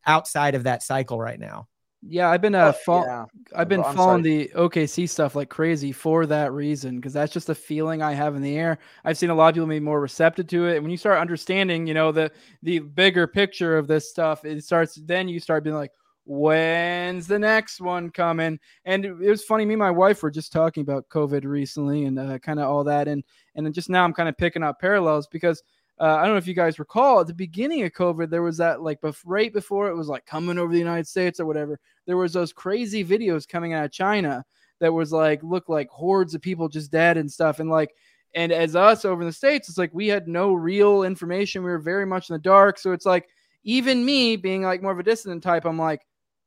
outside 0.07 0.55
of 0.55 0.65
that 0.65 0.83
cycle 0.83 1.19
right 1.21 1.39
now. 1.39 1.69
Yeah, 2.03 2.31
I've 2.31 2.41
been 2.41 2.55
uh, 2.55 2.69
Oh, 2.69 2.73
fol- 2.73 3.05
yeah. 3.05 3.27
I've 3.55 3.69
been 3.69 3.85
I'm 3.85 3.95
following 3.95 4.23
sorry. 4.23 4.23
the 4.23 4.49
OKC 4.55 5.07
stuff 5.07 5.35
like 5.35 5.51
crazy 5.51 5.93
for 5.93 6.25
that 6.27 6.51
reason 6.53 6.97
because 6.97 7.13
that's 7.13 7.33
just 7.33 7.51
a 7.51 7.55
feeling 7.55 8.01
I 8.01 8.15
have 8.15 8.35
in 8.37 8.43
the 8.43 8.57
air. 8.57 8.79
I've 9.05 9.19
seen 9.19 9.29
a 9.29 9.35
lot 9.35 9.49
of 9.49 9.55
people 9.55 9.69
be 9.69 9.81
more 9.81 10.01
receptive 10.01 10.47
to 10.49 10.67
it, 10.69 10.77
and 10.77 10.83
when 10.83 10.91
you 10.91 10.97
start 10.97 11.19
understanding, 11.19 11.87
you 11.87 11.93
know, 11.93 12.11
the 12.11 12.33
the 12.63 12.79
bigger 12.79 13.27
picture 13.27 13.77
of 13.77 13.87
this 13.87 14.09
stuff, 14.09 14.47
it 14.47 14.65
starts. 14.65 14.95
Then 14.95 15.29
you 15.29 15.41
start 15.41 15.63
being 15.63 15.77
like, 15.77 15.93
when's 16.25 17.27
the 17.27 17.39
next 17.39 17.81
one 17.83 18.09
coming? 18.11 18.59
And 18.87 19.05
it, 19.05 19.11
it 19.21 19.29
was 19.29 19.45
funny. 19.45 19.67
Me 19.67 19.75
and 19.75 19.79
my 19.81 19.91
wife 19.91 20.23
were 20.23 20.31
just 20.31 20.53
talking 20.53 20.81
about 20.83 21.09
COVID 21.11 21.45
recently 21.45 22.05
and 22.07 22.19
uh, 22.19 22.39
kind 22.39 22.61
of 22.61 22.67
all 22.69 22.85
that, 22.85 23.09
and 23.09 23.23
and 23.55 23.75
just 23.75 23.91
now 23.91 24.05
I'm 24.05 24.15
kind 24.15 24.29
of 24.29 24.39
picking 24.39 24.63
up 24.63 24.81
parallels 24.81 25.27
because 25.27 25.63
uh, 26.01 26.17
I 26.17 26.23
don't 26.23 26.33
know 26.33 26.39
if 26.39 26.47
you 26.47 26.55
guys 26.55 26.79
recall 26.79 27.21
at 27.21 27.27
the 27.27 27.35
beginning 27.35 27.83
of 27.83 27.93
COVID, 27.93 28.31
there 28.31 28.43
was 28.43 28.57
that 28.57 28.83
like 28.83 29.01
bef- 29.01 29.23
right 29.25 29.53
before 29.53 29.89
it 29.89 29.97
was 29.97 30.09
like 30.09 30.25
coming 30.27 30.59
over 30.59 30.73
the 30.73 30.79
United 30.79 31.07
States 31.07 31.39
or 31.39 31.47
whatever. 31.47 31.79
There 32.07 32.17
was 32.17 32.33
those 32.33 32.53
crazy 32.53 33.05
videos 33.05 33.47
coming 33.47 33.75
out 33.75 33.85
of 33.85 33.93
China 33.93 34.45
that 34.81 34.93
was 34.93 35.13
like 35.13 35.43
look 35.43 35.69
like 35.69 35.89
hordes 35.91 36.35
of 36.35 36.41
people 36.41 36.69
just 36.69 36.91
dead 36.91 37.17
and 37.17 37.31
stuff, 37.31 37.61
and 37.61 37.71
like. 37.71 37.91
And 38.37 38.53
as 38.53 38.77
us 38.77 39.05
over 39.05 39.23
in 39.23 39.27
the 39.27 39.33
States, 39.33 39.69
it's 39.69 39.77
like 39.77 39.93
we 39.93 40.07
had 40.07 40.29
no 40.29 40.53
real 40.53 41.03
information. 41.03 41.65
We 41.65 41.71
were 41.73 41.81
very 41.81 42.07
much 42.07 42.31
in 42.31 42.35
the 42.35 42.39
dark. 42.39 42.79
So 42.79 42.93
it's 42.93 43.05
like, 43.05 43.27
even 43.65 44.05
me 44.05 44.37
being 44.37 44.63
like 44.63 44.83
more 44.83 44.93
of 44.93 45.01
a 45.01 45.03
dissident 45.03 45.43
type, 45.43 45.65
I'm 45.65 45.77
like, 45.77 46.07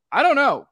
I 0.09 0.23
don't 0.23 0.37
know. 0.37 0.65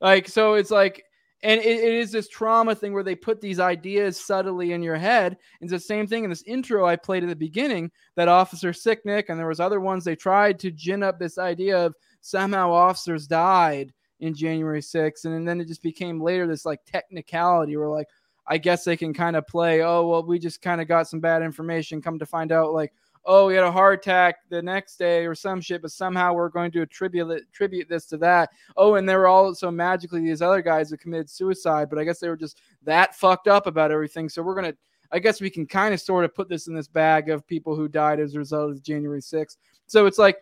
Like, 0.00 0.26
so 0.28 0.54
it's 0.54 0.72
like, 0.72 1.04
and 1.42 1.60
it, 1.60 1.66
it 1.66 1.94
is 1.94 2.10
this 2.10 2.28
trauma 2.28 2.74
thing 2.74 2.92
where 2.92 3.02
they 3.02 3.14
put 3.14 3.40
these 3.40 3.60
ideas 3.60 4.18
subtly 4.18 4.72
in 4.72 4.82
your 4.82 4.96
head. 4.96 5.36
It's 5.60 5.70
the 5.70 5.78
same 5.78 6.06
thing 6.06 6.24
in 6.24 6.30
this 6.30 6.42
intro 6.46 6.86
I 6.86 6.96
played 6.96 7.22
at 7.22 7.28
the 7.28 7.36
beginning 7.36 7.90
that 8.16 8.28
Officer 8.28 8.72
Sicknick 8.72 9.24
and 9.28 9.38
there 9.38 9.46
was 9.46 9.60
other 9.60 9.80
ones 9.80 10.04
they 10.04 10.16
tried 10.16 10.58
to 10.60 10.70
gin 10.70 11.02
up 11.02 11.18
this 11.18 11.38
idea 11.38 11.78
of 11.84 11.94
somehow 12.20 12.70
officers 12.72 13.26
died 13.26 13.92
in 14.20 14.34
January 14.34 14.80
6th. 14.80 15.26
And 15.26 15.46
then 15.46 15.60
it 15.60 15.68
just 15.68 15.82
became 15.82 16.22
later 16.22 16.46
this 16.46 16.64
like 16.64 16.80
technicality 16.86 17.76
where 17.76 17.88
like, 17.88 18.08
I 18.48 18.58
guess 18.58 18.84
they 18.84 18.96
can 18.96 19.12
kind 19.12 19.36
of 19.36 19.46
play, 19.46 19.82
oh, 19.82 20.06
well, 20.06 20.24
we 20.24 20.38
just 20.38 20.62
kind 20.62 20.80
of 20.80 20.88
got 20.88 21.08
some 21.08 21.20
bad 21.20 21.42
information. 21.42 22.00
Come 22.00 22.18
to 22.20 22.26
find 22.26 22.52
out, 22.52 22.72
like, 22.72 22.92
oh, 23.26 23.48
he 23.48 23.56
had 23.56 23.64
a 23.64 23.72
heart 23.72 24.00
attack 24.00 24.36
the 24.48 24.62
next 24.62 24.96
day 24.96 25.26
or 25.26 25.34
some 25.34 25.60
shit, 25.60 25.82
but 25.82 25.90
somehow 25.90 26.32
we're 26.32 26.48
going 26.48 26.70
to 26.70 26.82
attribute 26.82 27.28
attribute 27.30 27.88
this 27.88 28.06
to 28.06 28.16
that. 28.18 28.50
Oh, 28.76 28.94
and 28.94 29.08
there 29.08 29.18
were 29.18 29.26
also 29.26 29.70
magically 29.70 30.20
these 30.20 30.42
other 30.42 30.62
guys 30.62 30.90
that 30.90 31.00
committed 31.00 31.28
suicide, 31.28 31.90
but 31.90 31.98
I 31.98 32.04
guess 32.04 32.20
they 32.20 32.28
were 32.28 32.36
just 32.36 32.60
that 32.84 33.16
fucked 33.16 33.48
up 33.48 33.66
about 33.66 33.90
everything. 33.90 34.28
So 34.28 34.42
we're 34.42 34.54
gonna, 34.54 34.74
I 35.10 35.18
guess 35.18 35.40
we 35.40 35.50
can 35.50 35.66
kind 35.66 35.92
of 35.92 36.00
sort 36.00 36.24
of 36.24 36.34
put 36.34 36.48
this 36.48 36.68
in 36.68 36.74
this 36.74 36.88
bag 36.88 37.28
of 37.28 37.46
people 37.46 37.74
who 37.74 37.88
died 37.88 38.20
as 38.20 38.34
a 38.34 38.38
result 38.38 38.70
of 38.70 38.82
January 38.82 39.20
6th. 39.20 39.56
So 39.86 40.06
it's 40.06 40.18
like 40.18 40.38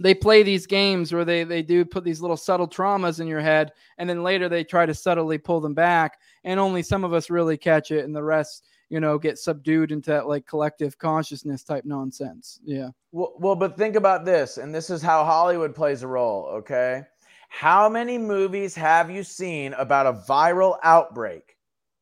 they 0.00 0.14
play 0.14 0.42
these 0.42 0.66
games 0.66 1.12
where 1.12 1.24
they 1.24 1.44
they 1.44 1.62
do 1.62 1.84
put 1.84 2.04
these 2.04 2.22
little 2.22 2.36
subtle 2.36 2.68
traumas 2.68 3.20
in 3.20 3.26
your 3.26 3.40
head, 3.40 3.72
and 3.98 4.08
then 4.08 4.22
later 4.22 4.48
they 4.48 4.64
try 4.64 4.86
to 4.86 4.94
subtly 4.94 5.36
pull 5.36 5.60
them 5.60 5.74
back, 5.74 6.18
and 6.44 6.58
only 6.58 6.82
some 6.82 7.04
of 7.04 7.12
us 7.12 7.28
really 7.28 7.58
catch 7.58 7.90
it, 7.90 8.06
and 8.06 8.16
the 8.16 8.22
rest 8.22 8.64
you 8.90 9.00
know, 9.00 9.18
get 9.18 9.38
subdued 9.38 9.92
into 9.92 10.10
that 10.10 10.28
like 10.28 10.46
collective 10.46 10.98
consciousness 10.98 11.62
type 11.62 11.84
nonsense. 11.84 12.60
Yeah. 12.64 12.88
Well, 13.12 13.34
well, 13.38 13.56
but 13.56 13.76
think 13.76 13.96
about 13.96 14.24
this, 14.24 14.58
and 14.58 14.74
this 14.74 14.90
is 14.90 15.02
how 15.02 15.24
Hollywood 15.24 15.74
plays 15.74 16.02
a 16.02 16.08
role, 16.08 16.46
okay? 16.46 17.02
How 17.48 17.88
many 17.88 18.18
movies 18.18 18.74
have 18.74 19.10
you 19.10 19.22
seen 19.22 19.72
about 19.74 20.06
a 20.06 20.12
viral 20.28 20.78
outbreak? 20.82 21.56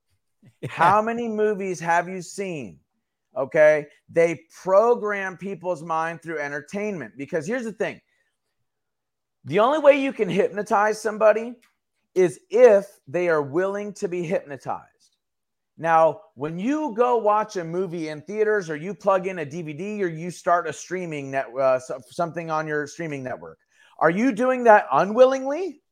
How 0.68 1.00
many 1.00 1.28
movies 1.28 1.80
have 1.80 2.08
you 2.08 2.22
seen? 2.22 2.78
Okay. 3.36 3.86
They 4.08 4.40
program 4.62 5.36
people's 5.36 5.82
mind 5.82 6.22
through 6.22 6.38
entertainment 6.38 7.14
because 7.16 7.46
here's 7.46 7.64
the 7.64 7.72
thing 7.72 8.00
the 9.44 9.60
only 9.60 9.78
way 9.78 10.00
you 10.00 10.12
can 10.12 10.28
hypnotize 10.28 11.00
somebody 11.00 11.54
is 12.14 12.40
if 12.50 12.86
they 13.06 13.28
are 13.28 13.42
willing 13.42 13.92
to 13.94 14.08
be 14.08 14.22
hypnotized. 14.24 14.95
Now, 15.78 16.20
when 16.34 16.58
you 16.58 16.94
go 16.96 17.18
watch 17.18 17.56
a 17.56 17.64
movie 17.64 18.08
in 18.08 18.22
theaters 18.22 18.70
or 18.70 18.76
you 18.76 18.94
plug 18.94 19.26
in 19.26 19.40
a 19.40 19.46
DVD 19.46 20.00
or 20.00 20.08
you 20.08 20.30
start 20.30 20.68
a 20.68 20.72
streaming 20.72 21.30
net 21.30 21.46
uh, 21.58 21.78
something 22.10 22.50
on 22.50 22.66
your 22.66 22.86
streaming 22.86 23.22
network, 23.22 23.58
are 23.98 24.10
you 24.10 24.32
doing 24.32 24.64
that 24.64 24.86
unwillingly? 24.90 25.82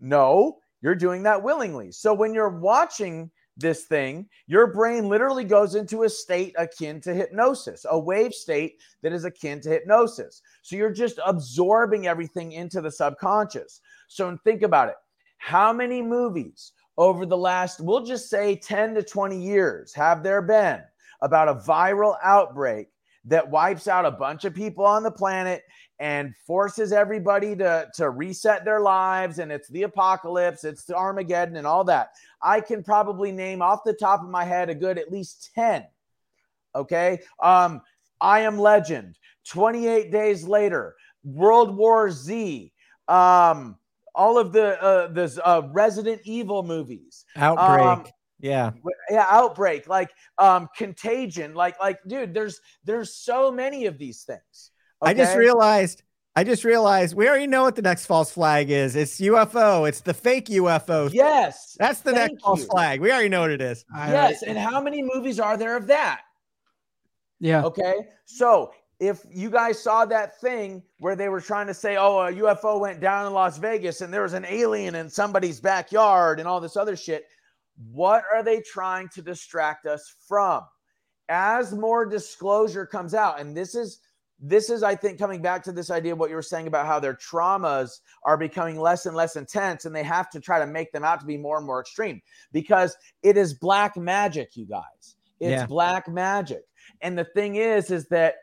No, 0.00 0.58
you're 0.80 0.94
doing 0.94 1.22
that 1.24 1.42
willingly. 1.42 1.92
So 1.92 2.14
when 2.14 2.32
you're 2.32 2.58
watching 2.58 3.30
this 3.58 3.84
thing, 3.84 4.26
your 4.46 4.68
brain 4.68 5.08
literally 5.08 5.44
goes 5.44 5.74
into 5.74 6.04
a 6.04 6.08
state 6.08 6.54
akin 6.56 7.00
to 7.02 7.12
hypnosis, 7.12 7.84
a 7.88 7.98
wave 7.98 8.32
state 8.32 8.80
that 9.02 9.12
is 9.12 9.24
akin 9.24 9.60
to 9.60 9.68
hypnosis. 9.68 10.40
So 10.62 10.76
you're 10.76 10.92
just 10.92 11.20
absorbing 11.26 12.06
everything 12.06 12.52
into 12.52 12.80
the 12.80 12.90
subconscious. 12.90 13.80
So 14.08 14.34
think 14.44 14.62
about 14.62 14.88
it. 14.88 14.96
How 15.36 15.72
many 15.72 16.00
movies 16.00 16.72
over 17.00 17.24
the 17.24 17.36
last, 17.36 17.80
we'll 17.80 18.04
just 18.04 18.28
say 18.28 18.54
10 18.54 18.94
to 18.94 19.02
20 19.02 19.42
years, 19.42 19.94
have 19.94 20.22
there 20.22 20.42
been 20.42 20.82
about 21.22 21.48
a 21.48 21.54
viral 21.54 22.16
outbreak 22.22 22.88
that 23.24 23.50
wipes 23.50 23.88
out 23.88 24.04
a 24.04 24.10
bunch 24.10 24.44
of 24.44 24.54
people 24.54 24.84
on 24.84 25.02
the 25.02 25.10
planet 25.10 25.62
and 25.98 26.34
forces 26.46 26.92
everybody 26.92 27.56
to, 27.56 27.88
to 27.94 28.10
reset 28.10 28.66
their 28.66 28.80
lives? 28.80 29.38
And 29.38 29.50
it's 29.50 29.68
the 29.70 29.84
apocalypse, 29.84 30.62
it's 30.62 30.84
the 30.84 30.94
Armageddon, 30.94 31.56
and 31.56 31.66
all 31.66 31.84
that. 31.84 32.10
I 32.42 32.60
can 32.60 32.82
probably 32.84 33.32
name 33.32 33.62
off 33.62 33.80
the 33.82 33.94
top 33.94 34.22
of 34.22 34.28
my 34.28 34.44
head 34.44 34.68
a 34.68 34.74
good 34.74 34.98
at 34.98 35.10
least 35.10 35.52
10. 35.54 35.86
Okay. 36.74 37.20
Um, 37.42 37.80
I 38.20 38.40
am 38.40 38.58
legend. 38.58 39.16
28 39.48 40.12
days 40.12 40.44
later, 40.44 40.96
World 41.24 41.74
War 41.74 42.10
Z. 42.10 42.74
Um, 43.08 43.78
all 44.14 44.38
of 44.38 44.52
the 44.52 44.80
uh, 44.82 45.08
the 45.08 45.40
uh, 45.44 45.62
Resident 45.72 46.20
Evil 46.24 46.62
movies, 46.62 47.24
Outbreak. 47.36 47.86
Um, 47.86 48.04
yeah. 48.42 48.70
yeah, 49.10 49.26
outbreak, 49.28 49.86
like 49.86 50.10
um, 50.38 50.68
contagion, 50.76 51.54
like 51.54 51.78
like 51.78 51.98
dude, 52.06 52.32
there's 52.32 52.60
there's 52.84 53.14
so 53.14 53.50
many 53.50 53.86
of 53.86 53.98
these 53.98 54.22
things. 54.22 54.70
I 55.02 55.14
just 55.14 55.36
realized. 55.36 56.02
I 56.36 56.44
just 56.44 56.62
realized 56.62 57.16
we 57.16 57.28
already 57.28 57.48
know 57.48 57.64
what 57.64 57.74
the 57.74 57.82
next 57.82 58.06
false 58.06 58.30
flag 58.30 58.70
is. 58.70 58.94
It's 58.94 59.20
UFO. 59.20 59.88
It's 59.88 60.00
the 60.00 60.14
fake 60.14 60.46
UFO. 60.46 61.12
Yes, 61.12 61.76
that's 61.78 62.00
the 62.00 62.12
thank 62.12 62.32
next 62.32 62.44
false 62.44 62.64
flag. 62.64 63.00
We 63.00 63.10
already 63.10 63.28
know 63.28 63.40
what 63.40 63.50
it 63.50 63.60
is. 63.60 63.84
Yes, 63.94 64.42
and 64.42 64.56
how 64.56 64.80
many 64.80 65.02
movies 65.02 65.40
are 65.40 65.56
there 65.56 65.76
of 65.76 65.88
that? 65.88 66.20
Yeah. 67.40 67.64
Okay. 67.64 67.94
So 68.26 68.72
if 69.00 69.24
you 69.30 69.50
guys 69.50 69.82
saw 69.82 70.04
that 70.04 70.38
thing 70.40 70.82
where 70.98 71.16
they 71.16 71.30
were 71.30 71.40
trying 71.40 71.66
to 71.66 71.74
say, 71.74 71.96
oh, 71.96 72.20
a 72.20 72.32
UFO 72.32 72.78
went 72.78 73.00
down 73.00 73.26
in 73.26 73.32
Las 73.32 73.56
Vegas 73.56 74.02
and 74.02 74.12
there 74.12 74.22
was 74.22 74.34
an 74.34 74.44
alien 74.46 74.94
in 74.94 75.08
somebody's 75.08 75.58
backyard 75.58 76.38
and 76.38 76.46
all 76.46 76.60
this 76.60 76.76
other 76.76 76.94
shit, 76.96 77.24
what 77.90 78.24
are 78.32 78.42
they 78.42 78.60
trying 78.60 79.08
to 79.08 79.22
distract 79.22 79.86
us 79.86 80.14
from? 80.28 80.62
As 81.30 81.72
more 81.72 82.04
disclosure 82.04 82.84
comes 82.84 83.14
out, 83.14 83.40
and 83.40 83.56
this 83.56 83.74
is 83.74 84.00
this 84.42 84.70
is, 84.70 84.82
I 84.82 84.94
think, 84.94 85.18
coming 85.18 85.42
back 85.42 85.62
to 85.64 85.72
this 85.72 85.90
idea 85.90 86.14
of 86.14 86.18
what 86.18 86.30
you 86.30 86.36
were 86.36 86.40
saying 86.42 86.66
about 86.66 86.86
how 86.86 86.98
their 86.98 87.12
traumas 87.14 88.00
are 88.24 88.38
becoming 88.38 88.80
less 88.80 89.04
and 89.04 89.14
less 89.14 89.36
intense, 89.36 89.84
and 89.84 89.94
they 89.94 90.02
have 90.02 90.30
to 90.30 90.40
try 90.40 90.58
to 90.58 90.66
make 90.66 90.92
them 90.92 91.04
out 91.04 91.20
to 91.20 91.26
be 91.26 91.36
more 91.36 91.58
and 91.58 91.66
more 91.66 91.80
extreme 91.80 92.22
because 92.50 92.96
it 93.22 93.36
is 93.36 93.52
black 93.52 93.98
magic, 93.98 94.56
you 94.56 94.64
guys. 94.64 95.16
It's 95.40 95.60
Yeah. 95.60 95.66
black 95.66 96.08
magic. 96.08 96.62
And 97.02 97.18
the 97.18 97.24
thing 97.24 97.56
is, 97.56 97.90
is 97.90 98.08
that 98.08 98.36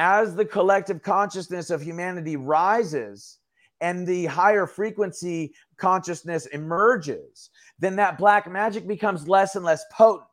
as 0.00 0.34
the 0.34 0.46
collective 0.46 1.02
consciousness 1.02 1.68
of 1.68 1.82
humanity 1.82 2.34
rises 2.34 3.36
and 3.82 4.06
the 4.06 4.24
higher 4.24 4.66
frequency 4.66 5.52
consciousness 5.76 6.46
emerges, 6.46 7.50
then 7.78 7.96
that 7.96 8.16
black 8.16 8.50
magic 8.50 8.88
becomes 8.88 9.28
less 9.28 9.56
and 9.56 9.64
less 9.64 9.84
potent. 9.92 10.24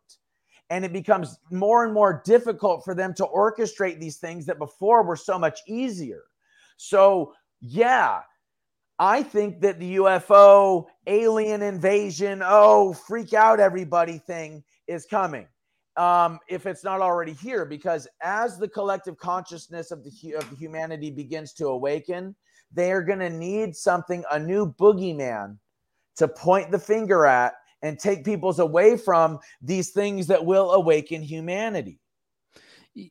And 0.70 0.86
it 0.86 0.94
becomes 0.94 1.38
more 1.52 1.84
and 1.84 1.94
more 1.94 2.22
difficult 2.24 2.86
for 2.86 2.96
them 2.96 3.14
to 3.16 3.26
orchestrate 3.26 4.00
these 4.00 4.18
things 4.18 4.46
that 4.46 4.58
before 4.58 5.04
were 5.04 5.18
so 5.18 5.38
much 5.38 5.60
easier. 5.68 6.24
So, 6.78 7.34
yeah, 7.60 8.22
I 9.00 9.22
think 9.22 9.60
that 9.62 9.80
the 9.80 9.98
UFO 9.98 10.86
alien 11.08 11.62
invasion, 11.62 12.42
oh, 12.42 12.94
freak 12.94 13.34
out 13.34 13.60
everybody 13.60 14.18
thing 14.18 14.64
is 14.88 15.06
coming 15.06 15.46
um, 15.98 16.40
if 16.48 16.66
it's 16.66 16.84
not 16.84 17.02
already 17.02 17.34
here, 17.34 17.66
because 17.66 18.08
as 18.22 18.58
the 18.58 18.68
collective 18.68 19.18
consciousness 19.18 19.92
of 19.92 20.04
the 20.04 20.36
of 20.36 20.50
humanity 20.58 21.12
begins 21.12 21.54
to 21.54 21.68
awaken, 21.68 22.36
they 22.72 22.92
are 22.92 23.02
going 23.02 23.20
to 23.20 23.30
need 23.30 23.76
something, 23.76 24.24
a 24.32 24.40
new 24.40 24.74
boogeyman, 24.74 25.58
to 26.18 26.28
point 26.28 26.72
the 26.72 26.80
finger 26.80 27.26
at 27.26 27.54
and 27.82 28.00
take 28.00 28.26
people's 28.26 28.60
away 28.60 28.98
from 28.98 29.40
these 29.62 29.92
things 29.92 30.28
that 30.28 30.44
will 30.44 30.72
awaken 30.72 31.22
humanity. 31.22 32.00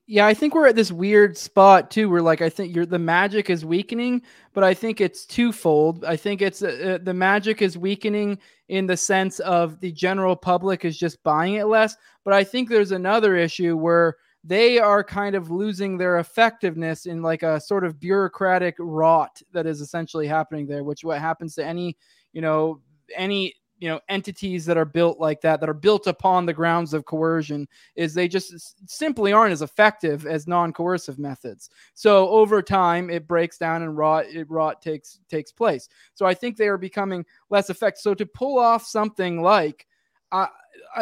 Yeah, 0.06 0.26
I 0.26 0.34
think 0.34 0.52
we're 0.52 0.66
at 0.66 0.74
this 0.74 0.90
weird 0.90 1.38
spot 1.38 1.92
too, 1.92 2.10
where 2.10 2.20
like 2.20 2.42
I 2.42 2.48
think 2.48 2.74
you're 2.74 2.86
the 2.86 2.98
magic 2.98 3.50
is 3.50 3.64
weakening, 3.64 4.22
but 4.52 4.64
I 4.64 4.74
think 4.74 5.00
it's 5.00 5.24
twofold. 5.24 6.04
I 6.04 6.16
think 6.16 6.42
it's 6.42 6.60
uh, 6.60 6.96
uh, 6.96 7.04
the 7.04 7.14
magic 7.14 7.62
is 7.62 7.78
weakening 7.78 8.38
in 8.68 8.86
the 8.86 8.96
sense 8.96 9.38
of 9.40 9.78
the 9.78 9.92
general 9.92 10.34
public 10.34 10.84
is 10.84 10.98
just 10.98 11.22
buying 11.22 11.54
it 11.54 11.66
less, 11.66 11.96
but 12.24 12.34
I 12.34 12.42
think 12.42 12.68
there's 12.68 12.90
another 12.90 13.36
issue 13.36 13.76
where 13.76 14.16
they 14.42 14.80
are 14.80 15.04
kind 15.04 15.36
of 15.36 15.52
losing 15.52 15.96
their 15.96 16.18
effectiveness 16.18 17.06
in 17.06 17.22
like 17.22 17.44
a 17.44 17.60
sort 17.60 17.84
of 17.84 18.00
bureaucratic 18.00 18.74
rot 18.80 19.40
that 19.52 19.66
is 19.66 19.80
essentially 19.80 20.26
happening 20.26 20.66
there, 20.66 20.82
which 20.82 21.04
what 21.04 21.20
happens 21.20 21.54
to 21.54 21.64
any, 21.64 21.96
you 22.32 22.40
know, 22.40 22.80
any 23.14 23.54
you 23.78 23.88
know 23.88 24.00
entities 24.08 24.64
that 24.66 24.76
are 24.76 24.84
built 24.84 25.18
like 25.18 25.40
that 25.40 25.60
that 25.60 25.68
are 25.68 25.74
built 25.74 26.06
upon 26.06 26.46
the 26.46 26.52
grounds 26.52 26.94
of 26.94 27.04
coercion 27.04 27.68
is 27.94 28.14
they 28.14 28.28
just 28.28 28.90
simply 28.90 29.32
aren't 29.32 29.52
as 29.52 29.62
effective 29.62 30.26
as 30.26 30.46
non-coercive 30.46 31.18
methods. 31.18 31.70
So 31.94 32.28
over 32.28 32.62
time 32.62 33.10
it 33.10 33.26
breaks 33.26 33.58
down 33.58 33.82
and 33.82 33.96
rot 33.96 34.26
it 34.26 34.50
rot 34.50 34.80
takes 34.80 35.20
takes 35.28 35.52
place. 35.52 35.88
So 36.14 36.26
i 36.26 36.34
think 36.34 36.56
they 36.56 36.68
are 36.68 36.78
becoming 36.78 37.24
less 37.50 37.70
effective. 37.70 38.00
So 38.00 38.14
to 38.14 38.26
pull 38.26 38.58
off 38.58 38.84
something 38.84 39.42
like 39.42 39.86
uh, 40.32 40.46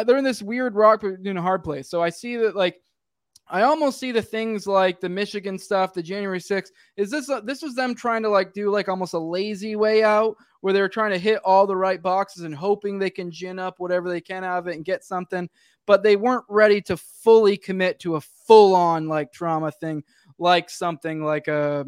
they're 0.05 0.17
in 0.17 0.23
this 0.23 0.43
weird 0.43 0.75
rock 0.75 1.03
in 1.03 1.37
a 1.37 1.41
hard 1.41 1.63
place. 1.63 1.89
So 1.89 2.01
i 2.01 2.09
see 2.09 2.35
that 2.37 2.55
like 2.55 2.81
I 3.47 3.61
almost 3.61 3.99
see 3.99 4.11
the 4.11 4.21
things 4.21 4.65
like 4.65 4.99
the 4.99 5.09
Michigan 5.09 5.59
stuff, 5.59 5.93
the 5.93 6.01
January 6.01 6.39
6th. 6.39 6.71
Is 6.97 7.11
this 7.11 7.29
a, 7.29 7.41
this 7.41 7.61
was 7.61 7.75
them 7.75 7.93
trying 7.93 8.23
to 8.23 8.29
like 8.29 8.53
do 8.53 8.71
like 8.71 8.89
almost 8.89 9.13
a 9.13 9.19
lazy 9.19 9.75
way 9.75 10.03
out 10.03 10.35
where 10.61 10.73
they're 10.73 10.89
trying 10.89 11.11
to 11.11 11.19
hit 11.19 11.39
all 11.45 11.67
the 11.67 11.75
right 11.75 12.01
boxes 12.01 12.43
and 12.43 12.55
hoping 12.55 12.97
they 12.97 13.11
can 13.11 13.29
gin 13.29 13.59
up 13.59 13.79
whatever 13.79 14.09
they 14.09 14.21
can 14.21 14.43
out 14.43 14.59
of 14.59 14.67
it 14.67 14.75
and 14.75 14.83
get 14.83 15.03
something, 15.03 15.47
but 15.85 16.01
they 16.01 16.15
weren't 16.15 16.45
ready 16.49 16.81
to 16.81 16.97
fully 16.97 17.55
commit 17.55 17.99
to 17.99 18.15
a 18.15 18.21
full 18.21 18.75
on 18.75 19.07
like 19.07 19.31
trauma 19.31 19.71
thing, 19.71 20.03
like 20.39 20.69
something 20.69 21.23
like 21.23 21.47
a 21.47 21.85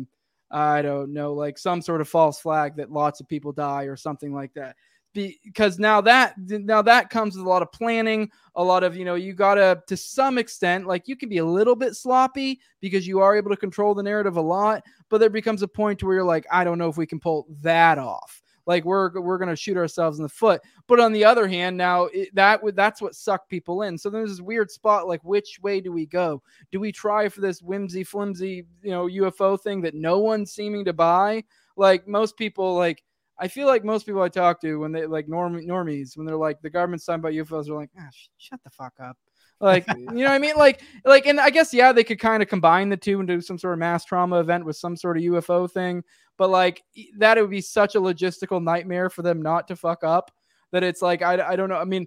I 0.52 0.82
don't 0.82 1.12
know, 1.12 1.34
like 1.34 1.58
some 1.58 1.82
sort 1.82 2.00
of 2.02 2.08
false 2.08 2.40
flag 2.40 2.78
that 2.78 2.92
lots 2.92 3.20
of 3.20 3.28
people 3.28 3.52
die 3.52 3.84
or 3.84 3.98
something 3.98 4.34
like 4.34 4.54
that 4.54 4.76
because 5.14 5.80
now 5.80 6.00
that 6.02 6.36
now 6.38 6.82
that 6.82 7.10
comes 7.10 7.36
with 7.36 7.46
a 7.46 7.50
lot 7.50 7.62
of 7.62 7.72
planning 7.72 8.30
a 8.56 8.64
lot 8.64 8.84
of 8.84 8.96
you 8.96 9.04
know 9.04 9.16
you 9.16 9.34
gotta 9.34 9.82
to 9.88 9.98
some 9.98 10.38
extent 10.38 10.86
like 10.86 11.08
you 11.08 11.16
can 11.16 11.30
be 11.30 11.40
a 11.40 11.46
little 11.46 11.76
bit 11.76 11.96
sloppy 11.96 12.60
because 12.82 13.08
you 13.08 13.20
are 13.20 13.36
able 13.36 13.50
to 13.50 13.58
control 13.58 13.96
the 13.96 14.04
narrative 14.04 14.38
a 14.38 14.42
lot 14.42 14.84
but 15.10 15.20
there 15.20 15.30
becomes 15.30 15.64
a 15.64 15.68
point 15.68 16.04
where 16.04 16.16
you're 16.16 16.24
like 16.24 16.46
i 16.52 16.64
don't 16.64 16.78
know 16.78 16.90
if 16.90 16.98
we 16.98 17.08
can 17.08 17.20
pull 17.20 17.48
that 17.62 17.98
off. 17.98 18.42
Like 18.68 18.84
we're 18.84 19.20
we're 19.22 19.38
gonna 19.38 19.56
shoot 19.56 19.78
ourselves 19.78 20.20
in 20.20 20.24
the 20.24 20.30
foot. 20.30 20.62
But 20.88 21.00
on 21.00 21.14
the 21.14 21.24
other 21.24 21.48
hand 21.48 21.78
now 21.78 22.04
it, 22.14 22.36
that 22.36 22.62
would 22.62 22.76
that's 22.76 23.02
what 23.02 23.16
sucked 23.16 23.50
people 23.50 23.84
in. 23.84 23.98
So 23.98 24.10
there's 24.10 24.30
this 24.30 24.42
weird 24.42 24.70
spot 24.70 25.08
like 25.08 25.24
which 25.24 25.58
way 25.64 25.80
do 25.80 25.92
we 25.92 26.06
go? 26.06 26.44
Do 26.72 26.82
we 26.82 26.92
try 26.92 27.30
for 27.30 27.40
this 27.40 27.62
whimsy 27.62 28.04
flimsy 28.04 28.66
you 28.84 28.92
know 28.92 29.08
ufo 29.08 29.60
thing 29.60 29.82
that 29.82 29.96
no 29.96 30.20
one's 30.20 30.52
seeming 30.52 30.84
to 30.86 30.94
buy? 30.94 31.46
Like 31.78 32.08
most 32.08 32.36
people 32.36 32.76
like 32.76 33.04
I 33.40 33.48
feel 33.48 33.68
like 33.68 33.86
most 33.86 34.06
people 34.06 34.22
I 34.22 34.30
talk 34.30 34.60
to 34.62 34.80
when 34.80 34.92
they 34.92 35.06
like 35.06 35.28
norm 35.28 35.56
normies 35.62 36.18
when 36.18 36.26
they're 36.26 36.36
like 36.36 36.62
the 36.62 36.70
government's 36.70 37.06
talking 37.06 37.20
about 37.20 37.34
UFOs, 37.34 37.66
they're 37.66 37.76
like, 37.76 37.92
ah, 38.00 38.08
sh- 38.12 38.30
shut 38.38 38.60
the 38.64 38.70
fuck 38.70 38.94
up. 39.00 39.18
Like, 39.60 39.86
you 39.98 40.06
know 40.06 40.24
what 40.24 40.32
I 40.32 40.40
mean? 40.40 40.56
Like, 40.56 40.82
like, 41.06 41.26
and 41.28 41.40
I 41.40 41.50
guess 41.50 41.74
yeah, 41.74 41.92
they 41.92 42.04
could 42.04 42.20
kind 42.20 42.42
of 42.42 42.50
combine 42.50 42.90
the 42.90 42.98
two 42.98 43.20
and 43.20 43.28
do 43.28 43.42
some 43.42 43.58
sort 43.58 43.74
of 43.74 43.80
mass 43.80 44.06
trauma 44.06 44.40
event 44.40 44.66
with 44.66 44.76
some 44.76 44.96
sort 44.96 45.18
of 45.18 45.24
UFO 45.24 45.70
thing. 45.70 46.04
But 46.38 46.50
like 46.50 46.84
that, 47.18 47.38
it 47.38 47.42
would 47.42 47.52
be 47.52 47.62
such 47.62 47.96
a 47.96 48.02
logistical 48.02 48.64
nightmare 48.64 49.10
for 49.10 49.22
them 49.22 49.42
not 49.42 49.68
to 49.68 49.76
fuck 49.76 50.04
up. 50.04 50.32
That 50.72 50.84
it's 50.84 51.02
like 51.02 51.22
I, 51.22 51.50
I 51.50 51.56
don't 51.56 51.70
know. 51.70 51.78
I 51.78 51.86
mean, 51.86 52.06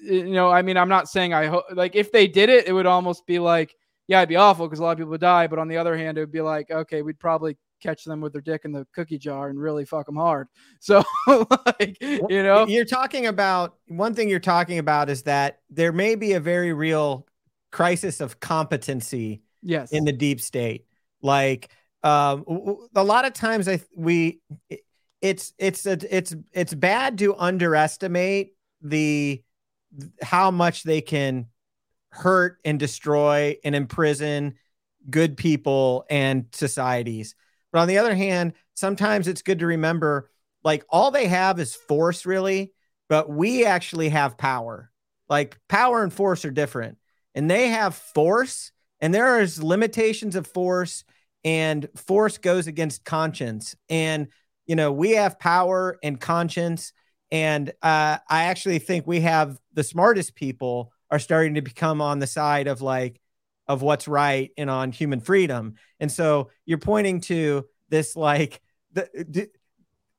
you 0.00 0.32
know, 0.32 0.50
I 0.50 0.62
mean, 0.62 0.76
I'm 0.76 0.88
not 0.88 1.08
saying 1.08 1.34
I 1.34 1.46
hope 1.46 1.64
like 1.72 1.96
if 1.96 2.12
they 2.12 2.26
did 2.26 2.48
it, 2.48 2.66
it 2.68 2.72
would 2.72 2.86
almost 2.86 3.26
be 3.26 3.38
like, 3.38 3.74
yeah, 4.06 4.20
it'd 4.20 4.28
be 4.28 4.36
awful 4.36 4.66
because 4.66 4.78
a 4.78 4.82
lot 4.82 4.92
of 4.92 4.98
people 4.98 5.10
would 5.10 5.20
die. 5.20 5.46
But 5.46 5.58
on 5.58 5.68
the 5.68 5.76
other 5.76 5.96
hand, 5.96 6.16
it 6.16 6.20
would 6.20 6.32
be 6.32 6.40
like, 6.40 6.70
okay, 6.70 7.02
we'd 7.02 7.18
probably 7.18 7.56
catch 7.82 8.04
them 8.04 8.20
with 8.20 8.32
their 8.32 8.42
dick 8.42 8.62
in 8.64 8.72
the 8.72 8.86
cookie 8.94 9.18
jar 9.18 9.48
and 9.48 9.60
really 9.60 9.84
fuck 9.84 10.06
them 10.06 10.16
hard. 10.16 10.48
So, 10.80 11.02
like, 11.26 11.96
you 12.00 12.42
know, 12.42 12.66
you're 12.66 12.84
talking 12.84 13.26
about 13.26 13.76
one 13.88 14.14
thing 14.14 14.28
you're 14.28 14.38
talking 14.38 14.78
about 14.78 15.10
is 15.10 15.22
that 15.24 15.60
there 15.70 15.92
may 15.92 16.14
be 16.14 16.34
a 16.34 16.40
very 16.40 16.72
real 16.72 17.26
crisis 17.72 18.20
of 18.20 18.40
competency 18.40 19.42
yes. 19.62 19.90
in 19.90 20.04
the 20.04 20.12
deep 20.12 20.40
state. 20.40 20.86
Like, 21.22 21.70
um, 22.02 22.44
a 22.94 23.02
lot 23.02 23.24
of 23.24 23.32
times 23.32 23.68
I 23.68 23.80
we 23.96 24.40
it's 25.20 25.52
it's 25.58 25.86
it's 25.86 26.36
it's 26.52 26.74
bad 26.74 27.18
to 27.18 27.34
underestimate 27.36 28.54
the 28.82 29.42
how 30.22 30.50
much 30.50 30.82
they 30.82 31.00
can 31.00 31.46
hurt 32.10 32.58
and 32.64 32.78
destroy 32.78 33.56
and 33.64 33.74
imprison 33.74 34.54
good 35.08 35.36
people 35.36 36.04
and 36.08 36.46
societies 36.52 37.34
but 37.72 37.80
on 37.80 37.88
the 37.88 37.98
other 37.98 38.14
hand, 38.14 38.54
sometimes 38.74 39.28
it's 39.28 39.42
good 39.42 39.58
to 39.60 39.66
remember 39.66 40.30
like 40.64 40.84
all 40.90 41.10
they 41.10 41.28
have 41.28 41.60
is 41.60 41.74
force, 41.76 42.26
really, 42.26 42.72
but 43.08 43.30
we 43.30 43.64
actually 43.64 44.08
have 44.08 44.36
power. 44.36 44.90
Like 45.28 45.58
power 45.68 46.02
and 46.02 46.12
force 46.12 46.44
are 46.44 46.50
different, 46.50 46.98
and 47.34 47.50
they 47.50 47.68
have 47.68 47.94
force, 47.94 48.72
and 49.00 49.14
there 49.14 49.40
is 49.40 49.62
limitations 49.62 50.36
of 50.36 50.46
force, 50.46 51.04
and 51.44 51.88
force 51.94 52.38
goes 52.38 52.66
against 52.66 53.04
conscience. 53.04 53.76
And 53.88 54.28
you 54.66 54.74
know, 54.74 54.90
we 54.90 55.12
have 55.12 55.38
power 55.38 55.98
and 56.02 56.20
conscience, 56.20 56.92
and 57.30 57.70
uh, 57.82 58.18
I 58.28 58.44
actually 58.44 58.80
think 58.80 59.06
we 59.06 59.20
have 59.20 59.58
the 59.72 59.84
smartest 59.84 60.34
people 60.34 60.92
are 61.10 61.18
starting 61.18 61.54
to 61.54 61.62
become 61.62 62.00
on 62.00 62.18
the 62.18 62.26
side 62.26 62.66
of 62.66 62.82
like 62.82 63.20
of 63.68 63.82
what's 63.82 64.06
right 64.08 64.50
and 64.56 64.70
on 64.70 64.92
human 64.92 65.20
freedom. 65.20 65.74
And 66.00 66.10
so 66.10 66.50
you're 66.64 66.78
pointing 66.78 67.20
to 67.22 67.66
this 67.88 68.16
like 68.16 68.60
the 68.92 69.26
do, 69.30 69.46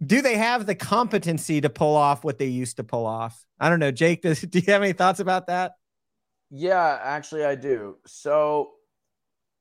do 0.06 0.22
they 0.22 0.38
have 0.38 0.66
the 0.66 0.76
competency 0.76 1.62
to 1.62 1.70
pull 1.70 1.96
off 1.96 2.24
what 2.24 2.38
they 2.38 2.46
used 2.46 2.78
to 2.78 2.84
pull 2.84 3.06
off? 3.06 3.46
I 3.60 3.70
don't 3.70 3.80
know, 3.80 3.92
Jake. 3.92 4.22
Does, 4.24 4.42
do 4.42 4.60
you 4.60 4.72
have 4.72 4.84
any 4.84 4.94
thoughts 4.94 5.20
about 5.20 5.48
that? 5.48 5.74
Yeah, 6.50 7.00
actually, 7.02 7.44
I 7.46 7.56
do. 7.56 7.98
So, 8.06 8.72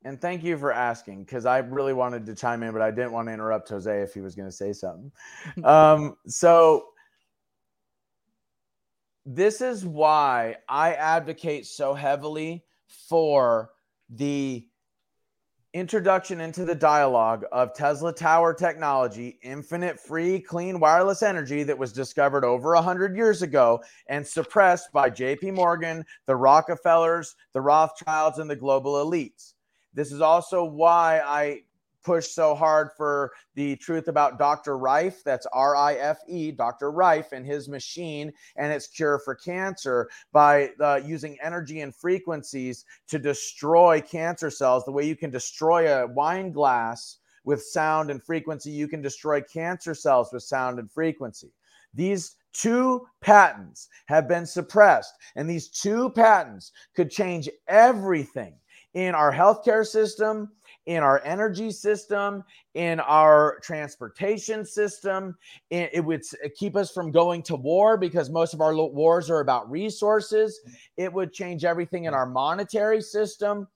and 0.04 0.20
thank 0.20 0.44
you 0.44 0.56
for 0.56 0.72
asking 0.72 1.24
because 1.24 1.46
I 1.46 1.58
really 1.58 1.94
wanted 1.94 2.26
to 2.26 2.34
chime 2.34 2.62
in, 2.62 2.72
but 2.72 2.82
I 2.82 2.90
didn't 2.90 3.12
want 3.12 3.28
to 3.28 3.32
interrupt 3.32 3.68
Jose 3.70 4.02
if 4.02 4.14
he 4.14 4.20
was 4.20 4.34
going 4.34 4.48
to 4.48 4.54
say 4.54 4.72
something. 4.72 5.10
um, 5.64 6.16
so, 6.26 6.88
this 9.24 9.60
is 9.60 9.84
why 9.84 10.56
I 10.68 10.94
advocate 10.94 11.66
so 11.66 11.94
heavily 11.94 12.64
for 13.08 13.70
the 14.10 14.66
introduction 15.76 16.40
into 16.40 16.64
the 16.64 16.74
dialogue 16.74 17.44
of 17.52 17.74
Tesla 17.74 18.10
Tower 18.10 18.54
technology, 18.54 19.38
infinite 19.42 20.00
free 20.00 20.40
clean 20.40 20.80
wireless 20.80 21.22
energy 21.22 21.64
that 21.64 21.76
was 21.76 21.92
discovered 21.92 22.46
over 22.46 22.74
100 22.74 23.14
years 23.14 23.42
ago 23.42 23.82
and 24.08 24.26
suppressed 24.26 24.90
by 24.92 25.10
JP 25.10 25.52
Morgan, 25.52 26.02
the 26.24 26.34
Rockefellers, 26.34 27.34
the 27.52 27.60
Rothschilds 27.60 28.38
and 28.38 28.48
the 28.48 28.56
global 28.56 28.94
elites. 29.04 29.52
This 29.92 30.12
is 30.12 30.22
also 30.22 30.64
why 30.64 31.20
I 31.24 31.62
push 32.06 32.28
so 32.28 32.54
hard 32.54 32.90
for 32.96 33.32
the 33.56 33.74
truth 33.76 34.06
about 34.06 34.38
Dr. 34.38 34.78
Rife. 34.78 35.24
That's 35.24 35.44
R 35.52 35.74
I 35.74 35.94
F 35.94 36.20
E, 36.28 36.52
Dr. 36.52 36.92
Rife, 36.92 37.32
and 37.32 37.44
his 37.44 37.68
machine 37.68 38.32
and 38.54 38.72
its 38.72 38.86
cure 38.86 39.18
for 39.18 39.34
cancer 39.34 40.08
by 40.32 40.70
uh, 40.80 41.00
using 41.04 41.36
energy 41.42 41.80
and 41.80 41.92
frequencies 41.92 42.84
to 43.08 43.18
destroy 43.18 44.00
cancer 44.00 44.50
cells. 44.50 44.84
The 44.84 44.92
way 44.92 45.04
you 45.04 45.16
can 45.16 45.30
destroy 45.30 45.92
a 45.92 46.06
wine 46.06 46.52
glass 46.52 47.18
with 47.42 47.60
sound 47.64 48.12
and 48.12 48.22
frequency, 48.22 48.70
you 48.70 48.86
can 48.86 49.02
destroy 49.02 49.40
cancer 49.40 49.94
cells 49.94 50.30
with 50.32 50.44
sound 50.44 50.78
and 50.78 50.90
frequency. 50.90 51.52
These 51.92 52.36
two 52.52 53.04
patents 53.20 53.88
have 54.06 54.28
been 54.28 54.46
suppressed, 54.46 55.12
and 55.34 55.50
these 55.50 55.68
two 55.68 56.10
patents 56.10 56.70
could 56.94 57.10
change 57.10 57.48
everything 57.66 58.54
in 58.94 59.14
our 59.14 59.32
healthcare 59.32 59.84
system 59.84 60.52
in 60.86 61.02
our 61.02 61.20
energy 61.24 61.70
system, 61.70 62.42
in 62.74 63.00
our 63.00 63.58
transportation 63.62 64.64
system. 64.64 65.36
It, 65.70 66.04
would 66.04 66.22
keep 66.56 66.76
us 66.76 66.92
from 66.92 67.10
going 67.10 67.42
to 67.44 67.56
war 67.56 67.96
because 67.96 68.30
most 68.30 68.54
of 68.54 68.60
our 68.60 68.74
wars 68.74 69.28
are 69.28 69.40
about 69.40 69.70
resources. 69.70 70.60
It 70.96 71.12
would 71.12 71.32
change 71.32 71.64
everything 71.64 72.04
in 72.04 72.14
our 72.14 72.26
monetary 72.26 73.02
system. 73.02 73.66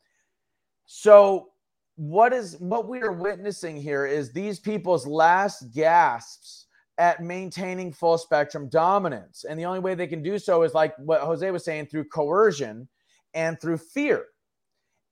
So, 0.87 1.49
what 1.97 2.33
is 2.33 2.57
what 2.61 2.89
we 2.89 3.03
are 3.03 3.13
witnessing 3.13 3.77
here 3.77 4.07
is 4.07 4.33
these 4.33 4.59
people's 4.59 5.07
last 5.07 5.71
gasps 5.75 6.67
at 6.97 7.23
maintaining 7.23 7.93
full 7.93 8.19
spectrum 8.19 8.69
dominance. 8.69 9.45
And 9.45 9.59
the 9.59 9.65
only 9.65 9.81
way 9.81 9.95
they 9.95 10.07
can 10.07 10.23
do 10.23 10.39
so 10.39 10.63
is 10.63 10.75
like 10.75 10.95
what 10.99 11.23
Jose 11.23 11.51
was 11.51 11.65
saying 11.65 11.87
through 11.87 12.05
coercion 12.05 12.89
and 13.35 13.61
through 13.61 13.79
fear. 13.79 14.27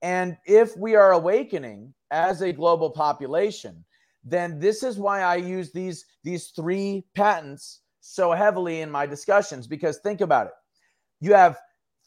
And 0.03 0.37
if 0.47 0.77
we 0.77 0.95
are 0.95 1.12
awakening 1.12 1.93
as 2.11 2.41
a 2.41 2.53
global 2.53 2.91
population, 2.91 3.85
then 4.25 4.59
this 4.59 4.83
is 4.83 4.99
why 4.99 5.23
I 5.23 5.37
use 5.37 5.73
these 5.73 6.05
these 6.25 6.49
three 6.49 7.05
patents 7.15 7.81
so 8.01 8.33
heavily 8.33 8.81
in 8.81 8.91
my 8.91 9.07
discussions 9.07 9.66
because 9.66 9.99
think 9.99 10.20
about 10.20 10.47
it. 10.47 10.53
You 11.20 11.35
have 11.35 11.59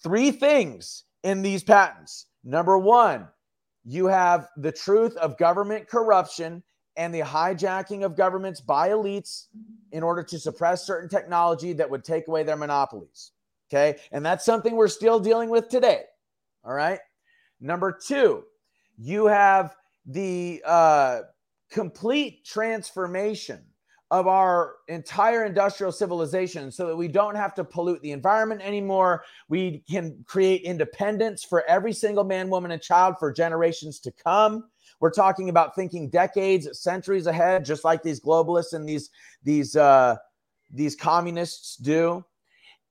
three 0.03 0.31
things 0.31 1.03
in 1.23 1.41
these 1.41 1.63
patents. 1.63 2.27
Number 2.43 2.77
1, 2.77 3.27
you 3.85 4.07
have 4.07 4.47
the 4.57 4.71
truth 4.71 5.15
of 5.17 5.37
government 5.37 5.87
corruption 5.87 6.63
and 6.97 7.13
the 7.13 7.21
hijacking 7.21 8.03
of 8.03 8.17
governments 8.17 8.59
by 8.59 8.89
elites 8.89 9.47
in 9.91 10.03
order 10.03 10.23
to 10.23 10.39
suppress 10.39 10.85
certain 10.85 11.09
technology 11.09 11.73
that 11.73 11.89
would 11.89 12.03
take 12.03 12.27
away 12.27 12.43
their 12.43 12.57
monopolies. 12.57 13.31
Okay? 13.69 13.99
And 14.11 14.25
that's 14.25 14.43
something 14.43 14.75
we're 14.75 14.87
still 14.87 15.19
dealing 15.19 15.49
with 15.49 15.69
today. 15.69 16.03
All 16.63 16.73
right? 16.73 16.99
Number 17.61 17.91
two, 17.91 18.43
you 18.97 19.27
have 19.27 19.75
the 20.05 20.61
uh, 20.65 21.21
complete 21.69 22.43
transformation 22.43 23.63
of 24.09 24.27
our 24.27 24.75
entire 24.89 25.45
industrial 25.45 25.91
civilization 25.91 26.69
so 26.69 26.85
that 26.87 26.95
we 26.95 27.07
don't 27.07 27.35
have 27.35 27.53
to 27.55 27.63
pollute 27.63 28.01
the 28.01 28.11
environment 28.11 28.61
anymore. 28.61 29.23
We 29.47 29.83
can 29.89 30.21
create 30.27 30.63
independence 30.63 31.45
for 31.45 31.63
every 31.65 31.93
single 31.93 32.25
man, 32.25 32.49
woman, 32.49 32.71
and 32.71 32.81
child 32.81 33.15
for 33.19 33.31
generations 33.31 33.99
to 34.01 34.11
come. 34.11 34.65
We're 34.99 35.11
talking 35.11 35.47
about 35.47 35.75
thinking 35.75 36.09
decades, 36.09 36.81
centuries 36.81 37.25
ahead, 37.25 37.63
just 37.63 37.85
like 37.85 38.03
these 38.03 38.19
globalists 38.19 38.73
and 38.73 38.87
these 38.87 39.11
these 39.43 39.77
uh, 39.77 40.17
these 40.69 40.95
communists 40.95 41.77
do. 41.77 42.25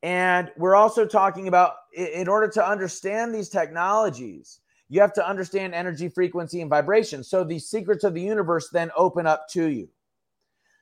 And 0.02 0.50
we're 0.56 0.76
also 0.76 1.04
talking 1.06 1.48
about 1.48 1.74
in 1.94 2.28
order 2.28 2.48
to 2.48 2.66
understand 2.66 3.34
these 3.34 3.48
technologies, 3.48 4.60
you 4.88 5.00
have 5.00 5.12
to 5.14 5.26
understand 5.26 5.74
energy, 5.74 6.08
frequency, 6.08 6.60
and 6.60 6.70
vibration. 6.70 7.22
So 7.22 7.44
the 7.44 7.58
secrets 7.58 8.02
of 8.04 8.14
the 8.14 8.22
universe 8.22 8.70
then 8.70 8.90
open 8.96 9.26
up 9.26 9.46
to 9.50 9.66
you. 9.66 9.88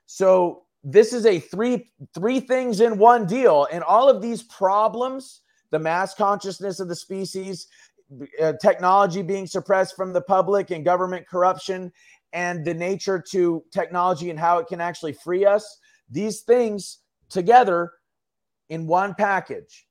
So 0.07 0.63
this 0.85 1.13
is 1.13 1.27
a 1.27 1.41
three 1.41 1.91
three 2.15 2.41
things 2.41 2.81
in 2.81 2.99
one 2.99 3.27
deal, 3.27 3.67
and 3.73 3.83
all 3.83 4.09
of 4.09 4.23
these 4.23 4.45
problems, 4.45 5.41
the 5.71 5.79
mass 5.79 6.15
consciousness 6.15 6.81
of 6.81 6.89
the 6.89 6.97
species, 6.97 7.67
uh, 8.41 8.55
technology 8.63 9.23
being 9.23 9.47
suppressed 9.47 9.97
from 9.97 10.13
the 10.13 10.23
public, 10.23 10.71
and 10.71 10.85
government 10.85 11.27
corruption, 11.27 11.93
and 12.33 12.65
the 12.65 12.73
nature 12.73 13.23
to 13.31 13.63
technology 13.73 14.31
and 14.31 14.39
how 14.39 14.59
it 14.59 14.69
can 14.69 14.81
actually 14.81 15.13
free 15.13 15.45
us. 15.45 15.79
These 16.11 16.43
things 16.43 17.01
together 17.29 17.93
in 18.69 18.87
one 18.87 19.15
package. 19.15 19.87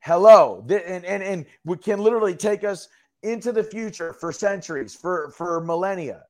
Hello, 0.00 0.64
and, 0.68 1.04
and, 1.04 1.22
and 1.22 1.46
we 1.64 1.76
can 1.76 1.98
literally 1.98 2.34
take 2.34 2.62
us 2.62 2.88
into 3.22 3.52
the 3.52 3.64
future 3.64 4.12
for 4.12 4.32
centuries, 4.32 4.94
for, 4.94 5.30
for 5.30 5.60
millennia. 5.60 6.24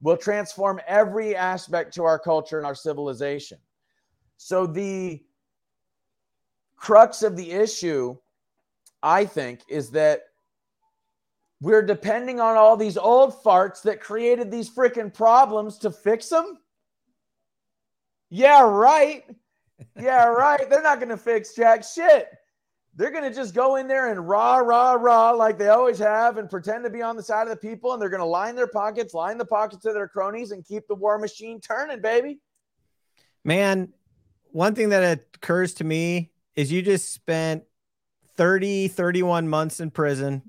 We'll 0.00 0.16
transform 0.16 0.80
every 0.86 1.34
aspect 1.34 1.92
to 1.94 2.04
our 2.04 2.18
culture 2.18 2.58
and 2.58 2.66
our 2.66 2.74
civilization. 2.74 3.58
So, 4.36 4.66
the 4.66 5.24
crux 6.76 7.22
of 7.22 7.36
the 7.36 7.50
issue, 7.50 8.16
I 9.02 9.24
think, 9.24 9.62
is 9.68 9.90
that 9.90 10.20
we're 11.60 11.82
depending 11.82 12.38
on 12.38 12.56
all 12.56 12.76
these 12.76 12.98
old 12.98 13.42
farts 13.42 13.82
that 13.82 14.00
created 14.00 14.50
these 14.50 14.70
freaking 14.70 15.12
problems 15.12 15.78
to 15.78 15.90
fix 15.90 16.28
them. 16.28 16.58
Yeah, 18.28 18.60
right. 18.62 19.24
Yeah, 19.98 20.26
right. 20.26 20.68
They're 20.68 20.82
not 20.82 20.98
going 20.98 21.10
to 21.10 21.16
fix 21.16 21.54
jack 21.54 21.84
shit. 21.84 22.28
They're 22.94 23.10
going 23.10 23.24
to 23.24 23.34
just 23.34 23.54
go 23.54 23.76
in 23.76 23.88
there 23.88 24.10
and 24.10 24.26
rah, 24.26 24.56
rah, 24.56 24.92
rah, 24.92 25.32
like 25.32 25.58
they 25.58 25.68
always 25.68 25.98
have, 25.98 26.38
and 26.38 26.48
pretend 26.48 26.84
to 26.84 26.90
be 26.90 27.02
on 27.02 27.14
the 27.14 27.22
side 27.22 27.42
of 27.42 27.50
the 27.50 27.56
people. 27.56 27.92
And 27.92 28.00
they're 28.00 28.08
going 28.08 28.20
to 28.20 28.26
line 28.26 28.56
their 28.56 28.66
pockets, 28.66 29.12
line 29.12 29.36
the 29.36 29.44
pockets 29.44 29.84
of 29.84 29.94
their 29.94 30.08
cronies, 30.08 30.50
and 30.50 30.64
keep 30.64 30.86
the 30.88 30.94
war 30.94 31.18
machine 31.18 31.60
turning, 31.60 32.00
baby. 32.00 32.40
Man, 33.44 33.92
one 34.50 34.74
thing 34.74 34.88
that 34.90 35.20
occurs 35.34 35.74
to 35.74 35.84
me 35.84 36.32
is 36.54 36.72
you 36.72 36.80
just 36.80 37.12
spent 37.12 37.64
30, 38.36 38.88
31 38.88 39.48
months 39.48 39.80
in 39.80 39.90
prison, 39.90 40.42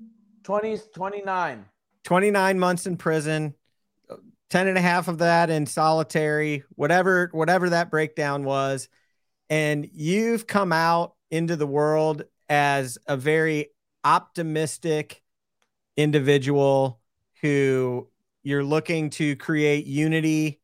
20, 0.44 0.78
29. 0.94 1.64
29 2.04 2.58
months 2.58 2.86
in 2.86 2.96
prison, 2.96 3.54
10 4.48 4.68
and 4.68 4.78
a 4.78 4.80
half 4.80 5.08
of 5.08 5.18
that 5.18 5.50
in 5.50 5.66
solitary, 5.66 6.64
whatever, 6.70 7.28
whatever 7.32 7.68
that 7.68 7.90
breakdown 7.90 8.44
was 8.44 8.88
and 9.50 9.88
you've 9.92 10.46
come 10.46 10.72
out 10.72 11.14
into 11.30 11.56
the 11.56 11.66
world 11.66 12.24
as 12.48 12.98
a 13.06 13.16
very 13.16 13.68
optimistic 14.04 15.22
individual 15.96 17.00
who 17.42 18.08
you're 18.42 18.64
looking 18.64 19.10
to 19.10 19.36
create 19.36 19.86
unity 19.86 20.60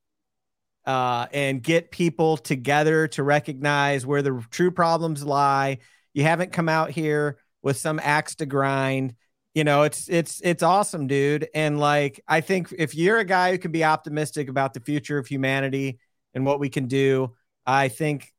uh, 0.86 1.27
and 1.32 1.62
get 1.62 1.90
people 1.90 2.36
together 2.36 3.09
to 3.09 3.23
recognize 3.23 4.06
where 4.06 4.23
the 4.23 4.44
true 4.51 4.70
problems 4.70 5.24
lie. 5.24 5.78
You 6.12 6.23
haven't 6.23 6.52
come 6.52 6.69
out 6.69 6.90
here 6.90 7.39
with 7.62 7.77
some 7.77 7.98
axe 8.02 8.36
to 8.36 8.47
grind. 8.47 9.15
You 9.55 9.65
know, 9.65 9.82
it's 9.82 10.09
it's 10.09 10.40
it's 10.43 10.62
awesome, 10.62 11.06
dude. 11.06 11.48
And 11.55 11.78
like, 11.78 12.20
I 12.28 12.40
think 12.40 12.73
if 12.77 12.94
you're 12.94 13.19
a 13.19 13.24
guy 13.24 13.52
who 13.52 13.59
can 13.59 13.73
be 13.73 13.85
optimistic 13.85 14.48
about 14.48 14.74
the 14.74 14.81
future 14.81 15.19
of 15.19 15.27
humanity 15.27 15.98
and 16.35 16.44
what 16.44 16.61
we 16.61 16.69
can 16.69 16.86
do, 16.86 17.35
I 17.65 17.89
think 17.89 18.34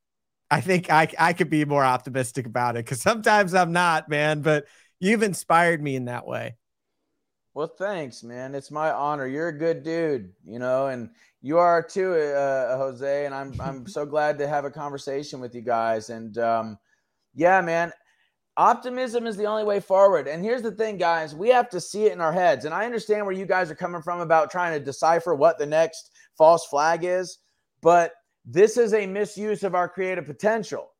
I 0.49 0.61
think 0.61 0.91
I 0.91 1.07
I 1.17 1.33
could 1.33 1.49
be 1.49 1.65
more 1.65 1.83
optimistic 1.83 2.45
about 2.45 2.75
it 2.75 2.85
because 2.85 3.01
sometimes 3.01 3.53
I'm 3.53 3.71
not, 3.71 4.09
man. 4.09 4.41
But 4.41 4.65
you've 4.99 5.23
inspired 5.23 5.81
me 5.81 5.95
in 5.95 6.05
that 6.05 6.27
way. 6.27 6.55
Well, 7.53 7.67
thanks, 7.67 8.21
man. 8.21 8.53
It's 8.53 8.69
my 8.69 8.91
honor. 8.91 9.25
You're 9.25 9.47
a 9.47 9.57
good 9.57 9.81
dude, 9.81 10.33
you 10.45 10.59
know, 10.59 10.87
and 10.87 11.09
you 11.41 11.57
are 11.57 11.81
too, 11.81 12.13
uh, 12.13 12.77
Jose. 12.77 13.25
And 13.25 13.33
I'm 13.33 13.59
I'm 13.61 13.87
so 13.97 14.05
glad 14.05 14.37
to 14.39 14.47
have 14.47 14.65
a 14.65 14.71
conversation 14.71 15.39
with 15.39 15.55
you 15.55 15.61
guys. 15.61 16.09
And 16.09 16.37
um, 16.37 16.77
yeah, 17.33 17.61
man, 17.61 17.91
optimism 18.57 19.25
is 19.25 19.37
the 19.37 19.45
only 19.45 19.63
way 19.63 19.79
forward. 19.79 20.27
And 20.27 20.43
here's 20.43 20.61
the 20.61 20.71
thing, 20.71 20.97
guys: 20.97 21.33
we 21.33 21.49
have 21.49 21.69
to 21.69 21.81
see 21.81 22.05
it 22.05 22.13
in 22.13 22.21
our 22.21 22.33
heads. 22.33 22.65
And 22.65 22.73
I 22.73 22.85
understand 22.85 23.25
where 23.25 23.35
you 23.35 23.45
guys 23.45 23.71
are 23.71 23.75
coming 23.75 24.01
from 24.01 24.19
about 24.19 24.51
trying 24.51 24.77
to 24.77 24.83
decipher 24.83 25.33
what 25.33 25.57
the 25.57 25.65
next 25.65 26.11
false 26.37 26.65
flag 26.65 27.03
is, 27.03 27.39
but 27.81 28.11
this 28.45 28.77
is 28.77 28.93
a 28.93 29.07
misuse 29.07 29.63
of 29.63 29.75
our 29.75 29.89
creative 29.89 30.25
potential. 30.25 30.91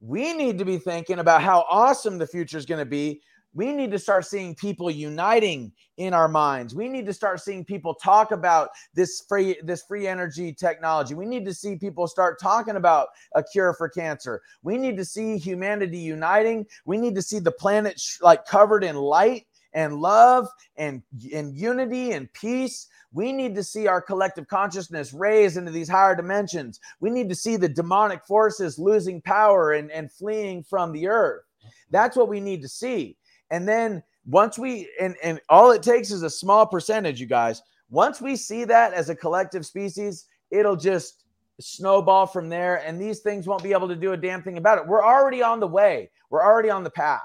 We 0.00 0.32
need 0.32 0.58
to 0.58 0.64
be 0.64 0.78
thinking 0.78 1.18
about 1.18 1.42
how 1.42 1.64
awesome 1.70 2.18
the 2.18 2.26
future 2.26 2.58
is 2.58 2.66
going 2.66 2.80
to 2.80 2.86
be. 2.86 3.20
We 3.54 3.72
need 3.72 3.90
to 3.90 3.98
start 3.98 4.24
seeing 4.24 4.54
people 4.54 4.90
uniting 4.90 5.72
in 5.98 6.14
our 6.14 6.26
minds. 6.26 6.74
We 6.74 6.88
need 6.88 7.04
to 7.06 7.12
start 7.12 7.40
seeing 7.40 7.64
people 7.64 7.94
talk 7.94 8.30
about 8.30 8.70
this 8.94 9.24
free 9.28 9.58
this 9.62 9.82
free 9.82 10.06
energy 10.06 10.54
technology. 10.54 11.14
We 11.14 11.26
need 11.26 11.44
to 11.44 11.52
see 11.52 11.76
people 11.76 12.06
start 12.06 12.40
talking 12.40 12.76
about 12.76 13.08
a 13.34 13.42
cure 13.42 13.74
for 13.74 13.90
cancer. 13.90 14.40
We 14.62 14.78
need 14.78 14.96
to 14.96 15.04
see 15.04 15.36
humanity 15.36 15.98
uniting. 15.98 16.66
We 16.86 16.96
need 16.96 17.14
to 17.14 17.22
see 17.22 17.40
the 17.40 17.52
planet 17.52 18.00
sh- 18.00 18.22
like 18.22 18.46
covered 18.46 18.84
in 18.84 18.96
light 18.96 19.46
and 19.74 20.00
love 20.00 20.48
and, 20.76 21.02
and 21.34 21.54
unity 21.54 22.12
and 22.12 22.32
peace. 22.32 22.88
We 23.12 23.32
need 23.32 23.54
to 23.56 23.62
see 23.62 23.86
our 23.86 24.00
collective 24.00 24.48
consciousness 24.48 25.12
raised 25.12 25.56
into 25.56 25.70
these 25.70 25.88
higher 25.88 26.14
dimensions. 26.14 26.80
We 27.00 27.10
need 27.10 27.28
to 27.28 27.34
see 27.34 27.56
the 27.56 27.68
demonic 27.68 28.24
forces 28.24 28.78
losing 28.78 29.20
power 29.20 29.72
and, 29.72 29.90
and 29.90 30.10
fleeing 30.10 30.62
from 30.62 30.92
the 30.92 31.08
earth. 31.08 31.42
That's 31.90 32.16
what 32.16 32.28
we 32.28 32.40
need 32.40 32.62
to 32.62 32.68
see. 32.68 33.16
And 33.50 33.68
then 33.68 34.02
once 34.26 34.58
we, 34.58 34.88
and, 35.00 35.14
and 35.22 35.40
all 35.48 35.72
it 35.72 35.82
takes 35.82 36.10
is 36.10 36.22
a 36.22 36.30
small 36.30 36.66
percentage, 36.66 37.20
you 37.20 37.26
guys. 37.26 37.62
Once 37.90 38.20
we 38.20 38.36
see 38.36 38.64
that 38.64 38.94
as 38.94 39.10
a 39.10 39.14
collective 39.14 39.66
species, 39.66 40.26
it'll 40.50 40.76
just 40.76 41.24
snowball 41.60 42.26
from 42.26 42.48
there. 42.48 42.76
And 42.86 43.00
these 43.00 43.20
things 43.20 43.46
won't 43.46 43.62
be 43.62 43.72
able 43.72 43.88
to 43.88 43.96
do 43.96 44.12
a 44.12 44.16
damn 44.16 44.42
thing 44.42 44.56
about 44.56 44.78
it. 44.78 44.86
We're 44.86 45.04
already 45.04 45.42
on 45.42 45.60
the 45.60 45.66
way, 45.66 46.10
we're 46.30 46.42
already 46.42 46.70
on 46.70 46.82
the 46.82 46.90
path. 46.90 47.20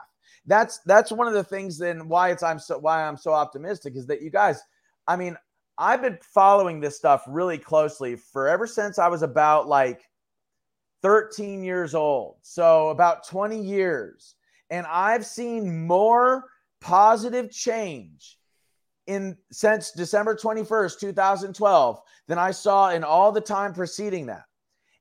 That's 0.48 0.80
that's 0.80 1.12
one 1.12 1.28
of 1.28 1.34
the 1.34 1.44
things 1.44 1.78
then 1.78 2.08
why 2.08 2.32
it's 2.32 2.44
I'm 2.44 2.60
so 2.60 2.78
why 2.80 3.04
I'm 3.04 3.18
so 3.18 3.34
optimistic 3.34 3.96
is 3.96 4.08
that 4.08 4.22
you 4.22 4.30
guys, 4.30 4.62
I 5.08 5.16
mean, 5.18 5.38
I've 5.78 6.02
been 6.02 6.18
following 6.34 6.80
this 6.80 6.98
stuff 6.98 7.24
really 7.28 7.58
closely 7.58 8.16
for 8.16 8.48
ever 8.48 8.66
since 8.66 8.98
I 8.98 9.10
was 9.10 9.22
about 9.22 9.68
like 9.68 10.02
13 11.04 11.64
years 11.64 11.94
old. 11.94 12.38
So 12.42 12.90
about 12.90 13.28
20 13.28 13.62
years. 13.62 14.36
And 14.70 14.86
I've 14.88 15.26
seen 15.26 15.88
more 15.88 16.46
positive 16.82 17.52
change 17.52 18.38
in 19.06 19.38
since 19.52 19.92
December 19.92 20.36
21st, 20.36 21.00
2012 21.00 22.02
than 22.28 22.38
I 22.38 22.52
saw 22.52 22.90
in 22.90 23.04
all 23.04 23.32
the 23.32 23.42
time 23.42 23.74
preceding 23.74 24.26
that. 24.26 24.44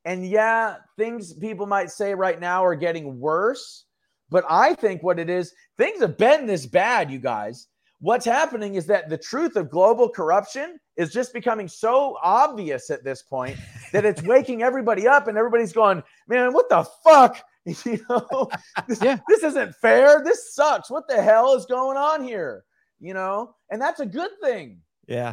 And 0.05 0.25
yeah, 0.25 0.77
things 0.97 1.33
people 1.35 1.67
might 1.67 1.91
say 1.91 2.15
right 2.15 2.39
now 2.39 2.65
are 2.65 2.77
getting 2.77 3.19
worse, 3.19 3.86
but 4.31 4.45
I 4.49 4.75
think 4.75 5.03
what 5.03 5.19
it 5.19 5.31
is, 5.31 5.53
things 5.77 6.01
have 6.01 6.19
been 6.19 6.47
this 6.47 6.67
bad, 6.67 7.11
you 7.11 7.19
guys 7.19 7.69
What's 8.01 8.27
happening 8.27 8.75
is 8.75 8.87
that 8.87 9.09
the 9.09 9.17
truth 9.17 9.57
of 9.57 9.71
global 9.71 10.09
corruption 10.09 10.79
is 10.97 11.13
just 11.13 11.33
becoming 11.33 11.67
so 11.67 12.19
obvious 12.23 12.91
at 12.91 13.05
this 13.05 13.23
point 13.23 13.57
that 13.93 14.05
it's 14.05 14.23
waking 14.25 14.63
everybody 14.63 15.09
up 15.09 15.29
and 15.29 15.39
everybody's 15.39 15.73
going, 15.73 16.03
man, 16.29 16.53
what 16.53 16.69
the 16.69 16.85
fuck? 17.05 17.43
You 17.85 17.99
know, 18.09 18.49
this, 18.87 19.03
yeah. 19.03 19.19
this 19.29 19.43
isn't 19.43 19.75
fair. 19.75 20.23
This 20.23 20.55
sucks. 20.55 20.89
What 20.89 21.09
the 21.09 21.21
hell 21.21 21.57
is 21.57 21.67
going 21.67 21.97
on 21.97 22.23
here? 22.23 22.63
You 23.01 23.13
know, 23.13 23.57
and 23.71 23.83
that's 23.83 23.99
a 23.99 24.07
good 24.07 24.31
thing. 24.41 24.83
Yeah. 25.09 25.33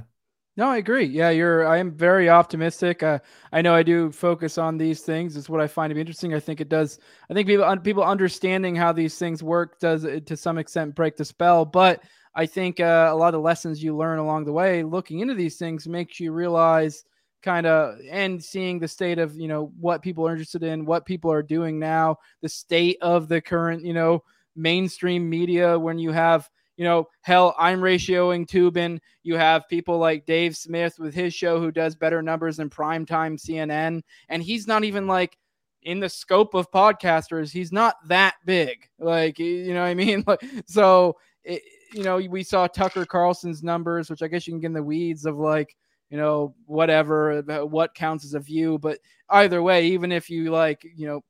No, 0.56 0.68
I 0.70 0.78
agree. 0.78 1.06
Yeah, 1.06 1.32
you're. 1.32 1.66
I 1.66 1.78
am 1.80 1.92
very 1.92 2.30
optimistic. 2.30 3.02
Uh, 3.02 3.18
I 3.52 3.62
know 3.64 3.74
I 3.74 3.82
do 3.82 4.12
focus 4.12 4.60
on 4.60 4.78
these 4.78 5.02
things. 5.02 5.36
It's 5.36 5.50
what 5.50 5.62
I 5.62 5.68
find 5.68 5.90
to 5.90 5.96
be 5.96 6.00
interesting. 6.02 6.36
I 6.36 6.40
think 6.40 6.62
it 6.62 6.70
does. 6.70 7.00
I 7.30 7.34
think 7.34 7.48
people 7.48 7.76
people 7.78 8.04
understanding 8.04 8.76
how 8.76 8.92
these 8.92 9.18
things 9.18 9.42
work 9.42 9.80
does 9.80 10.06
uh, 10.06 10.20
to 10.28 10.38
some 10.38 10.60
extent 10.60 10.94
break 10.94 11.18
the 11.18 11.26
spell. 11.26 11.66
But 11.66 12.04
I 12.36 12.46
think 12.46 12.80
uh, 12.80 13.10
a 13.12 13.16
lot 13.16 13.34
of 13.34 13.42
lessons 13.42 13.84
you 13.84 13.96
learn 13.98 14.20
along 14.20 14.46
the 14.46 14.52
way, 14.54 14.84
looking 14.84 15.22
into 15.22 15.34
these 15.34 15.58
things, 15.58 15.88
makes 15.88 16.20
you 16.20 16.32
realize 16.32 17.04
kind 17.42 17.66
of 17.66 17.96
and 18.12 18.42
seeing 18.42 18.80
the 18.80 18.88
state 18.88 19.18
of 19.18 19.36
you 19.36 19.48
know 19.48 19.72
what 19.80 20.04
people 20.04 20.28
are 20.28 20.32
interested 20.34 20.62
in, 20.62 20.86
what 20.86 21.08
people 21.08 21.32
are 21.32 21.44
doing 21.44 21.80
now, 21.80 22.18
the 22.44 22.50
state 22.50 22.98
of 23.02 23.28
the 23.28 23.42
current 23.42 23.84
you 23.84 23.94
know 23.94 24.24
mainstream 24.56 25.28
media 25.28 25.80
when 25.80 25.98
you 25.98 26.12
have 26.12 26.48
you 26.76 26.84
know, 26.84 27.08
hell, 27.22 27.56
I'm 27.58 27.82
ratioing 27.82 28.48
Toobin. 28.48 29.00
You 29.22 29.36
have 29.36 29.68
people 29.70 29.98
like 29.98 30.26
Dave 30.26 30.58
Smith 30.58 30.98
with 30.98 31.14
his 31.14 31.34
show 31.34 31.60
who 31.60 31.72
does 31.72 31.96
better 31.96 32.22
numbers 32.22 32.58
than 32.58 32.70
primetime 32.70 33.40
CNN. 33.40 34.02
And 34.30 34.44
he's 34.44 34.68
not 34.68 34.84
even 34.84 35.08
like 35.08 35.38
in 35.84 36.00
the 36.00 36.10
scope 36.10 36.54
of 36.54 36.72
podcasters, 36.72 37.52
he's 37.52 37.72
not 37.72 37.96
that 38.08 38.36
big. 38.46 38.90
Like, 39.00 39.38
you 39.40 39.74
know 39.74 39.82
what 39.82 39.88
I 39.88 39.94
mean? 39.94 40.24
Like, 40.28 40.44
so, 40.66 41.18
it, 41.44 41.62
you 41.94 42.04
know, 42.04 42.18
we 42.18 42.44
saw 42.44 42.68
Tucker 42.68 43.06
Carlson's 43.06 43.62
numbers, 43.64 44.10
which 44.10 44.24
I 44.24 44.28
guess 44.28 44.48
you 44.48 44.54
can 44.54 44.62
get 44.62 44.68
in 44.68 44.74
the 44.74 44.84
weeds 44.84 45.26
of 45.26 45.38
like, 45.38 45.76
you 46.10 46.18
know, 46.18 46.56
whatever, 46.66 47.44
uh, 47.50 47.66
what 47.66 47.94
counts 47.94 48.26
as 48.26 48.34
a 48.34 48.40
view. 48.40 48.80
But 48.80 49.00
either 49.30 49.62
way, 49.62 49.88
even 49.88 50.12
if 50.12 50.30
you 50.30 50.52
like, 50.52 50.84
you 50.96 51.06
know, 51.08 51.22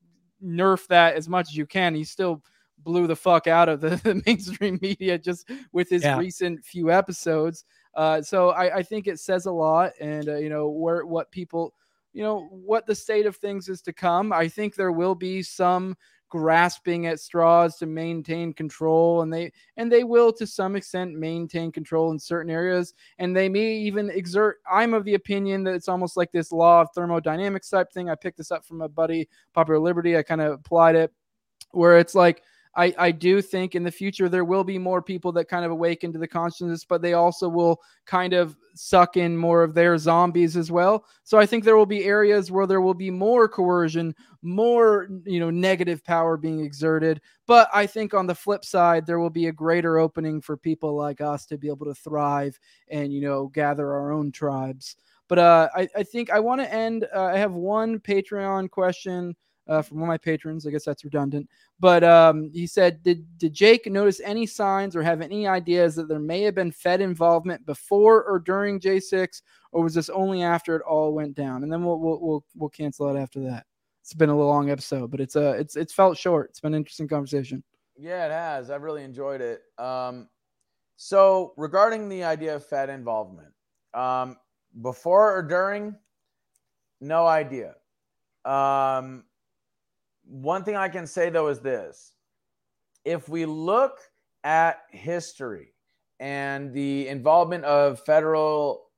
nerf 0.44 0.88
that 0.88 1.15
as 1.15 1.28
much 1.28 1.49
as 1.49 1.57
you 1.57 1.65
can, 1.65 1.95
he's 1.95 2.11
still 2.11 2.41
blew 2.84 3.07
the 3.07 3.15
fuck 3.15 3.47
out 3.47 3.69
of 3.69 3.81
the, 3.81 3.89
the 4.03 4.22
mainstream 4.26 4.80
media 4.81 5.18
just 5.18 5.49
with 5.72 5.89
his 5.89 6.03
Yeah. 6.03 6.18
recent 6.18 6.64
few 6.64 6.91
episodes. 6.91 7.65
Uh, 7.95 8.22
so 8.22 8.49
I, 8.49 8.77
I 8.77 8.84
think 8.84 9.07
it 9.07 9.19
says 9.19 9.45
a 9.45 9.51
lot, 9.51 9.91
and 9.99 10.27
uh, 10.30 10.35
you 10.38 10.49
know 10.49 10.69
where 10.69 11.05
what 11.05 11.30
people, 11.31 11.73
you 12.14 12.23
know 12.23 12.47
what 12.51 12.88
the 12.88 12.95
state 12.95 13.26
of 13.26 13.35
things 13.38 13.69
is 13.69 13.81
to 13.84 13.93
come. 13.93 14.34
I 14.34 14.47
think 14.47 14.76
there 14.76 14.91
will 14.91 15.15
be 15.15 15.43
some 15.43 15.95
grasping 16.30 17.05
at 17.05 17.19
straws 17.19 17.77
to 17.77 17.85
maintain 17.85 18.51
control, 18.51 19.22
and 19.22 19.31
they 19.31 19.51
and 19.77 19.91
they 19.91 20.03
will 20.03 20.34
to 20.34 20.47
some 20.47 20.76
extent 20.76 21.14
maintain 21.14 21.72
control 21.72 22.10
in 22.10 22.18
certain 22.18 22.49
areas, 22.49 22.95
and 23.19 23.35
they 23.38 23.47
may 23.47 23.73
even 23.73 24.10
exert. 24.10 24.57
I'm 24.68 24.95
of 24.95 25.03
the 25.05 25.14
opinion 25.14 25.64
that 25.65 25.76
it's 25.76 25.88
almost 25.88 26.18
like 26.18 26.31
this 26.31 26.51
law 26.51 26.81
of 26.81 26.88
thermodynamics 26.95 27.69
type 27.69 27.91
thing. 27.91 28.10
I 28.10 28.15
picked 28.15 28.38
this 28.39 28.49
up 28.49 28.65
from 28.65 28.81
a 28.81 28.89
buddy, 28.89 29.30
Popular 29.53 29.80
Liberty. 29.80 30.18
I 30.18 30.23
kind 30.23 30.41
of 30.41 30.53
applied 30.53 30.95
it 30.95 31.14
where 31.73 31.99
it's 31.99 32.15
like 32.15 32.41
I, 32.75 32.93
I 32.97 33.11
do 33.11 33.41
think 33.41 33.75
in 33.75 33.83
the 33.83 33.91
future 33.91 34.27
there 34.27 34.45
will 34.45 34.63
be 34.63 34.79
more 34.79 35.01
people 35.01 35.31
that 35.33 35.47
kind 35.47 35.63
of 35.63 35.71
awaken 35.71 36.11
to 36.13 36.19
the 36.19 36.27
consciousness, 36.27 36.83
but 36.83 37.01
they 37.01 37.13
also 37.13 37.47
will 37.47 37.79
kind 38.05 38.33
of 38.33 38.57
suck 38.73 39.15
in 39.15 39.37
more 39.37 39.63
of 39.63 39.75
their 39.75 39.97
zombies 39.97 40.57
as 40.57 40.71
well. 40.71 41.05
So 41.23 41.37
I 41.37 41.45
think 41.45 41.63
there 41.63 41.77
will 41.77 41.85
be 41.85 42.05
areas 42.05 42.51
where 42.51 42.65
there 42.65 42.81
will 42.81 42.95
be 42.95 43.11
more 43.11 43.47
coercion, 43.47 44.15
more 44.41 45.07
you 45.25 45.39
know 45.39 45.51
negative 45.51 46.03
power 46.03 46.35
being 46.35 46.61
exerted. 46.61 47.21
But 47.45 47.69
I 47.73 47.85
think 47.85 48.13
on 48.13 48.25
the 48.25 48.35
flip 48.35 48.65
side, 48.65 49.05
there 49.05 49.19
will 49.19 49.29
be 49.29 49.47
a 49.47 49.51
greater 49.51 49.99
opening 49.99 50.41
for 50.41 50.57
people 50.57 50.95
like 50.95 51.21
us 51.21 51.45
to 51.47 51.57
be 51.57 51.67
able 51.67 51.85
to 51.85 51.95
thrive 51.95 52.59
and 52.89 53.13
you 53.13 53.21
know 53.21 53.47
gather 53.47 53.91
our 53.93 54.11
own 54.11 54.31
tribes. 54.31 54.95
But 55.27 55.39
uh, 55.39 55.69
I, 55.75 55.87
I 55.95 56.03
think 56.03 56.31
I 56.31 56.39
want 56.39 56.61
to 56.61 56.73
end. 56.73 57.07
Uh, 57.15 57.23
I 57.25 57.37
have 57.37 57.53
one 57.53 57.99
Patreon 57.99 58.69
question 58.71 59.35
uh, 59.68 59.81
from 59.81 59.98
one 59.98 60.10
of 60.10 60.14
my 60.14 60.18
patrons. 60.18 60.65
I 60.65 60.72
guess 60.72 60.85
that's 60.85 61.03
redundant. 61.03 61.49
But 61.80 62.03
um, 62.03 62.52
he 62.53 62.68
said, 62.68 63.02
did, 63.03 63.26
did 63.38 63.53
Jake 63.53 63.90
notice 63.90 64.22
any 64.23 64.45
signs 64.45 64.95
or 64.95 65.03
have 65.03 65.22
any 65.22 65.48
ideas 65.48 65.95
that 65.95 66.07
there 66.07 66.19
may 66.19 66.41
have 66.41 66.56
been 66.56 66.72
Fed 66.72 67.02
involvement 67.02 67.65
before 67.65 68.23
or 68.23 68.40
during 68.40 68.80
J6, 68.80 69.41
or 69.72 69.84
was 69.84 69.94
this 69.94 70.10
only 70.10 70.44
after 70.44 70.76
it 70.76 70.81
all 70.84 71.14
went 71.14 71.35
down? 71.35 71.64
And 71.64 71.72
then 71.72 71.84
we'll 71.84 71.99
we'll 71.99 72.19
we'll, 72.19 72.45
we'll 72.56 72.69
cancel 72.69 73.14
it 73.15 73.19
after 73.19 73.40
that. 73.41 73.65
It's 74.02 74.14
been 74.14 74.30
a 74.30 74.38
long 74.38 74.69
episode, 74.69 75.11
but 75.11 75.22
it's 75.22 75.35
uh 75.35 75.56
it's 75.57 75.76
it's 75.76 75.94
felt 75.94 76.18
short. 76.18 76.49
It's 76.49 76.60
been 76.60 76.73
an 76.73 76.77
interesting 76.80 77.07
conversation. 77.07 77.64
Yeah, 77.98 78.26
it 78.26 78.31
has. 78.31 78.69
I've 78.69 78.81
really 78.81 79.03
enjoyed 79.03 79.41
it. 79.41 79.61
Um, 79.77 80.27
so 80.95 81.53
regarding 81.57 82.10
the 82.10 82.23
idea 82.23 82.56
of 82.56 82.65
Fed 82.65 82.90
involvement, 82.90 83.53
um, 83.94 84.38
before 84.81 85.35
or 85.38 85.44
during, 85.44 85.95
no 87.02 87.27
idea. 87.27 87.76
Um, 88.45 89.23
one 90.25 90.63
thing 90.63 90.75
I 90.75 90.89
can 90.89 91.07
say 91.07 91.29
though 91.29 91.47
is 91.47 91.59
this: 91.59 92.13
if 93.05 93.29
we 93.29 93.45
look 93.45 93.99
at 94.43 94.81
history 94.89 95.73
and 96.19 96.73
the 96.73 97.07
involvement 97.07 97.65
of 97.65 97.99
federal 98.05 98.89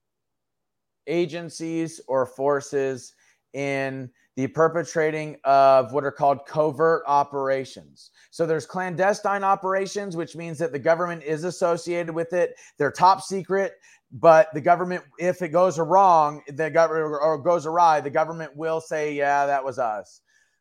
agencies 1.07 2.01
or 2.07 2.25
forces 2.25 3.13
in 3.53 4.09
the 4.35 4.47
perpetrating 4.47 5.37
of 5.45 5.93
what 5.93 6.03
are 6.03 6.11
called 6.11 6.45
covert 6.45 7.03
operations. 7.07 8.11
So 8.31 8.45
there's 8.45 8.65
clandestine 8.65 9.43
operations, 9.45 10.17
which 10.17 10.35
means 10.35 10.57
that 10.57 10.73
the 10.73 10.79
government 10.79 11.23
is 11.23 11.45
associated 11.45 12.13
with 12.13 12.33
it. 12.33 12.55
They're 12.77 12.91
top 12.91 13.21
secret, 13.21 13.75
but 14.11 14.53
the 14.53 14.59
government, 14.59 15.03
if 15.19 15.41
it 15.41 15.49
goes 15.49 15.79
wrong, 15.79 16.41
the 16.47 16.69
government 16.69 17.17
or 17.21 17.37
goes 17.37 17.65
awry, 17.65 18.01
the 18.01 18.09
government 18.09 18.55
will 18.57 18.81
say, 18.81 19.13
"Yeah, 19.13 19.45
that 19.45 19.63
was 19.63 19.79
us." 19.79 20.19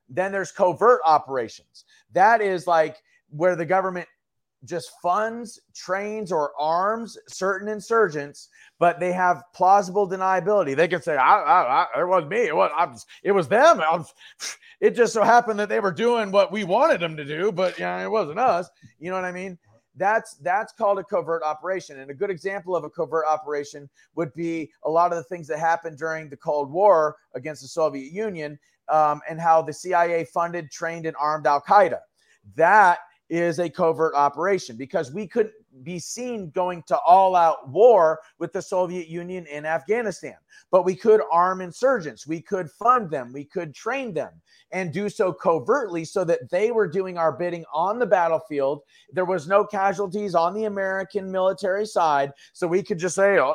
Then 0.08 0.32
there's 0.32 0.52
covert 0.52 1.00
operations. 1.04 1.84
That 2.12 2.40
is 2.40 2.66
like 2.66 2.96
where 3.30 3.56
the 3.56 3.66
government 3.66 4.08
just 4.64 4.92
funds, 5.02 5.60
trains, 5.74 6.32
or 6.32 6.52
arms 6.58 7.18
certain 7.28 7.68
insurgents, 7.68 8.48
but 8.78 8.98
they 8.98 9.12
have 9.12 9.42
plausible 9.54 10.08
deniability. 10.08 10.74
They 10.74 10.88
can 10.88 11.02
say, 11.02 11.16
"I, 11.16 11.40
I, 11.40 11.86
I 11.94 12.00
it 12.00 12.08
wasn't 12.08 12.30
me. 12.30 12.46
It 12.46 12.56
was, 12.56 12.70
I 12.74 12.94
it 13.22 13.32
was 13.32 13.48
them. 13.48 13.78
Was, 13.78 14.14
it 14.80 14.92
just 14.92 15.12
so 15.12 15.22
happened 15.22 15.58
that 15.60 15.68
they 15.68 15.80
were 15.80 15.92
doing 15.92 16.30
what 16.30 16.50
we 16.50 16.64
wanted 16.64 17.00
them 17.00 17.16
to 17.16 17.24
do, 17.24 17.52
but 17.52 17.78
yeah, 17.78 18.02
it 18.02 18.10
wasn't 18.10 18.38
us." 18.38 18.68
You 18.98 19.10
know 19.10 19.16
what 19.16 19.24
I 19.24 19.32
mean? 19.32 19.58
That's 19.96 20.34
that's 20.36 20.72
called 20.72 20.98
a 20.98 21.04
covert 21.04 21.42
operation, 21.42 22.00
and 22.00 22.10
a 22.10 22.14
good 22.14 22.30
example 22.30 22.74
of 22.74 22.84
a 22.84 22.90
covert 22.90 23.26
operation 23.28 23.88
would 24.16 24.32
be 24.34 24.70
a 24.84 24.90
lot 24.90 25.12
of 25.12 25.18
the 25.18 25.24
things 25.24 25.46
that 25.48 25.58
happened 25.58 25.98
during 25.98 26.28
the 26.28 26.36
Cold 26.36 26.70
War 26.70 27.16
against 27.34 27.62
the 27.62 27.68
Soviet 27.68 28.12
Union, 28.12 28.58
um, 28.88 29.20
and 29.28 29.40
how 29.40 29.62
the 29.62 29.72
CIA 29.72 30.24
funded, 30.24 30.70
trained, 30.70 31.06
and 31.06 31.16
armed 31.18 31.46
Al 31.46 31.60
Qaeda. 31.60 31.98
That 32.56 32.98
is 33.30 33.58
a 33.58 33.70
covert 33.70 34.14
operation 34.14 34.76
because 34.76 35.12
we 35.12 35.26
couldn't 35.26 35.54
be 35.82 35.98
seen 35.98 36.50
going 36.50 36.82
to 36.86 36.96
all 36.98 37.34
out 37.34 37.68
war 37.68 38.20
with 38.38 38.52
the 38.52 38.62
Soviet 38.62 39.08
Union 39.08 39.46
in 39.46 39.64
Afghanistan. 39.64 40.36
But 40.70 40.84
we 40.84 40.94
could 40.94 41.20
arm 41.32 41.60
insurgents, 41.60 42.26
we 42.26 42.40
could 42.40 42.70
fund 42.70 43.10
them, 43.10 43.32
we 43.32 43.44
could 43.44 43.74
train 43.74 44.14
them, 44.14 44.30
and 44.72 44.92
do 44.92 45.08
so 45.08 45.32
covertly 45.32 46.04
so 46.04 46.22
that 46.24 46.50
they 46.50 46.70
were 46.70 46.86
doing 46.86 47.16
our 47.16 47.32
bidding 47.32 47.64
on 47.72 47.98
the 47.98 48.06
battlefield. 48.06 48.82
There 49.12 49.24
was 49.24 49.48
no 49.48 49.64
casualties 49.64 50.34
on 50.34 50.54
the 50.54 50.64
American 50.64 51.30
military 51.30 51.86
side. 51.86 52.32
So 52.52 52.66
we 52.66 52.82
could 52.82 52.98
just 52.98 53.14
say, 53.14 53.38
oh, 53.38 53.54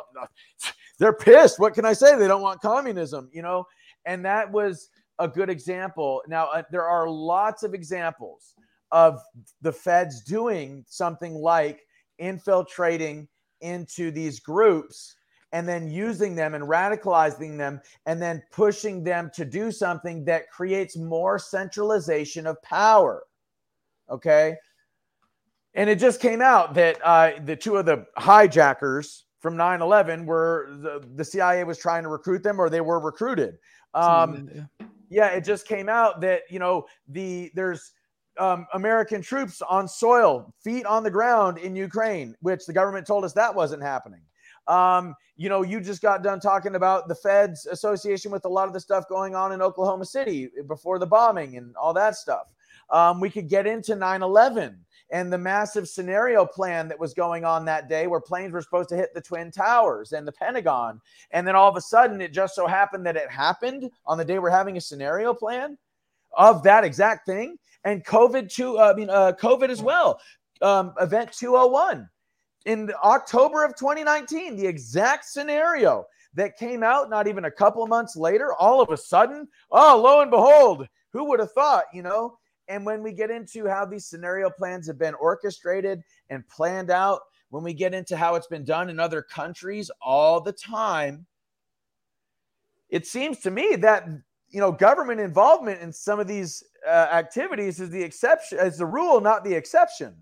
they're 0.98 1.12
pissed. 1.12 1.58
What 1.58 1.74
can 1.74 1.84
I 1.84 1.92
say? 1.92 2.16
They 2.16 2.28
don't 2.28 2.42
want 2.42 2.60
communism, 2.60 3.30
you 3.32 3.42
know? 3.42 3.66
And 4.04 4.24
that 4.24 4.50
was 4.50 4.90
a 5.20 5.28
good 5.28 5.48
example. 5.48 6.22
Now, 6.26 6.46
uh, 6.46 6.62
there 6.72 6.88
are 6.88 7.08
lots 7.08 7.62
of 7.62 7.74
examples 7.74 8.54
of 8.90 9.20
the 9.60 9.72
feds 9.72 10.22
doing 10.22 10.84
something 10.88 11.34
like 11.34 11.82
infiltrating 12.18 13.28
into 13.60 14.10
these 14.10 14.40
groups 14.40 15.14
and 15.52 15.68
then 15.68 15.88
using 15.88 16.34
them 16.34 16.54
and 16.54 16.64
radicalizing 16.64 17.58
them 17.58 17.80
and 18.06 18.20
then 18.20 18.42
pushing 18.50 19.04
them 19.04 19.30
to 19.34 19.44
do 19.44 19.70
something 19.70 20.24
that 20.24 20.50
creates 20.50 20.96
more 20.96 21.38
centralization 21.38 22.46
of 22.46 22.60
power. 22.62 23.24
Okay. 24.08 24.56
And 25.74 25.88
it 25.88 25.98
just 25.98 26.20
came 26.20 26.40
out 26.40 26.74
that 26.74 26.98
uh, 27.04 27.32
the 27.44 27.56
two 27.56 27.76
of 27.76 27.86
the 27.86 28.06
hijackers 28.16 29.26
from 29.40 29.56
9 29.56 29.82
11 29.82 30.26
were 30.26 30.68
the, 30.70 31.06
the 31.14 31.24
CIA 31.24 31.64
was 31.64 31.78
trying 31.78 32.02
to 32.02 32.08
recruit 32.08 32.42
them 32.42 32.60
or 32.60 32.68
they 32.70 32.80
were 32.80 33.00
recruited. 33.00 33.58
Um, 33.94 34.48
yeah, 34.54 34.86
it 35.10 35.44
just 35.44 35.66
came 35.66 35.88
out 35.88 36.20
that, 36.20 36.42
you 36.48 36.58
know, 36.58 36.86
the 37.08 37.50
there's 37.54 37.92
um, 38.38 38.66
American 38.72 39.20
troops 39.20 39.60
on 39.62 39.86
soil, 39.86 40.54
feet 40.62 40.86
on 40.86 41.02
the 41.02 41.10
ground 41.10 41.58
in 41.58 41.76
Ukraine, 41.76 42.34
which 42.40 42.64
the 42.64 42.72
government 42.72 43.06
told 43.06 43.24
us 43.24 43.32
that 43.34 43.54
wasn't 43.54 43.82
happening. 43.82 44.22
Um, 44.66 45.14
you 45.36 45.48
know, 45.48 45.62
you 45.62 45.80
just 45.80 46.00
got 46.00 46.22
done 46.22 46.38
talking 46.38 46.76
about 46.76 47.08
the 47.08 47.14
Fed's 47.14 47.66
association 47.66 48.30
with 48.30 48.44
a 48.44 48.48
lot 48.48 48.68
of 48.68 48.74
the 48.74 48.80
stuff 48.80 49.04
going 49.08 49.34
on 49.34 49.52
in 49.52 49.60
Oklahoma 49.60 50.04
City 50.04 50.48
before 50.68 50.98
the 50.98 51.06
bombing 51.06 51.56
and 51.56 51.74
all 51.76 51.92
that 51.94 52.14
stuff. 52.14 52.46
Um, 52.90 53.20
we 53.20 53.30
could 53.30 53.48
get 53.48 53.66
into 53.66 53.96
9 53.96 54.22
11 54.22 54.78
and 55.12 55.32
the 55.32 55.38
massive 55.38 55.88
scenario 55.88 56.46
plan 56.46 56.88
that 56.88 56.98
was 56.98 57.14
going 57.14 57.44
on 57.44 57.64
that 57.64 57.88
day 57.88 58.06
where 58.06 58.20
planes 58.20 58.52
were 58.52 58.62
supposed 58.62 58.88
to 58.90 58.96
hit 58.96 59.12
the 59.14 59.20
Twin 59.20 59.50
Towers 59.50 60.12
and 60.12 60.26
the 60.26 60.32
Pentagon. 60.32 61.00
And 61.32 61.46
then 61.46 61.56
all 61.56 61.68
of 61.68 61.76
a 61.76 61.80
sudden, 61.80 62.20
it 62.20 62.32
just 62.32 62.54
so 62.54 62.66
happened 62.66 63.04
that 63.06 63.16
it 63.16 63.30
happened 63.30 63.90
on 64.06 64.18
the 64.18 64.24
day 64.24 64.38
we're 64.38 64.50
having 64.50 64.76
a 64.76 64.80
scenario 64.80 65.34
plan 65.34 65.76
of 66.36 66.62
that 66.62 66.84
exact 66.84 67.26
thing. 67.26 67.56
And 67.84 68.04
COVID, 68.04 68.52
two, 68.52 68.78
uh, 68.78 68.92
I 68.92 68.94
mean, 68.94 69.10
uh, 69.10 69.32
COVID 69.40 69.68
as 69.68 69.82
well. 69.82 70.20
Um, 70.62 70.92
event 71.00 71.32
201 71.32 72.08
in 72.66 72.92
October 73.02 73.64
of 73.64 73.74
2019, 73.76 74.56
the 74.56 74.66
exact 74.66 75.24
scenario 75.24 76.04
that 76.34 76.56
came 76.56 76.82
out 76.82 77.10
not 77.10 77.26
even 77.26 77.46
a 77.46 77.50
couple 77.50 77.86
months 77.86 78.16
later, 78.16 78.54
all 78.54 78.80
of 78.80 78.90
a 78.90 78.96
sudden, 78.96 79.48
oh, 79.70 80.00
lo 80.00 80.20
and 80.20 80.30
behold, 80.30 80.86
who 81.12 81.24
would 81.24 81.40
have 81.40 81.52
thought, 81.52 81.84
you 81.92 82.02
know? 82.02 82.38
And 82.70 82.86
when 82.86 83.02
we 83.02 83.12
get 83.12 83.30
into 83.32 83.66
how 83.66 83.84
these 83.84 84.06
scenario 84.06 84.48
plans 84.48 84.86
have 84.86 84.98
been 84.98 85.14
orchestrated 85.14 86.02
and 86.30 86.48
planned 86.48 86.90
out, 86.90 87.20
when 87.48 87.64
we 87.64 87.74
get 87.74 87.92
into 87.92 88.16
how 88.16 88.36
it's 88.36 88.46
been 88.46 88.64
done 88.64 88.88
in 88.88 89.00
other 89.00 89.22
countries 89.22 89.90
all 90.00 90.40
the 90.40 90.52
time, 90.52 91.26
it 92.88 93.08
seems 93.08 93.40
to 93.40 93.50
me 93.50 93.74
that 93.76 94.08
you 94.50 94.60
know 94.60 94.70
government 94.70 95.20
involvement 95.20 95.80
in 95.80 95.92
some 95.92 96.20
of 96.20 96.28
these 96.28 96.62
uh, 96.86 97.08
activities 97.12 97.80
is 97.80 97.90
the 97.90 98.02
exception, 98.02 98.58
is 98.60 98.78
the 98.78 98.86
rule, 98.86 99.20
not 99.20 99.42
the 99.44 99.54
exception. 99.54 100.14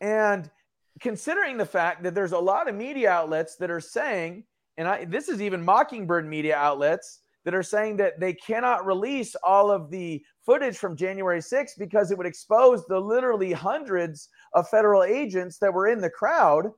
And 0.00 0.50
considering 0.98 1.56
the 1.56 1.66
fact 1.66 2.02
that 2.02 2.14
there's 2.14 2.32
a 2.32 2.38
lot 2.38 2.68
of 2.68 2.74
media 2.74 3.10
outlets 3.10 3.54
that 3.56 3.70
are 3.70 3.80
saying, 3.80 4.44
and 4.76 4.88
I, 4.88 5.04
this 5.04 5.28
is 5.28 5.40
even 5.40 5.64
Mockingbird 5.64 6.28
media 6.28 6.56
outlets 6.56 7.20
that 7.44 7.54
are 7.54 7.62
saying 7.62 7.96
that 7.96 8.20
they 8.20 8.32
cannot 8.32 8.86
release 8.86 9.34
all 9.42 9.70
of 9.70 9.90
the 9.90 10.24
footage 10.44 10.76
from 10.76 10.96
January 10.96 11.40
6th 11.40 11.78
because 11.78 12.10
it 12.10 12.18
would 12.18 12.26
expose 12.26 12.84
the 12.86 12.98
literally 12.98 13.52
hundreds 13.52 14.28
of 14.54 14.68
federal 14.68 15.02
agents 15.02 15.58
that 15.58 15.72
were 15.72 15.88
in 15.88 16.00
the 16.00 16.10
crowd. 16.10 16.70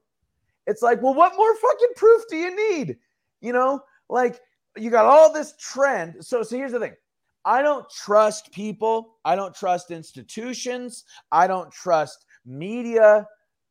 It's 0.67 0.83
like, 0.83 1.03
well, 1.03 1.15
what 1.15 1.37
more 1.37 1.55
fucking 1.57 1.93
proof 1.97 2.23
do 2.31 2.37
you 2.37 2.75
need? 2.75 2.97
You 3.41 3.53
know, 3.53 3.81
like 4.09 4.41
you 4.77 4.91
got 4.91 5.05
all 5.07 5.33
this 5.33 5.55
trend. 5.59 6.25
So, 6.25 6.43
so 6.43 6.57
here's 6.57 6.73
the 6.73 6.81
thing. 6.81 6.95
I 7.45 7.61
don't 7.61 7.89
trust 7.91 8.53
people. 8.53 9.19
I 9.25 9.37
don't 9.37 9.55
trust 9.55 9.91
institutions. 9.91 11.05
I 11.31 11.47
don't 11.47 11.71
trust 11.71 12.25
media. 12.47 13.27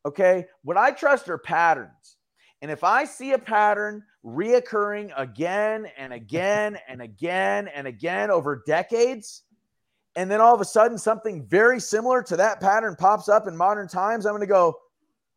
Okay. 0.05 0.45
What 0.63 0.77
I 0.77 0.91
trust 0.91 1.27
are 1.29 1.39
patterns. 1.39 2.17
And 2.63 2.71
if 2.71 2.81
I 2.81 3.03
see 3.03 3.33
a 3.33 3.37
pattern 3.37 4.05
reoccurring 4.25 5.11
again 5.17 5.85
and 5.97 6.13
again 6.13 6.79
and 6.87 7.01
again 7.01 7.67
and 7.67 7.87
again 7.87 8.31
over 8.31 8.63
decades, 8.65 9.43
and 10.15 10.31
then 10.31 10.39
all 10.39 10.55
of 10.55 10.61
a 10.61 10.65
sudden 10.65 10.97
something 10.97 11.45
very 11.45 11.81
similar 11.81 12.23
to 12.23 12.37
that 12.37 12.61
pattern 12.61 12.95
pops 12.97 13.27
up 13.27 13.49
in 13.49 13.57
modern 13.57 13.89
times, 13.89 14.25
I'm 14.25 14.31
going 14.31 14.39
to 14.39 14.47
go, 14.47 14.79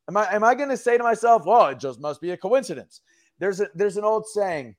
am 0.08 0.16
I 0.16 0.32
am 0.32 0.44
I 0.44 0.54
going 0.54 0.68
to 0.68 0.76
say 0.76 0.96
to 0.96 1.02
myself, 1.02 1.42
well, 1.44 1.66
it 1.66 1.80
just 1.80 2.00
must 2.00 2.20
be 2.20 2.30
a 2.30 2.36
coincidence? 2.36 3.00
There's 3.40 3.60
a 3.60 3.70
there's 3.74 3.96
an 3.96 4.04
old 4.04 4.28
saying. 4.28 4.76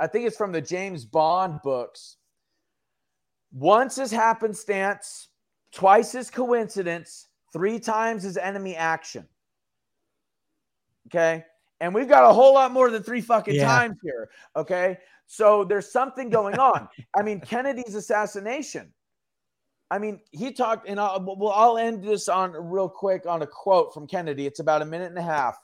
I 0.00 0.06
think 0.06 0.26
it's 0.26 0.38
from 0.38 0.50
the 0.50 0.62
James 0.62 1.04
Bond 1.04 1.60
books. 1.62 2.16
Once 3.52 3.98
is 3.98 4.10
happenstance, 4.10 5.28
twice 5.72 6.14
is 6.14 6.30
coincidence, 6.30 7.28
three 7.52 7.78
times 7.78 8.24
is 8.24 8.38
enemy 8.38 8.74
action. 8.76 9.28
Okay. 11.08 11.44
And 11.80 11.94
we've 11.94 12.08
got 12.08 12.28
a 12.28 12.32
whole 12.32 12.54
lot 12.54 12.72
more 12.72 12.90
than 12.90 13.02
three 13.02 13.20
fucking 13.20 13.54
Yeah. 13.56 13.66
times 13.66 13.96
here. 14.02 14.30
Okay. 14.56 14.98
So 15.26 15.64
there's 15.64 15.90
something 15.90 16.30
going 16.30 16.58
on. 16.58 16.88
I 17.16 17.22
mean, 17.22 17.40
Kennedy's 17.46 17.94
assassination. 17.94 18.92
I 19.90 19.98
mean, 19.98 20.20
he 20.32 20.52
talked, 20.52 20.88
and 20.88 20.98
I'll, 20.98 21.22
well, 21.22 21.52
I'll 21.52 21.78
end 21.78 22.02
this 22.02 22.28
on 22.28 22.52
real 22.52 22.88
quick 22.88 23.26
on 23.26 23.42
a 23.42 23.46
quote 23.46 23.92
from 23.92 24.06
Kennedy. 24.06 24.46
It's 24.46 24.60
about 24.60 24.82
a 24.82 24.84
minute 24.86 25.08
and 25.10 25.18
a 25.18 25.22
half. 25.22 25.56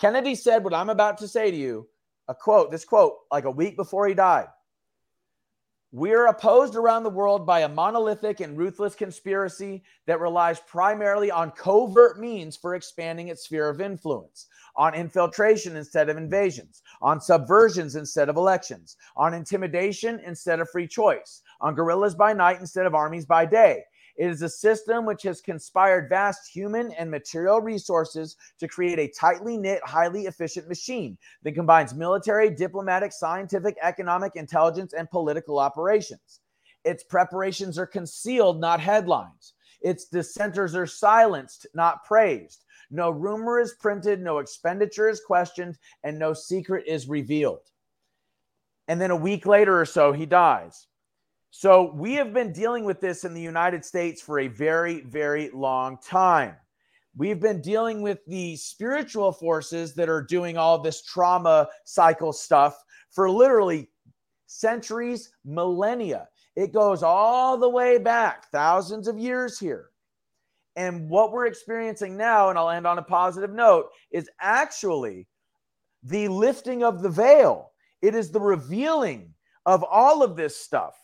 Kennedy 0.00 0.34
said 0.34 0.64
what 0.64 0.74
I'm 0.74 0.88
about 0.90 1.18
to 1.18 1.28
say 1.28 1.50
to 1.50 1.56
you, 1.56 1.88
a 2.28 2.34
quote, 2.34 2.70
this 2.70 2.84
quote, 2.84 3.14
like 3.30 3.44
a 3.44 3.50
week 3.50 3.76
before 3.76 4.06
he 4.06 4.14
died. 4.14 4.46
We 5.94 6.14
are 6.14 6.28
opposed 6.28 6.74
around 6.74 7.02
the 7.02 7.10
world 7.10 7.46
by 7.46 7.60
a 7.60 7.68
monolithic 7.68 8.40
and 8.40 8.56
ruthless 8.56 8.94
conspiracy 8.94 9.82
that 10.06 10.20
relies 10.20 10.58
primarily 10.60 11.30
on 11.30 11.50
covert 11.50 12.18
means 12.18 12.56
for 12.56 12.74
expanding 12.74 13.28
its 13.28 13.44
sphere 13.44 13.68
of 13.68 13.78
influence, 13.78 14.46
on 14.74 14.94
infiltration 14.94 15.76
instead 15.76 16.08
of 16.08 16.16
invasions, 16.16 16.80
on 17.02 17.18
subversions 17.18 17.94
instead 17.94 18.30
of 18.30 18.36
elections, 18.36 18.96
on 19.18 19.34
intimidation 19.34 20.18
instead 20.24 20.60
of 20.60 20.70
free 20.70 20.88
choice, 20.88 21.42
on 21.60 21.74
guerrillas 21.74 22.14
by 22.14 22.32
night 22.32 22.58
instead 22.58 22.86
of 22.86 22.94
armies 22.94 23.26
by 23.26 23.44
day. 23.44 23.84
It 24.22 24.30
is 24.30 24.42
a 24.42 24.48
system 24.48 25.04
which 25.04 25.24
has 25.24 25.40
conspired 25.40 26.08
vast 26.08 26.48
human 26.48 26.92
and 26.92 27.10
material 27.10 27.60
resources 27.60 28.36
to 28.60 28.68
create 28.68 29.00
a 29.00 29.08
tightly 29.08 29.56
knit, 29.56 29.80
highly 29.84 30.26
efficient 30.26 30.68
machine 30.68 31.18
that 31.42 31.56
combines 31.56 31.92
military, 31.92 32.48
diplomatic, 32.48 33.12
scientific, 33.12 33.76
economic, 33.82 34.36
intelligence, 34.36 34.92
and 34.92 35.10
political 35.10 35.58
operations. 35.58 36.38
Its 36.84 37.02
preparations 37.02 37.80
are 37.80 37.86
concealed, 37.86 38.60
not 38.60 38.78
headlines. 38.78 39.54
Its 39.80 40.04
dissenters 40.04 40.76
are 40.76 40.86
silenced, 40.86 41.66
not 41.74 42.04
praised. 42.04 42.64
No 42.92 43.10
rumor 43.10 43.58
is 43.58 43.74
printed, 43.80 44.20
no 44.20 44.38
expenditure 44.38 45.08
is 45.08 45.20
questioned, 45.20 45.76
and 46.04 46.16
no 46.16 46.32
secret 46.32 46.84
is 46.86 47.08
revealed. 47.08 47.72
And 48.86 49.00
then 49.00 49.10
a 49.10 49.16
week 49.16 49.46
later 49.46 49.80
or 49.80 49.84
so, 49.84 50.12
he 50.12 50.26
dies. 50.26 50.86
So 51.54 51.92
we 51.92 52.14
have 52.14 52.32
been 52.32 52.50
dealing 52.50 52.86
with 52.86 52.98
this 52.98 53.24
in 53.24 53.34
the 53.34 53.40
United 53.40 53.84
States 53.84 54.22
for 54.22 54.40
a 54.40 54.48
very, 54.48 55.02
very 55.02 55.50
long 55.50 55.98
time. 56.02 56.56
We've 57.14 57.38
been 57.38 57.60
dealing 57.60 58.00
with 58.00 58.24
the 58.26 58.56
spiritual 58.56 59.32
forces 59.32 59.92
that 59.96 60.08
are 60.08 60.22
doing 60.22 60.56
all 60.56 60.78
this 60.78 61.02
trauma 61.02 61.68
cycle 61.84 62.32
stuff 62.32 62.82
for 63.10 63.28
literally 63.28 63.90
centuries, 64.46 65.34
millennia. 65.44 66.26
It 66.56 66.72
goes 66.72 67.02
all 67.02 67.58
the 67.58 67.68
way 67.68 67.98
back, 67.98 68.50
thousands 68.50 69.06
of 69.06 69.18
years 69.18 69.58
here. 69.58 69.90
And 70.76 71.10
what 71.10 71.32
we're 71.32 71.46
experiencing 71.46 72.16
now, 72.16 72.48
and 72.48 72.58
I'll 72.58 72.70
end 72.70 72.86
on 72.86 72.96
a 72.96 73.02
positive 73.02 73.52
note, 73.52 73.90
is 74.10 74.30
actually 74.40 75.28
the 76.02 76.28
lifting 76.28 76.82
of 76.82 77.02
the 77.02 77.10
veil. 77.10 77.72
It 78.00 78.14
is 78.14 78.30
the 78.30 78.40
revealing 78.40 79.34
of 79.66 79.84
all 79.84 80.22
of 80.22 80.34
this 80.34 80.56
stuff 80.56 80.94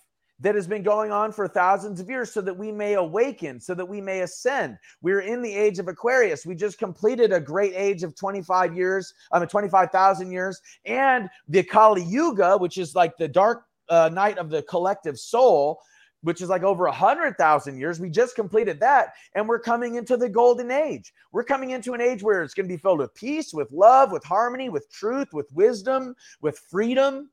that 0.41 0.55
has 0.55 0.67
been 0.67 0.83
going 0.83 1.11
on 1.11 1.33
for 1.33 1.49
thousands 1.49 2.01
of 2.01 2.09
years 2.09 2.33
so 2.33 2.41
that 2.41 2.57
we 2.57 2.71
may 2.71 2.95
awaken, 2.95 3.61
so 3.61 3.75
that 3.75 3.85
we 3.85 4.01
may 4.01 4.21
ascend. 4.21 4.79
We're 5.03 5.21
in 5.21 5.43
the 5.43 5.53
age 5.53 5.79
of 5.79 5.89
Aquarius. 5.89 6.47
We 6.47 6.55
just 6.55 6.79
completed 6.79 7.33
a 7.33 7.41
great 7.41 7.73
age 7.75 8.03
of 8.03 8.15
25 8.15 8.77
years, 8.77 9.13
I 9.33 9.41
mean, 9.41 9.49
25,000 9.49 10.31
years, 10.31 10.61
and 10.85 11.29
the 11.49 11.63
Kali 11.63 12.05
Yuga, 12.05 12.57
which 12.57 12.79
is 12.79 12.95
like 12.95 13.17
the 13.17 13.29
dark 13.29 13.65
uh, 13.89 14.11
night 14.13 14.39
of 14.39 14.51
the 14.51 14.63
collective 14.63 15.19
soul. 15.19 15.81
Which 16.23 16.43
is 16.43 16.49
like 16.49 16.65
over 16.65 16.87
a 16.87 16.93
hundred 16.93 17.37
thousand 17.37 17.79
years. 17.79 18.01
We 18.01 18.11
just 18.11 18.35
completed 18.35 18.81
that, 18.81 19.13
and 19.37 19.49
we're 19.49 19.61
coming 19.61 19.95
into 19.95 20.17
the 20.17 20.29
golden 20.29 20.73
age. 20.73 21.13
We're 21.31 21.45
coming 21.45 21.71
into 21.71 21.95
an 21.95 22.01
age 22.01 22.25
where 22.25 22.43
it's 22.43 22.55
going 22.55 22.69
to 22.69 22.75
be 22.75 22.77
filled 22.77 22.99
with 22.99 23.15
peace, 23.15 23.55
with 23.55 23.71
love, 23.71 24.11
with 24.11 24.25
harmony, 24.25 24.69
with 24.69 24.91
truth, 24.91 25.29
with 25.33 25.47
wisdom, 25.53 26.17
with 26.41 26.59
freedom, 26.59 27.31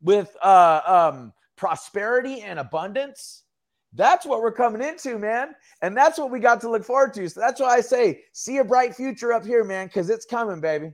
with 0.00 0.34
uh, 0.42 0.80
um, 1.12 1.34
prosperity 1.56 2.42
and 2.42 2.58
abundance. 2.58 3.42
That's 3.94 4.24
what 4.24 4.40
we're 4.40 4.52
coming 4.52 4.82
into, 4.82 5.18
man. 5.18 5.54
And 5.82 5.96
that's 5.96 6.18
what 6.18 6.30
we 6.30 6.40
got 6.40 6.60
to 6.62 6.70
look 6.70 6.84
forward 6.84 7.12
to. 7.14 7.28
So 7.28 7.40
that's 7.40 7.60
why 7.60 7.76
I 7.76 7.80
say, 7.80 8.22
see 8.32 8.58
a 8.58 8.64
bright 8.64 8.94
future 8.94 9.32
up 9.32 9.44
here, 9.44 9.64
man, 9.64 9.86
because 9.86 10.08
it's 10.08 10.24
coming, 10.24 10.60
baby. 10.60 10.92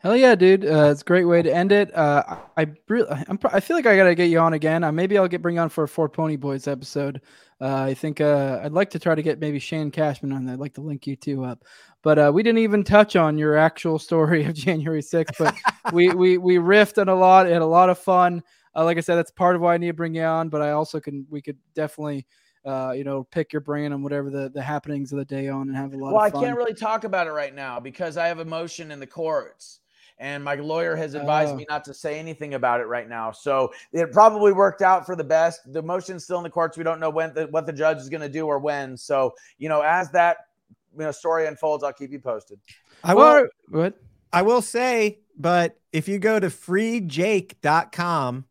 Hell 0.00 0.16
yeah, 0.16 0.36
dude! 0.36 0.64
Uh, 0.64 0.90
it's 0.92 1.02
a 1.02 1.04
great 1.04 1.24
way 1.24 1.42
to 1.42 1.52
end 1.52 1.72
it. 1.72 1.92
Uh, 1.92 2.38
I, 2.56 2.68
really, 2.88 3.10
I'm, 3.10 3.36
I 3.52 3.58
feel 3.58 3.76
like 3.76 3.86
I 3.86 3.96
gotta 3.96 4.14
get 4.14 4.30
you 4.30 4.38
on 4.38 4.52
again. 4.52 4.84
Uh, 4.84 4.92
maybe 4.92 5.18
I'll 5.18 5.26
get 5.26 5.42
bring 5.42 5.56
you 5.56 5.60
on 5.60 5.70
for 5.70 5.82
a 5.82 5.88
Four 5.88 6.08
Pony 6.08 6.36
Boys 6.36 6.68
episode. 6.68 7.20
Uh, 7.60 7.82
I 7.82 7.94
think 7.94 8.20
uh, 8.20 8.60
I'd 8.62 8.70
like 8.70 8.90
to 8.90 9.00
try 9.00 9.16
to 9.16 9.22
get 9.22 9.40
maybe 9.40 9.58
Shane 9.58 9.90
Cashman 9.90 10.30
on. 10.30 10.44
there. 10.44 10.54
I'd 10.54 10.60
like 10.60 10.74
to 10.74 10.82
link 10.82 11.08
you 11.08 11.16
two 11.16 11.44
up. 11.44 11.64
But 12.02 12.16
uh, 12.16 12.30
we 12.32 12.44
didn't 12.44 12.60
even 12.60 12.84
touch 12.84 13.16
on 13.16 13.38
your 13.38 13.56
actual 13.56 13.98
story 13.98 14.44
of 14.46 14.54
January 14.54 15.02
6th. 15.02 15.36
But 15.36 15.56
we 15.92 16.10
we 16.10 16.38
we 16.38 16.56
riffed 16.58 17.00
on 17.00 17.08
a 17.08 17.14
lot. 17.16 17.46
Had 17.46 17.62
a 17.62 17.66
lot 17.66 17.90
of 17.90 17.98
fun. 17.98 18.44
Uh, 18.78 18.84
like 18.84 18.96
I 18.96 19.00
said, 19.00 19.16
that's 19.16 19.30
part 19.32 19.56
of 19.56 19.62
why 19.62 19.74
I 19.74 19.78
need 19.78 19.88
to 19.88 19.92
bring 19.94 20.14
you 20.14 20.22
on. 20.22 20.48
But 20.48 20.62
I 20.62 20.70
also 20.70 21.00
can 21.00 21.26
we 21.30 21.42
could 21.42 21.58
definitely. 21.74 22.26
Uh, 22.64 22.92
you 22.92 23.04
know, 23.04 23.24
pick 23.30 23.50
your 23.52 23.60
brain 23.60 23.92
on 23.92 24.02
whatever 24.02 24.28
the, 24.30 24.50
the 24.52 24.60
happenings 24.60 25.10
of 25.12 25.16
the 25.18 25.24
day 25.24 25.48
on 25.48 25.68
and 25.68 25.76
have 25.76 25.94
a 25.94 25.96
lot 25.96 26.12
Well, 26.12 26.20
I 26.22 26.26
of 26.26 26.32
fun. 26.34 26.42
can't 26.44 26.56
really 26.56 26.74
talk 26.74 27.04
about 27.04 27.26
it 27.26 27.30
right 27.30 27.54
now 27.54 27.80
because 27.80 28.18
I 28.18 28.26
have 28.26 28.40
a 28.40 28.44
motion 28.44 28.90
in 28.90 29.00
the 29.00 29.06
courts. 29.06 29.80
And 30.18 30.44
my 30.44 30.56
lawyer 30.56 30.94
has 30.96 31.14
advised 31.14 31.52
Oh. 31.52 31.56
me 31.56 31.64
not 31.70 31.82
to 31.84 31.94
say 31.94 32.18
anything 32.18 32.54
about 32.54 32.80
it 32.80 32.86
right 32.86 33.08
now. 33.08 33.30
So 33.30 33.72
it 33.92 34.12
probably 34.12 34.52
worked 34.52 34.82
out 34.82 35.06
for 35.06 35.16
the 35.16 35.24
best. 35.24 35.72
The 35.72 35.80
motion's 35.82 36.24
still 36.24 36.36
in 36.38 36.42
the 36.42 36.50
courts. 36.50 36.76
We 36.76 36.84
don't 36.84 37.00
know 37.00 37.08
when 37.10 37.32
the, 37.32 37.46
what 37.46 37.64
the 37.64 37.72
judge 37.72 37.98
is 37.98 38.08
going 38.10 38.20
to 38.22 38.28
do 38.28 38.44
or 38.46 38.58
when. 38.58 38.96
So, 38.98 39.34
you 39.56 39.70
know, 39.70 39.80
as 39.80 40.10
that 40.10 40.38
you 40.92 41.04
know, 41.04 41.12
story 41.12 41.46
unfolds, 41.46 41.84
I'll 41.84 41.92
keep 41.94 42.10
you 42.10 42.20
posted. 42.20 42.58
I 43.02 43.14
Well, 43.14 43.48
will. 43.70 43.80
What? 43.82 43.94
I 44.32 44.42
will 44.42 44.60
say, 44.62 45.20
but 45.38 45.78
if 45.92 46.06
you 46.06 46.18
go 46.18 46.38
to 46.38 46.48
freejake.com, 46.48 48.44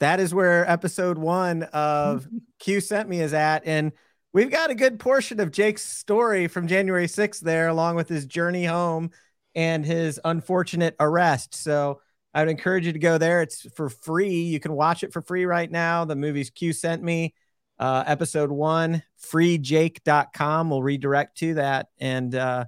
that 0.00 0.18
is 0.18 0.34
where 0.34 0.68
episode 0.68 1.18
one 1.18 1.62
of 1.62 2.26
Q 2.58 2.80
sent 2.80 3.08
me 3.08 3.20
is 3.20 3.32
at. 3.32 3.62
And 3.66 3.92
we've 4.32 4.50
got 4.50 4.70
a 4.70 4.74
good 4.74 4.98
portion 4.98 5.40
of 5.40 5.52
Jake's 5.52 5.82
story 5.82 6.48
from 6.48 6.66
January 6.66 7.06
6th 7.06 7.40
there, 7.40 7.68
along 7.68 7.96
with 7.96 8.08
his 8.08 8.26
journey 8.26 8.64
home 8.64 9.10
and 9.54 9.84
his 9.84 10.20
unfortunate 10.24 10.96
arrest. 10.98 11.54
So 11.54 12.00
I 12.32 12.40
would 12.40 12.50
encourage 12.50 12.86
you 12.86 12.92
to 12.92 12.98
go 12.98 13.18
there. 13.18 13.42
It's 13.42 13.66
for 13.74 13.88
free. 13.88 14.42
You 14.42 14.60
can 14.60 14.72
watch 14.72 15.02
it 15.02 15.12
for 15.12 15.20
free 15.20 15.44
right 15.44 15.70
now. 15.70 16.04
The 16.04 16.16
movie's 16.16 16.50
Q 16.50 16.72
sent 16.72 17.02
me. 17.02 17.34
Uh, 17.78 18.04
episode 18.06 18.50
one, 18.50 19.02
freejake.com 19.32 20.68
will 20.70 20.82
redirect 20.82 21.38
to 21.38 21.54
that. 21.54 21.88
And 21.98 22.34
uh, 22.34 22.66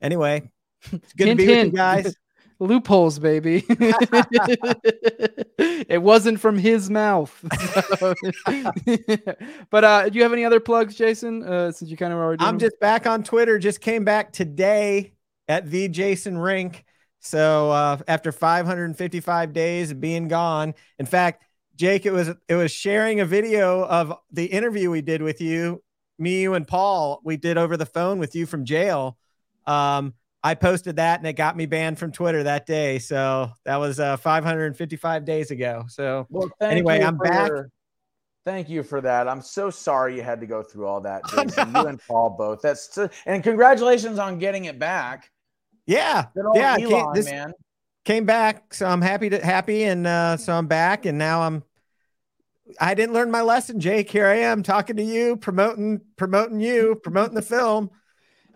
anyway, 0.00 0.48
it's 0.92 1.12
good 1.12 1.28
Hint, 1.28 1.40
to 1.40 1.46
be 1.46 1.52
with 1.52 1.66
you 1.66 1.72
guys. 1.72 2.16
Loopholes, 2.60 3.18
baby. 3.18 3.64
it 5.68 6.02
wasn't 6.02 6.40
from 6.40 6.58
his 6.58 6.90
mouth. 6.90 7.32
but 9.70 9.84
uh, 9.84 10.08
do 10.08 10.16
you 10.16 10.22
have 10.22 10.32
any 10.32 10.44
other 10.44 10.58
plugs, 10.58 10.96
Jason? 10.96 11.42
Uh, 11.44 11.70
since 11.70 11.90
you 11.90 11.96
kind 11.96 12.12
of 12.12 12.18
already. 12.18 12.44
I'm 12.44 12.58
just 12.58 12.80
back 12.80 13.06
on 13.06 13.22
Twitter. 13.22 13.58
Just 13.58 13.80
came 13.80 14.04
back 14.04 14.32
today 14.32 15.12
at 15.46 15.70
the 15.70 15.88
Jason 15.88 16.36
Rink. 16.36 16.84
So 17.20 17.70
uh, 17.70 17.98
after 18.08 18.32
555 18.32 19.52
days 19.52 19.90
of 19.92 20.00
being 20.00 20.28
gone, 20.28 20.74
in 20.98 21.06
fact, 21.06 21.44
Jake, 21.76 22.06
it 22.06 22.12
was 22.12 22.28
it 22.48 22.54
was 22.54 22.72
sharing 22.72 23.20
a 23.20 23.24
video 23.24 23.84
of 23.84 24.12
the 24.32 24.46
interview 24.46 24.90
we 24.90 25.00
did 25.00 25.22
with 25.22 25.40
you 25.40 25.80
me, 26.18 26.42
you, 26.42 26.54
and 26.54 26.66
Paul 26.66 27.20
we 27.24 27.36
did 27.36 27.56
over 27.56 27.76
the 27.76 27.86
phone 27.86 28.18
with 28.18 28.34
you 28.34 28.46
from 28.46 28.64
jail. 28.64 29.16
Um, 29.66 30.14
I 30.48 30.54
posted 30.54 30.96
that 30.96 31.20
and 31.20 31.26
it 31.28 31.34
got 31.34 31.58
me 31.58 31.66
banned 31.66 31.98
from 31.98 32.10
Twitter 32.10 32.42
that 32.44 32.64
day. 32.64 32.98
So 33.00 33.50
that 33.66 33.76
was 33.76 34.00
uh, 34.00 34.16
555 34.16 35.26
days 35.26 35.50
ago. 35.50 35.84
So 35.88 36.26
Well, 36.30 36.48
anyway, 36.62 37.02
I'm 37.02 37.18
back. 37.18 37.48
your- 37.48 37.70
Thank 38.46 38.70
you 38.70 38.82
for 38.82 39.02
that. 39.02 39.28
I'm 39.28 39.42
so 39.42 39.68
sorry 39.68 40.16
you 40.16 40.22
had 40.22 40.40
to 40.40 40.46
go 40.46 40.62
through 40.62 40.86
all 40.86 41.02
that, 41.02 41.20
Jason. 41.28 41.74
you 41.74 41.86
and 41.86 42.00
Paul 42.08 42.30
both. 42.30 42.62
That's 42.62 42.94
so, 42.94 43.10
and 43.26 43.42
congratulations 43.42 44.18
on 44.18 44.38
getting 44.38 44.64
it 44.64 44.78
back. 44.78 45.30
Yeah, 45.86 46.26
yeah. 46.54 46.76
Elon, 46.80 46.88
came, 46.88 47.06
this 47.12 47.26
man. 47.26 47.52
came 48.06 48.24
back, 48.24 48.72
so 48.72 48.86
I'm 48.86 49.02
happy 49.02 49.28
to 49.28 49.44
happy, 49.44 49.84
and 49.84 50.06
uh, 50.06 50.38
so 50.38 50.54
I'm 50.54 50.66
back, 50.66 51.04
and 51.04 51.18
now 51.18 51.42
I'm. 51.42 51.62
I 52.80 52.94
didn't 52.94 53.12
learn 53.12 53.30
my 53.30 53.42
lesson, 53.42 53.80
Jake. 53.80 54.10
Here 54.10 54.26
I 54.26 54.36
am 54.36 54.62
talking 54.62 54.96
to 54.96 55.04
you, 55.04 55.36
promoting 55.36 56.00
promoting 56.16 56.60
you, 56.60 56.98
promoting 57.02 57.34
the 57.34 57.42
film. 57.42 57.90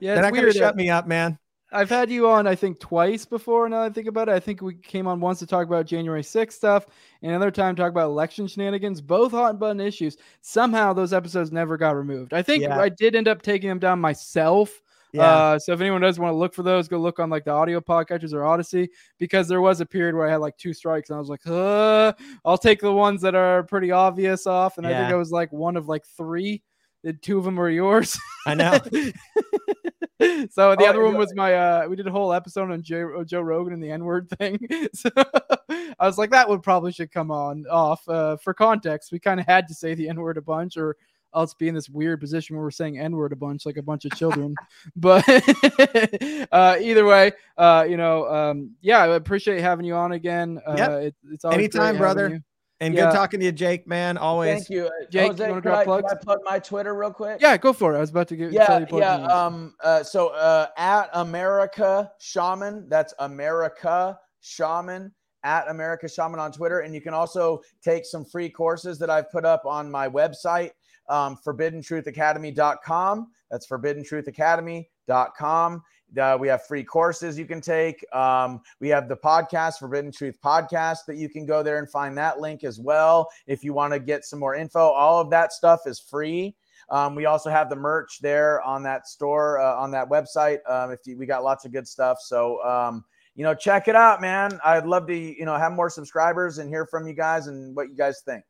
Yeah, 0.00 0.14
They're 0.14 0.22
not 0.22 0.30
gonna 0.32 0.44
weird. 0.44 0.56
shut 0.56 0.72
uh, 0.72 0.76
me 0.76 0.88
up, 0.88 1.06
man. 1.06 1.38
I've 1.72 1.88
had 1.88 2.10
you 2.10 2.28
on, 2.28 2.46
I 2.46 2.54
think, 2.54 2.78
twice 2.80 3.24
before. 3.24 3.68
Now 3.68 3.80
that 3.80 3.90
I 3.90 3.94
think 3.94 4.06
about 4.08 4.28
it, 4.28 4.32
I 4.32 4.40
think 4.40 4.60
we 4.60 4.74
came 4.74 5.06
on 5.06 5.20
once 5.20 5.38
to 5.40 5.46
talk 5.46 5.66
about 5.66 5.86
January 5.86 6.22
6th 6.22 6.52
stuff, 6.52 6.86
and 7.22 7.30
another 7.30 7.50
time 7.50 7.74
to 7.74 7.82
talk 7.82 7.90
about 7.90 8.06
election 8.10 8.46
shenanigans, 8.46 9.00
both 9.00 9.32
hot 9.32 9.58
button 9.58 9.80
issues. 9.80 10.16
Somehow 10.42 10.92
those 10.92 11.12
episodes 11.12 11.50
never 11.52 11.76
got 11.76 11.96
removed. 11.96 12.34
I 12.34 12.42
think 12.42 12.62
Yeah. 12.62 12.78
I 12.78 12.88
did 12.88 13.14
end 13.16 13.28
up 13.28 13.42
taking 13.42 13.68
them 13.68 13.78
down 13.78 14.00
myself. 14.00 14.82
Yeah. 15.14 15.24
Uh, 15.24 15.58
so 15.58 15.72
if 15.74 15.80
anyone 15.82 16.00
does 16.00 16.18
want 16.18 16.32
to 16.32 16.36
look 16.36 16.54
for 16.54 16.62
those, 16.62 16.88
go 16.88 16.98
look 16.98 17.18
on 17.18 17.28
like 17.28 17.44
the 17.44 17.50
audio 17.50 17.80
podcatchers 17.80 18.32
or 18.32 18.44
Odysee 18.46 18.88
because 19.18 19.46
there 19.46 19.60
was 19.60 19.82
a 19.82 19.86
period 19.86 20.14
where 20.14 20.26
I 20.26 20.30
had 20.30 20.40
like 20.40 20.56
two 20.56 20.72
strikes 20.72 21.10
and 21.10 21.16
I 21.16 21.20
was 21.20 21.28
like, 21.28 21.46
uh, 21.46 22.14
I'll 22.46 22.56
take 22.56 22.80
the 22.80 22.92
ones 22.92 23.20
that 23.20 23.34
are 23.34 23.62
pretty 23.64 23.90
obvious 23.90 24.46
off. 24.46 24.78
And 24.78 24.86
I 24.86 24.90
think 24.90 25.08
Yeah. 25.10 25.14
I 25.14 25.18
was 25.18 25.30
like 25.30 25.52
one 25.52 25.76
of 25.76 25.86
like 25.86 26.06
three. 26.16 26.62
The 27.04 27.12
two 27.12 27.36
of 27.36 27.44
them 27.44 27.56
were 27.56 27.68
yours. 27.68 28.16
I 28.46 28.54
know. 28.54 28.78
so 30.50 30.74
the 30.76 30.84
Oh, 30.84 30.86
other 30.86 31.02
one 31.04 31.16
was 31.16 31.34
my 31.34 31.54
uh 31.54 31.86
we 31.88 31.96
did 31.96 32.06
a 32.06 32.10
whole 32.10 32.32
episode 32.32 32.70
on 32.70 32.82
Joe, 32.82 33.24
Joe 33.24 33.40
Rogan 33.40 33.72
and 33.74 33.82
the 33.82 33.90
N-word 33.90 34.28
thing. 34.38 34.58
so 34.94 35.10
I 35.18 36.06
was 36.06 36.18
like 36.18 36.30
that 36.30 36.48
would 36.48 36.62
probably 36.62 36.92
should 36.92 37.10
come 37.12 37.30
on 37.30 37.64
off 37.70 38.06
uh 38.08 38.36
for 38.36 38.54
context. 38.54 39.12
We 39.12 39.18
kind 39.18 39.40
of 39.40 39.46
had 39.46 39.68
to 39.68 39.74
say 39.74 39.94
the 39.94 40.08
N-word 40.08 40.36
a 40.36 40.42
bunch 40.42 40.76
or 40.76 40.96
else 41.34 41.54
be 41.54 41.66
in 41.68 41.74
this 41.74 41.88
weird 41.88 42.20
position 42.20 42.56
where 42.56 42.62
we're 42.62 42.70
saying 42.70 42.98
N-word 42.98 43.32
a 43.32 43.36
bunch 43.36 43.64
like 43.64 43.78
a 43.78 43.82
bunch 43.82 44.04
of 44.04 44.12
children. 44.12 44.54
but 44.96 45.24
uh 46.52 46.76
either 46.80 47.04
way, 47.04 47.32
uh 47.56 47.86
you 47.88 47.96
know, 47.96 48.26
um 48.28 48.72
yeah, 48.80 48.98
I 48.98 49.08
appreciate 49.16 49.60
having 49.60 49.86
you 49.86 49.94
on 49.94 50.12
again. 50.12 50.60
Uh 50.66 50.74
Yep. 50.76 50.90
it, 50.90 51.14
it's 51.30 51.44
Anytime, 51.44 51.96
brother. 51.98 52.42
And 52.82 52.94
Yeah. 52.94 53.06
good 53.06 53.14
talking 53.14 53.40
to 53.40 53.46
you, 53.46 53.52
Jake, 53.52 53.86
man. 53.86 54.18
Always. 54.18 54.66
Thank 54.66 54.70
you, 54.70 54.90
Jake, 55.08 55.30
Jose, 55.30 55.44
you 55.44 55.50
wanna 55.50 55.62
could 55.62 55.72
I, 55.72 55.84
plugs? 55.84 56.08
Could 56.08 56.18
I 56.18 56.22
plug 56.22 56.40
my 56.44 56.58
Twitter 56.58 56.94
real 56.94 57.12
quick? 57.12 57.40
Yeah, 57.40 57.56
go 57.56 57.72
for 57.72 57.94
it. 57.94 57.98
I 57.98 58.00
was 58.00 58.10
about 58.10 58.26
to 58.28 58.36
give 58.36 58.52
tell 58.52 58.80
yeah, 58.80 58.86
you 58.90 58.98
yeah. 58.98 59.14
and. 59.14 59.30
Um, 59.30 59.74
uh, 59.84 60.02
so 60.02 60.28
uh, 60.28 60.66
at 60.76 61.08
America 61.12 62.10
Shaman, 62.18 62.88
that's 62.88 63.14
America 63.20 64.18
Shaman 64.40 65.12
at 65.44 65.68
America 65.68 66.08
Shaman 66.08 66.40
on 66.40 66.50
Twitter, 66.52 66.80
and 66.80 66.92
you 66.94 67.00
can 67.00 67.14
also 67.14 67.60
take 67.82 68.04
some 68.04 68.24
free 68.24 68.48
courses 68.48 68.98
that 68.98 69.10
I've 69.10 69.30
put 69.30 69.44
up 69.44 69.64
on 69.64 69.88
my 69.90 70.08
website, 70.08 70.70
um, 71.08 71.36
ForbiddenTruthAcademy.com. 71.46 73.28
That's 73.50 73.68
ForbiddenTruthAcademy.com. 73.68 75.82
Uh, 76.18 76.36
we 76.38 76.48
have 76.48 76.66
free 76.66 76.84
courses 76.84 77.38
you 77.38 77.46
can 77.46 77.60
take. 77.60 78.04
Um, 78.14 78.60
we 78.80 78.88
have 78.88 79.08
the 79.08 79.16
podcast, 79.16 79.78
Forbidden 79.78 80.12
Truth 80.12 80.38
Podcast, 80.42 81.06
that 81.06 81.16
you 81.16 81.28
can 81.28 81.46
go 81.46 81.62
there 81.62 81.78
and 81.78 81.88
find 81.90 82.16
that 82.18 82.40
link 82.40 82.64
as 82.64 82.78
well. 82.78 83.28
If 83.46 83.64
you 83.64 83.72
want 83.72 83.92
to 83.92 83.98
get 83.98 84.24
some 84.24 84.38
more 84.38 84.54
info, 84.54 84.80
all 84.80 85.20
of 85.20 85.30
that 85.30 85.52
stuff 85.52 85.80
is 85.86 85.98
free. 86.00 86.54
Um, 86.90 87.14
we 87.14 87.24
also 87.26 87.48
have 87.48 87.70
the 87.70 87.76
merch 87.76 88.18
there 88.20 88.60
on 88.62 88.82
that 88.82 89.08
store, 89.08 89.58
uh, 89.60 89.76
on 89.76 89.90
that 89.92 90.08
website. 90.08 90.58
Um, 90.68 90.90
if 90.90 91.00
you, 91.06 91.16
we 91.16 91.26
got 91.26 91.44
lots 91.44 91.64
of 91.64 91.72
good 91.72 91.88
stuff, 91.88 92.18
so 92.20 92.62
um, 92.64 93.04
you 93.34 93.44
know, 93.44 93.54
check 93.54 93.88
it 93.88 93.96
out, 93.96 94.20
man. 94.20 94.60
I'd 94.64 94.84
love 94.86 95.06
to, 95.06 95.16
you 95.16 95.44
know, 95.44 95.56
have 95.56 95.72
more 95.72 95.88
subscribers 95.88 96.58
and 96.58 96.68
hear 96.68 96.84
from 96.84 97.06
you 97.06 97.14
guys 97.14 97.46
and 97.46 97.74
what 97.74 97.88
you 97.88 97.96
guys 97.96 98.20
think. 98.24 98.44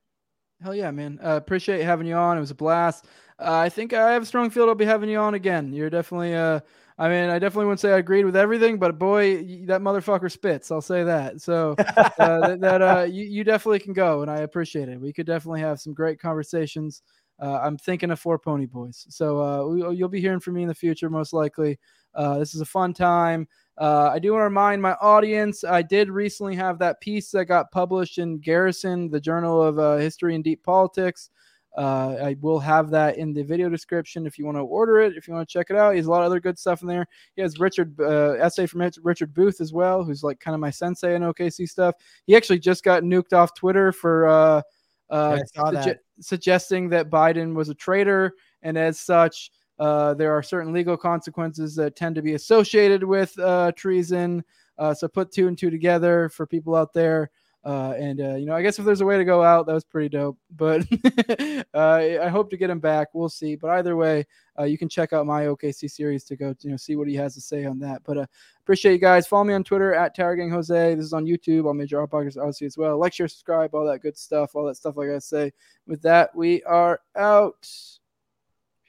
Hell 0.61 0.75
yeah, 0.75 0.91
man. 0.91 1.19
Uh, 1.23 1.37
appreciate 1.37 1.83
having 1.83 2.07
you 2.07 2.15
on. 2.15 2.37
It 2.37 2.41
was 2.41 2.51
a 2.51 2.57
blast. 2.57 3.07
Uh, 3.39 3.55
I 3.55 3.69
think 3.69 3.93
I 3.93 4.13
have 4.13 4.23
a 4.23 4.27
strong 4.27 4.51
feel 4.51 4.69
I'll 4.69 4.75
be 4.75 4.85
having 4.85 5.09
you 5.09 5.19
on 5.19 5.35
again. 5.35 5.73
You're 5.73 5.91
definitely, 5.91 6.35
uh, 6.35 6.61
I 7.03 7.09
mean, 7.09 7.31
I 7.31 7.41
definitely 7.41 7.65
wouldn't 7.65 7.81
say 7.81 7.93
I 7.93 7.99
agreed 7.99 8.25
with 8.25 8.37
everything, 8.37 8.79
but 8.79 8.97
boy, 8.97 9.39
that 9.65 9.81
motherfucker 9.81 10.31
spits. 10.31 10.71
I'll 10.71 10.81
say 10.81 11.03
that. 11.03 11.41
So 11.41 11.75
uh, 11.97 12.47
that, 12.47 12.61
that 12.61 12.81
uh, 12.81 13.03
you, 13.11 13.25
you 13.25 13.43
definitely 13.43 13.81
can 13.81 13.93
go, 13.93 14.23
and 14.23 14.31
I 14.31 14.43
appreciate 14.43 14.89
it. 14.89 15.01
We 15.01 15.13
could 15.13 15.27
definitely 15.27 15.63
have 15.63 15.81
some 15.81 15.95
great 15.95 16.21
conversations. 16.21 17.03
Uh, 17.41 17.59
I'm 17.61 17.77
thinking 17.77 18.13
of 18.13 18.21
Four 18.21 18.39
Pony 18.39 18.67
Boys. 18.67 19.05
So 19.09 19.43
uh, 19.43 19.67
we, 19.67 19.97
you'll 19.97 20.09
be 20.09 20.21
hearing 20.21 20.39
from 20.39 20.55
me 20.55 20.63
in 20.63 20.69
the 20.69 20.77
future, 20.77 21.11
most 21.11 21.33
likely. 21.33 21.77
Uh, 22.15 22.39
this 22.39 22.55
is 22.55 22.61
a 22.61 22.67
fun 22.67 22.95
time. 22.95 23.49
Uh, 23.79 24.11
I 24.13 24.21
do 24.21 24.31
want 24.31 24.43
to 24.43 24.45
remind 24.45 24.81
my 24.81 24.93
audience 25.01 25.65
I 25.65 25.83
did 25.83 26.09
recently 26.09 26.55
have 26.55 26.79
that 26.79 27.01
piece 27.01 27.33
that 27.33 27.47
got 27.47 27.73
published 27.73 28.19
in 28.19 28.39
Garrison, 28.39 29.11
the 29.11 29.21
Journal 29.21 29.61
of 29.61 29.81
uh, 29.81 29.97
History 29.97 30.37
and 30.37 30.45
Deep 30.45 30.63
Politics. 30.63 31.31
Uh, 31.77 32.17
I 32.23 32.37
will 32.41 32.61
have 32.61 32.91
that 32.91 33.17
in 33.17 33.33
the 33.33 33.43
video 33.43 33.71
description 33.71 34.27
if 34.27 34.39
you 34.39 34.45
want 34.45 34.59
to 34.59 34.63
order 34.63 35.01
it, 35.01 35.17
if 35.17 35.27
you 35.27 35.33
want 35.33 35.49
to 35.49 35.53
check 35.53 35.69
it 35.71 35.77
out. 35.77 35.93
He 35.93 35.97
has 35.97 36.07
a 36.07 36.11
lot 36.11 36.21
of 36.21 36.27
other 36.27 36.41
good 36.41 36.59
stuff 36.59 36.83
in 36.83 36.89
there. 36.89 37.07
He 37.35 37.43
has 37.43 37.59
Richard 37.59 37.99
uh, 37.99 38.33
essay 38.33 38.67
from 38.67 38.89
Richard 39.03 39.33
Booth 39.33 39.61
as 39.61 39.73
well, 39.73 40.05
who's 40.05 40.23
like 40.23 40.39
kind 40.39 40.55
of 40.55 40.61
my 40.61 40.71
sensei 40.71 41.15
in 41.15 41.23
OKC 41.23 41.69
stuff. 41.69 41.95
He 42.27 42.37
actually 42.37 42.59
just 42.59 42.85
got 42.85 43.05
nuked 43.05 43.33
off 43.33 43.55
Twitter 43.55 43.91
for 43.91 44.29
uh, 44.29 44.63
uh, 45.09 45.39
Yeah, 45.39 45.63
sugge- 45.63 45.85
that. 45.85 45.99
suggesting 46.21 46.89
that 46.91 47.09
Biden 47.11 47.55
was 47.55 47.71
a 47.71 47.75
traitor, 47.75 48.35
and 48.63 48.77
as 48.77 49.01
such, 49.01 49.51
uh, 49.79 50.13
there 50.15 50.33
are 50.33 50.43
certain 50.43 50.73
legal 50.73 50.97
consequences 50.97 51.75
that 51.77 51.97
tend 51.97 52.15
to 52.17 52.23
be 52.23 52.35
associated 52.35 53.03
with 53.03 53.37
uh, 53.39 53.73
treason. 53.73 54.45
Uh, 54.79 54.93
so 54.95 55.09
put 55.09 55.33
two 55.33 55.49
and 55.49 55.57
two 55.57 55.71
together 55.71 56.29
for 56.29 56.47
people 56.47 56.75
out 56.75 56.93
there. 56.93 57.31
Uh, 57.65 57.95
and 57.97 58.21
uh, 58.21 58.35
you 58.35 58.47
know, 58.47 58.55
I 58.55 58.63
guess 58.63 58.79
if 58.79 58.85
there's 58.85 59.03
a 59.03 59.07
way 59.07 59.17
to 59.17 59.25
go 59.25 59.43
out, 59.43 59.67
that 59.67 59.73
was 59.73 59.85
pretty 59.85 60.09
dope. 60.09 60.37
But 60.51 60.85
uh, 61.75 62.19
I 62.23 62.29
hope 62.29 62.51
to 62.51 62.57
get 62.57 62.71
him 62.71 62.81
back. 62.81 63.09
We'll 63.13 63.29
see. 63.29 63.55
But 63.55 63.71
either 63.71 63.95
way, 63.95 64.27
uh, 64.59 64.65
you 64.65 64.77
can 64.77 64.89
check 64.89 65.13
out 65.13 65.27
my 65.27 65.45
OKC 65.45 65.89
series 65.89 66.25
to 66.25 66.37
go, 66.37 66.55
you 66.61 66.71
know, 66.71 66.77
see 66.77 66.97
what 66.97 67.09
he 67.09 67.15
has 67.15 67.35
to 67.35 67.41
say 67.41 67.65
on 67.65 67.79
that. 67.79 68.03
But 68.05 68.19
uh, 68.19 68.27
appreciate 68.63 68.93
you 68.93 68.99
guys. 68.99 69.29
Follow 69.29 69.45
me 69.45 69.55
on 69.55 69.63
Twitter 69.63 69.95
at 69.95 70.17
Tower 70.17 70.35
Gang 70.35 70.51
Jose. 70.51 70.95
This 70.95 71.05
is 71.05 71.13
on 71.13 71.25
YouTube. 71.25 71.67
I'll 71.67 71.75
major 71.75 72.01
our 72.01 72.09
podcast 72.09 72.37
obviously 72.37 72.67
as 72.67 72.77
well. 72.77 72.99
Like, 72.99 73.13
share, 73.13 73.29
subscribe, 73.29 73.75
all 73.75 73.87
that 73.87 74.03
good 74.03 74.19
stuff, 74.19 74.57
all 74.57 74.67
that 74.67 74.77
stuff. 74.77 74.97
Like 74.97 75.11
I 75.11 75.19
say. 75.19 75.53
With 75.87 76.03
that, 76.03 76.35
we 76.35 76.63
are 76.65 77.01
out. 77.17 77.69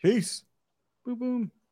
Peace. 0.01 0.43
Boom 1.05 1.19
boom. 1.19 1.62